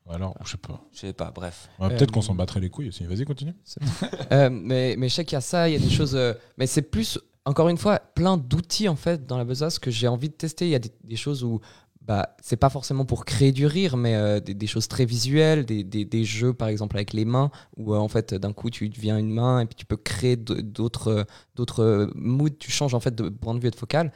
Ou 0.07 0.13
alors, 0.13 0.35
je 0.45 0.51
sais 0.53 0.57
pas. 0.57 0.81
Je 0.93 0.99
sais 1.01 1.13
pas, 1.13 1.31
bref. 1.31 1.69
Ouais, 1.79 1.89
Peut-être 1.89 2.11
Euh, 2.11 2.15
qu'on 2.15 2.23
s'en 2.23 2.35
battrait 2.35 2.59
les 2.61 2.71
couilles 2.71 2.89
aussi. 2.89 3.05
Vas-y, 3.05 3.25
continue. 3.25 3.55
Euh, 4.33 4.49
mais, 4.51 4.97
mais 4.99 5.09
je 5.09 5.15
sais 5.15 5.25
qu'il 5.25 5.37
y 5.37 5.39
a 5.39 5.41
ça, 5.43 5.69
il 5.69 5.73
y 5.73 5.77
a 5.77 5.79
des 5.79 5.91
choses. 5.91 6.17
euh, 6.17 6.33
mais 6.57 6.67
c'est 6.67 6.83
plus, 6.83 7.19
encore 7.45 7.69
une 7.69 7.77
fois, 7.79 7.99
plein 7.99 8.37
d'outils 8.37 8.89
en 8.89 8.97
fait 8.97 9.27
dans 9.27 9.37
la 9.39 9.45
besace 9.45 9.79
que 9.79 9.91
j'ai 9.91 10.09
envie 10.09 10.29
de 10.29 10.35
tester. 10.35 10.67
Il 10.67 10.71
y 10.71 10.75
a 10.75 10.79
des, 10.79 10.91
des 11.05 11.17
choses 11.17 11.45
où 11.45 11.61
bah, 12.11 12.35
c'est 12.43 12.57
pas 12.57 12.71
forcément 12.71 13.05
pour 13.05 13.25
créer 13.25 13.53
du 13.53 13.67
rire, 13.67 13.97
mais 13.97 14.17
euh, 14.17 14.41
des, 14.41 14.67
choses 14.67 14.89
très 14.89 15.05
visuelles, 15.05 15.65
des, 15.65 15.85
des, 15.85 16.25
jeux 16.25 16.53
par 16.53 16.67
exemple 16.67 16.97
avec 16.97 17.13
les 17.13 17.25
mains, 17.25 17.53
où 17.77 17.95
euh, 17.95 17.99
en 17.99 18.09
fait 18.09 18.35
d'un 18.35 18.53
coup 18.53 18.69
tu 18.69 18.89
deviens 18.89 19.17
une 19.17 19.31
main 19.31 19.61
et 19.61 19.67
puis 19.67 19.77
tu 19.77 19.87
peux 19.87 19.97
créer 19.97 20.37
d'autres 20.37 21.07
euh, 21.07 21.25
d'autres 21.55 22.11
moods, 22.17 22.51
tu 22.59 22.73
changes 22.73 22.95
en 22.95 22.99
fait 22.99 23.15
de 23.15 23.29
point 23.29 23.55
de 23.55 23.61
vue 23.61 23.69
et 23.69 23.71
de 23.71 23.77
focal. 23.77 24.13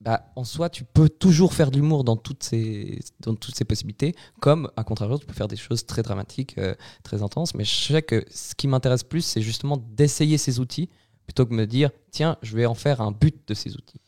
Bah, 0.00 0.32
en 0.34 0.42
soi, 0.42 0.68
tu 0.68 0.82
peux 0.82 1.08
toujours 1.08 1.54
faire 1.54 1.70
de 1.70 1.76
l'humour 1.76 2.02
dans 2.02 2.16
toutes 2.16 2.42
ces 2.42 2.98
dans 3.20 3.36
toutes 3.36 3.54
ces 3.54 3.64
possibilités, 3.64 4.16
comme 4.40 4.68
à 4.76 4.82
contrario, 4.82 5.16
tu 5.16 5.26
peux 5.26 5.32
faire 5.32 5.46
des 5.46 5.54
choses 5.54 5.86
très 5.86 6.02
dramatiques, 6.02 6.56
très 7.04 7.22
intenses. 7.22 7.54
Mais 7.54 7.62
je 7.62 7.72
sais 7.72 8.02
que 8.02 8.24
ce 8.32 8.56
qui 8.56 8.66
m'intéresse 8.66 9.04
plus, 9.04 9.20
c'est 9.20 9.42
justement 9.42 9.76
d'essayer 9.76 10.38
ces 10.38 10.58
outils 10.58 10.90
plutôt 11.24 11.44
que 11.44 11.50
de 11.50 11.54
me 11.56 11.68
dire 11.68 11.90
tiens, 12.10 12.36
je 12.42 12.56
vais 12.56 12.66
en 12.66 12.74
faire 12.74 13.00
un 13.00 13.12
but 13.12 13.46
de 13.46 13.54
ces 13.54 13.76
outils. 13.76 14.00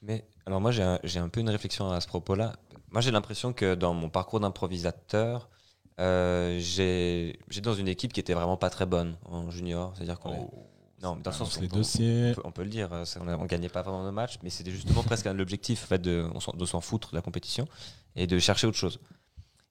Mais 0.00 0.24
alors 0.46 0.62
moi 0.62 0.70
j'ai 0.70 0.82
un, 0.82 0.98
un 1.16 1.28
peu 1.28 1.40
une 1.40 1.50
réflexion 1.50 1.90
à 1.90 2.00
ce 2.00 2.06
propos-là. 2.06 2.56
Moi 2.90 3.00
j'ai 3.00 3.10
l'impression 3.10 3.52
que 3.52 3.74
dans 3.74 3.94
mon 3.94 4.08
parcours 4.08 4.40
d'improvisateur, 4.40 5.48
euh, 6.00 6.58
j'ai 6.60 7.38
j'étais 7.48 7.64
dans 7.68 7.74
une 7.74 7.88
équipe 7.88 8.12
qui 8.12 8.20
était 8.20 8.34
vraiment 8.34 8.56
pas 8.56 8.70
très 8.70 8.86
bonne 8.86 9.16
en 9.26 9.50
junior. 9.50 9.92
C'est-à-dire 9.96 10.18
qu'on 10.18 10.32
est- 10.34 10.48
Non, 11.02 11.14
dans 11.16 11.30
le 11.30 11.36
sens 11.36 11.56
où 11.56 11.60
les 11.60 11.68
on- 11.72 11.76
dossiers. 11.76 12.30
On 12.30 12.34
peut, 12.34 12.42
on 12.46 12.50
peut 12.52 12.62
le 12.64 12.70
dire, 12.70 12.92
euh, 12.92 13.04
on 13.20 13.24
ne 13.24 13.46
gagnait 13.46 13.68
pas 13.68 13.82
vraiment 13.82 14.02
nos 14.02 14.10
matchs, 14.10 14.38
mais 14.42 14.50
c'était 14.50 14.72
justement 14.72 15.02
presque 15.04 15.26
un- 15.28 15.32
l'objectif 15.32 15.84
en 15.84 15.86
fait, 15.86 16.02
de, 16.02 16.28
on 16.34 16.40
s'en- 16.40 16.52
de 16.56 16.64
s'en 16.66 16.80
foutre 16.80 17.10
de 17.12 17.16
la 17.16 17.22
compétition 17.22 17.68
et 18.16 18.26
de 18.26 18.36
chercher 18.40 18.66
autre 18.66 18.76
chose. 18.78 18.98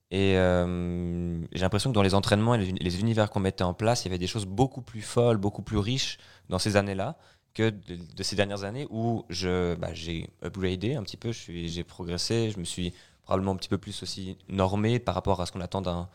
Et 0.10 0.38
euh, 0.38 1.42
j'ai 1.52 1.60
l'impression 1.62 1.90
que 1.90 1.96
dans 1.96 2.02
les 2.02 2.14
entraînements 2.14 2.56
et 2.56 2.60
les 2.72 3.00
univers 3.02 3.30
qu'on 3.30 3.42
mettait 3.42 3.66
en 3.66 3.74
place, 3.74 4.04
il 4.04 4.08
y 4.08 4.12
avait 4.12 4.18
des 4.18 4.28
choses 4.28 4.46
beaucoup 4.46 4.82
plus 4.82 5.02
folles, 5.02 5.36
beaucoup 5.36 5.64
plus 5.64 5.78
riches 5.78 6.18
dans 6.48 6.60
ces 6.60 6.78
années-là 6.78 7.18
de, 7.62 8.24
ces 8.24 8.36
dernières 8.36 8.64
années 8.64 8.88
où 8.90 9.26
je, 9.30 9.76
bah, 9.76 9.94
j'ai 9.94 10.30
upgradé 10.44 10.96
un 10.96 11.04
petit 11.04 11.18
peu, 11.18 11.32
je 11.32 11.40
suis- 11.40 11.70
j'ai 11.70 11.84
progressé, 11.84 12.52
je 12.52 12.60
me 12.60 12.66
suis 12.66 12.94
probablement 13.24 13.52
un 13.52 13.56
petit 13.58 13.70
peu 13.70 13.78
plus 13.78 14.04
aussi 14.04 14.38
normé 14.50 15.00
par 15.00 15.16
rapport 15.16 15.42
à 15.42 15.46
ce 15.46 15.52
qu'on 15.52 15.62
attend 15.62 15.82
d'un 15.82 16.08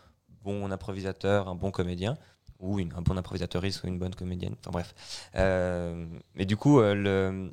bon 0.43 0.71
improvisateur, 0.71 1.49
un 1.49 1.55
bon 1.55 1.71
comédien 1.71 2.17
ou 2.59 2.79
un 2.79 3.03
bon 3.03 3.19
improvisateuriste 3.19 3.83
ou 3.85 3.89
une 3.89 3.99
bonne 3.99 4.15
comédienne. 4.15 4.55
Enfin 4.61 4.71
bref. 4.71 4.95
Euh, 5.35 6.07
mais 6.35 6.47
du 6.47 6.57
coup, 6.57 6.81
euh, 6.81 7.49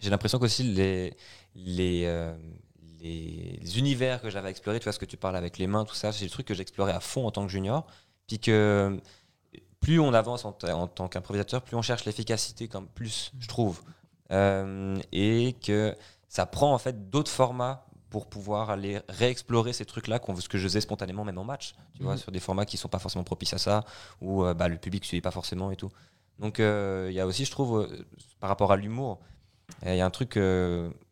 j'ai 0.00 0.10
l'impression 0.10 0.38
qu'aussi 0.38 0.62
les, 0.62 1.14
les, 1.54 2.04
euh, 2.06 2.34
les 3.00 3.78
univers 3.78 4.22
que 4.22 4.30
j'avais 4.30 4.50
explorés, 4.50 4.78
tu 4.78 4.84
vois, 4.84 4.92
ce 4.92 4.98
que 4.98 5.04
tu 5.04 5.16
parles 5.16 5.36
avec 5.36 5.58
les 5.58 5.66
mains, 5.66 5.84
tout 5.84 5.94
ça, 5.94 6.12
c'est 6.12 6.24
des 6.24 6.30
trucs 6.30 6.46
que 6.46 6.54
j'explorais 6.54 6.92
à 6.92 7.00
fond 7.00 7.26
en 7.26 7.30
tant 7.30 7.44
que 7.44 7.52
junior. 7.52 7.86
Puis 8.26 8.38
que 8.38 9.00
plus 9.80 9.98
on 10.00 10.12
avance 10.12 10.44
en, 10.44 10.52
ta- 10.52 10.76
en 10.76 10.86
tant 10.86 11.08
qu'improvisateur, 11.08 11.62
plus 11.62 11.76
on 11.76 11.82
cherche 11.82 12.04
l'efficacité, 12.04 12.68
comme 12.68 12.86
plus, 12.86 13.32
je 13.38 13.48
trouve. 13.48 13.80
Euh, 14.30 14.98
et 15.12 15.56
que 15.64 15.94
ça 16.28 16.46
prend 16.46 16.72
en 16.72 16.78
fait 16.78 17.10
d'autres 17.10 17.30
formats 17.30 17.86
pour 18.10 18.26
pouvoir 18.26 18.70
aller 18.70 19.00
réexplorer 19.08 19.72
ces 19.72 19.84
trucs-là, 19.84 20.18
qu'on- 20.18 20.36
ce 20.36 20.48
que 20.48 20.58
je 20.58 20.64
faisais 20.64 20.80
spontanément 20.80 21.24
même 21.24 21.38
en 21.38 21.44
match, 21.44 21.74
tu 21.94 22.02
vois, 22.02 22.12
Mhm. 22.14 22.18
sur 22.18 22.32
des 22.32 22.40
formats 22.40 22.66
qui 22.66 22.76
sont 22.76 22.88
pas 22.88 22.98
forcément 22.98 23.24
propices 23.24 23.54
à 23.54 23.58
ça, 23.58 23.84
où 24.20 24.44
euh, 24.44 24.52
bah, 24.54 24.68
le 24.68 24.76
public 24.78 25.02
ne 25.02 25.06
suit 25.06 25.20
pas 25.20 25.30
forcément 25.30 25.70
et 25.70 25.76
tout. 25.76 25.90
Donc 26.38 26.58
euh, 26.60 27.06
il 27.10 27.14
y 27.14 27.20
a 27.20 27.26
aussi, 27.26 27.44
je 27.44 27.50
trouve, 27.50 27.80
euh, 27.80 28.06
par 28.40 28.48
rapport 28.48 28.72
à 28.72 28.76
l'humour, 28.76 29.18
il 29.86 29.94
y 29.94 30.00
a 30.00 30.06
un 30.06 30.10
truc, 30.10 30.36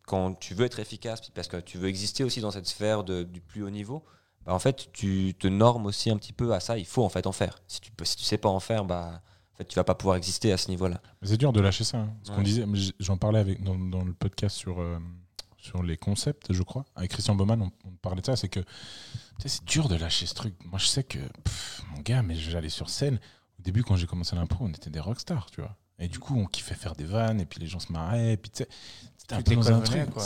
quand 0.05 0.33
tu 0.39 0.53
veux 0.53 0.65
être 0.65 0.79
efficace, 0.79 1.21
parce 1.33 1.47
que 1.47 1.57
tu 1.57 1.77
veux 1.77 1.87
exister 1.87 2.23
aussi 2.25 2.41
dans 2.41 2.51
cette 2.51 2.67
sphère 2.67 3.03
de- 3.05 3.23
du 3.23 3.39
plus 3.41 3.63
haut 3.63 3.69
niveau, 3.69 4.03
bah, 4.49 4.55
en 4.55 4.59
fait, 4.59 4.89
tu 4.93 5.35
te 5.37 5.47
normes 5.47 5.85
aussi 5.85 6.09
un 6.09 6.17
petit 6.17 6.33
peu 6.33 6.53
à 6.55 6.59
ça, 6.59 6.77
il 6.79 6.85
faut 6.85 7.03
en 7.05 7.09
fait 7.09 7.27
en 7.27 7.31
faire. 7.31 7.59
Si 7.67 7.79
tu, 7.81 7.91
si 8.03 8.15
tu 8.17 8.23
sais 8.23 8.39
pas 8.39 8.49
en 8.49 8.59
faire, 8.59 8.83
bah, 8.83 9.21
en 9.53 9.57
fait, 9.57 9.65
tu 9.65 9.75
vas 9.75 9.83
pas 9.83 9.93
pouvoir 9.93 10.17
exister 10.17 10.51
à 10.51 10.57
ce 10.57 10.69
niveau-là. 10.69 10.99
Mais 11.21 11.27
C'est 11.27 11.37
dur 11.37 11.53
de 11.53 11.61
lâcher 11.61 11.83
ça. 11.83 11.99
hein. 11.99 12.13
Ce 12.23 12.31
qu'on 12.31 12.37
Ouais. 12.37 12.43
disait, 12.43 12.65
j'en 12.99 13.17
parlais 13.17 13.37
avec, 13.39 13.63
dans, 13.63 13.75
dans 13.77 14.03
le 14.03 14.13
podcast 14.13 14.55
sur, 14.57 14.81
euh, 14.81 14.97
sur 15.57 15.83
les 15.83 15.97
concepts, 15.97 16.51
je 16.51 16.63
crois. 16.63 16.85
Avec 16.95 17.11
Christian 17.11 17.35
Baumann, 17.35 17.61
on, 17.61 17.71
on 17.87 17.91
parlait 18.01 18.21
de 18.21 18.25
ça. 18.25 18.35
C'est 18.35 18.49
que 18.49 18.61
c'est 19.45 19.63
dur 19.65 19.87
de 19.87 19.95
lâcher 19.95 20.25
ce 20.25 20.33
truc. 20.33 20.55
Moi, 20.65 20.79
je 20.79 20.87
sais 20.87 21.03
que, 21.03 21.19
pff, 21.19 21.83
mon 21.93 22.01
gars, 22.01 22.23
mais 22.23 22.33
j'allais 22.35 22.69
sur 22.69 22.89
scène. 22.89 23.19
Au 23.59 23.61
début, 23.61 23.83
quand 23.83 23.97
j'ai 23.97 24.07
commencé 24.07 24.35
l'impro, 24.35 24.65
on 24.65 24.69
était 24.69 24.89
des 24.89 24.99
rockstars, 25.01 25.51
tu 25.51 25.61
vois. 25.61 25.75
Et 25.99 26.07
du 26.07 26.17
coup, 26.17 26.35
on 26.39 26.45
kiffait 26.45 26.75
faire 26.75 26.95
des 26.95 27.03
vannes, 27.03 27.41
et 27.41 27.45
puis 27.45 27.59
les 27.59 27.67
gens 27.67 27.79
se 27.79 27.91
marraient. 27.91 28.33
Et 28.33 28.37
puis, 28.37 28.49
tu 28.49 28.63
sais, 28.63 28.69
c'était 29.17 29.35
un 29.35 29.41
peu 29.43 29.53
dans 29.53 29.71
un 29.73 29.81
truc. 29.81 30.09
quoi. 30.09 30.23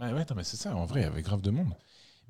Ouais, 0.00 0.12
ouais, 0.12 0.26
mais 0.36 0.42
c'est 0.44 0.56
ça. 0.56 0.74
En 0.76 0.84
vrai, 0.84 1.00
il 1.00 1.04
y 1.04 1.06
avait 1.06 1.22
grave 1.22 1.40
de 1.40 1.50
monde. 1.52 1.72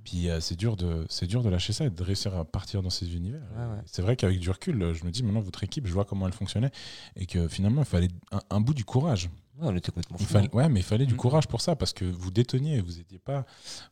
Puis 0.04 0.28
euh, 0.28 0.40
c'est 0.40 0.56
dur 0.56 0.76
de 0.76 1.06
c'est 1.08 1.26
dur 1.26 1.42
de 1.42 1.48
lâcher 1.48 1.72
ça 1.72 1.84
et 1.84 1.90
de 1.90 2.02
réussir 2.02 2.34
à 2.36 2.44
partir 2.44 2.82
dans 2.82 2.90
ces 2.90 3.14
univers. 3.14 3.42
Ouais. 3.56 3.80
C'est 3.86 4.02
vrai 4.02 4.16
qu'avec 4.16 4.40
du 4.40 4.50
recul, 4.50 4.92
je 4.94 5.04
me 5.04 5.10
dis 5.10 5.22
maintenant 5.22 5.40
votre 5.40 5.62
équipe, 5.62 5.86
je 5.86 5.92
vois 5.92 6.04
comment 6.04 6.26
elle 6.26 6.32
fonctionnait 6.32 6.70
et 7.16 7.26
que 7.26 7.46
finalement 7.48 7.82
il 7.82 7.86
fallait 7.86 8.08
un, 8.32 8.40
un 8.50 8.60
bout 8.60 8.74
du 8.74 8.84
courage. 8.84 9.30
Ouais, 9.58 9.68
on 9.70 9.76
était 9.76 9.92
complètement 9.92 10.16
Il 10.18 10.26
fallait, 10.26 10.52
ouais, 10.54 10.68
mais 10.68 10.80
il 10.80 10.82
fallait 10.82 11.04
du 11.06 11.12
Mhm. 11.12 11.18
courage 11.20 11.46
pour 11.46 11.60
ça 11.60 11.76
parce 11.76 11.92
que 11.92 12.04
vous 12.06 12.30
détonniez, 12.30 12.80
vous 12.80 12.98
étiez 12.98 13.18
pas, 13.18 13.44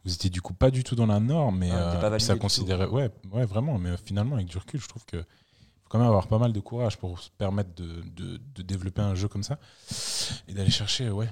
vous 0.05 0.13
étiez 0.13 0.31
du 0.31 0.41
coup 0.41 0.55
pas 0.55 0.71
du 0.71 0.83
tout 0.83 0.97
dans 0.97 1.07
la 1.07 1.21
norme, 1.21 1.59
mais 1.59 1.71
euh, 1.71 2.19
ça 2.19 2.35
considérait, 2.37 2.87
ouais, 2.87 3.11
ouais, 3.31 3.45
vraiment. 3.45 3.79
Mais 3.79 3.91
finalement, 4.03 4.37
avec 4.37 4.47
du 4.49 4.57
recul, 4.59 4.81
je 4.81 4.89
trouve 4.89 5.05
que 5.05 5.19
faut 5.19 5.89
quand 5.91 5.99
même 5.99 6.09
avoir 6.09 6.27
pas 6.29 6.39
mal 6.39 6.53
de 6.55 6.61
courage 6.61 6.97
pour 6.97 7.21
se 7.21 7.29
permettre 7.31 7.75
de, 7.77 8.03
de, 8.17 8.41
de 8.55 8.63
développer 8.63 9.03
un 9.03 9.15
jeu 9.15 9.29
comme 9.29 9.43
ça 9.43 9.59
et 10.49 10.55
d'aller 10.55 10.71
chercher, 10.71 11.11
ouais, 11.11 11.29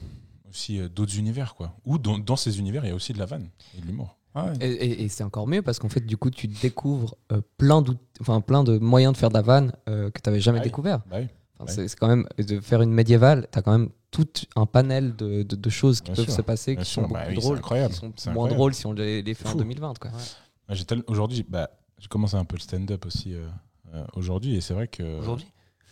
aussi 0.51 0.79
euh, 0.79 0.89
d'autres 0.91 1.17
univers, 1.17 1.55
quoi. 1.55 1.75
Ou 1.87 1.97
dans, 1.99 2.19
dans 2.19 2.37
ces 2.37 2.59
univers, 2.59 2.85
il 2.85 2.89
y 2.89 2.93
a 2.93 2.95
aussi 2.95 3.15
de 3.15 3.19
la 3.19 3.27
vanne 3.27 3.49
et 3.77 3.81
de 3.81 3.87
l'humour. 3.87 4.18
Ouais. 4.35 4.53
Et, 4.61 4.71
et- 4.71 5.03
et 5.05 5.09
c'est 5.09 5.25
encore 5.25 5.47
mieux 5.47 5.63
parce 5.63 5.79
qu'en 5.79 5.89
fait, 5.89 6.01
du 6.05 6.17
coup, 6.17 6.31
tu 6.31 6.47
découvres 6.49 7.17
euh, 7.33 7.41
plein, 7.57 7.83
d'out- 7.83 7.99
enfin, 8.21 8.41
plein 8.41 8.63
de 8.65 8.79
moyens 8.79 9.13
de 9.15 9.19
faire 9.19 9.31
de 9.31 9.35
la 9.35 9.43
vanne 9.43 9.73
euh, 9.89 10.11
que 10.11 10.21
tu 10.21 10.29
n'avais 10.29 10.41
jamais 10.41 10.59
Ah 10.59 10.63
oui. 10.63 10.69
découvert. 10.69 11.01
Bah. 11.11 11.17
Enfin, 11.61 11.81
Ouais. 11.81 11.89
c'est, 11.89 11.97
quand 11.97 12.07
même 12.09 12.27
de 12.39 12.61
faire 12.61 12.83
une 12.83 12.93
médiévale, 12.93 13.49
tu 13.53 13.59
as 13.59 13.63
quand 13.63 13.73
même 13.77 13.89
tout 14.11 14.29
un 14.55 14.65
panel 14.67 15.17
de, 15.17 15.43
de- 15.43 15.57
de 15.57 15.71
choses 15.71 16.01
qui 16.01 16.07
Bien 16.13 16.15
peuvent 16.17 16.25
sûr, 16.27 16.35
se 16.35 16.43
passer 16.43 16.75
bien 16.77 16.85
qui 16.85 16.91
sûr. 16.91 17.03
sont 17.03 17.09
Bah 17.09 17.21
beaucoup 17.21 17.31
oui, 17.31 17.35
drôles, 17.37 17.59
incroyable, 17.59 17.93
qui 17.95 17.99
sont 18.01 18.07
moins 18.07 18.15
incroyable. 18.45 18.55
drôles 18.55 18.75
si 18.75 18.87
on 18.87 18.93
les, 18.93 19.23
les 19.23 19.35
fait 19.35 19.47
en 19.49 19.51
Fou. 19.53 19.59
2020. 19.59 19.99
Quoi. 19.99 20.11
Ouais, 20.13 20.75
j'ai 20.77 20.85
tel- 20.85 21.03
Aujourd'hui, 21.09 21.39
j'ai 21.39 21.43
bah, 21.49 21.71
j'ai 21.99 22.07
commencé 22.09 22.37
un 22.37 22.45
peu 22.45 22.57
le 22.57 22.61
stand-up 22.63 23.05
aussi 23.07 23.35
euh, 23.35 23.47
euh, 23.95 24.05
aujourd'hui 24.15 24.55
et 24.57 24.61
c'est 24.61 24.73
vrai 24.75 24.87
que 24.89 25.19
Aujourd'hui? 25.19 25.47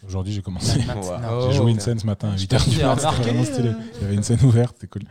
Aujourd'hui 0.06 0.32
j'ai 0.32 0.42
commencé. 0.42 0.80
J'ai 0.80 1.52
joué 1.52 1.70
une 1.70 1.80
scène 1.80 1.98
ce 1.98 2.06
matin 2.06 2.30
à 2.30 2.36
Je 2.36 2.44
8h 2.46 2.64
t'ai 2.64 2.70
du 2.70 2.82
matin, 2.82 3.10
vraiment 3.12 3.44
stylé. 3.44 3.72
Il 3.96 4.02
y 4.02 4.04
avait 4.04 4.14
une 4.14 4.22
scène 4.22 4.42
ouverte, 4.42 4.76
c'est 4.80 4.88
cool. 4.88 5.02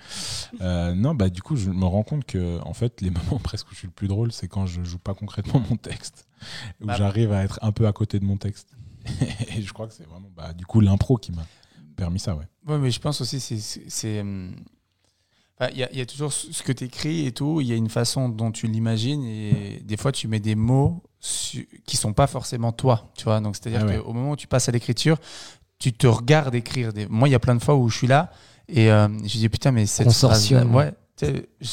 Euh, 0.62 0.94
non, 0.94 1.16
bah 1.16 1.30
du 1.30 1.42
coup, 1.42 1.56
je 1.56 1.70
me 1.70 1.86
rends 1.86 2.04
compte 2.04 2.26
que 2.26 2.60
en 2.64 2.74
fait, 2.74 3.02
les 3.02 3.10
moments 3.30 3.40
presque 3.40 3.68
où 3.68 3.74
je 3.74 3.80
suis 3.80 3.88
le 3.88 3.94
plus 3.94 4.08
drôle, 4.08 4.32
c'est 4.32 4.48
quand 4.48 4.66
je 4.66 4.84
joue 4.84 5.00
pas 5.00 5.14
concrètement 5.14 5.62
mon 5.70 5.78
texte, 5.78 6.28
où 6.82 6.86
Bah. 6.86 6.96
j'arrive 6.98 7.32
à 7.32 7.44
être 7.44 7.60
un 7.62 7.72
peu 7.72 7.88
à 7.88 7.94
côté 7.94 8.20
de 8.20 8.26
mon 8.26 8.38
texte. 8.38 8.70
et 9.56 9.62
je 9.62 9.72
crois 9.74 9.88
que 9.88 9.94
c'est 9.94 10.08
vraiment 10.08 10.30
bah, 10.36 10.54
du 10.54 10.66
coup 10.66 10.80
l'impro 10.82 11.18
qui 11.18 11.32
m'a 11.32 11.46
permis 11.96 12.20
ça, 12.20 12.36
ouais. 12.36 12.46
Ouais, 12.68 12.78
mais 12.80 12.92
je 12.92 13.00
pense 13.00 13.22
aussi, 13.22 13.40
c'est. 13.40 14.24
Enfin, 15.60 15.72
Il 15.74 15.78
y, 15.94 15.98
y 15.98 16.02
a 16.02 16.06
toujours 16.06 16.32
ce 16.34 16.62
que 16.64 16.72
tu 16.72 16.86
écris 16.86 17.26
et 17.26 17.32
tout, 17.32 17.62
il 17.62 17.68
y 17.68 17.74
a 17.74 17.76
une 17.76 17.90
façon 17.90 18.30
dont 18.30 18.52
tu 18.52 18.68
l'imagines 18.68 19.24
et 19.24 19.82
des 19.84 19.98
fois 19.98 20.12
tu 20.12 20.28
mets 20.28 20.40
des 20.40 20.56
mots 20.56 21.04
su- 21.20 21.68
qui 21.86 21.98
sont 21.98 22.14
pas 22.14 22.28
forcément 22.28 22.72
toi, 22.72 23.12
tu 23.18 23.24
vois. 23.26 23.40
Donc 23.40 23.56
c'est-à-dire 23.56 23.82
Ah 23.84 23.88
ouais. 23.88 23.98
qu'au 24.00 24.14
moment 24.14 24.32
où 24.32 24.36
tu 24.36 24.48
passes 24.48 24.70
à 24.70 24.72
l'écriture, 24.72 25.18
tu 25.80 25.92
te 25.94 26.08
regardes 26.08 26.56
écrire. 26.56 26.94
Des... 26.94 27.08
Moi, 27.08 27.28
il 27.28 27.32
y 27.32 27.36
a 27.36 27.40
plein 27.40 27.56
de 27.56 27.64
fois 27.64 27.76
où 27.76 27.90
je 27.90 27.98
suis 27.98 28.08
là 28.08 28.32
et 28.68 28.92
euh, 28.92 29.08
je 29.24 29.38
dis 29.38 29.50
putain, 29.50 29.72
mais 29.72 29.86
cette 29.86 30.08
phrase-là- 30.12 30.66
ouais. 30.66 30.92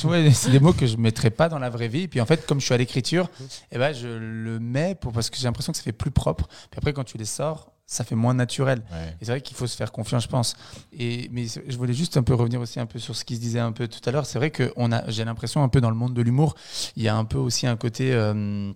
ouais, 0.05 0.31
c'est 0.33 0.51
des 0.51 0.61
mots 0.61 0.73
que 0.73 0.87
je 0.87 0.97
mettrais 0.97 1.31
pas 1.31 1.49
dans 1.49 1.59
la 1.59 1.71
vraie 1.71 1.89
vie. 1.89 2.03
Et 2.03 2.09
puis 2.09 2.21
en 2.21 2.27
fait, 2.27 2.47
comme 2.47 2.61
je 2.61 2.65
suis 2.67 2.75
à 2.75 2.79
l'écriture, 2.79 3.29
eh 3.73 3.79
ben, 3.79 3.93
je 3.93 4.07
le 4.09 4.61
mets 4.61 4.95
pour, 4.95 5.13
parce 5.13 5.31
que 5.31 5.37
j'ai 5.37 5.45
l'impression 5.45 5.73
que 5.73 5.79
ça 5.79 5.83
fait 5.85 5.93
plus 5.93 6.11
propre. 6.13 6.47
Puis 6.71 6.79
après, 6.79 6.93
quand 6.93 7.05
tu 7.05 7.19
les 7.19 7.25
sors, 7.25 7.72
ça 7.87 8.05
fait 8.05 8.15
moins 8.15 8.35
naturel. 8.35 8.83
ouais. 8.91 9.17
Et 9.21 9.25
c'est 9.25 9.33
vrai 9.33 9.41
qu'il 9.41 9.57
faut 9.57 9.67
se 9.67 9.77
faire 9.77 9.93
confiance, 9.93 10.23
je 10.25 10.29
pense. 10.29 10.57
Et, 10.93 11.29
mais 11.33 11.47
je 11.47 11.77
voulais 11.77 11.93
juste 11.93 12.17
un 12.17 12.23
peu 12.23 12.35
revenir 12.35 12.61
aussi 12.61 12.81
un 12.81 12.87
peu 12.87 12.99
sur 12.99 13.15
ce 13.15 13.25
qui 13.25 13.37
se 13.37 13.41
disait 13.41 13.61
un 13.61 13.73
peu 13.73 13.89
tout 13.89 14.01
à 14.07 14.13
l'heure. 14.13 14.27
C'est 14.27 14.39
vrai 14.39 14.51
que 14.51 14.73
j'ai 15.09 15.25
l'impression 15.25 15.63
un 15.63 15.69
peu 15.69 15.81
dans 15.81 15.91
le 15.91 15.97
monde 15.97 16.15
de 16.15 16.23
l'humour, 16.23 16.55
il 16.97 17.03
y 17.03 17.09
a 17.09 17.17
un 17.17 17.25
peu 17.25 17.39
aussi 17.39 17.67
un 17.67 17.77
côté 17.77 18.13
euh, 18.15 18.73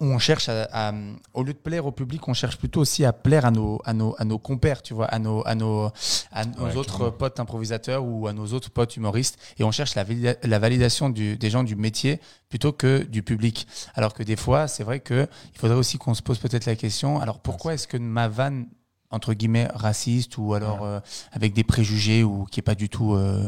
où 0.00 0.06
on 0.06 0.18
cherche 0.18 0.48
à, 0.48 0.66
à- 0.72 0.92
au 1.34 1.42
lieu 1.42 1.52
de 1.52 1.58
plaire 1.58 1.84
au 1.86 1.92
public, 1.92 2.26
on 2.26 2.34
cherche 2.34 2.56
plutôt 2.56 2.80
aussi 2.80 3.04
à 3.04 3.12
plaire 3.12 3.44
à 3.44 3.50
nos, 3.50 3.80
à 3.84 3.92
nos, 3.92 4.14
à 4.18 4.24
nos 4.24 4.38
compères, 4.38 4.82
tu 4.82 4.94
vois, 4.94 5.06
à 5.06 5.18
nos, 5.18 5.46
à 5.46 5.54
nos, 5.54 5.90
à 6.32 6.44
nos 6.46 6.64
Ouais, 6.64 6.76
autres 6.76 6.96
clairement. 6.96 7.16
potes 7.16 7.40
improvisateurs 7.40 8.04
ou 8.04 8.26
à 8.26 8.32
nos 8.32 8.46
autres 8.54 8.70
potes 8.70 8.96
humoristes. 8.96 9.38
Et 9.58 9.64
on 9.64 9.70
cherche 9.70 9.94
la, 9.94 10.04
valida- 10.04 10.36
la 10.42 10.58
validation 10.58 11.10
du- 11.10 11.36
des 11.36 11.50
gens 11.50 11.62
du 11.64 11.76
métier 11.76 12.20
plutôt 12.48 12.72
que 12.72 13.02
du 13.04 13.22
public. 13.22 13.66
Alors 13.94 14.14
que 14.14 14.22
des 14.22 14.36
fois, 14.36 14.66
c'est 14.66 14.84
vrai 14.84 15.00
que 15.00 15.26
il 15.54 15.58
faudrait 15.58 15.76
aussi 15.76 15.98
qu'on 15.98 16.14
se 16.14 16.22
pose 16.22 16.38
peut-être 16.38 16.66
la 16.66 16.76
question. 16.76 17.20
Alors 17.20 17.38
pourquoi 17.40 17.74
est-ce 17.74 17.86
que 17.86 17.96
ma 17.98 18.28
vanne 18.28 18.66
entre 19.10 19.34
guillemets 19.34 19.68
raciste 19.74 20.38
ou 20.38 20.54
alors 20.54 20.80
Ouais. 20.80 20.88
euh, 20.88 21.00
avec 21.32 21.52
des 21.52 21.64
préjugés 21.64 22.24
ou 22.24 22.46
qui 22.50 22.60
est 22.60 22.62
pas 22.62 22.74
du 22.74 22.88
tout 22.88 23.12
euh, 23.14 23.46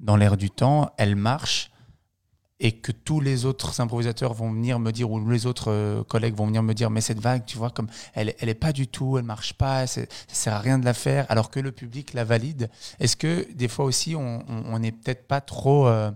dans 0.00 0.16
l'air 0.16 0.36
du 0.36 0.50
temps, 0.50 0.90
elle 0.98 1.16
marche 1.16 1.70
et 2.60 2.72
que 2.72 2.92
tous 2.92 3.20
les 3.20 3.44
autres 3.44 3.80
improvisateurs 3.80 4.34
vont 4.34 4.50
venir 4.50 4.78
me 4.80 4.90
dire 4.90 5.10
ou 5.10 5.30
les 5.30 5.46
autres 5.46 5.70
euh, 5.70 6.02
collègues 6.02 6.34
vont 6.34 6.46
venir 6.46 6.62
me 6.62 6.74
dire 6.74 6.90
mais 6.90 7.00
cette 7.00 7.20
vague 7.20 7.44
tu 7.46 7.56
vois 7.56 7.70
comme 7.70 7.86
elle 8.14 8.34
elle 8.40 8.48
est 8.48 8.54
pas 8.54 8.72
du 8.72 8.88
tout 8.88 9.16
elle 9.16 9.24
marche 9.24 9.54
pas 9.54 9.86
ça 9.86 10.02
sert 10.26 10.54
à 10.54 10.58
rien 10.58 10.78
de 10.78 10.84
la 10.84 10.94
faire 10.94 11.26
alors 11.28 11.50
que 11.50 11.60
le 11.60 11.72
public 11.72 12.14
la 12.14 12.24
valide. 12.24 12.70
Est-ce 12.98 13.16
que 13.16 13.46
des 13.52 13.68
fois 13.68 13.84
aussi 13.84 14.14
on 14.16 14.78
n'est 14.78 14.92
peut-être 14.92 15.26
pas 15.26 15.40
trop 15.40 15.86
euh, 15.86 16.10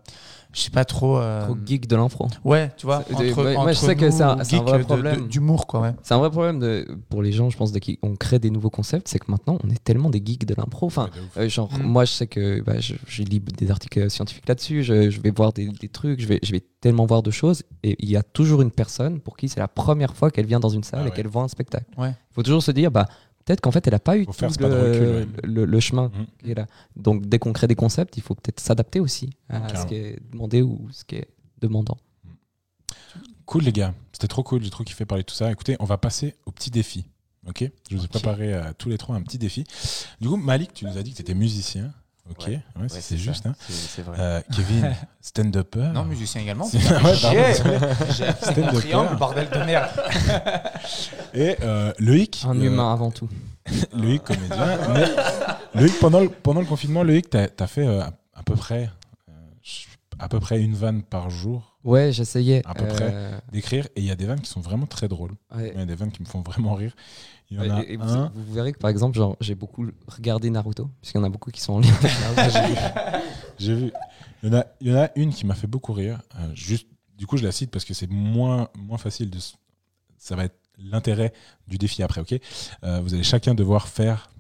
je 0.53 0.61
sais 0.61 0.71
pas 0.71 0.85
trop, 0.85 1.19
euh, 1.19 1.45
Trop 1.47 1.57
geek 1.65 1.87
de 1.89 1.97
l'impro. 1.97 2.29
ouais 2.45 2.71
tu 2.77 2.87
vois 2.87 3.03
ouais, 3.19 3.55
moi, 3.55 3.73
je 3.73 3.79
sais 3.79 3.97
que 3.97 4.11
c'est 4.11 4.23
un- 4.23 4.35
vrai 4.37 4.79
de- 4.79 4.85
problème. 4.85 5.27
d'humour 5.29 5.67
quoi 5.67 5.81
ouais 5.81 5.95
C'est 6.03 6.13
un 6.15 6.19
vrai 6.19 6.31
problème 6.31 6.59
de, 6.61 6.87
pour 7.09 7.23
les 7.23 7.33
gens, 7.33 7.49
je 7.51 7.57
pense, 7.57 7.73
de 7.73 7.79
qui 7.79 7.99
on 8.03 8.17
crée 8.17 8.39
des 8.39 8.51
nouveaux 8.51 8.69
concepts, 8.71 9.09
c'est 9.09 9.19
que 9.19 9.31
maintenant 9.31 9.59
on 9.65 9.71
est 9.71 9.83
tellement 9.83 10.11
des 10.11 10.23
geeks 10.25 10.45
de 10.47 10.55
l'impro. 10.55 10.87
Enfin, 10.87 11.09
euh, 11.39 11.49
genre, 11.49 11.71
Mm. 11.73 11.83
moi 11.83 12.05
je 12.05 12.13
sais 12.13 12.27
que 12.27 12.61
bah, 12.61 12.79
je, 12.81 12.95
je 13.07 13.23
lis 13.23 13.41
des 13.41 13.71
articles 13.71 14.11
scientifiques 14.11 14.49
là-dessus, 14.49 14.83
je, 14.83 15.11
je 15.11 15.21
vais 15.21 15.31
voir 15.31 15.53
des, 15.53 15.69
des 15.69 15.89
trucs, 15.89 16.21
je 16.21 16.27
vais, 16.27 16.39
je 16.43 16.53
vais 16.53 16.63
tellement 16.81 17.07
voir 17.07 17.23
de 17.23 17.31
choses, 17.31 17.63
et 17.83 17.97
il 18.01 18.11
y 18.11 18.17
a 18.17 18.23
toujours 18.23 18.61
une 18.63 18.71
personne 18.73 19.21
pour 19.21 19.37
qui 19.37 19.49
c'est 19.49 19.61
la 19.61 19.69
première 19.69 20.15
fois 20.17 20.31
qu'elle 20.31 20.47
vient 20.47 20.61
dans 20.61 20.69
une 20.69 20.83
salle 20.85 21.01
Ah 21.03 21.07
et 21.07 21.11
ouais. 21.11 21.17
qu'elle 21.17 21.29
voit 21.29 21.43
un 21.45 21.49
spectacle. 21.49 21.87
Ouais. 21.97 22.11
Il 22.11 22.35
faut 22.35 22.43
toujours 22.43 22.63
se 22.63 22.73
dire, 22.73 22.91
bah, 22.91 23.07
peut-être 23.45 23.61
qu'en 23.61 23.71
fait 23.71 23.87
elle 23.87 23.93
n'a 23.93 23.99
pas 23.99 24.17
eu 24.19 24.27
tout 24.27 24.33
faire 24.33 24.51
pas 24.53 24.69
le, 24.69 24.75
recul, 24.93 25.07
ouais. 25.09 25.27
le- 25.45 25.65
le 25.65 25.81
chemin 25.81 26.11
qui 26.43 26.51
est 26.51 26.55
là. 26.55 26.67
Donc 26.97 27.27
dès 27.27 27.39
qu'on 27.39 27.53
crée 27.53 27.67
des 27.67 27.75
concepts, 27.75 28.17
il 28.17 28.23
faut 28.23 28.35
peut-être 28.35 28.61
s'adapter 28.61 29.01
aussi 29.01 29.31
à 29.49 29.61
Carrément. 29.61 29.83
ce 29.83 29.87
qui 29.87 29.95
est 29.95 30.19
demandé 30.33 30.63
ou 30.63 30.89
ce 30.93 31.05
qui 31.05 31.17
est 31.17 31.29
demandant. 31.61 31.97
Cool 33.47 33.63
les 33.65 33.73
gars, 33.73 33.95
c'était 34.13 34.29
trop 34.29 34.43
cool, 34.43 34.63
j'ai 34.63 34.71
trop 34.71 34.85
kiffé 34.85 35.05
parler 35.05 35.23
de 35.23 35.27
tout 35.27 35.35
ça. 35.35 35.51
Écoutez, 35.51 35.77
on 35.81 35.85
va 35.85 35.99
passer 35.99 36.35
au 36.47 36.51
petit 36.53 36.71
défi. 36.71 37.05
Ok? 37.47 37.69
Je 37.91 37.97
vous 37.97 38.05
ai 38.05 38.09
préparé 38.09 38.55
à 38.55 38.73
tous 38.73 38.89
les 38.89 38.97
trois 38.99 39.17
un 39.17 39.23
petit 39.23 39.37
défi. 39.39 39.65
Du 40.21 40.29
coup, 40.29 40.37
Malik, 40.37 40.73
tu 40.75 40.85
nous 40.85 40.97
as 40.97 41.03
dit 41.03 41.11
que 41.11 41.17
tu 41.17 41.23
étais 41.23 41.35
musicien. 41.35 41.93
Ok, 42.31 42.45
Ouais. 42.47 42.53
ouais, 42.53 42.61
Ouais, 42.83 42.89
c'est 42.89 43.01
c'est 43.01 43.17
juste. 43.19 43.47
hein. 43.47 43.55
C'est 43.59 43.73
c'est 43.73 44.03
vrai. 44.03 44.17
Euh, 44.19 44.41
Kevin, 44.55 44.95
stand-upper. 45.21 45.91
Non, 45.93 46.05
musicien 46.05 46.41
également. 46.41 46.65
Stand-upper. 46.67 48.79
triangle, 48.79 49.17
bordel 49.17 49.49
de 49.51 49.59
merde. 49.59 49.91
Et 51.35 51.57
euh, 51.63 51.93
Loïc. 51.99 52.45
Un 52.47 52.59
euh, 52.59 52.65
humain 52.65 52.93
avant 52.93 53.11
tout. 53.11 53.29
Loïc, 53.93 54.23
comédien. 54.25 54.79
mais 54.95 55.05
Loïc, 55.81 55.99
pendant 56.01 56.21
le, 56.21 56.29
pendant 56.29 56.61
le 56.61 56.67
confinement, 56.67 57.03
Loïc, 57.03 57.31
t'as 57.31 57.47
as 57.59 57.67
fait 57.67 57.87
euh, 57.87 58.03
à, 58.03 58.11
à 58.35 58.43
peu 58.45 58.55
près 58.55 58.91
euh, 59.29 59.33
à 60.19 60.29
peu 60.29 60.41
près 60.41 60.61
une 60.61 60.75
vanne 60.75 61.03
par 61.03 61.31
jour 61.31 61.72
Ouais, 61.85 62.13
j'essayais. 62.13 62.63
À 62.67 62.75
peu 62.75 62.87
près. 62.87 63.11
euh, 63.13 63.39
d'écrire 63.51 63.87
et 63.97 64.01
il 64.01 64.05
y 64.05 64.11
a 64.11 64.15
des 64.17 64.27
vannes 64.27 64.41
qui 64.41 64.51
sont 64.51 64.61
vraiment 64.61 64.87
très 64.87 65.09
drôles. 65.09 65.33
ouais. 65.57 65.73
Il 65.75 65.79
y 65.81 65.83
a 65.83 65.87
des 65.87 65.95
vannes 65.95 66.13
qui 66.13 66.23
me 66.23 66.27
font 66.29 66.41
vraiment 66.43 66.75
rire. 66.75 66.95
Il 67.51 67.57
y 67.57 67.61
en 67.61 67.71
a 67.77 67.83
Et- 67.83 67.93
et 67.95 67.97
vous, 67.97 68.05
un. 68.05 68.33
vous 68.35 68.53
verrez 68.55 68.73
que 68.73 68.79
par 68.79 68.89
exemple, 68.89 69.17
genre, 69.17 69.37
j'ai 69.41 69.55
beaucoup 69.55 69.87
regardé 70.07 70.49
Naruto, 70.49 70.89
puisqu'il 71.01 71.19
y 71.19 71.21
en 71.21 71.25
a 71.25 71.29
beaucoup 71.29 71.51
qui 71.51 71.61
sont 71.61 71.75
en 71.75 71.81
lien. 71.81 71.91
J'ai 73.59 73.75
vu. 73.75 73.93
Il 74.43 74.49
y, 74.49 74.55
en 74.55 74.59
a, 74.59 74.65
il 74.81 74.89
y 74.89 74.93
en 74.93 74.97
a 75.03 75.11
une 75.17 75.33
qui 75.33 75.47
m'a 75.47 75.55
fait 75.55 75.67
beaucoup 75.67 75.93
rire. 75.93 76.21
euh, 76.39 76.51
juste, 76.55 76.89
du 77.17 77.27
coup, 77.27 77.37
je 77.37 77.45
la 77.45 77.53
cite 77.53 77.71
parce 77.71 77.85
que 77.85 77.95
c'est 77.95 78.11
moins, 78.11 78.69
moins 78.77 78.99
facile 78.99 79.31
de. 79.31 79.39
Ça 80.19 80.35
va 80.37 80.45
être 80.45 80.57
l'intérêt 80.79 81.33
du 81.69 81.79
défi 81.79 82.03
après, 82.03 82.21
ok? 82.21 82.35
Euh, 82.85 83.01
Vous 83.03 83.15
allez 83.15 83.23
chacun 83.23 83.55
devoir 83.55 83.89
faire. 83.89 84.31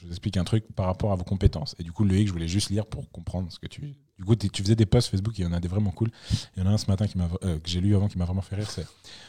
Je 0.00 0.06
vous 0.06 0.10
explique 0.12 0.36
un 0.36 0.44
truc 0.44 0.64
par 0.74 0.86
rapport 0.86 1.12
à 1.12 1.14
vos 1.16 1.24
compétences. 1.24 1.74
Et 1.78 1.82
du 1.82 1.92
coup, 1.92 2.04
Loïc, 2.04 2.26
je 2.28 2.32
voulais 2.32 2.48
juste 2.48 2.68
lire 2.70 2.84
pour 2.86 3.10
comprendre 3.10 3.50
ce 3.50 3.58
que 3.58 3.66
tu. 3.66 3.94
Du 4.18 4.24
coup, 4.24 4.36
tu 4.36 4.62
faisais 4.62 4.76
des 4.76 4.86
posts 4.86 5.10
Facebook 5.10 5.36
il 5.38 5.42
y 5.42 5.46
en 5.46 5.52
a 5.52 5.60
des 5.60 5.68
vraiment 5.68 5.90
cool. 5.90 6.10
Il 6.56 6.62
y 6.62 6.66
en 6.66 6.70
a 6.70 6.74
un 6.74 6.78
ce 6.78 6.86
matin 6.86 7.06
qui 7.06 7.18
euh, 7.18 7.58
que 7.58 7.68
j'ai 7.68 7.80
lu 7.80 7.96
avant 7.96 8.08
qui 8.08 8.18
m'a 8.18 8.24
vraiment 8.24 8.42
fait 8.42 8.56
rire. 8.56 8.70
C'est 8.70 8.86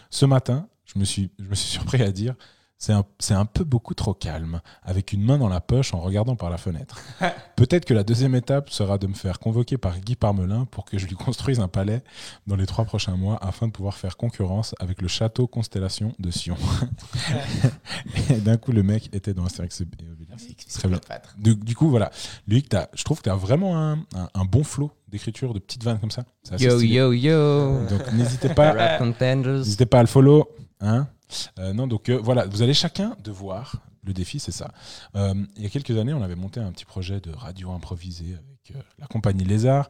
ce 0.09 0.25
matin, 0.25 0.67
je 0.85 0.99
me 0.99 1.05
suis, 1.05 1.31
je 1.39 1.45
me 1.45 1.55
suis 1.55 1.69
surpris 1.77 2.01
à 2.01 2.11
dire. 2.11 2.35
C'est 2.77 2.91
un, 2.91 3.05
c'est 3.19 3.33
un 3.33 3.45
peu 3.45 3.63
beaucoup 3.63 3.93
trop 3.93 4.13
calme, 4.13 4.59
avec 4.83 5.13
une 5.13 5.23
main 5.23 5.37
dans 5.37 5.47
la 5.47 5.61
poche 5.61 5.93
en 5.93 5.99
regardant 6.01 6.35
par 6.35 6.49
la 6.49 6.57
fenêtre. 6.57 6.99
Peut-être 7.55 7.85
que 7.85 7.93
la 7.93 8.03
deuxième 8.03 8.35
étape 8.35 8.69
sera 8.69 8.97
de 8.97 9.07
me 9.07 9.13
faire 9.13 9.39
convoquer 9.39 9.77
par 9.77 9.97
Guy 9.99 10.15
Parmelin 10.15 10.65
pour 10.65 10.83
que 10.85 10.97
je 10.97 11.05
lui 11.07 11.15
construise 11.15 11.59
un 11.61 11.69
palais 11.69 12.03
dans 12.47 12.57
les 12.57 12.65
trois 12.65 12.83
prochains 12.83 13.15
mois 13.15 13.37
afin 13.41 13.67
de 13.67 13.71
pouvoir 13.71 13.95
faire 13.95 14.17
concurrence 14.17 14.75
avec 14.79 15.01
le 15.01 15.07
château 15.07 15.47
Constellation 15.47 16.13
de 16.19 16.31
Sion. 16.31 16.57
et 18.29 18.35
d'un 18.41 18.57
coup, 18.57 18.71
le 18.71 18.83
mec 18.83 19.09
était 19.13 19.33
dans 19.33 19.45
Astérix 19.45 19.79
et 19.81 19.83
Obélix. 19.83 20.43
Très 20.79 20.87
bien. 20.89 20.97
Du, 21.37 21.55
du 21.55 21.75
coup, 21.75 21.89
voilà. 21.89 22.11
T'as- 22.69 22.89
je 22.93 23.03
trouve 23.03 23.19
que 23.19 23.23
tu 23.23 23.29
as 23.29 23.35
vraiment 23.35 23.77
un, 23.77 23.93
un- 24.15 24.29
un 24.33 24.45
bon 24.45 24.63
flow 24.63 24.91
d'écriture, 25.07 25.53
de 25.53 25.59
petites 25.59 25.83
vannes 25.83 25.99
comme 25.99 26.11
ça. 26.11 26.25
Yo, 26.59 26.77
stylé. 26.77 26.93
yo, 26.95 27.13
yo. 27.13 27.87
Donc 27.87 28.11
n'hésitez 28.13 28.49
pas, 28.49 28.73
pas 29.85 29.99
à 29.99 30.01
le 30.01 30.07
follow. 30.07 30.49
Hein 30.81 31.07
Euh, 31.59 31.73
non, 31.73 31.87
donc 31.87 32.09
euh, 32.09 32.17
voilà, 32.17 32.45
vous 32.45 32.61
allez 32.61 32.73
chacun 32.73 33.15
devoir. 33.23 33.81
Le 34.03 34.13
défi, 34.13 34.39
c'est 34.39 34.51
ça. 34.51 34.71
Euh, 35.15 35.33
il 35.57 35.63
y 35.63 35.65
a 35.65 35.69
quelques 35.69 35.97
années, 35.97 36.13
on 36.13 36.21
avait 36.21 36.35
monté 36.35 36.59
un 36.59 36.71
petit 36.71 36.85
projet 36.85 37.19
de 37.19 37.31
radio 37.31 37.71
improvisée 37.71 38.35
avec 38.35 38.83
la 38.99 39.07
compagnie 39.07 39.43
Lézard. 39.43 39.89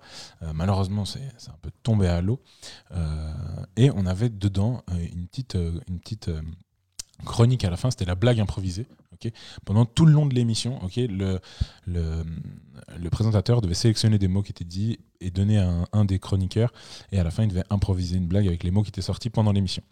Malheureusement, 0.53 1.03
c'est 1.03 1.19
un 1.49 1.57
peu 1.61 1.69
tombé 1.83 2.07
à 2.07 2.21
l'eau. 2.21 2.39
Et 3.75 3.91
on 3.91 4.05
avait 4.05 4.29
dedans 4.29 4.83
une 5.13 5.27
petite, 5.27 5.57
une 5.89 5.99
petite 5.99 6.31
chronique 7.25 7.65
à 7.65 7.69
la 7.69 7.75
fin, 7.75 7.91
c'était 7.91 8.05
la 8.05 8.15
blague 8.15 8.39
improvisée. 8.39 8.87
Pendant 9.65 9.85
tout 9.85 10.05
le 10.05 10.13
long 10.13 10.25
de 10.25 10.33
l'émission, 10.35 10.79
le, 10.95 11.39
le 11.87 13.09
présentateur 13.09 13.61
devait 13.61 13.73
sélectionner 13.73 14.17
des 14.17 14.27
mots 14.27 14.43
qui 14.43 14.51
étaient 14.51 14.63
dits 14.65 14.99
et 15.19 15.31
donner 15.31 15.57
à 15.57 15.69
un, 15.69 15.87
un 15.93 16.05
des 16.05 16.19
chroniqueurs. 16.19 16.71
Et 17.11 17.19
à 17.19 17.23
la 17.23 17.31
fin, 17.31 17.43
il 17.43 17.49
devait 17.49 17.63
improviser 17.69 18.17
une 18.17 18.27
blague 18.27 18.47
avec 18.47 18.63
les 18.63 18.71
mots 18.71 18.83
qui 18.83 18.89
étaient 18.89 19.01
sortis 19.01 19.29
pendant 19.29 19.51
l'émission. 19.51 19.83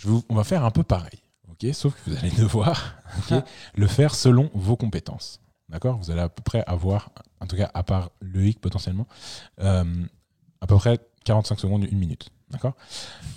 Je 0.00 0.06
vais 0.06 0.12
vous- 0.14 0.24
on 0.30 0.34
va 0.34 0.44
faire 0.44 0.64
un 0.64 0.70
peu 0.70 0.82
pareil. 0.82 1.20
ok? 1.50 1.74
Sauf 1.74 1.94
que 1.94 2.10
vous 2.10 2.16
allez 2.16 2.30
devoir 2.38 2.94
ok, 3.18 3.42
le 3.74 3.86
faire 3.86 4.14
selon 4.14 4.50
vos 4.54 4.76
compétences. 4.76 5.40
D'accord? 5.68 5.98
Vous 5.98 6.10
allez 6.10 6.22
à 6.22 6.28
peu 6.28 6.42
près 6.42 6.64
avoir, 6.66 7.10
en 7.40 7.46
tout 7.46 7.56
cas 7.56 7.70
à 7.74 7.82
part 7.82 8.10
le 8.20 8.44
hic 8.46 8.60
potentiellement, 8.60 9.06
euh, 9.60 9.84
à 10.62 10.66
peu 10.66 10.74
près 10.76 10.98
45 11.24 11.60
secondes, 11.60 11.84
une 11.90 11.98
minute. 11.98 12.30
D'accord? 12.50 12.74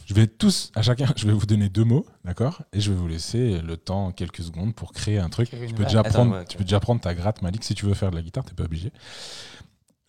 Je 0.05 0.14
vais 0.16 0.26
tous, 0.26 0.72
à 0.74 0.82
chacun, 0.82 1.05
je 1.18 1.28
vais 1.28 1.34
vous 1.34 1.45
donner 1.45 1.68
deux 1.70 1.84
mots, 1.84 2.05
d'accord? 2.26 2.61
Et 2.72 2.80
je 2.80 2.91
vais 2.91 2.97
vous 2.97 3.07
laisser 3.09 3.59
le 3.61 3.76
temps, 3.78 4.11
quelques 4.14 4.41
secondes, 4.41 4.74
pour 4.74 4.93
créer 4.93 5.20
un 5.20 5.30
truc. 5.30 5.49
Tu 5.49 5.74
peux, 5.76 5.84
déjà 5.84 5.99
Attends, 5.99 6.09
prendre, 6.09 6.32
ouais, 6.32 6.41
ok. 6.41 6.47
tu 6.47 6.57
peux 6.57 6.64
déjà 6.64 6.80
prendre 6.80 7.01
ta 7.01 7.14
gratte, 7.14 7.41
Malik, 7.43 7.64
si 7.66 7.76
tu 7.76 7.86
veux 7.86 7.93
faire 7.93 8.09
de 8.09 8.16
la 8.16 8.22
guitare, 8.24 8.45
t'es 8.45 8.53
pas 8.55 8.64
obligé. 8.64 8.91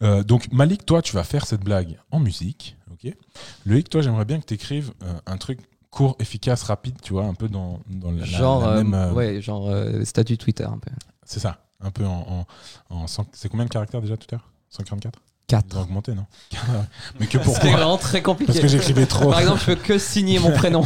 Euh, 0.03 0.23
donc 0.23 0.51
Malik, 0.53 0.87
toi, 0.87 1.03
tu 1.03 1.13
vas 1.15 1.25
faire 1.25 1.47
cette 1.47 1.63
blague 1.63 1.99
en 2.11 2.21
musique, 2.21 2.77
ok? 2.93 3.13
Loïc, 3.67 3.91
toi, 3.91 4.01
j'aimerais 4.03 4.25
bien 4.25 4.41
que 4.41 4.47
tu 4.47 4.55
écrives 4.55 4.93
un 5.27 5.37
truc 5.37 5.61
court, 5.95 6.17
efficace, 6.19 6.63
rapide, 6.65 6.97
tu 7.03 7.13
vois, 7.13 7.25
un 7.25 7.35
peu 7.35 7.49
dans, 7.49 7.79
dans 7.89 8.11
la, 8.11 8.25
Genre, 8.25 8.61
la 8.63 8.69
euh, 8.69 8.77
même... 8.83 8.95
euh, 8.95 9.13
ouais, 9.13 9.41
genre 9.41 9.69
euh, 9.71 10.05
statut 10.05 10.37
Twitter 10.37 10.65
un 10.65 10.79
peu. 10.79 10.91
C'est 11.25 11.41
ça, 11.41 11.59
un 11.81 11.91
peu 11.91 12.05
en... 12.05 12.45
en, 12.91 13.07
C'est 13.33 13.49
combien 13.49 13.65
de 13.65 13.71
caractères 13.71 14.01
déjà 14.03 14.17
tout 14.17 14.27
à 14.33 14.35
l'heure 14.37 14.51
144 14.71 15.19
Ils 15.19 15.47
4. 15.47 15.77
ont 15.77 15.81
augmenté, 15.83 16.15
non? 16.15 16.27
Mais 17.21 17.27
que 17.29 17.39
pour 17.39 17.55
moi, 17.55 17.59
vraiment 17.77 17.97
très 17.97 18.23
compliqué. 18.23 18.53
parce 18.53 18.61
que 18.61 18.69
j'écrivais 18.69 19.07
trop. 19.07 19.31
Par 19.31 19.39
exemple, 19.41 19.61
je 19.61 19.67
peux 19.67 19.77
que 19.77 19.99
signer 19.99 20.39
mon 20.41 20.51
prénom. 20.51 20.83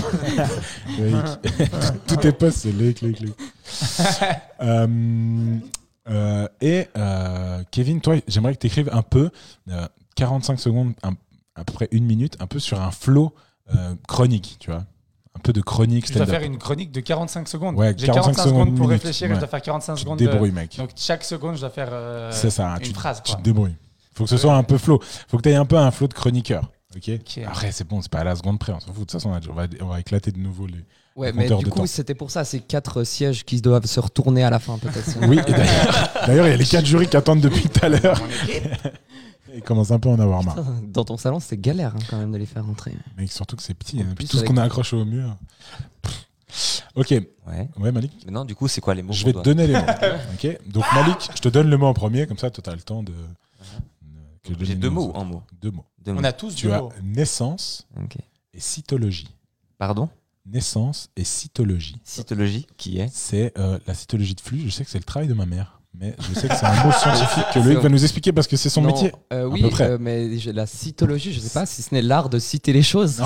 Tous 2.06 2.16
tes 2.16 2.32
posts, 2.32 2.58
c'est 2.58 2.72
Loïc, 2.72 3.00
Loïc, 3.02 3.20
Loïc. 3.20 3.34
Euh, 4.60 5.58
euh, 6.10 6.48
et 6.60 6.86
euh, 6.96 7.62
Kevin, 7.70 8.00
toi, 8.00 8.16
j'aimerais 8.26 8.54
que 8.54 8.60
tu 8.60 8.66
écrives 8.66 8.90
un 8.92 9.02
peu, 9.02 9.30
euh, 9.70 9.86
45 10.16 10.58
secondes, 10.60 10.92
un- 11.02 11.14
à 11.54 11.64
peu 11.64 11.72
près 11.72 11.88
une 11.92 12.04
minute, 12.04 12.36
un 12.40 12.46
peu 12.46 12.58
sur 12.58 12.80
un 12.80 12.90
flow 12.90 13.34
chronique, 14.06 14.56
tu 14.60 14.70
vois. 14.70 14.84
Un 15.38 15.40
peu 15.40 15.52
de 15.52 15.60
chronique 15.60 16.08
Je 16.08 16.14
dois 16.14 16.26
faire 16.26 16.42
une 16.42 16.58
chronique 16.58 16.90
de 16.90 16.98
45 17.00 17.46
secondes. 17.48 17.76
Ouais, 17.76 17.94
J'ai 17.96 18.06
45 18.06 18.32
45 18.34 18.42
secondes 18.48 18.76
pour 18.76 18.88
réfléchir 18.88 19.26
et 19.26 19.30
Ouais. 19.30 19.34
je 19.36 19.40
dois 19.40 19.48
faire 19.48 19.62
45 19.62 19.94
Tu 19.94 19.98
te 19.98 20.04
secondes. 20.04 20.18
de- 20.18 20.26
débrouilles, 20.26 20.50
mec. 20.52 20.76
Donc 20.76 20.90
chaque 20.96 21.22
seconde, 21.22 21.54
je 21.54 21.60
dois 21.60 21.70
faire 21.70 21.88
euh, 21.92 22.32
ça, 22.32 22.74
une 22.80 22.86
tu, 22.88 22.92
phrase. 22.92 23.22
tu 23.24 23.34
te 23.36 23.40
débrouilles. 23.42 23.76
Faut 24.14 24.24
que 24.24 24.30
ce 24.30 24.36
soit 24.36 24.54
un 24.54 24.64
peu 24.64 24.78
flow. 24.78 25.00
Faut 25.28 25.36
que 25.36 25.42
tu 25.42 25.50
aies 25.50 25.54
un 25.54 25.64
peu 25.64 25.78
un 25.78 25.90
flow 25.92 26.08
de 26.08 26.14
chroniqueur. 26.14 26.68
Ok? 26.96 27.10
Après, 27.46 27.70
c'est 27.70 27.86
bon, 27.86 28.02
c'est 28.02 28.10
pas 28.10 28.18
à 28.18 28.24
la 28.24 28.34
seconde 28.34 28.58
près. 28.58 28.72
On 28.72 28.80
s'en 28.80 28.86
fout. 28.86 28.94
De 28.94 29.00
toute 29.00 29.12
façon, 29.12 29.30
on 29.30 29.52
va, 29.54 29.66
on 29.80 29.86
va 29.86 30.00
éclater 30.00 30.32
de 30.32 30.38
nouveau 30.38 30.66
les. 30.66 30.84
Ouais, 31.14 31.32
mais 31.32 31.48
du 31.48 31.64
de 31.64 31.68
coup, 31.68 31.80
temps. 31.80 31.86
c'était 31.86 32.14
pour 32.14 32.30
ça. 32.30 32.44
C'est 32.44 32.60
quatre 32.60 33.02
sièges 33.04 33.44
qui 33.44 33.60
doivent 33.60 33.86
se 33.86 33.98
retourner 34.00 34.42
à 34.44 34.50
la 34.50 34.58
fin, 34.58 34.78
peut-être. 34.78 35.16
Oui, 35.28 35.38
et 35.46 35.50
d'ailleurs, 35.52 36.10
d'ailleurs, 36.26 36.46
il 36.46 36.50
y 36.50 36.54
a 36.54 36.56
les 36.56 36.64
quatre 36.64 36.86
jurys 36.86 37.08
qui 37.08 37.16
attendent 37.16 37.40
depuis 37.40 37.68
tout 37.68 37.80
à 37.84 37.88
l'heure. 37.88 38.20
Ils 39.54 39.62
commencent 39.62 39.90
un 39.90 39.98
peu 39.98 40.08
à 40.08 40.12
en 40.12 40.20
avoir 40.20 40.42
marre. 40.44 40.56
Putain, 40.56 40.80
Dans 40.84 41.04
ton 41.04 41.16
salon, 41.16 41.40
c'est 41.40 41.56
galère 41.60 41.94
hein, 41.96 42.00
quand 42.08 42.18
même 42.18 42.32
de 42.32 42.36
les 42.38 42.46
faire 42.46 42.64
rentrer. 42.66 42.94
Mais 43.16 43.26
surtout 43.26 43.56
que 43.56 43.62
c'est 43.62 43.74
petit. 43.74 43.98
En 43.98 44.02
hein. 44.02 44.04
plus, 44.08 44.14
Puis 44.16 44.28
tout 44.28 44.36
ce 44.38 44.44
qu'on 44.44 44.56
a 44.56 44.62
accroché 44.62 44.96
au 44.96 45.04
mur. 45.04 45.36
Pff. 46.02 46.84
Ok, 46.94 47.10
Ouais. 47.10 47.68
ouais, 47.78 47.92
Malik. 47.92 48.12
Maintenant, 48.24 48.44
du 48.44 48.54
coup, 48.54 48.68
c'est 48.68 48.80
quoi 48.80 48.94
les 48.94 49.02
mots 49.02 49.12
Je 49.12 49.24
vais 49.24 49.32
te 49.32 49.40
donner 49.40 49.66
les 49.66 49.74
mots. 49.74 49.80
Ok. 50.34 50.58
Donc, 50.66 50.84
Malik, 50.94 51.30
je 51.34 51.40
te 51.40 51.48
donne 51.48 51.68
le 51.70 51.76
mot 51.76 51.86
en 51.86 51.94
premier, 51.94 52.26
comme 52.26 52.38
ça, 52.38 52.50
tu 52.50 52.60
as 52.68 52.74
le 52.74 52.80
temps 52.80 53.02
de. 53.02 53.12
de- 53.12 53.16
que 54.42 54.54
je 54.58 54.64
J'ai 54.64 54.74
deux 54.74 54.90
mots 54.90 55.08
aux 55.10 55.16
ou 55.16 55.20
un 55.20 55.24
mot 55.24 55.36
autres. 55.36 55.46
Deux 55.60 55.70
mots. 55.70 55.84
Deux 56.04 56.12
mots. 56.12 56.20
On 56.20 56.24
a 56.24 56.32
tous 56.32 56.54
Tu 56.54 56.66
deux 56.66 56.72
as 56.72 56.80
mots. 56.80 56.92
naissance 57.02 57.86
et 58.54 58.60
cytologie. 58.60 59.28
Pardon? 59.78 60.08
Naissance 60.46 61.10
et 61.16 61.24
cytologie. 61.24 61.96
Cytologie, 62.04 62.66
qui 62.78 62.98
est? 62.98 63.08
C'est 63.12 63.52
euh, 63.58 63.78
la 63.86 63.92
cytologie 63.94 64.34
de 64.34 64.40
flux. 64.40 64.60
Je 64.64 64.70
sais 64.70 64.84
que 64.84 64.90
c'est 64.90 64.98
le 64.98 65.04
travail 65.04 65.28
de 65.28 65.34
ma 65.34 65.44
mère. 65.44 65.77
Mais 66.00 66.14
je 66.20 66.38
sais 66.38 66.46
que 66.48 66.54
c'est 66.54 66.64
un 66.64 66.84
mot 66.84 66.92
scientifique 66.98 67.44
que 67.52 67.58
Loïc 67.58 67.78
va 67.80 67.88
nous 67.88 68.02
expliquer 68.02 68.32
parce 68.32 68.46
que 68.46 68.56
c'est 68.56 68.68
son 68.68 68.82
Non, 68.82 68.88
métier. 68.88 69.12
euh, 69.32 69.44
à 69.44 69.48
oui, 69.48 69.62
peu 69.62 69.68
près. 69.70 69.90
euh, 69.90 69.98
mais 70.00 70.28
la 70.52 70.66
cytologie, 70.66 71.32
je 71.32 71.40
sais 71.40 71.50
pas 71.58 71.66
si 71.66 71.82
ce 71.82 71.92
n'est 71.92 72.02
l'art 72.02 72.28
de 72.28 72.38
citer 72.38 72.72
les 72.72 72.82
choses. 72.84 73.20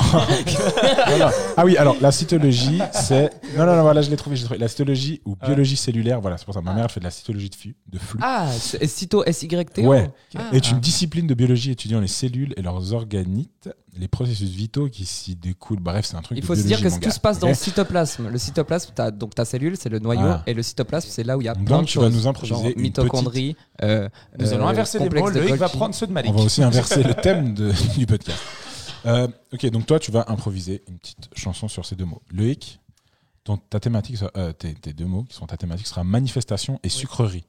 Voilà. 1.06 1.30
Ah 1.56 1.64
oui, 1.66 1.76
alors 1.76 1.96
la 2.00 2.10
cytologie, 2.12 2.80
c'est. 2.92 3.30
Non, 3.56 3.66
non, 3.66 3.76
non, 3.76 3.82
voilà, 3.82 4.00
je 4.00 4.08
l'ai 4.10 4.16
trouvé, 4.16 4.36
trouvé. 4.38 4.58
La 4.58 4.68
cytologie 4.68 5.20
ou 5.26 5.36
Ah. 5.40 5.46
biologie 5.46 5.76
cellulaire, 5.76 6.20
voilà, 6.20 6.38
c'est 6.38 6.44
pour 6.46 6.54
ça. 6.54 6.62
Ma 6.62 6.72
mère 6.72 6.84
elle 6.84 6.90
fait 6.90 7.00
de 7.00 7.04
la 7.04 7.10
cytologie 7.10 7.50
de 7.50 7.54
flux. 7.54 7.76
De 7.90 7.98
flux. 7.98 8.18
Ah, 8.22 8.48
cyto 8.86 9.22
S-Y-T-O 9.24 9.86
Ouais. 9.88 10.10
Ah. 10.36 10.48
est 10.52 10.70
une 10.70 10.80
discipline 10.80 11.26
de 11.26 11.34
biologie 11.34 11.72
étudiant 11.72 12.00
les 12.00 12.08
cellules 12.08 12.54
et 12.56 12.62
leurs 12.62 12.94
organites, 12.94 13.68
les 13.94 14.08
processus 14.08 14.48
vitaux 14.50 14.88
qui 14.88 15.04
s'y 15.04 15.36
découlent. 15.36 15.80
Bref, 15.80 16.06
c'est 16.06 16.16
un 16.16 16.22
truc 16.22 16.38
Il 16.38 16.40
de 16.40 16.46
faut 16.46 16.54
se 16.54 16.62
dire 16.62 16.80
que 16.80 16.88
tout 17.00 17.10
se 17.10 17.20
passe 17.20 17.38
dans 17.38 17.48
le 17.48 17.54
cytoplasme. 17.54 18.28
Le 18.28 18.38
cytoplasme, 18.38 18.92
donc 19.12 19.34
ta 19.34 19.44
cellule, 19.44 19.76
c'est 19.76 19.88
le 19.90 19.98
noyau, 19.98 20.22
Ah. 20.24 20.42
et 20.46 20.54
le 20.54 20.62
cytoplasme, 20.62 21.08
c'est 21.10 21.24
là 21.24 21.36
où 21.36 21.42
il 21.42 21.44
y 21.44 21.48
a 21.48 21.54
Donc, 21.54 21.66
plein 21.66 21.82
de 21.82 21.86
tu 21.86 21.98
vas 21.98 22.08
nous 22.08 22.26
improviser 22.26 22.54
genre 22.54 22.66
une 22.74 22.80
mitochondrie. 22.82 23.56
euh, 23.82 24.08
Nous 24.38 24.50
euh, 24.50 24.54
allons 24.54 24.68
inverser 24.68 24.98
les 24.98 25.08
mots. 25.10 25.28
Loïc 25.28 25.54
va 25.56 25.68
prendre 25.68 25.94
ceux 25.94 26.06
de 26.06 26.12
Malik. 26.12 26.30
On 26.32 26.36
va 26.36 26.44
aussi 26.44 26.62
inverser 26.62 27.02
le 27.02 27.14
thème 27.14 27.54
de- 27.54 27.72
du 27.98 28.06
podcast. 28.06 28.38
Euh, 29.04 29.28
ok, 29.52 29.66
donc 29.70 29.84
toi, 29.86 29.98
tu 29.98 30.10
vas 30.10 30.24
improviser 30.28 30.82
une 30.88 30.96
petite 30.98 31.28
chanson 31.34 31.68
sur 31.68 31.84
ces 31.84 31.96
deux 31.96 32.04
mots. 32.04 32.22
Loïc, 32.32 32.80
ton, 33.44 33.56
ta 33.56 33.80
thématique, 33.80 34.16
euh, 34.36 34.52
tes 34.52 34.74
deux 34.94 35.04
mots 35.06 35.24
qui 35.24 35.34
sont 35.34 35.46
ta 35.46 35.56
thématique 35.56 35.86
sera 35.88 36.04
manifestation 36.04 36.78
et 36.82 36.88
sucrerie. 36.88 37.44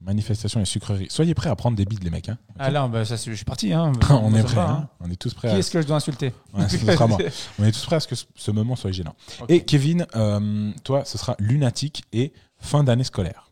Manifestation 0.00 0.60
et 0.60 0.64
sucrerie. 0.64 1.08
Soyez 1.10 1.34
prêts 1.34 1.50
à 1.50 1.56
prendre 1.56 1.76
des 1.76 1.84
bides, 1.84 2.04
les 2.04 2.10
mecs. 2.10 2.28
hein. 2.28 2.38
Ah 2.58 2.70
là, 2.70 2.86
bah, 2.86 3.04
ça, 3.04 3.16
je 3.16 3.32
suis 3.32 3.44
parti. 3.44 3.72
Hein. 3.72 3.92
on 4.10 4.32
est 4.32 4.44
prêts. 4.44 4.54
va, 4.54 4.70
hein. 4.70 4.88
On 5.00 5.10
est 5.10 5.16
tous 5.16 5.34
prêts. 5.34 5.48
Qui 5.48 5.54
à... 5.56 5.58
est-ce 5.58 5.72
que 5.72 5.82
je 5.82 5.86
dois 5.88 5.96
insulter 5.96 6.32
Ouais, 6.54 6.68
ce 6.68 6.78
sera 6.78 7.06
moi. 7.08 7.18
On 7.58 7.64
est 7.64 7.72
tous 7.72 7.84
prêts 7.84 7.96
à 7.96 8.00
ce 8.00 8.06
que 8.06 8.14
ce- 8.14 8.50
moment 8.52 8.76
soit 8.76 8.92
gênant. 8.92 9.16
Et 9.48 9.64
Kevin, 9.64 10.06
euh, 10.14 10.72
toi, 10.84 11.04
ce 11.04 11.18
sera 11.18 11.34
lunatique 11.40 12.04
et 12.12 12.32
fin 12.58 12.84
d'année 12.84 13.02
scolaire. 13.04 13.50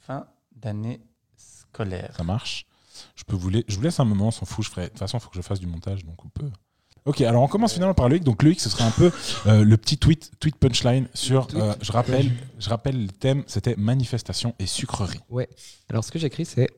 Fin 0.00 0.26
d'année 0.56 1.00
scolaire. 1.36 2.14
Ça 2.16 2.24
marche 2.24 2.66
je, 3.14 3.24
peux 3.24 3.36
vous 3.36 3.50
la- 3.50 3.60
je 3.68 3.76
vous 3.76 3.82
laisse 3.82 4.00
un 4.00 4.04
moment, 4.04 4.28
on 4.28 4.30
s'en 4.30 4.46
fout. 4.46 4.64
Je 4.64 4.70
ferai... 4.70 4.82
De 4.84 4.88
toute 4.88 4.98
façon, 4.98 5.18
il 5.18 5.20
faut 5.20 5.28
que 5.28 5.36
je 5.36 5.42
fasse 5.42 5.60
du 5.60 5.66
montage, 5.66 6.04
donc 6.04 6.24
on 6.24 6.28
peut. 6.28 6.50
Ok, 7.06 7.20
alors 7.20 7.42
on 7.42 7.46
commence 7.46 7.72
finalement 7.72 7.94
par 7.94 8.08
Loïc. 8.08 8.24
Donc 8.24 8.42
Loïc, 8.42 8.60
ce 8.60 8.68
sera 8.68 8.84
un 8.84 8.90
peu 8.90 9.12
euh, 9.46 9.64
le 9.64 9.76
petit 9.76 9.96
tweet, 9.96 10.32
tweet 10.40 10.56
punchline 10.56 11.06
sur. 11.14 11.46
tweet 11.46 11.62
euh, 11.62 11.72
je 11.80 11.92
rappelle, 11.92 12.32
je 12.58 12.68
rappelle 12.68 13.00
le 13.00 13.12
thème, 13.12 13.44
c'était 13.46 13.76
manifestation 13.78 14.54
et 14.58 14.66
sucrerie. 14.66 15.20
Ouais. 15.30 15.48
Alors, 15.88 16.02
ce 16.02 16.10
que 16.10 16.18
j'écris, 16.18 16.44
c'est 16.44 16.68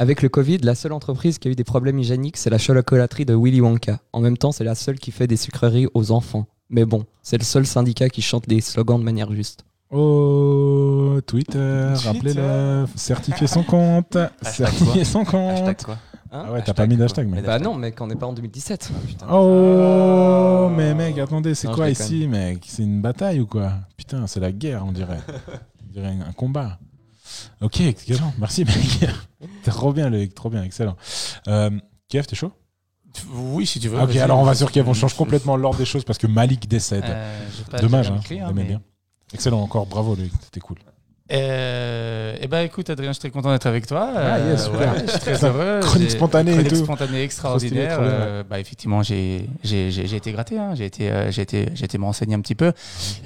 Avec 0.00 0.20
le 0.20 0.28
Covid, 0.28 0.58
la 0.58 0.74
seule 0.74 0.92
entreprise 0.92 1.38
qui 1.38 1.46
a 1.46 1.52
eu 1.52 1.54
des 1.54 1.64
problèmes 1.64 1.98
hygiéniques, 1.98 2.36
c'est 2.36 2.50
la 2.50 2.58
chocolaterie 2.58 3.24
de 3.24 3.34
Willy 3.34 3.60
Wonka. 3.60 4.00
En 4.12 4.20
même 4.20 4.36
temps, 4.36 4.50
c'est 4.50 4.64
la 4.64 4.74
seule 4.74 4.98
qui 4.98 5.12
fait 5.12 5.28
des 5.28 5.36
sucreries 5.36 5.86
aux 5.94 6.10
enfants. 6.10 6.48
Mais 6.70 6.84
bon, 6.84 7.06
c'est 7.22 7.38
le 7.38 7.44
seul 7.44 7.64
syndicat 7.64 8.08
qui 8.08 8.20
chante 8.20 8.48
des 8.48 8.60
slogans 8.60 8.98
de 8.98 9.04
manière 9.04 9.32
juste. 9.32 9.64
Oh, 9.90 11.18
Twitter, 11.26 11.92
Twitter. 11.94 12.08
rappelez-le, 12.08 12.86
certifier 12.94 13.46
son 13.46 13.62
compte, 13.62 14.18
certifier 14.42 15.04
son 15.04 15.24
compte. 15.24 15.82
Quoi 15.84 15.98
Hein 16.30 16.44
Ah 16.46 16.52
ouais, 16.52 16.62
t'as 16.62 16.74
pas 16.74 16.86
mis 16.86 16.96
d'hashtag, 16.96 17.26
mec. 17.26 17.40
Mais 17.40 17.46
bah 17.46 17.58
non, 17.58 17.74
mec, 17.74 17.98
on 18.00 18.06
n'est 18.06 18.16
pas 18.16 18.26
en 18.26 18.34
2017. 18.34 18.90
Oh, 19.30 20.68
mais 20.76 20.92
mec, 20.94 21.18
attendez, 21.18 21.54
c'est 21.54 21.68
quoi 21.68 21.88
ici, 21.88 22.26
mec? 22.28 22.64
C'est 22.66 22.82
une 22.82 23.00
bataille 23.00 23.40
ou 23.40 23.46
quoi? 23.46 23.72
Putain, 23.96 24.26
c'est 24.26 24.40
la 24.40 24.52
guerre, 24.52 24.84
on 24.86 24.92
dirait. 24.92 25.20
On 25.88 26.00
dirait 26.00 26.18
un 26.28 26.32
combat. 26.32 26.78
Ok, 27.62 27.80
excellent. 27.80 28.34
Merci, 28.38 28.66
mec. 28.66 29.10
trop 29.64 29.94
bien, 29.94 30.10
Loïc, 30.10 30.34
trop 30.34 30.50
bien, 30.50 30.62
excellent. 30.62 30.96
Euh, 31.48 31.70
Kev, 32.10 32.26
t'es 32.26 32.36
chaud? 32.36 32.52
Oui, 33.32 33.64
si 33.66 33.80
tu 33.80 33.88
veux. 33.88 33.98
Ok, 33.98 34.14
alors 34.16 34.38
on 34.38 34.44
va 34.44 34.54
sur 34.54 34.70
Kev, 34.70 34.86
on 34.88 34.92
change 34.92 35.14
complètement 35.16 35.56
l'ordre 35.56 35.78
des 35.78 35.86
choses 35.86 36.04
parce 36.04 36.18
que 36.18 36.26
Malik 36.26 36.68
décède. 36.68 37.04
Euh, 37.06 37.38
Dommage, 37.80 38.10
hein, 38.10 38.18
écrit, 38.20 38.36
aimait 38.36 38.52
mais- 38.52 38.64
bien. 38.64 38.82
Excellent, 39.34 39.60
encore 39.62 39.86
bravo, 39.86 40.14
Loïc, 40.14 40.32
c'était 40.42 40.60
cool. 40.60 40.76
Euh, 41.30 42.36
eh 42.40 42.46
ben 42.46 42.62
écoute 42.62 42.88
Adrien, 42.88 43.10
je 43.10 43.14
suis 43.14 43.20
très 43.20 43.30
content 43.30 43.50
d'être 43.52 43.66
avec 43.66 43.86
toi. 43.86 44.10
Ah, 44.16 44.38
yes, 44.38 44.70
ouais, 44.70 44.86
je 45.04 45.10
suis 45.10 45.20
très 45.20 45.44
heureux. 45.44 45.80
Chronique 45.82 46.10
spontanée 46.10 46.52
et 46.52 46.54
chronique 46.54 46.72
tout. 46.72 46.84
spontanée 46.84 47.22
extraordinaire. 47.22 47.98
Euh, 48.00 48.42
bah 48.48 48.58
effectivement, 48.58 49.02
j'ai 49.02 49.46
été 49.62 50.32
gratté. 50.32 50.58
Hein. 50.58 50.74
J'ai 50.74 50.86
été 50.86 51.10
euh, 51.10 51.30
j'ai 51.30 51.42
été 51.42 51.68
j'ai 51.74 51.84
été 51.84 51.98
me 51.98 52.04
renseigner 52.04 52.34
un 52.34 52.40
petit 52.40 52.54
peu. 52.54 52.72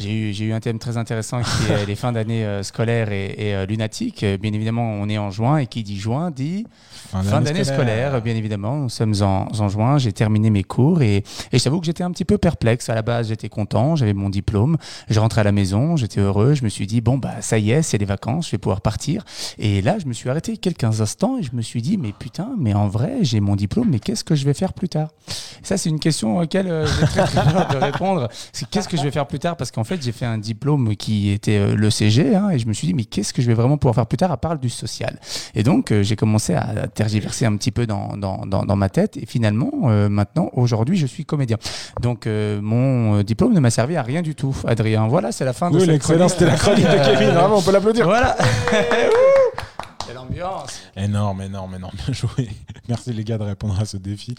J'ai 0.01 0.13
eu 0.13 0.33
j'ai 0.33 0.47
eu 0.47 0.53
un 0.53 0.59
thème 0.59 0.81
très 0.81 0.97
intéressant 0.97 1.43
qui 1.43 1.73
est 1.73 1.87
les 1.87 1.95
fins 1.95 2.11
d'année 2.11 2.45
euh, 2.45 2.65
scolaires 2.65 3.13
et, 3.13 3.35
et 3.39 3.55
euh, 3.55 3.67
lunatiques. 3.67 4.25
Euh, 4.25 4.37
Bien 4.37 4.53
évidemment, 4.53 4.83
on 4.83 5.09
est 5.09 5.19
en 5.19 5.31
juin 5.31 5.59
et 5.59 5.69
qui 5.69 5.85
dit 5.85 6.01
juin 6.01 6.33
dit 6.33 6.67
Fin 7.13 7.41
d'année 7.43 7.65
scolaire, 7.65 8.21
bien 8.23 8.35
évidemment. 8.35 8.77
Nous 8.77 8.89
sommes 8.89 9.15
en, 9.21 9.47
en 9.59 9.69
juin. 9.69 9.99
J'ai 9.99 10.13
terminé 10.13 10.49
mes 10.49 10.65
cours 10.65 11.03
et, 11.03 11.17
et 11.53 11.59
je 11.59 11.63
t'avoue 11.63 11.79
que 11.79 11.87
j'étais 11.87 12.03
un 12.03 12.11
petit 12.11 12.25
peu 12.25 12.39
perplexe. 12.39 12.89
À 12.89 12.95
la 12.95 13.03
base, 13.03 13.29
j'étais 13.29 13.49
content. 13.51 13.97
J'avais 13.97 14.15
mon 14.15 14.31
diplôme. 14.31 14.79
Je 15.09 15.21
rentrais 15.21 15.43
à 15.43 15.45
la 15.45 15.53
maison. 15.53 15.97
J'étais 15.97 16.21
heureux. 16.21 16.55
Je 16.55 16.65
me 16.65 16.69
suis 16.69 16.87
dit, 16.87 17.01
bon, 17.01 17.19
bah, 17.19 17.35
ça 17.41 17.59
y 17.59 17.71
est, 17.71 17.83
c'est 17.83 17.99
les 17.99 18.07
vacances. 18.07 18.47
Je 18.47 18.53
vais 18.53 18.59
pouvoir 18.59 18.81
partir. 18.81 19.25
Et 19.59 19.83
là, 19.83 19.99
je 19.99 20.07
me 20.07 20.13
suis 20.13 20.31
arrêté 20.31 20.57
quelques 20.57 21.01
instants 21.01 21.37
et 21.39 21.43
je 21.43 21.51
me 21.55 21.61
suis 21.63 21.83
dit, 21.83 21.99
mais 21.99 22.13
putain, 22.19 22.49
mais 22.59 22.73
en 22.73 22.89
vrai, 22.89 23.19
j'ai 23.21 23.41
mon 23.41 23.57
diplôme. 23.57 23.89
Mais 23.91 23.99
qu'est-ce 23.99 24.25
que 24.25 24.35
je 24.35 24.45
vais 24.45 24.55
faire 24.55 24.73
plus 24.73 24.89
tard? 24.89 25.09
Ça, 25.63 25.77
c'est 25.77 25.91
une 25.91 26.01
question 26.01 26.39
auquel 26.39 26.67
euh, 26.67 26.87
j'ai 26.87 27.07
très, 27.07 27.25
très 27.25 27.53
peur 27.53 27.69
de 27.69 27.77
répondre. 27.77 28.29
C'est 28.53 28.69
qu'est-ce 28.69 28.89
que 28.89 28.97
je 28.97 29.03
vais 29.03 29.11
faire 29.11 29.27
plus 29.27 29.39
tard? 29.39 29.57
Parce 29.57 29.71
qu'en 29.71 29.85
fait, 29.85 30.03
j'ai 30.03 30.13
fait 30.13 30.27
un 30.27 30.39
diplôme 30.39 30.97
qui 30.97 31.31
était 31.31 31.59
euh, 31.59 31.77
le 31.77 31.91
CG, 31.91 32.35
hein, 32.35 32.51
et 32.51 32.59
je 32.59 32.67
me 32.67 32.73
suis 32.73 32.87
dit, 32.87 32.95
mais 32.95 33.05
qu'est-ce 33.05 33.33
que 33.33 33.43
je 33.43 33.47
vais 33.47 33.55
vraiment 33.55 33.77
pouvoir 33.77 33.95
faire 33.95 34.07
plus 34.07 34.17
tard 34.17 34.33
à 34.33 34.39
part 34.39 34.59
du 34.59 34.71
social? 34.71 35.21
Et 35.55 35.63
donc, 35.63 35.93
euh, 35.93 36.03
j'ai 36.03 36.17
commencé 36.17 36.55
à 36.55 36.89
tergiverser 37.03 37.47
un 37.47 37.57
petit 37.57 37.71
peu 37.73 37.87
dans, 37.87 38.17
dans, 38.17 38.47
dans, 38.47 38.65
dans 38.65 38.77
ma 38.77 38.89
tête. 38.89 39.17
Et 39.17 39.27
finalement, 39.27 39.71
euh, 39.85 40.09
maintenant, 40.09 40.51
aujourd'hui, 40.55 40.97
je 40.97 41.07
suis 41.07 41.25
comédien. 41.25 41.57
Donc, 42.01 42.27
euh, 42.27 42.61
mon 42.63 43.19
euh, 43.19 43.23
diplôme 43.25 43.53
ne 43.55 43.61
m'a 43.61 43.71
servi 43.71 43.97
à 43.97 44.03
rien 44.03 44.23
du 44.23 44.35
tout, 44.35 44.57
Adrien. 44.67 45.09
Voilà, 45.09 45.33
c'est 45.33 45.45
la 45.45 45.53
fin 45.53 45.71
de 45.71 45.77
Cool, 45.77 45.87
cette 45.87 45.97
excellent, 45.97 46.29
c'était 46.29 46.47
la 46.47 46.57
chronique 46.57 46.85
de 46.85 47.05
Kevin, 47.05 47.31
vraiment, 47.35 47.57
on 47.59 47.63
peut 47.63 47.73
l'applaudir. 47.73 48.05
Voilà. 48.07 48.37
Quelle 50.07 50.19
ambiance. 50.19 50.81
Énorme, 50.97 51.43
énorme, 51.43 51.75
énorme. 51.75 51.95
Bien 52.05 52.15
joué. 52.15 52.49
Merci 52.89 53.13
les 53.13 53.25
gars 53.25 53.39
de 53.39 53.45
répondre 53.45 53.79
à 53.81 53.85
ce 53.85 53.97
défi 53.97 54.35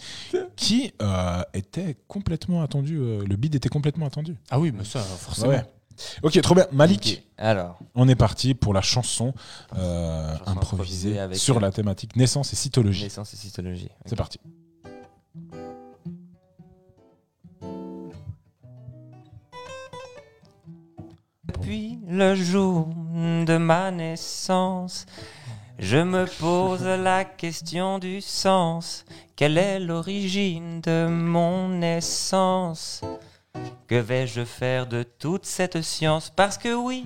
qui 0.56 0.92
euh, 1.02 1.42
était 1.54 1.96
complètement 2.06 2.62
attendu. 2.62 2.98
euh, 2.98 3.24
le 3.26 3.36
bid 3.36 3.54
était 3.54 3.68
complètement 3.70 4.06
attendu. 4.06 4.36
Ah 4.50 4.58
oui, 4.58 4.72
mais 4.76 4.84
ça, 4.84 5.00
forcément. 5.00 5.48
Ouais. 5.52 5.64
Ok, 6.22 6.40
trop 6.40 6.54
bien. 6.54 6.66
Malik, 6.72 7.22
Alors, 7.38 7.78
on 7.94 8.08
est 8.08 8.14
parti 8.16 8.54
pour 8.54 8.74
la 8.74 8.80
chanson, 8.82 9.32
euh, 9.76 10.30
Chanson 10.38 10.50
improvisée 10.50 10.72
improvisée 10.72 11.18
avec- 11.20 11.38
sur 11.38 11.60
la 11.60 11.70
thématique 11.70 12.16
naissance 12.16 12.52
et 12.52 12.56
cytologie. 12.56 13.04
naissance 13.04 13.32
et 13.34 13.36
cytologie. 13.36 13.88
C'est 14.06 14.16
parti. 14.16 14.38
Depuis 21.46 21.98
le 22.08 22.34
jour 22.34 22.88
de 23.46 23.56
ma 23.56 23.90
naissance, 23.90 25.06
je 25.78 25.98
me 25.98 26.24
pose 26.40 26.84
la 26.84 27.24
question 27.24 27.98
du 27.98 28.20
sens. 28.20 29.04
Quelle 29.36 29.58
est 29.58 29.80
l'origine 29.80 30.80
de 30.80 31.06
mon 31.08 31.68
naissance? 31.68 33.00
Que 33.86 33.96
vais-je 33.96 34.44
faire 34.44 34.86
de 34.86 35.02
toute 35.02 35.44
cette 35.44 35.82
science? 35.82 36.30
Parce 36.30 36.56
que 36.56 36.74
oui, 36.74 37.04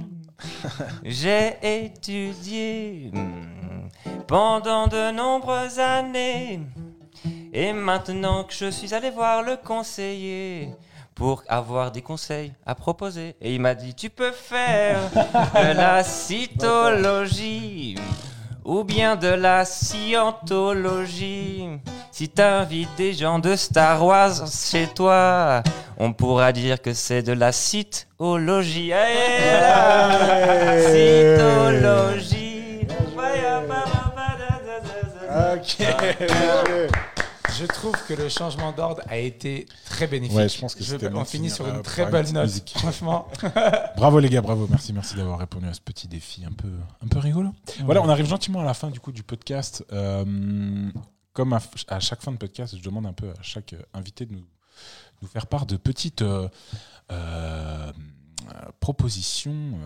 j'ai 1.05 1.57
étudié 1.63 3.11
hmm, 3.13 3.89
pendant 4.29 4.87
de 4.87 5.11
nombreuses 5.11 5.81
années. 5.81 6.61
Et 7.53 7.73
maintenant 7.73 8.45
que 8.45 8.55
je 8.55 8.71
suis 8.71 8.95
allé 8.95 9.11
voir 9.11 9.43
le 9.43 9.57
conseiller 9.57 10.71
pour 11.17 11.43
avoir 11.49 11.91
des 11.91 12.03
conseils 12.03 12.53
à 12.65 12.77
proposer, 12.77 13.35
et 13.41 13.57
il 13.57 13.61
m'a 13.61 13.75
dit 13.75 13.93
tu 13.93 14.09
peux 14.09 14.31
faire 14.31 15.01
de 15.11 15.77
la 15.77 16.05
cytologie 16.05 17.97
ou 18.69 18.85
bien 18.85 19.17
de 19.17 19.29
la 19.29 19.65
scientologie. 19.65 21.67
Si 22.13 22.29
t'invites 22.29 22.95
des 22.99 23.15
gens 23.15 23.39
de 23.39 23.57
Star 23.57 24.05
Wars 24.05 24.47
chez 24.47 24.87
toi, 24.95 25.63
on 25.97 26.13
pourra 26.13 26.53
dire 26.53 26.83
que 26.83 26.93
c'est 26.93 27.23
de 27.23 27.33
la 27.33 27.51
cytologie. 27.51 28.93
Cytologie. 30.93 32.87
Ok. 35.31 35.79
Je 37.59 37.67
trouve 37.67 37.95
que 38.07 38.15
le 38.15 38.29
changement 38.29 38.73
d'ordre 38.73 39.03
a 39.09 39.17
été 39.19 39.67
très 39.87 40.07
bénéfique. 40.07 40.37
Ouais, 40.37 40.49
je 40.49 40.59
pense 40.61 40.75
que 40.75 40.85
Je- 40.85 40.97
On 41.15 41.25
finit 41.25 41.51
sur 41.51 41.67
une 41.67 41.75
par 41.75 41.83
très 41.83 42.07
belle 42.11 42.31
note. 42.33 42.45
musique. 42.45 42.73
Franchement. 42.77 43.29
Bravo 43.97 44.21
les 44.21 44.29
gars, 44.29 44.41
bravo. 44.43 44.67
Merci, 44.71 44.93
merci 44.93 45.17
d'avoir 45.17 45.39
répondu 45.39 45.67
à 45.67 45.75
ce 45.75 45.81
petit 45.81 46.07
défi 46.09 46.45
un 46.45 46.53
peu, 46.53 46.69
un 47.05 47.09
peu 47.09 47.19
rigolo. 47.19 47.51
Voilà, 47.85 48.03
on 48.03 48.09
arrive 48.09 48.27
gentiment 48.27 48.61
à 48.61 48.65
la 48.65 48.75
fin 48.75 48.91
du 48.91 49.01
coup 49.01 49.11
du 49.13 49.23
podcast. 49.23 49.85
Euh, 49.93 50.91
comme 51.33 51.53
à, 51.53 51.61
à 51.89 52.01
chaque 52.01 52.23
fin 52.23 52.33
de 52.33 52.37
podcast, 52.37 52.77
je 52.77 52.83
demande 52.83 53.07
un 53.07 53.13
peu 53.13 53.31
à 53.31 53.43
chaque 53.43 53.73
euh, 53.73 53.83
invité 53.95 54.27
de 54.27 54.35
nous, 54.35 54.45
nous 55.23 55.29
faire 55.29 55.47
part 55.47 55.67
de 55.67 55.77
petites 55.77 56.23
euh, 56.23 56.49
propositions 58.81 59.79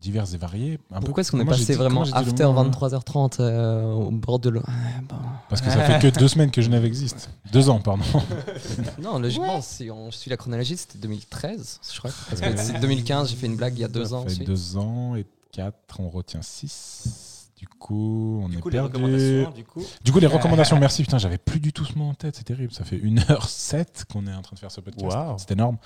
diverses 0.00 0.32
et 0.34 0.38
variées. 0.38 0.78
Un 0.92 1.00
Pourquoi 1.00 1.20
est-ce 1.20 1.30
qu'on 1.30 1.40
est 1.40 1.44
passé 1.44 1.74
vraiment 1.74 2.02
after 2.02 2.42
le 2.44 2.52
mot, 2.52 2.58
hein 2.60 2.70
23h30 2.70 3.36
euh, 3.40 3.92
au 3.92 4.10
bord 4.10 4.38
de 4.38 4.48
l'eau 4.48 4.62
Ah, 4.66 4.70
bon. 5.08 5.16
Parce 5.48 5.60
que 5.60 5.70
ça 5.70 5.80
fait 5.84 6.10
que 6.10 6.18
deux 6.18 6.28
semaines 6.28 6.50
que 6.50 6.62
Genève 6.62 6.84
existe. 6.84 7.30
Deux 7.52 7.68
ans, 7.68 7.80
pardon. 7.80 8.02
Non, 9.02 9.18
logiquement, 9.18 9.60
si 9.60 9.90
on 9.90 10.10
suit 10.10 10.30
la 10.30 10.36
chronologie, 10.36 10.76
c'était 10.76 10.98
2013, 10.98 11.80
je 11.92 11.98
crois. 11.98 12.10
Parce 12.30 12.40
que 12.40 12.56
c'est 12.56 12.80
2015, 12.80 13.30
j'ai 13.30 13.36
fait 13.36 13.46
une 13.46 13.56
blague 13.56 13.76
il 13.76 13.82
y 13.82 13.84
a 13.84 13.88
deux 13.88 14.06
Ça 14.06 14.14
ans 14.14 14.22
fait 14.22 14.32
ensuite. 14.32 14.46
deux 14.46 14.76
ans 14.76 15.16
et 15.16 15.26
quatre, 15.52 15.98
on 15.98 16.08
retient 16.08 16.42
six. 16.42 17.39
Du 17.60 17.68
coup, 17.68 18.40
on 18.42 18.48
Du 18.48 18.56
est 18.56 18.60
coup, 18.62 18.70
perdu. 18.70 18.86
recommandations, 18.96 19.50
du 19.50 19.64
coup. 19.64 19.82
Du 20.02 20.12
coup, 20.12 20.18
les 20.18 20.26
recommandations, 20.26 20.78
merci. 20.78 21.02
Putain, 21.02 21.18
j'avais 21.18 21.36
plus 21.36 21.60
du 21.60 21.74
tout 21.74 21.84
ce 21.84 21.92
mot 21.98 22.06
en 22.06 22.14
tête, 22.14 22.34
c'est 22.36 22.44
terrible. 22.44 22.72
Ça 22.72 22.84
fait 22.84 22.96
1h07 22.96 24.06
qu'on 24.10 24.26
est 24.26 24.32
en 24.32 24.40
train 24.40 24.54
de 24.54 24.58
faire 24.60 24.70
ce 24.70 24.80
podcast. 24.80 25.14
Waouh. 25.14 25.36
C'est 25.38 25.50
énorme. 25.50 25.76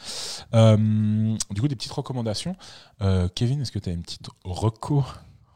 Euh, 0.55 1.37
du 1.51 1.61
coup, 1.61 1.67
des 1.67 1.75
petites 1.75 1.91
recommandations. 1.91 2.55
Euh, 3.03 3.27
Kevin, 3.35 3.61
est-ce 3.61 3.73
que 3.73 3.81
tu 3.81 3.91
as 3.91 3.93
une 3.93 4.03
petite 4.03 4.29
reco 4.45 5.03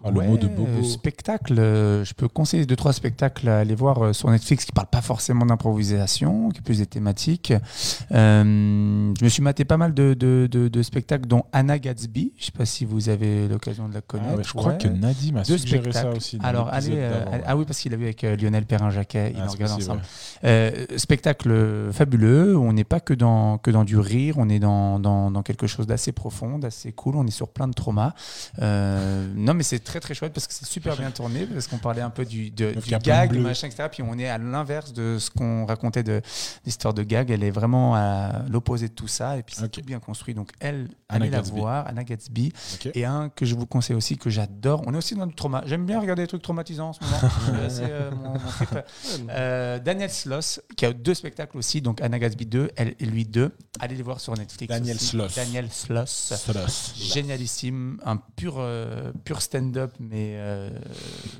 Ah, 0.04 0.10
Le 0.12 0.18
Ouais, 0.20 0.28
mot 0.28 0.36
de 0.38 0.46
Bobo. 0.46 0.68
euh, 0.78 0.82
Spectacle, 0.84 1.58
euh, 1.58 2.04
je 2.04 2.14
peux 2.14 2.28
conseiller 2.28 2.66
deux, 2.66 2.76
trois 2.76 2.92
spectacles 2.92 3.48
à 3.48 3.58
aller 3.58 3.74
voir 3.74 4.00
euh, 4.00 4.12
sur 4.12 4.30
Netflix 4.30 4.64
qui 4.64 4.70
ne 4.70 4.76
parlent 4.76 4.86
pas 4.86 5.02
forcément 5.02 5.44
d'improvisation, 5.44 6.50
qui 6.50 6.58
est 6.58 6.62
plus 6.62 6.78
des 6.78 6.86
thématiques. 6.86 7.52
Euh, 8.12 9.12
je 9.18 9.24
me 9.24 9.28
suis 9.28 9.42
maté 9.42 9.64
pas 9.64 9.76
mal 9.76 9.94
de, 9.94 10.14
de, 10.14 10.48
de- 10.50 10.68
de 10.68 10.82
spectacles, 10.82 11.26
dont 11.26 11.42
Anna 11.52 11.80
Gatsby. 11.80 12.32
Je 12.36 12.42
ne 12.42 12.44
sais 12.46 12.52
pas 12.52 12.64
si 12.64 12.84
vous 12.84 13.08
avez 13.08 13.48
l'occasion 13.48 13.88
de 13.88 13.94
la 13.94 13.98
Ah 13.98 14.02
connaître. 14.06 14.36
ouais, 14.36 14.44
je 14.44 14.52
crois 14.52 14.72
Ouais. 14.72 14.78
que 14.78 14.86
Nadim 14.88 15.36
a 15.36 15.42
Deux 15.42 15.58
suggéré 15.58 15.84
ça 15.90 15.90
spectacles. 16.00 16.16
aussi. 16.16 16.38
dans 16.38 16.44
Alors, 16.44 16.68
allez, 16.72 16.92
euh, 16.94 17.24
ah 17.46 17.56
oui, 17.56 17.64
parce 17.66 17.80
qu'il 17.80 17.92
a 17.92 17.96
vu 17.96 18.04
avec 18.04 18.22
Lionel 18.22 18.66
Perrin-Jacquet, 18.66 19.32
ils 19.34 19.40
Ah, 19.42 19.46
en 19.48 19.50
regardent 19.50 19.72
ensemble. 19.80 20.02
Euh, 20.44 20.86
spectacle 20.96 21.90
fabuleux, 21.92 22.56
on 22.56 22.72
n'est 22.72 22.84
pas 22.84 23.00
que 23.00 23.14
dans, 23.14 23.58
que 23.58 23.72
dans 23.72 23.82
du 23.84 23.98
rire, 23.98 24.36
on 24.38 24.48
est 24.48 24.60
dans, 24.60 25.00
dans, 25.00 25.32
dans 25.32 25.42
quelque 25.42 25.66
chose 25.66 25.88
d'assez 25.88 26.12
profond, 26.12 26.58
d'assez 26.60 26.92
cool, 26.92 27.16
on 27.16 27.26
est 27.26 27.30
sur 27.32 27.48
plein 27.48 27.66
de 27.66 27.72
traumas. 27.74 28.12
Non 28.60 29.54
mais 29.54 29.64
c'est 29.64 29.87
très 29.88 30.00
très 30.00 30.14
chouette 30.14 30.32
parce 30.32 30.46
que 30.46 30.52
c'est 30.52 30.66
super 30.66 30.96
bien 30.96 31.10
tourné 31.10 31.46
parce 31.46 31.66
qu'on 31.66 31.78
parlait 31.78 32.02
un 32.02 32.10
peu 32.10 32.24
du, 32.24 32.50
de, 32.50 32.72
du 32.72 32.96
gag, 32.98 33.30
bleu. 33.30 33.40
machin, 33.40 33.66
etc. 33.68 33.88
Puis 33.90 34.02
on 34.02 34.18
est 34.18 34.28
à 34.28 34.38
l'inverse 34.38 34.92
de 34.92 35.16
ce 35.18 35.30
qu'on 35.30 35.64
racontait 35.66 36.02
de 36.02 36.20
l'histoire 36.64 36.92
de 36.94 37.02
gag. 37.02 37.30
Elle 37.30 37.42
est 37.42 37.50
vraiment 37.50 37.94
à 37.96 38.42
l'opposé 38.50 38.88
de 38.88 38.92
tout 38.94 39.08
ça 39.08 39.36
et 39.38 39.42
puis 39.42 39.54
c'est 39.56 39.64
Ok. 39.64 39.70
tout 39.72 39.82
bien 39.82 39.98
construit. 39.98 40.34
Donc 40.34 40.50
elle, 40.60 40.88
Anna 41.08 41.24
allez 41.24 41.30
la 41.30 41.40
voir, 41.40 41.86
Anna 41.86 42.04
Gatsby. 42.04 42.52
Et 42.94 43.04
un 43.04 43.30
que 43.30 43.46
je 43.46 43.54
vous 43.54 43.66
conseille 43.66 43.96
aussi 43.96 44.16
que 44.18 44.30
j'adore. 44.30 44.82
On 44.86 44.94
est 44.94 44.98
aussi 44.98 45.14
dans 45.14 45.26
le 45.26 45.32
trauma. 45.32 45.62
J'aime 45.66 45.86
bien 45.86 46.00
regarder 46.00 46.22
des 46.22 46.28
trucs 46.28 46.42
traumatisants 46.42 46.90
en 46.90 46.92
ce 46.92 47.00
moment. 47.04 47.18
Euh, 47.58 47.68
c'est 47.70 47.90
euh, 47.90 48.10
mon, 48.10 48.32
mon 48.34 48.38
trip. 48.38 48.68
Euh, 49.30 49.78
Daniel 49.78 50.10
Sloss, 50.10 50.60
qui 50.76 50.84
a 50.84 50.92
deux 50.92 51.14
spectacles 51.14 51.56
aussi, 51.56 51.80
donc 51.80 52.00
Anna 52.02 52.18
Gatsby 52.18 52.46
2, 52.46 52.70
elle 52.76 52.94
et 52.98 53.06
lui 53.06 53.24
2. 53.24 53.50
Allez 53.80 53.96
les 53.96 54.02
voir 54.02 54.20
sur 54.20 54.36
Netflix. 54.36 54.68
Daniel 54.68 54.96
aussi. 54.96 55.06
Sloss. 55.06 55.34
Daniel 55.34 55.70
Sloss. 55.70 56.34
Sloss. 56.36 56.92
Génialissime, 56.96 57.98
un 58.04 58.16
pur, 58.16 58.56
euh, 58.58 59.12
pur 59.24 59.40
stand-up, 59.42 59.68
mais 60.00 60.34
euh, 60.36 60.70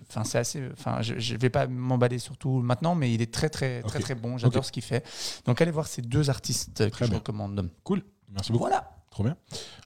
enfin 0.09 0.25
c'est 0.25 0.39
assez. 0.39 0.63
Enfin, 0.73 1.03
je, 1.03 1.19
je 1.19 1.37
vais 1.37 1.51
pas 1.51 1.67
m'emballer 1.67 2.19
sur 2.19 2.37
tout 2.37 2.61
maintenant, 2.61 2.95
mais 2.95 3.13
il 3.13 3.23
est 3.23 3.33
très 3.33 3.49
très 3.49 3.83
très 3.83 3.99
très 4.01 4.15
bon. 4.15 4.39
J'adore 4.39 4.65
ce 4.65 4.73
qu'il 4.73 4.83
fait. 4.83 5.05
Donc 5.47 5.61
allez 5.61 5.71
voir 5.71 5.87
ces 5.87 6.03
deux 6.03 6.31
artistes 6.31 6.85
que 6.85 6.91
Très 6.91 7.05
je 7.07 7.11
bien. 7.11 7.19
recommande. 7.19 7.71
Cool. 7.85 8.03
Merci 8.33 8.53
beaucoup. 8.53 8.65
Voilà. 8.65 8.91
Trop 9.11 9.25
bien. 9.25 9.37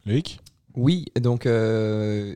Loïc 0.06 0.40
Oui, 0.74 1.06
donc 1.20 1.46
euh, 1.46 2.34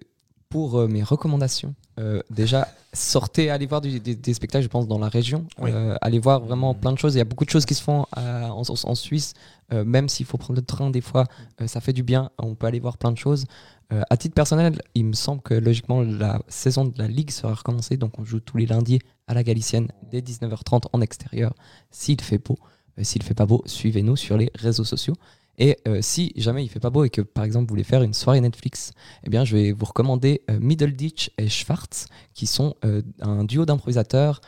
pour 0.48 0.78
euh, 0.78 0.86
mes 0.86 1.02
recommandations, 1.02 1.74
euh, 1.98 2.22
déjà 2.30 2.68
sortez, 2.92 3.50
allez 3.50 3.66
voir 3.66 3.80
du- 3.82 4.00
des, 4.00 4.14
des 4.14 4.32
spectacles, 4.34 4.62
je 4.64 4.68
pense, 4.68 4.86
dans 4.88 4.98
la 4.98 5.08
région. 5.08 5.46
Oui. 5.58 5.70
Euh, 5.72 5.96
allez 6.00 6.18
voir 6.18 6.40
vraiment 6.40 6.72
plein 6.72 6.92
de 6.92 6.98
choses. 6.98 7.14
Il 7.14 7.18
y 7.18 7.20
a 7.20 7.24
beaucoup 7.24 7.44
de 7.44 7.50
choses 7.50 7.66
qui 7.66 7.74
se 7.74 7.82
font 7.82 8.06
en, 8.16 8.22
en- 8.22 8.62
en 8.84 8.94
Suisse, 8.94 9.34
euh, 9.72 9.84
même 9.84 10.08
s'il 10.08 10.24
faut 10.24 10.38
prendre 10.38 10.58
le 10.60 10.64
train 10.64 10.88
des 10.90 11.00
fois, 11.02 11.24
euh, 11.60 11.66
ça 11.66 11.80
fait 11.80 11.92
du 11.92 12.02
bien. 12.02 12.30
On 12.38 12.54
peut 12.54 12.66
aller 12.66 12.80
voir 12.80 12.96
plein 12.96 13.12
de 13.12 13.18
choses. 13.18 13.44
Euh, 13.92 14.02
à 14.10 14.16
titre 14.16 14.34
personnel, 14.34 14.80
il 14.94 15.04
me 15.04 15.12
semble 15.12 15.42
que 15.42 15.54
logiquement 15.54 16.02
la 16.02 16.40
saison 16.48 16.84
de 16.84 16.98
la 16.98 17.06
ligue 17.06 17.30
sera 17.30 17.54
recommencée, 17.54 17.96
donc 17.96 18.18
on 18.18 18.24
joue 18.24 18.40
tous 18.40 18.56
les 18.56 18.66
lundis 18.66 18.98
à 19.28 19.34
la 19.34 19.44
Galicienne 19.44 19.88
dès 20.10 20.20
19h30 20.20 20.86
en 20.92 21.00
extérieur, 21.00 21.54
s'il 21.90 22.20
fait 22.20 22.38
beau. 22.38 22.56
Euh, 22.98 23.04
s'il 23.04 23.22
fait 23.22 23.34
pas 23.34 23.46
beau, 23.46 23.62
suivez-nous 23.66 24.16
sur 24.16 24.36
les 24.36 24.50
réseaux 24.54 24.84
sociaux. 24.84 25.14
Et 25.58 25.78
euh, 25.88 26.00
si 26.02 26.32
jamais 26.36 26.64
il 26.64 26.68
fait 26.68 26.80
pas 26.80 26.90
beau 26.90 27.04
et 27.04 27.10
que 27.10 27.22
par 27.22 27.44
exemple 27.44 27.66
vous 27.66 27.72
voulez 27.72 27.84
faire 27.84 28.02
une 28.02 28.12
soirée 28.12 28.40
Netflix, 28.40 28.92
eh 29.24 29.30
bien 29.30 29.44
je 29.44 29.56
vais 29.56 29.72
vous 29.72 29.86
recommander 29.86 30.42
euh, 30.50 30.58
Middle 30.60 30.92
Ditch 30.92 31.30
et 31.38 31.48
Schwartz, 31.48 32.06
qui 32.34 32.46
sont 32.46 32.74
un 33.20 33.44
duo 33.44 33.64
d'improvisateurs 33.64 34.40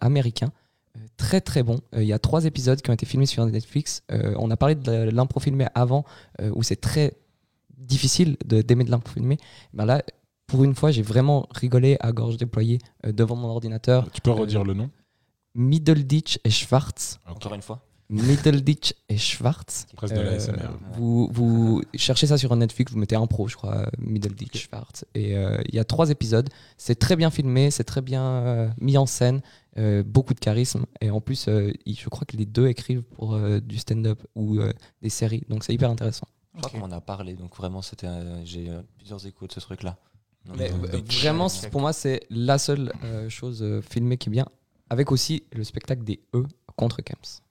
américains. 0.00 0.52
Très 1.18 1.42
très 1.42 1.62
bon. 1.62 1.80
Il 1.94 2.04
y 2.04 2.12
a 2.14 2.18
trois 2.18 2.46
épisodes 2.46 2.80
qui 2.80 2.88
ont 2.88 2.94
été 2.94 3.04
filmés 3.04 3.26
sur 3.26 3.44
Netflix. 3.44 4.02
On 4.08 4.50
a 4.50 4.56
parlé 4.56 4.74
de 4.74 5.10
l'impro 5.10 5.40
filmé 5.40 5.66
avant, 5.74 6.04
où 6.54 6.62
c'est 6.62 6.80
très 6.80 7.14
difficile 7.76 8.36
de- 8.44 8.62
d'aimer 8.62 8.84
de 8.84 8.90
l'impro 8.90 9.12
filmé. 9.12 9.38
Ben 9.72 9.84
là, 9.84 10.02
pour 10.46 10.64
une 10.64 10.74
fois, 10.74 10.90
j'ai 10.90 11.02
vraiment 11.02 11.46
rigolé 11.50 11.96
à 12.00 12.12
gorge 12.12 12.36
déployée 12.36 12.78
euh, 13.04 13.12
devant 13.12 13.36
mon 13.36 13.48
ordinateur. 13.48 14.08
Tu 14.12 14.20
peux 14.20 14.30
Euh, 14.30 14.34
redire 14.34 14.64
le 14.64 14.74
nom? 14.74 14.90
Middle 15.54 16.04
Ditch 16.04 16.38
et 16.44 16.50
Schwartz. 16.50 17.18
Encore 17.26 17.54
une 17.54 17.62
fois. 17.62 17.82
Middle 18.08 18.60
Ditch 18.60 18.94
et 19.08 19.16
Schwartz. 19.18 19.86
Presque 19.96 20.14
de 20.14 20.20
la 20.20 20.32
Euh, 20.32 20.38
SMR. 20.38 20.70
Vous, 20.92 21.28
vous 21.32 21.82
cherchez 21.96 22.28
ça 22.28 22.38
sur 22.38 22.54
Netflix, 22.54 22.92
vous 22.92 22.98
mettez 22.98 23.16
un 23.16 23.26
pro, 23.26 23.48
je 23.48 23.56
crois, 23.56 23.90
Middle 23.98 24.34
Ditch 24.34 24.68
Schwartz. 24.68 25.04
Et 25.16 25.36
euh, 25.36 25.60
il 25.68 25.74
y 25.74 25.80
a 25.80 25.84
trois 25.84 26.10
épisodes. 26.10 26.48
C'est 26.78 26.94
très 27.00 27.16
bien 27.16 27.30
filmé, 27.30 27.72
c'est 27.72 27.82
très 27.84 28.02
bien 28.02 28.22
euh, 28.24 28.68
mis 28.80 28.96
en 28.96 29.06
scène, 29.06 29.40
euh, 29.78 30.04
beaucoup 30.04 30.34
de 30.34 30.38
charisme. 30.38 30.86
Et 31.00 31.10
en 31.10 31.20
plus, 31.20 31.48
euh, 31.48 31.72
je 31.84 32.08
crois 32.08 32.24
que 32.26 32.36
les 32.36 32.46
deux 32.46 32.68
écrivent 32.68 33.02
pour 33.02 33.34
euh, 33.34 33.58
du 33.58 33.78
stand-up 33.78 34.22
ou 34.36 34.60
euh, 34.60 34.72
des 35.02 35.10
séries. 35.10 35.42
Donc 35.48 35.64
c'est 35.64 35.74
hyper 35.74 35.90
intéressant. 35.90 36.28
Je 36.56 36.60
crois 36.62 36.70
Ok. 36.72 36.80
qu'on 36.80 36.86
en 36.86 36.92
a 36.96 37.00
parlé, 37.00 37.34
donc 37.34 37.54
vraiment, 37.56 37.82
c'était, 37.82 38.08
j'ai 38.44 38.70
euh, 38.70 38.80
plusieurs 38.98 39.24
échos 39.26 39.46
de 39.46 39.52
ce 39.52 39.60
truc-là. 39.60 39.96
Mais, 40.56 40.70
euh, 40.72 40.76
euh, 40.94 41.00
vraiment, 41.20 41.48
pour 41.70 41.80
moi, 41.80 41.92
c'est 41.92 42.20
la 42.30 42.56
seule 42.58 42.92
euh, 43.04 43.28
chose 43.28 43.62
euh, 43.62 43.82
filmée 43.82 44.16
qui 44.16 44.28
est 44.28 44.32
bien. 44.32 44.46
Avec 44.90 45.10
aussi 45.12 45.42
le 45.52 45.64
spectacle 45.64 46.02
des 46.04 46.20
E 46.34 46.44
contre 46.76 47.02
Camps 47.02 47.42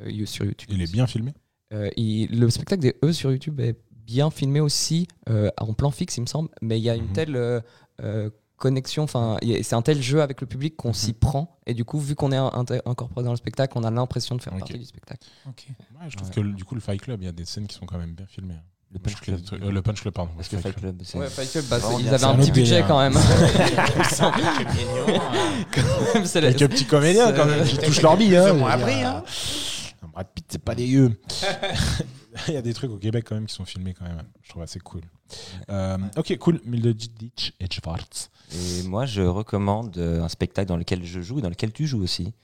euh, 0.00 0.10
you- 0.10 0.26
sur 0.26 0.44
YouTube. 0.44 0.68
Il 0.72 0.80
est 0.80 0.90
bien 0.92 1.06
filmé? 1.06 1.34
Euh, 1.72 1.90
il- 1.96 2.38
le 2.38 2.48
spectacle 2.50 2.80
des 2.82 2.96
E 3.04 3.12
sur 3.12 3.32
YouTube 3.32 3.58
est 3.60 3.76
bien 3.90 4.30
filmé 4.30 4.60
aussi, 4.60 5.08
euh, 5.28 5.50
en 5.58 5.72
plan 5.74 5.90
fixe, 5.90 6.16
il 6.16 6.22
me 6.22 6.26
semble, 6.26 6.48
mais 6.62 6.78
il 6.78 6.84
y 6.84 6.90
a 6.90 6.94
une 6.94 7.06
Mhm. 7.06 7.12
telle 7.12 7.36
euh, 7.36 7.60
euh, 8.02 8.30
connexion, 8.64 9.02
enfin, 9.04 9.36
c'est 9.62 9.74
un 9.74 9.82
tel 9.82 10.00
jeu 10.02 10.22
avec 10.22 10.40
le 10.40 10.46
public 10.46 10.74
qu'on 10.76 10.88
Mhm. 10.88 10.94
s'y 10.94 11.12
prend, 11.12 11.58
et 11.66 11.74
du 11.74 11.84
coup, 11.84 11.98
vu 12.00 12.14
qu'on 12.14 12.32
est 12.32 12.36
incorporé 12.36 13.22
dans 13.24 13.30
le 13.30 13.36
spectacle, 13.36 13.74
on 13.76 13.84
a 13.84 13.90
l'impression 13.90 14.34
de 14.36 14.42
faire 14.42 14.52
Ok. 14.54 14.60
partie 14.60 14.78
du 14.78 14.84
spectacle. 14.86 15.26
Ok. 15.48 15.66
Ouais, 15.68 16.06
je 16.08 16.16
trouve 16.16 16.28
Ouais. 16.28 16.34
que 16.34 16.40
du 16.40 16.64
coup, 16.64 16.74
le 16.74 16.80
Fight 16.80 17.00
Club, 17.00 17.20
il 17.22 17.26
y 17.26 17.28
a 17.28 17.32
des 17.32 17.44
scènes 17.44 17.66
qui 17.66 17.76
sont 17.76 17.86
quand 17.86 17.98
même 17.98 18.14
bien 18.14 18.26
filmées. 18.26 18.54
le 18.92 19.00
Punch 19.00 19.16
Club. 19.22 19.42
trucs- 19.42 19.60
euh, 19.60 19.72
le 19.72 19.82
Punch 19.82 20.00
Club, 20.02 20.14
pardon. 20.14 20.30
Parce 20.36 20.46
que 20.48 20.56
Fight 20.56 20.76
Club, 20.76 21.02
c'est. 21.02 21.18
Ouais, 21.18 21.28
Fight 21.28 21.50
Club, 21.50 21.64
bah, 21.68 21.78
ils 21.98 22.08
avaient 22.14 22.24
un 22.24 22.36
petit 22.36 22.52
budget 22.52 22.74
délire. 22.82 22.86
quand 22.86 23.00
même. 23.00 23.14
Quelques 25.72 26.68
petits 26.68 26.84
comédiens 26.86 27.32
quand 27.32 27.46
même 27.46 27.64
qui 27.64 27.78
touchent 27.78 28.02
leur 28.02 28.16
bille. 28.16 28.36
Hein, 28.36 29.22
Non, 30.04 30.10
Brad 30.12 30.26
Pitt, 30.34 30.44
c'est 30.48 30.62
pas 30.62 30.74
dégueu. 30.74 31.18
Il 32.48 32.54
y 32.54 32.56
a 32.56 32.62
des 32.62 32.74
trucs 32.74 32.90
au 32.90 32.98
Québec 32.98 33.24
quand 33.28 33.34
même 33.36 33.46
qui 33.46 33.54
sont 33.54 33.64
filmés 33.64 33.94
quand 33.94 34.04
même. 34.04 34.22
Je 34.42 34.50
trouve 34.50 34.62
assez 34.62 34.80
cool. 34.80 35.00
Euh, 35.70 35.96
ok, 36.16 36.36
cool. 36.38 36.60
Et 37.60 37.66
Schwartz. 37.70 38.30
Et 38.52 38.82
moi, 38.82 39.06
je 39.06 39.22
recommande 39.22 39.96
euh, 39.96 40.22
un 40.22 40.28
spectacle 40.28 40.68
dans 40.68 40.76
lequel 40.76 41.04
je 41.04 41.20
joue 41.20 41.38
et 41.38 41.42
dans 41.42 41.48
lequel 41.48 41.72
tu 41.72 41.86
joues 41.86 42.02
aussi. 42.02 42.34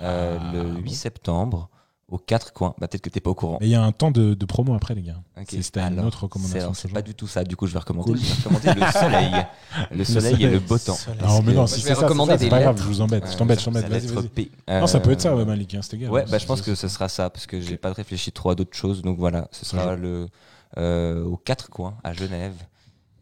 Euh, 0.00 0.38
Ah, 0.40 0.52
le 0.54 0.62
bon. 0.62 0.78
8 0.80 0.94
septembre, 0.94 1.68
aux 2.12 2.18
quatre 2.18 2.52
coins. 2.52 2.74
Bah, 2.78 2.86
Peut-être 2.88 3.00
que 3.02 3.08
tu 3.10 3.16
n'es 3.16 3.20
pas 3.20 3.30
au 3.30 3.34
courant. 3.34 3.56
Mais 3.60 3.66
il 3.66 3.70
y 3.70 3.74
a 3.74 3.82
un 3.82 3.90
temps 3.90 4.10
de, 4.10 4.34
de 4.34 4.44
promo 4.46 4.74
après, 4.74 4.94
les 4.94 5.02
gars. 5.02 5.16
Ok. 5.38 5.46
C'est 5.48 5.62
c'était 5.62 5.80
une 5.80 5.98
autre 6.00 6.18
C'est 6.18 6.22
recommandation. 6.26 6.74
ce 6.74 6.82
c'est 6.82 6.88
jour. 6.88 6.94
pas 6.94 7.02
du 7.02 7.14
tout 7.14 7.26
ça. 7.26 7.42
Du 7.42 7.56
coup, 7.56 7.66
je 7.66 7.72
vais 7.72 7.78
recommander, 7.78 8.12
Cool. 8.12 8.20
je 8.20 8.24
vais 8.26 8.34
recommander 8.56 8.80
le 8.80 8.92
soleil. 8.92 9.46
Le 9.90 10.04
soleil 10.04 10.32
et 10.34 10.36
soleil. 10.36 10.52
le 10.52 10.58
beau 10.60 10.78
temps. 10.78 10.98
Non, 11.22 11.42
mais 11.42 11.54
non, 11.54 11.66
si 11.66 11.76
je 11.80 11.86
c'est 11.86 11.94
ça, 11.94 12.06
c'est 12.08 12.14
ça, 12.14 12.26
c'est 12.38 12.44
des 12.44 12.48
pas 12.50 12.60
grave, 12.60 12.76
je 12.78 12.82
vous 12.84 13.00
embête. 13.00 13.30
Je 13.32 13.36
t'embête, 13.36 13.58
je 13.60 13.64
t'embête. 13.64 13.82
La 13.84 13.88
Vas-y, 13.88 14.00
lettre 14.02 14.14
vas-y. 14.14 14.28
P. 14.28 14.50
Non, 14.68 14.86
ça 14.86 15.00
peut 15.00 15.10
être 15.12 15.20
ça, 15.22 15.30
Euh, 15.32 15.36
ouais, 15.36 15.44
Malik. 15.46 15.74
hein, 15.74 15.80
c'était 15.82 15.98
grave. 15.98 16.12
Ouais, 16.12 16.22
bah, 16.24 16.32
je 16.32 16.38
C'est- 16.38 16.46
pense 16.46 16.60
que 16.62 16.74
ce 16.74 16.86
sera 16.88 17.08
ça, 17.08 17.30
parce 17.30 17.46
que 17.46 17.60
j'ai 17.60 17.78
pas 17.78 17.92
réfléchi 17.92 18.30
trop 18.30 18.50
à 18.50 18.54
d'autres 18.54 18.76
choses. 18.76 19.00
Donc 19.02 19.18
voilà, 19.18 19.48
ce 19.50 19.64
sera 19.64 19.96
le, 19.96 20.28
euh, 20.76 21.24
aux 21.24 21.38
quatre 21.38 21.70
coins 21.70 21.96
à 22.04 22.12
Genève. 22.12 22.54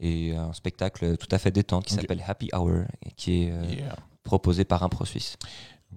Et 0.03 0.35
un 0.35 0.53
spectacle 0.55 1.17
tout 1.19 1.29
à 1.31 1.39
fait 1.39 1.51
détente 1.51 1.85
qui 1.85 1.95
s'appelle 1.95 2.25
Happy 2.27 2.49
Hour, 2.55 2.85
qui 3.17 3.45
est 3.45 3.53
euh, 3.53 3.63
Yeah. 3.71 3.97
proposé 4.25 4.65
par 4.65 4.83
Impro 4.83 5.05
Suisse. 5.05 5.37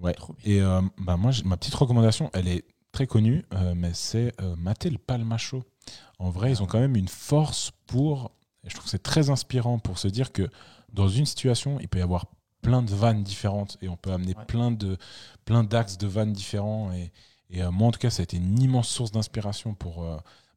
Ouais. 0.02 0.14
Et 0.44 0.60
euh, 0.60 0.80
bah, 0.98 1.16
moi, 1.16 1.30
ma 1.44 1.56
petite 1.56 1.74
recommandation, 1.74 2.28
elle 2.34 2.48
est 2.48 2.64
très 2.94 3.06
connue, 3.08 3.44
euh, 3.52 3.74
mais 3.76 3.90
c'est 3.92 4.32
euh, 4.40 4.54
mater 4.56 4.88
le 4.88 4.98
Palma 4.98 5.36
Show. 5.36 5.64
En 6.20 6.30
vrai, 6.30 6.52
ils 6.52 6.62
ont 6.62 6.66
quand 6.66 6.78
même 6.78 6.96
une 6.96 7.08
force 7.08 7.72
pour. 7.86 8.30
Et 8.62 8.70
je 8.70 8.74
trouve 8.74 8.84
que 8.84 8.90
c'est 8.90 9.02
très 9.02 9.30
inspirant 9.30 9.78
pour 9.80 9.98
se 9.98 10.06
dire 10.08 10.32
que 10.32 10.48
dans 10.92 11.08
une 11.08 11.26
situation, 11.26 11.80
il 11.80 11.88
peut 11.88 11.98
y 11.98 12.02
avoir 12.02 12.26
plein 12.62 12.82
de 12.82 12.94
vannes 12.94 13.22
différentes 13.24 13.76
et 13.82 13.88
on 13.88 13.96
peut 13.96 14.12
amener 14.12 14.34
Ouais. 14.36 14.44
plein 14.46 14.70
de 14.70 14.96
plein 15.44 15.64
d'axes 15.64 15.98
de 15.98 16.06
vannes 16.06 16.32
différents. 16.32 16.92
Et, 16.92 17.12
et, 17.50 17.62
euh, 17.62 17.70
moi, 17.72 17.88
en 17.88 17.90
tout 17.90 17.98
cas, 17.98 18.10
ça 18.10 18.22
a 18.22 18.24
été 18.24 18.36
une 18.36 18.58
immense 18.62 18.88
source 18.88 19.10
d'inspiration 19.10 19.74
pour. 19.74 20.06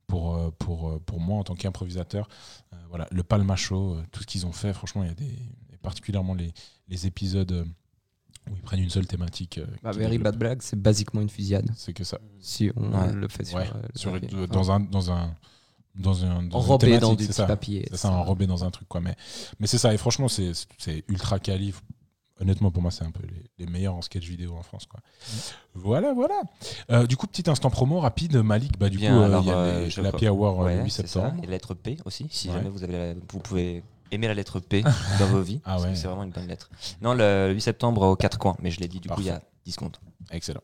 pour, 0.06 0.54
pour, 0.58 1.02
pour 1.02 1.20
moi 1.20 1.40
en 1.40 1.44
tant 1.44 1.56
qu'improvisateur. 1.56 2.30
Euh, 2.72 2.78
voilà, 2.88 3.08
le 3.12 3.24
Palma 3.24 3.58
Show, 3.58 3.96
euh, 3.96 4.04
tout 4.14 4.22
ce 4.22 4.26
qu'ils 4.28 4.46
ont 4.46 4.54
fait, 4.54 4.72
franchement, 4.74 5.04
il 5.04 5.08
y 5.10 5.12
a 5.12 5.16
des. 5.16 5.26
et 5.74 5.78
particulièrement 5.82 6.34
les, 6.34 6.54
les 6.88 7.08
épisodes 7.08 7.68
où 8.52 8.56
ils 8.56 8.62
prennent 8.62 8.82
une 8.82 8.90
seule 8.90 9.08
thématique. 9.08 9.58
euh, 9.58 9.66
Bah, 9.84 9.92
Very. 9.92 10.18
Bad 10.18 10.38
Blague, 10.38 10.62
c'est 10.62 10.80
basiquement 10.82 11.22
une 11.22 11.30
fusillade. 11.30 11.70
C'est 11.76 11.94
que 11.94 12.04
ça. 12.04 12.20
Si 12.40 12.72
on 12.76 12.92
Ouais. 12.92 13.12
le 13.14 13.28
fait 13.28 13.44
sur, 13.46 13.58
Ouais, 13.58 13.70
euh, 13.74 14.20
le 14.20 14.44
Enfin, 14.44 14.48
dans 14.54 14.72
un 14.72 14.80
dans 14.80 15.12
un 15.12 15.36
dans 15.96 16.26
un 16.26 16.44
dans 16.44 16.58
enrobé 16.60 17.00
dans 17.00 17.16
du 17.16 17.24
c'est 17.24 17.30
petit 17.30 17.36
ça. 17.38 17.46
papier. 17.46 17.86
C'est 17.92 17.98
ça, 17.98 18.12
enrobé 18.12 18.46
dans 18.48 18.64
un 18.64 18.70
truc 18.72 18.88
quoi. 18.88 19.02
Mais 19.02 19.16
mais 19.60 19.68
c'est 19.68 19.78
ça 19.80 19.94
et 19.94 19.98
franchement 19.98 20.28
c'est 20.28 20.52
c'est 20.78 21.04
ultra 21.08 21.40
quali. 21.40 21.74
Honnêtement 22.40 22.70
pour 22.70 22.84
moi 22.84 22.92
c'est 22.92 23.04
un 23.04 23.10
peu 23.10 23.24
les, 23.26 23.66
les 23.66 23.72
meilleurs 23.72 23.96
en 23.96 24.04
sketch 24.04 24.28
vidéo 24.28 24.56
en 24.56 24.62
France 24.62 24.86
quoi. 24.86 25.00
Voilà 25.74 26.14
voilà. 26.14 26.40
Euh, 26.92 27.08
du 27.08 27.18
coup 27.18 27.26
petit 27.26 27.50
instant 27.50 27.72
promo 27.72 28.00
rapide 28.00 28.36
Malik 28.38 28.78
bah 28.78 28.90
du 28.90 28.98
Bien, 28.98 29.12
coup 29.18 29.24
euh, 29.34 29.40
il 29.42 29.48
y 29.48 29.50
a 29.50 29.58
euh, 29.58 29.88
les- 29.88 30.02
la 30.04 30.12
crois- 30.12 30.30
Hour 30.30 30.58
Ouais, 30.60 30.78
le 30.78 30.84
8 30.84 30.92
c'est 30.92 31.08
septembre. 31.08 31.34
ça. 31.36 31.44
Et 31.44 31.46
la 31.48 31.52
lettre 31.54 31.74
P 31.74 31.98
aussi, 32.06 32.28
si 32.30 32.48
Ouais. 32.50 32.54
jamais 32.54 32.70
vous, 32.70 32.84
avez 32.84 32.94
la- 32.94 33.14
vous 33.16 33.40
pouvez 33.40 33.84
aimer 34.12 34.28
la 34.28 34.34
lettre 34.34 34.60
P 34.60 34.84
dans 35.20 35.26
vos 35.28 35.42
vies. 35.42 35.62
Ah 35.66 35.72
parce 35.72 35.84
que 35.84 35.90
ouais. 35.90 35.96
C'est 35.96 36.08
vraiment 36.08 36.24
une 36.24 36.32
bonne 36.32 36.48
lettre. 36.48 36.70
Non, 37.02 37.14
le 37.14 37.52
8 37.54 37.62
septembre 37.62 38.02
aux 38.04 38.16
quatre 38.16 38.38
coins, 38.38 38.56
mais 38.62 38.72
je 38.72 38.80
l'ai 38.80 38.88
dit, 38.88 39.00
du 39.00 39.10
coup, 39.10 39.22
il 39.22 39.28
y 39.28 39.30
a 39.30 39.42
10 39.66 39.76
comptes. 39.76 40.00
Excellent. 40.32 40.62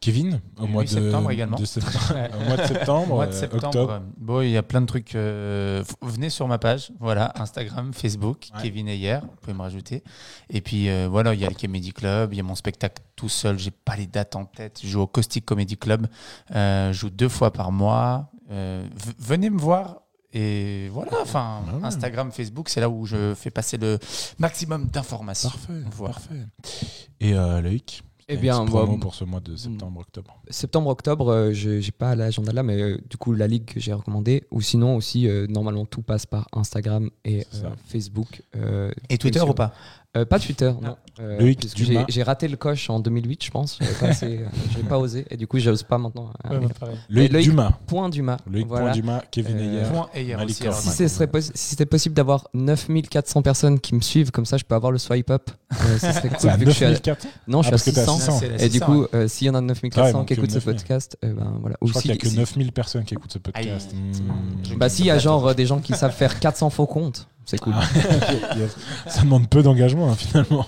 Kevin 0.00 0.40
au 0.58 0.66
mois 0.66 0.82
8 0.82 0.88
de 0.94 1.00
septembre 1.00 1.30
également. 1.30 1.56
de 1.58 1.64
septembre, 1.64 2.16
au 2.40 2.44
mois 2.44 2.56
de 2.56 2.62
septembre, 2.66 3.06
Mois 3.14 3.26
de 3.26 3.32
euh, 3.32 3.38
septembre. 3.40 3.64
octobre. 3.66 4.02
Bon, 4.16 4.40
il 4.42 4.50
y 4.50 4.56
a 4.56 4.62
plein 4.62 4.80
de 4.80 4.86
trucs. 4.86 5.14
euh, 5.14 5.84
venez 6.02 6.30
sur 6.30 6.48
ma 6.48 6.58
page, 6.58 6.90
voilà, 6.98 7.32
Instagram, 7.36 7.92
Facebook, 7.92 8.48
Ouais. 8.54 8.62
Kevin 8.62 8.88
Ayer, 8.88 9.18
vous 9.22 9.36
pouvez 9.40 9.54
me 9.54 9.62
rajouter. 9.62 10.02
Et 10.50 10.60
puis 10.60 10.88
euh, 10.88 11.08
voilà, 11.08 11.34
il 11.34 11.40
y 11.40 11.44
a 11.44 11.48
le 11.48 11.54
Comedy 11.54 11.92
Club, 11.92 12.32
il 12.32 12.36
y 12.36 12.40
a 12.40 12.44
mon 12.44 12.54
spectacle 12.56 13.02
tout 13.16 13.28
seul, 13.28 13.58
j'ai 13.58 13.70
pas 13.70 13.96
les 13.96 14.06
dates 14.06 14.34
en 14.36 14.44
tête. 14.46 14.80
Je 14.82 14.88
joue 14.88 15.00
au 15.00 15.06
Caustic 15.06 15.44
Comedy 15.44 15.76
Club, 15.76 16.06
euh, 16.54 16.92
je 16.92 16.98
joue 16.98 17.10
deux 17.10 17.28
fois 17.28 17.52
par 17.52 17.70
mois. 17.72 18.30
Euh, 18.50 18.86
venez 19.18 19.48
me 19.50 19.58
voir. 19.60 20.02
Et 20.32 20.88
voilà, 20.90 21.12
enfin, 21.20 21.62
Ah 21.68 21.76
ouais. 21.76 21.84
Instagram, 21.84 22.32
Facebook, 22.32 22.68
c'est 22.68 22.80
là 22.80 22.88
où 22.88 23.04
je 23.06 23.34
fais 23.34 23.50
passer 23.50 23.76
le 23.76 23.98
maximum 24.38 24.86
d'informations. 24.86 25.50
Parfait, 25.50 25.72
Voilà. 25.92 26.14
parfait. 26.14 26.46
Et 27.20 27.34
euh, 27.34 27.60
Loïc 27.60 28.02
Eh 28.28 28.36
bien, 28.38 28.64
pour 28.64 29.14
ce 29.14 29.24
mois 29.24 29.40
de 29.40 29.56
septembre-octobre. 29.56 30.40
septembre-octobre, 30.48 31.28
euh, 31.28 31.52
je 31.52 31.80
j'ai 31.80 31.92
pas 31.92 32.14
l'agenda 32.16 32.52
là, 32.52 32.62
mais 32.62 32.80
euh, 32.80 32.98
du 33.10 33.16
coup, 33.18 33.32
la 33.34 33.46
ligue 33.46 33.66
que 33.66 33.78
j'ai 33.80 33.92
recommandée. 33.92 34.44
Ou 34.50 34.60
sinon, 34.62 34.96
aussi, 34.96 35.28
euh, 35.28 35.46
normalement, 35.48 35.84
tout 35.84 36.02
passe 36.02 36.24
par 36.24 36.48
Instagram 36.52 37.10
et 37.26 37.46
euh. 37.54 37.70
Facebook. 37.86 38.42
euh, 38.56 38.90
Et 39.10 39.18
Twitter 39.18 39.40
ou 39.42 39.52
pas? 39.52 39.74
Euh, 40.14 40.26
Pas 40.26 40.38
Twitter, 40.38 40.70
non. 40.82 40.96
Euh, 41.20 41.38
Loïc 41.40 41.60
puisque 41.60 41.76
Dumas. 41.76 42.04
j'ai- 42.06 42.12
J'ai 42.12 42.22
raté 42.22 42.46
le 42.46 42.58
coche 42.58 42.90
en 42.90 43.00
2008, 43.00 43.44
je 43.44 43.50
pense. 43.50 43.78
J'avais 43.80 43.94
pas, 43.94 44.06
assez, 44.08 44.26
euh, 44.40 44.44
j'avais 44.72 44.84
pas 44.86 44.98
osé. 44.98 45.24
Et 45.30 45.38
du 45.38 45.46
coup, 45.46 45.58
j'ose 45.58 45.82
pas 45.84 45.96
maintenant. 45.96 46.30
euh, 46.50 46.60
Loïc 47.08 47.32
Loïc- 47.32 47.42
Dumas. 47.44 47.72
Point 47.86 48.10
Dumas. 48.10 48.36
Loïc 48.46 48.66
Voilà. 48.66 48.86
Point 48.86 48.94
Dumas, 48.94 49.22
Kevin 49.30 49.56
Euh, 49.56 49.60
Ayer. 49.80 49.90
Point 49.90 50.36
Malik 50.36 50.50
aussi. 50.50 50.62
alors. 50.64 50.74
Si 50.78 50.90
ce 50.90 51.08
serait 51.08 51.26
possi- 51.28 51.52
si 51.54 51.68
c'était 51.70 51.86
possible 51.86 52.14
d'avoir 52.14 52.46
9400 52.52 53.40
personnes 53.40 53.80
qui 53.80 53.94
me 53.94 54.02
suivent, 54.02 54.30
comme 54.32 54.44
ça, 54.44 54.58
je 54.58 54.64
peux 54.64 54.74
avoir 54.74 54.92
le 54.92 54.98
swipe 54.98 55.30
up. 55.30 55.50
Euh, 55.72 55.98
serait 55.98 56.12
cool. 56.28 56.36
C'est 56.38 56.48
à 56.50 56.56
vu 56.58 56.64
que 56.66 56.70
je 56.72 56.76
suis 56.76 56.84
à- 56.84 56.90
9400. 56.90 57.28
Non, 57.48 57.62
je 57.62 57.68
Ah, 57.68 57.70
parce 57.70 57.82
suis 57.82 57.90
que 57.92 57.94
t'es 57.94 58.00
à 58.00 58.04
à 58.04 58.06
600. 58.06 58.18
600. 58.18 58.38
C'est 58.40 58.48
la 58.50 58.54
Et 58.62 58.68
du 58.68 58.72
600, 58.78 58.84
coup, 58.86 59.00
ouais. 59.02 59.08
euh, 59.14 59.28
s'il 59.28 59.46
y 59.46 59.50
en 59.50 59.54
a 59.54 59.58
Ah 59.58 59.60
ouais, 59.62 59.66
9400 59.66 60.18
donc 60.18 60.26
qui 60.28 60.34
écoutent 60.34 60.50
ce 60.50 60.54
9000. 60.56 60.74
podcast, 60.76 61.16
euh, 61.24 61.32
ben, 61.32 61.54
voilà. 61.58 61.76
Je 61.80 61.86
Ou 61.86 61.90
crois 61.90 62.02
qu'il 62.02 62.10
n'y 62.10 62.16
a 62.18 62.20
que 62.20 62.28
si- 62.28 62.36
9000 62.36 62.72
personnes 62.72 63.04
qui 63.04 63.14
écoutent 63.14 63.32
ce 63.32 63.38
podcast. 63.38 63.90
Aïe. 63.94 63.98
Hmm. 64.74 64.78
Bah, 64.78 64.90
s'il 64.90 65.06
y 65.06 65.10
a 65.10 65.16
genre 65.18 65.48
euh, 65.48 65.54
des 65.54 65.64
gens 65.64 65.78
qui 65.80 65.94
savent 65.94 66.14
faire 66.14 66.38
400 66.38 66.68
faux 66.68 66.86
comptes, 66.86 67.28
c'est 67.44 67.58
cool. 67.58 67.74
Ah, 67.76 68.56
yes. 68.56 68.76
Ça 69.06 69.22
demande 69.22 69.48
peu 69.48 69.62
d'engagement 69.62 70.10
hein, 70.10 70.14
finalement. 70.14 70.66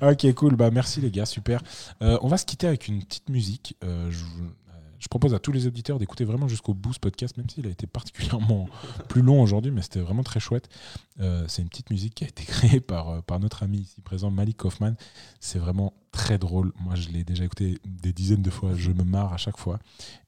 Ok, 0.00 0.32
cool. 0.34 0.56
Bah 0.56 0.70
merci 0.70 1.00
les 1.00 1.10
gars, 1.10 1.26
super. 1.26 1.62
Euh, 2.02 2.18
on 2.22 2.28
va 2.28 2.36
se 2.36 2.46
quitter 2.46 2.66
avec 2.66 2.88
une 2.88 3.02
petite 3.02 3.28
musique. 3.28 3.76
Euh, 3.84 4.10
je, 4.10 4.24
euh, 4.24 4.48
je 4.98 5.08
propose 5.08 5.34
à 5.34 5.38
tous 5.38 5.52
les 5.52 5.66
auditeurs 5.66 5.98
d'écouter 5.98 6.24
vraiment 6.24 6.48
jusqu'au 6.48 6.74
bout 6.74 6.92
ce 6.92 7.00
podcast, 7.00 7.36
même 7.36 7.48
s'il 7.48 7.66
a 7.66 7.70
été 7.70 7.86
particulièrement 7.86 8.68
plus 9.08 9.22
long 9.22 9.42
aujourd'hui, 9.42 9.70
mais 9.70 9.82
c'était 9.82 10.00
vraiment 10.00 10.22
très 10.22 10.40
chouette. 10.40 10.68
Euh, 11.20 11.44
c'est 11.48 11.62
une 11.62 11.68
petite 11.68 11.90
musique 11.90 12.14
qui 12.14 12.24
a 12.24 12.28
été 12.28 12.42
créée 12.46 12.80
par, 12.80 13.22
par 13.22 13.40
notre 13.40 13.62
ami 13.62 13.78
ici 13.78 14.00
présent, 14.00 14.30
Malik 14.30 14.56
Kaufman. 14.58 14.94
C'est 15.40 15.58
vraiment 15.58 15.92
très 16.12 16.38
drôle. 16.38 16.72
Moi, 16.78 16.94
je 16.94 17.08
l'ai 17.08 17.24
déjà 17.24 17.44
écouté 17.44 17.78
des 17.84 18.12
dizaines 18.12 18.42
de 18.42 18.50
fois. 18.50 18.72
Je 18.76 18.92
me 18.92 19.02
marre 19.02 19.32
à 19.32 19.38
chaque 19.38 19.56
fois. 19.58 19.78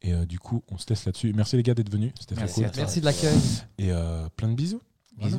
Et 0.02 0.12
euh, 0.12 0.26
du 0.26 0.38
coup, 0.38 0.64
on 0.72 0.78
se 0.78 0.86
laisse 0.88 1.04
là-dessus. 1.04 1.32
Merci 1.34 1.56
les 1.56 1.62
gars 1.62 1.74
d'être 1.74 1.92
venus. 1.92 2.12
C'était 2.18 2.34
très 2.34 2.44
Merci 2.44 2.62
cool. 2.62 2.70
Merci 2.76 3.00
de 3.00 3.04
l'accueil. 3.04 3.38
Et 3.78 3.92
euh, 3.92 4.28
plein 4.36 4.48
de 4.48 4.54
bisous. 4.54 4.80
Voilà. 5.18 5.36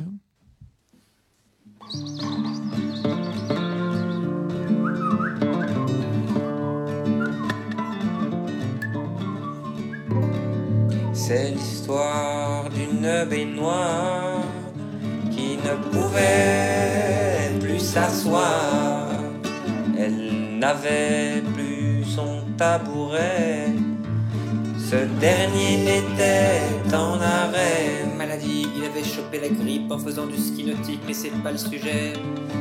C'est 11.12 11.50
l'histoire 11.50 12.68
d'une 12.70 13.24
baignoire 13.30 14.42
qui 15.30 15.58
ne 15.58 15.76
pouvait 15.92 17.56
plus 17.60 17.78
s'asseoir. 17.78 19.06
Elle 19.96 20.58
n'avait 20.58 21.40
plus 21.54 22.04
son 22.04 22.42
tabouret. 22.56 23.85
Ce 24.88 24.94
dernier 25.18 25.98
était 25.98 26.94
en 26.94 27.20
arrêt. 27.20 28.06
Maladie, 28.16 28.68
il 28.76 28.84
avait 28.84 29.02
chopé 29.02 29.40
la 29.40 29.48
grippe 29.48 29.90
en 29.90 29.98
faisant 29.98 30.26
du 30.26 30.36
ski 30.36 30.62
nautique, 30.62 31.00
mais 31.04 31.12
c'est 31.12 31.30
pas 31.42 31.50
le 31.50 31.58
sujet. 31.58 32.12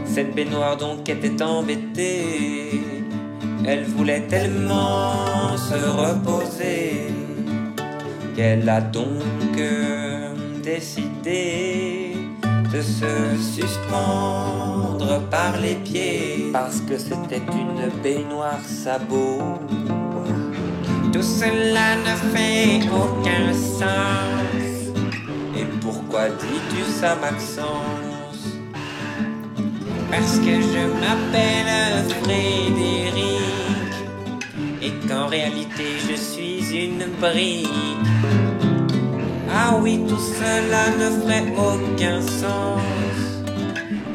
Cette 0.06 0.34
baignoire 0.34 0.76
donc 0.76 1.07
était 1.07 1.39
embêtée. 1.43 2.81
Elle 3.64 3.84
voulait 3.84 4.26
tellement 4.26 5.56
se 5.56 5.76
reposer 5.76 7.14
qu'elle 8.35 8.68
a 8.69 8.81
donc 8.81 9.60
euh, 9.60 10.34
décidé 10.64 12.14
de 12.73 12.81
se 12.81 13.38
suspendre 13.53 15.22
par 15.30 15.60
les 15.61 15.76
pieds 15.76 16.49
parce 16.52 16.81
que 16.81 16.97
c'était 16.97 17.43
une 17.52 18.02
baignoire 18.02 18.61
sabot. 18.65 19.60
Tout 21.15 21.23
cela 21.23 21.95
ne 21.95 22.13
fait 22.35 22.81
aucun 22.91 23.53
sens. 23.53 24.91
Et 25.57 25.63
pourquoi 25.79 26.27
dis-tu 26.27 26.83
ça, 26.91 27.15
Maxence? 27.15 28.59
Parce 30.11 30.39
que 30.39 30.59
je 30.59 30.83
m'appelle 30.99 32.03
Frédéric 32.21 33.31
et 34.81 34.91
qu'en 35.07 35.27
réalité 35.27 35.85
je 36.05 36.15
suis 36.15 36.85
une 36.85 37.05
brique. 37.21 37.69
Ah 39.49 39.77
oui, 39.81 40.01
tout 40.09 40.19
cela 40.19 40.89
ne 40.99 41.21
ferait 41.21 41.45
aucun 41.57 42.21
sens. 42.21 42.81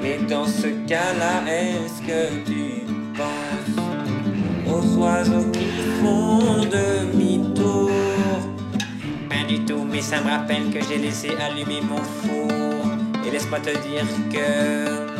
Mais 0.02 0.18
dans 0.28 0.44
ce 0.44 0.66
cas-là, 0.86 1.50
est-ce 1.50 2.02
que 2.02 2.44
tu 2.44 2.84
penses 3.16 3.86
aux 4.68 4.98
oiseaux 4.98 5.50
qui 5.50 5.69
font 6.00 6.60
demi-tour 6.64 7.90
Pas 9.28 9.46
du 9.48 9.60
tout, 9.64 9.84
mais 9.90 10.00
ça 10.00 10.20
me 10.20 10.30
rappelle 10.30 10.70
que 10.70 10.80
j'ai 10.88 10.98
laissé 10.98 11.30
allumer 11.36 11.80
mon 11.82 11.98
four. 11.98 12.50
Et 13.26 13.30
laisse-moi 13.30 13.60
te 13.60 13.70
dire 13.70 14.06
que 14.32 15.10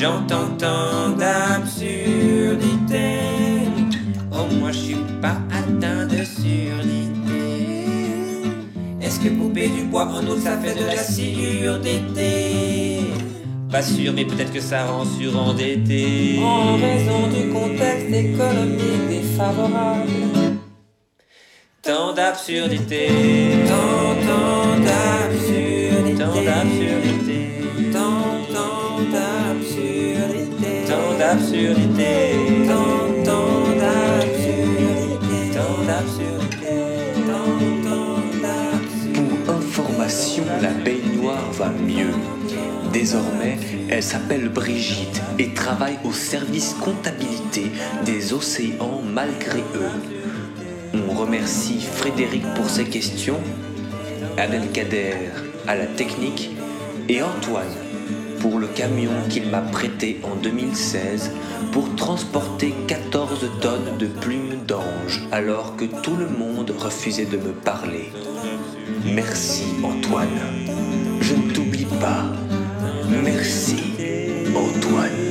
J'entends 0.00 0.50
tant 0.56 1.10
d'absurdités. 1.18 1.88
Oh, 4.30 4.46
moi 4.60 4.70
je 4.70 4.78
suis 4.78 4.96
pas 5.20 5.38
atteint 5.50 6.06
de 6.06 6.22
surdité. 6.22 7.08
Est-ce 9.00 9.18
que 9.18 9.30
couper 9.30 9.68
du 9.68 9.82
bois 9.84 10.04
en 10.04 10.24
août 10.24 10.38
ça 10.38 10.56
fait 10.58 10.76
de 10.80 10.86
la 10.86 10.98
sciure 10.98 11.80
d'été 11.80 13.07
Pas 13.70 13.82
sûr, 13.82 14.14
mais 14.14 14.24
peut-être 14.24 14.52
que 14.52 14.60
ça 14.60 14.86
rend 14.86 15.04
surendetté. 15.04 16.38
En 16.42 16.76
raison 16.76 17.28
du 17.28 17.52
contexte 17.52 18.10
économique 18.12 19.08
défavorable. 19.10 20.08
Tant 21.82 22.14
d'absurdité. 22.14 23.08
Tant, 23.68 24.14
tant 24.26 24.80
d'absurdité. 24.80 26.18
Tant 26.18 26.42
d'absurdité. 26.42 27.38
Tant, 27.92 28.40
tant 28.54 29.02
d'absurdité. 29.12 30.72
Tant 30.88 31.18
d'absurdité. 31.18 32.10
Tant, 32.66 33.22
tant 33.24 33.60
d'absurdité. 33.76 35.34
Tant 35.52 35.78
d'absurdité. 35.86 36.74
Tant, 37.26 37.52
tant 37.84 38.16
d'absurdité. 38.40 39.44
Pour 39.44 39.54
information, 39.54 40.44
la 40.62 40.70
baignoire 40.70 41.52
va 41.52 41.68
mieux. 41.68 42.14
Désormais, 42.92 43.58
elle 43.90 44.02
s'appelle 44.02 44.48
Brigitte 44.48 45.22
et 45.38 45.52
travaille 45.52 45.98
au 46.04 46.12
service 46.12 46.74
comptabilité 46.80 47.70
des 48.04 48.32
océans 48.32 49.02
malgré 49.02 49.60
eux. 49.60 50.94
On 50.94 51.14
remercie 51.14 51.80
Frédéric 51.80 52.42
pour 52.54 52.68
ses 52.68 52.84
questions, 52.84 53.40
Abdelkader 54.36 55.14
à 55.66 55.74
la 55.74 55.86
technique 55.86 56.50
et 57.08 57.22
Antoine 57.22 57.66
pour 58.40 58.58
le 58.58 58.68
camion 58.68 59.10
qu'il 59.28 59.50
m'a 59.50 59.60
prêté 59.60 60.20
en 60.22 60.36
2016 60.36 61.32
pour 61.72 61.94
transporter 61.96 62.72
14 62.86 63.50
tonnes 63.60 63.98
de 63.98 64.06
plumes 64.06 64.60
d'ange 64.66 65.26
alors 65.32 65.76
que 65.76 65.84
tout 65.84 66.16
le 66.16 66.28
monde 66.28 66.72
refusait 66.78 67.26
de 67.26 67.36
me 67.36 67.52
parler. 67.52 68.12
Merci 69.04 69.64
Antoine. 69.82 70.28
Merci, 73.10 73.94
Antoine. 74.54 75.27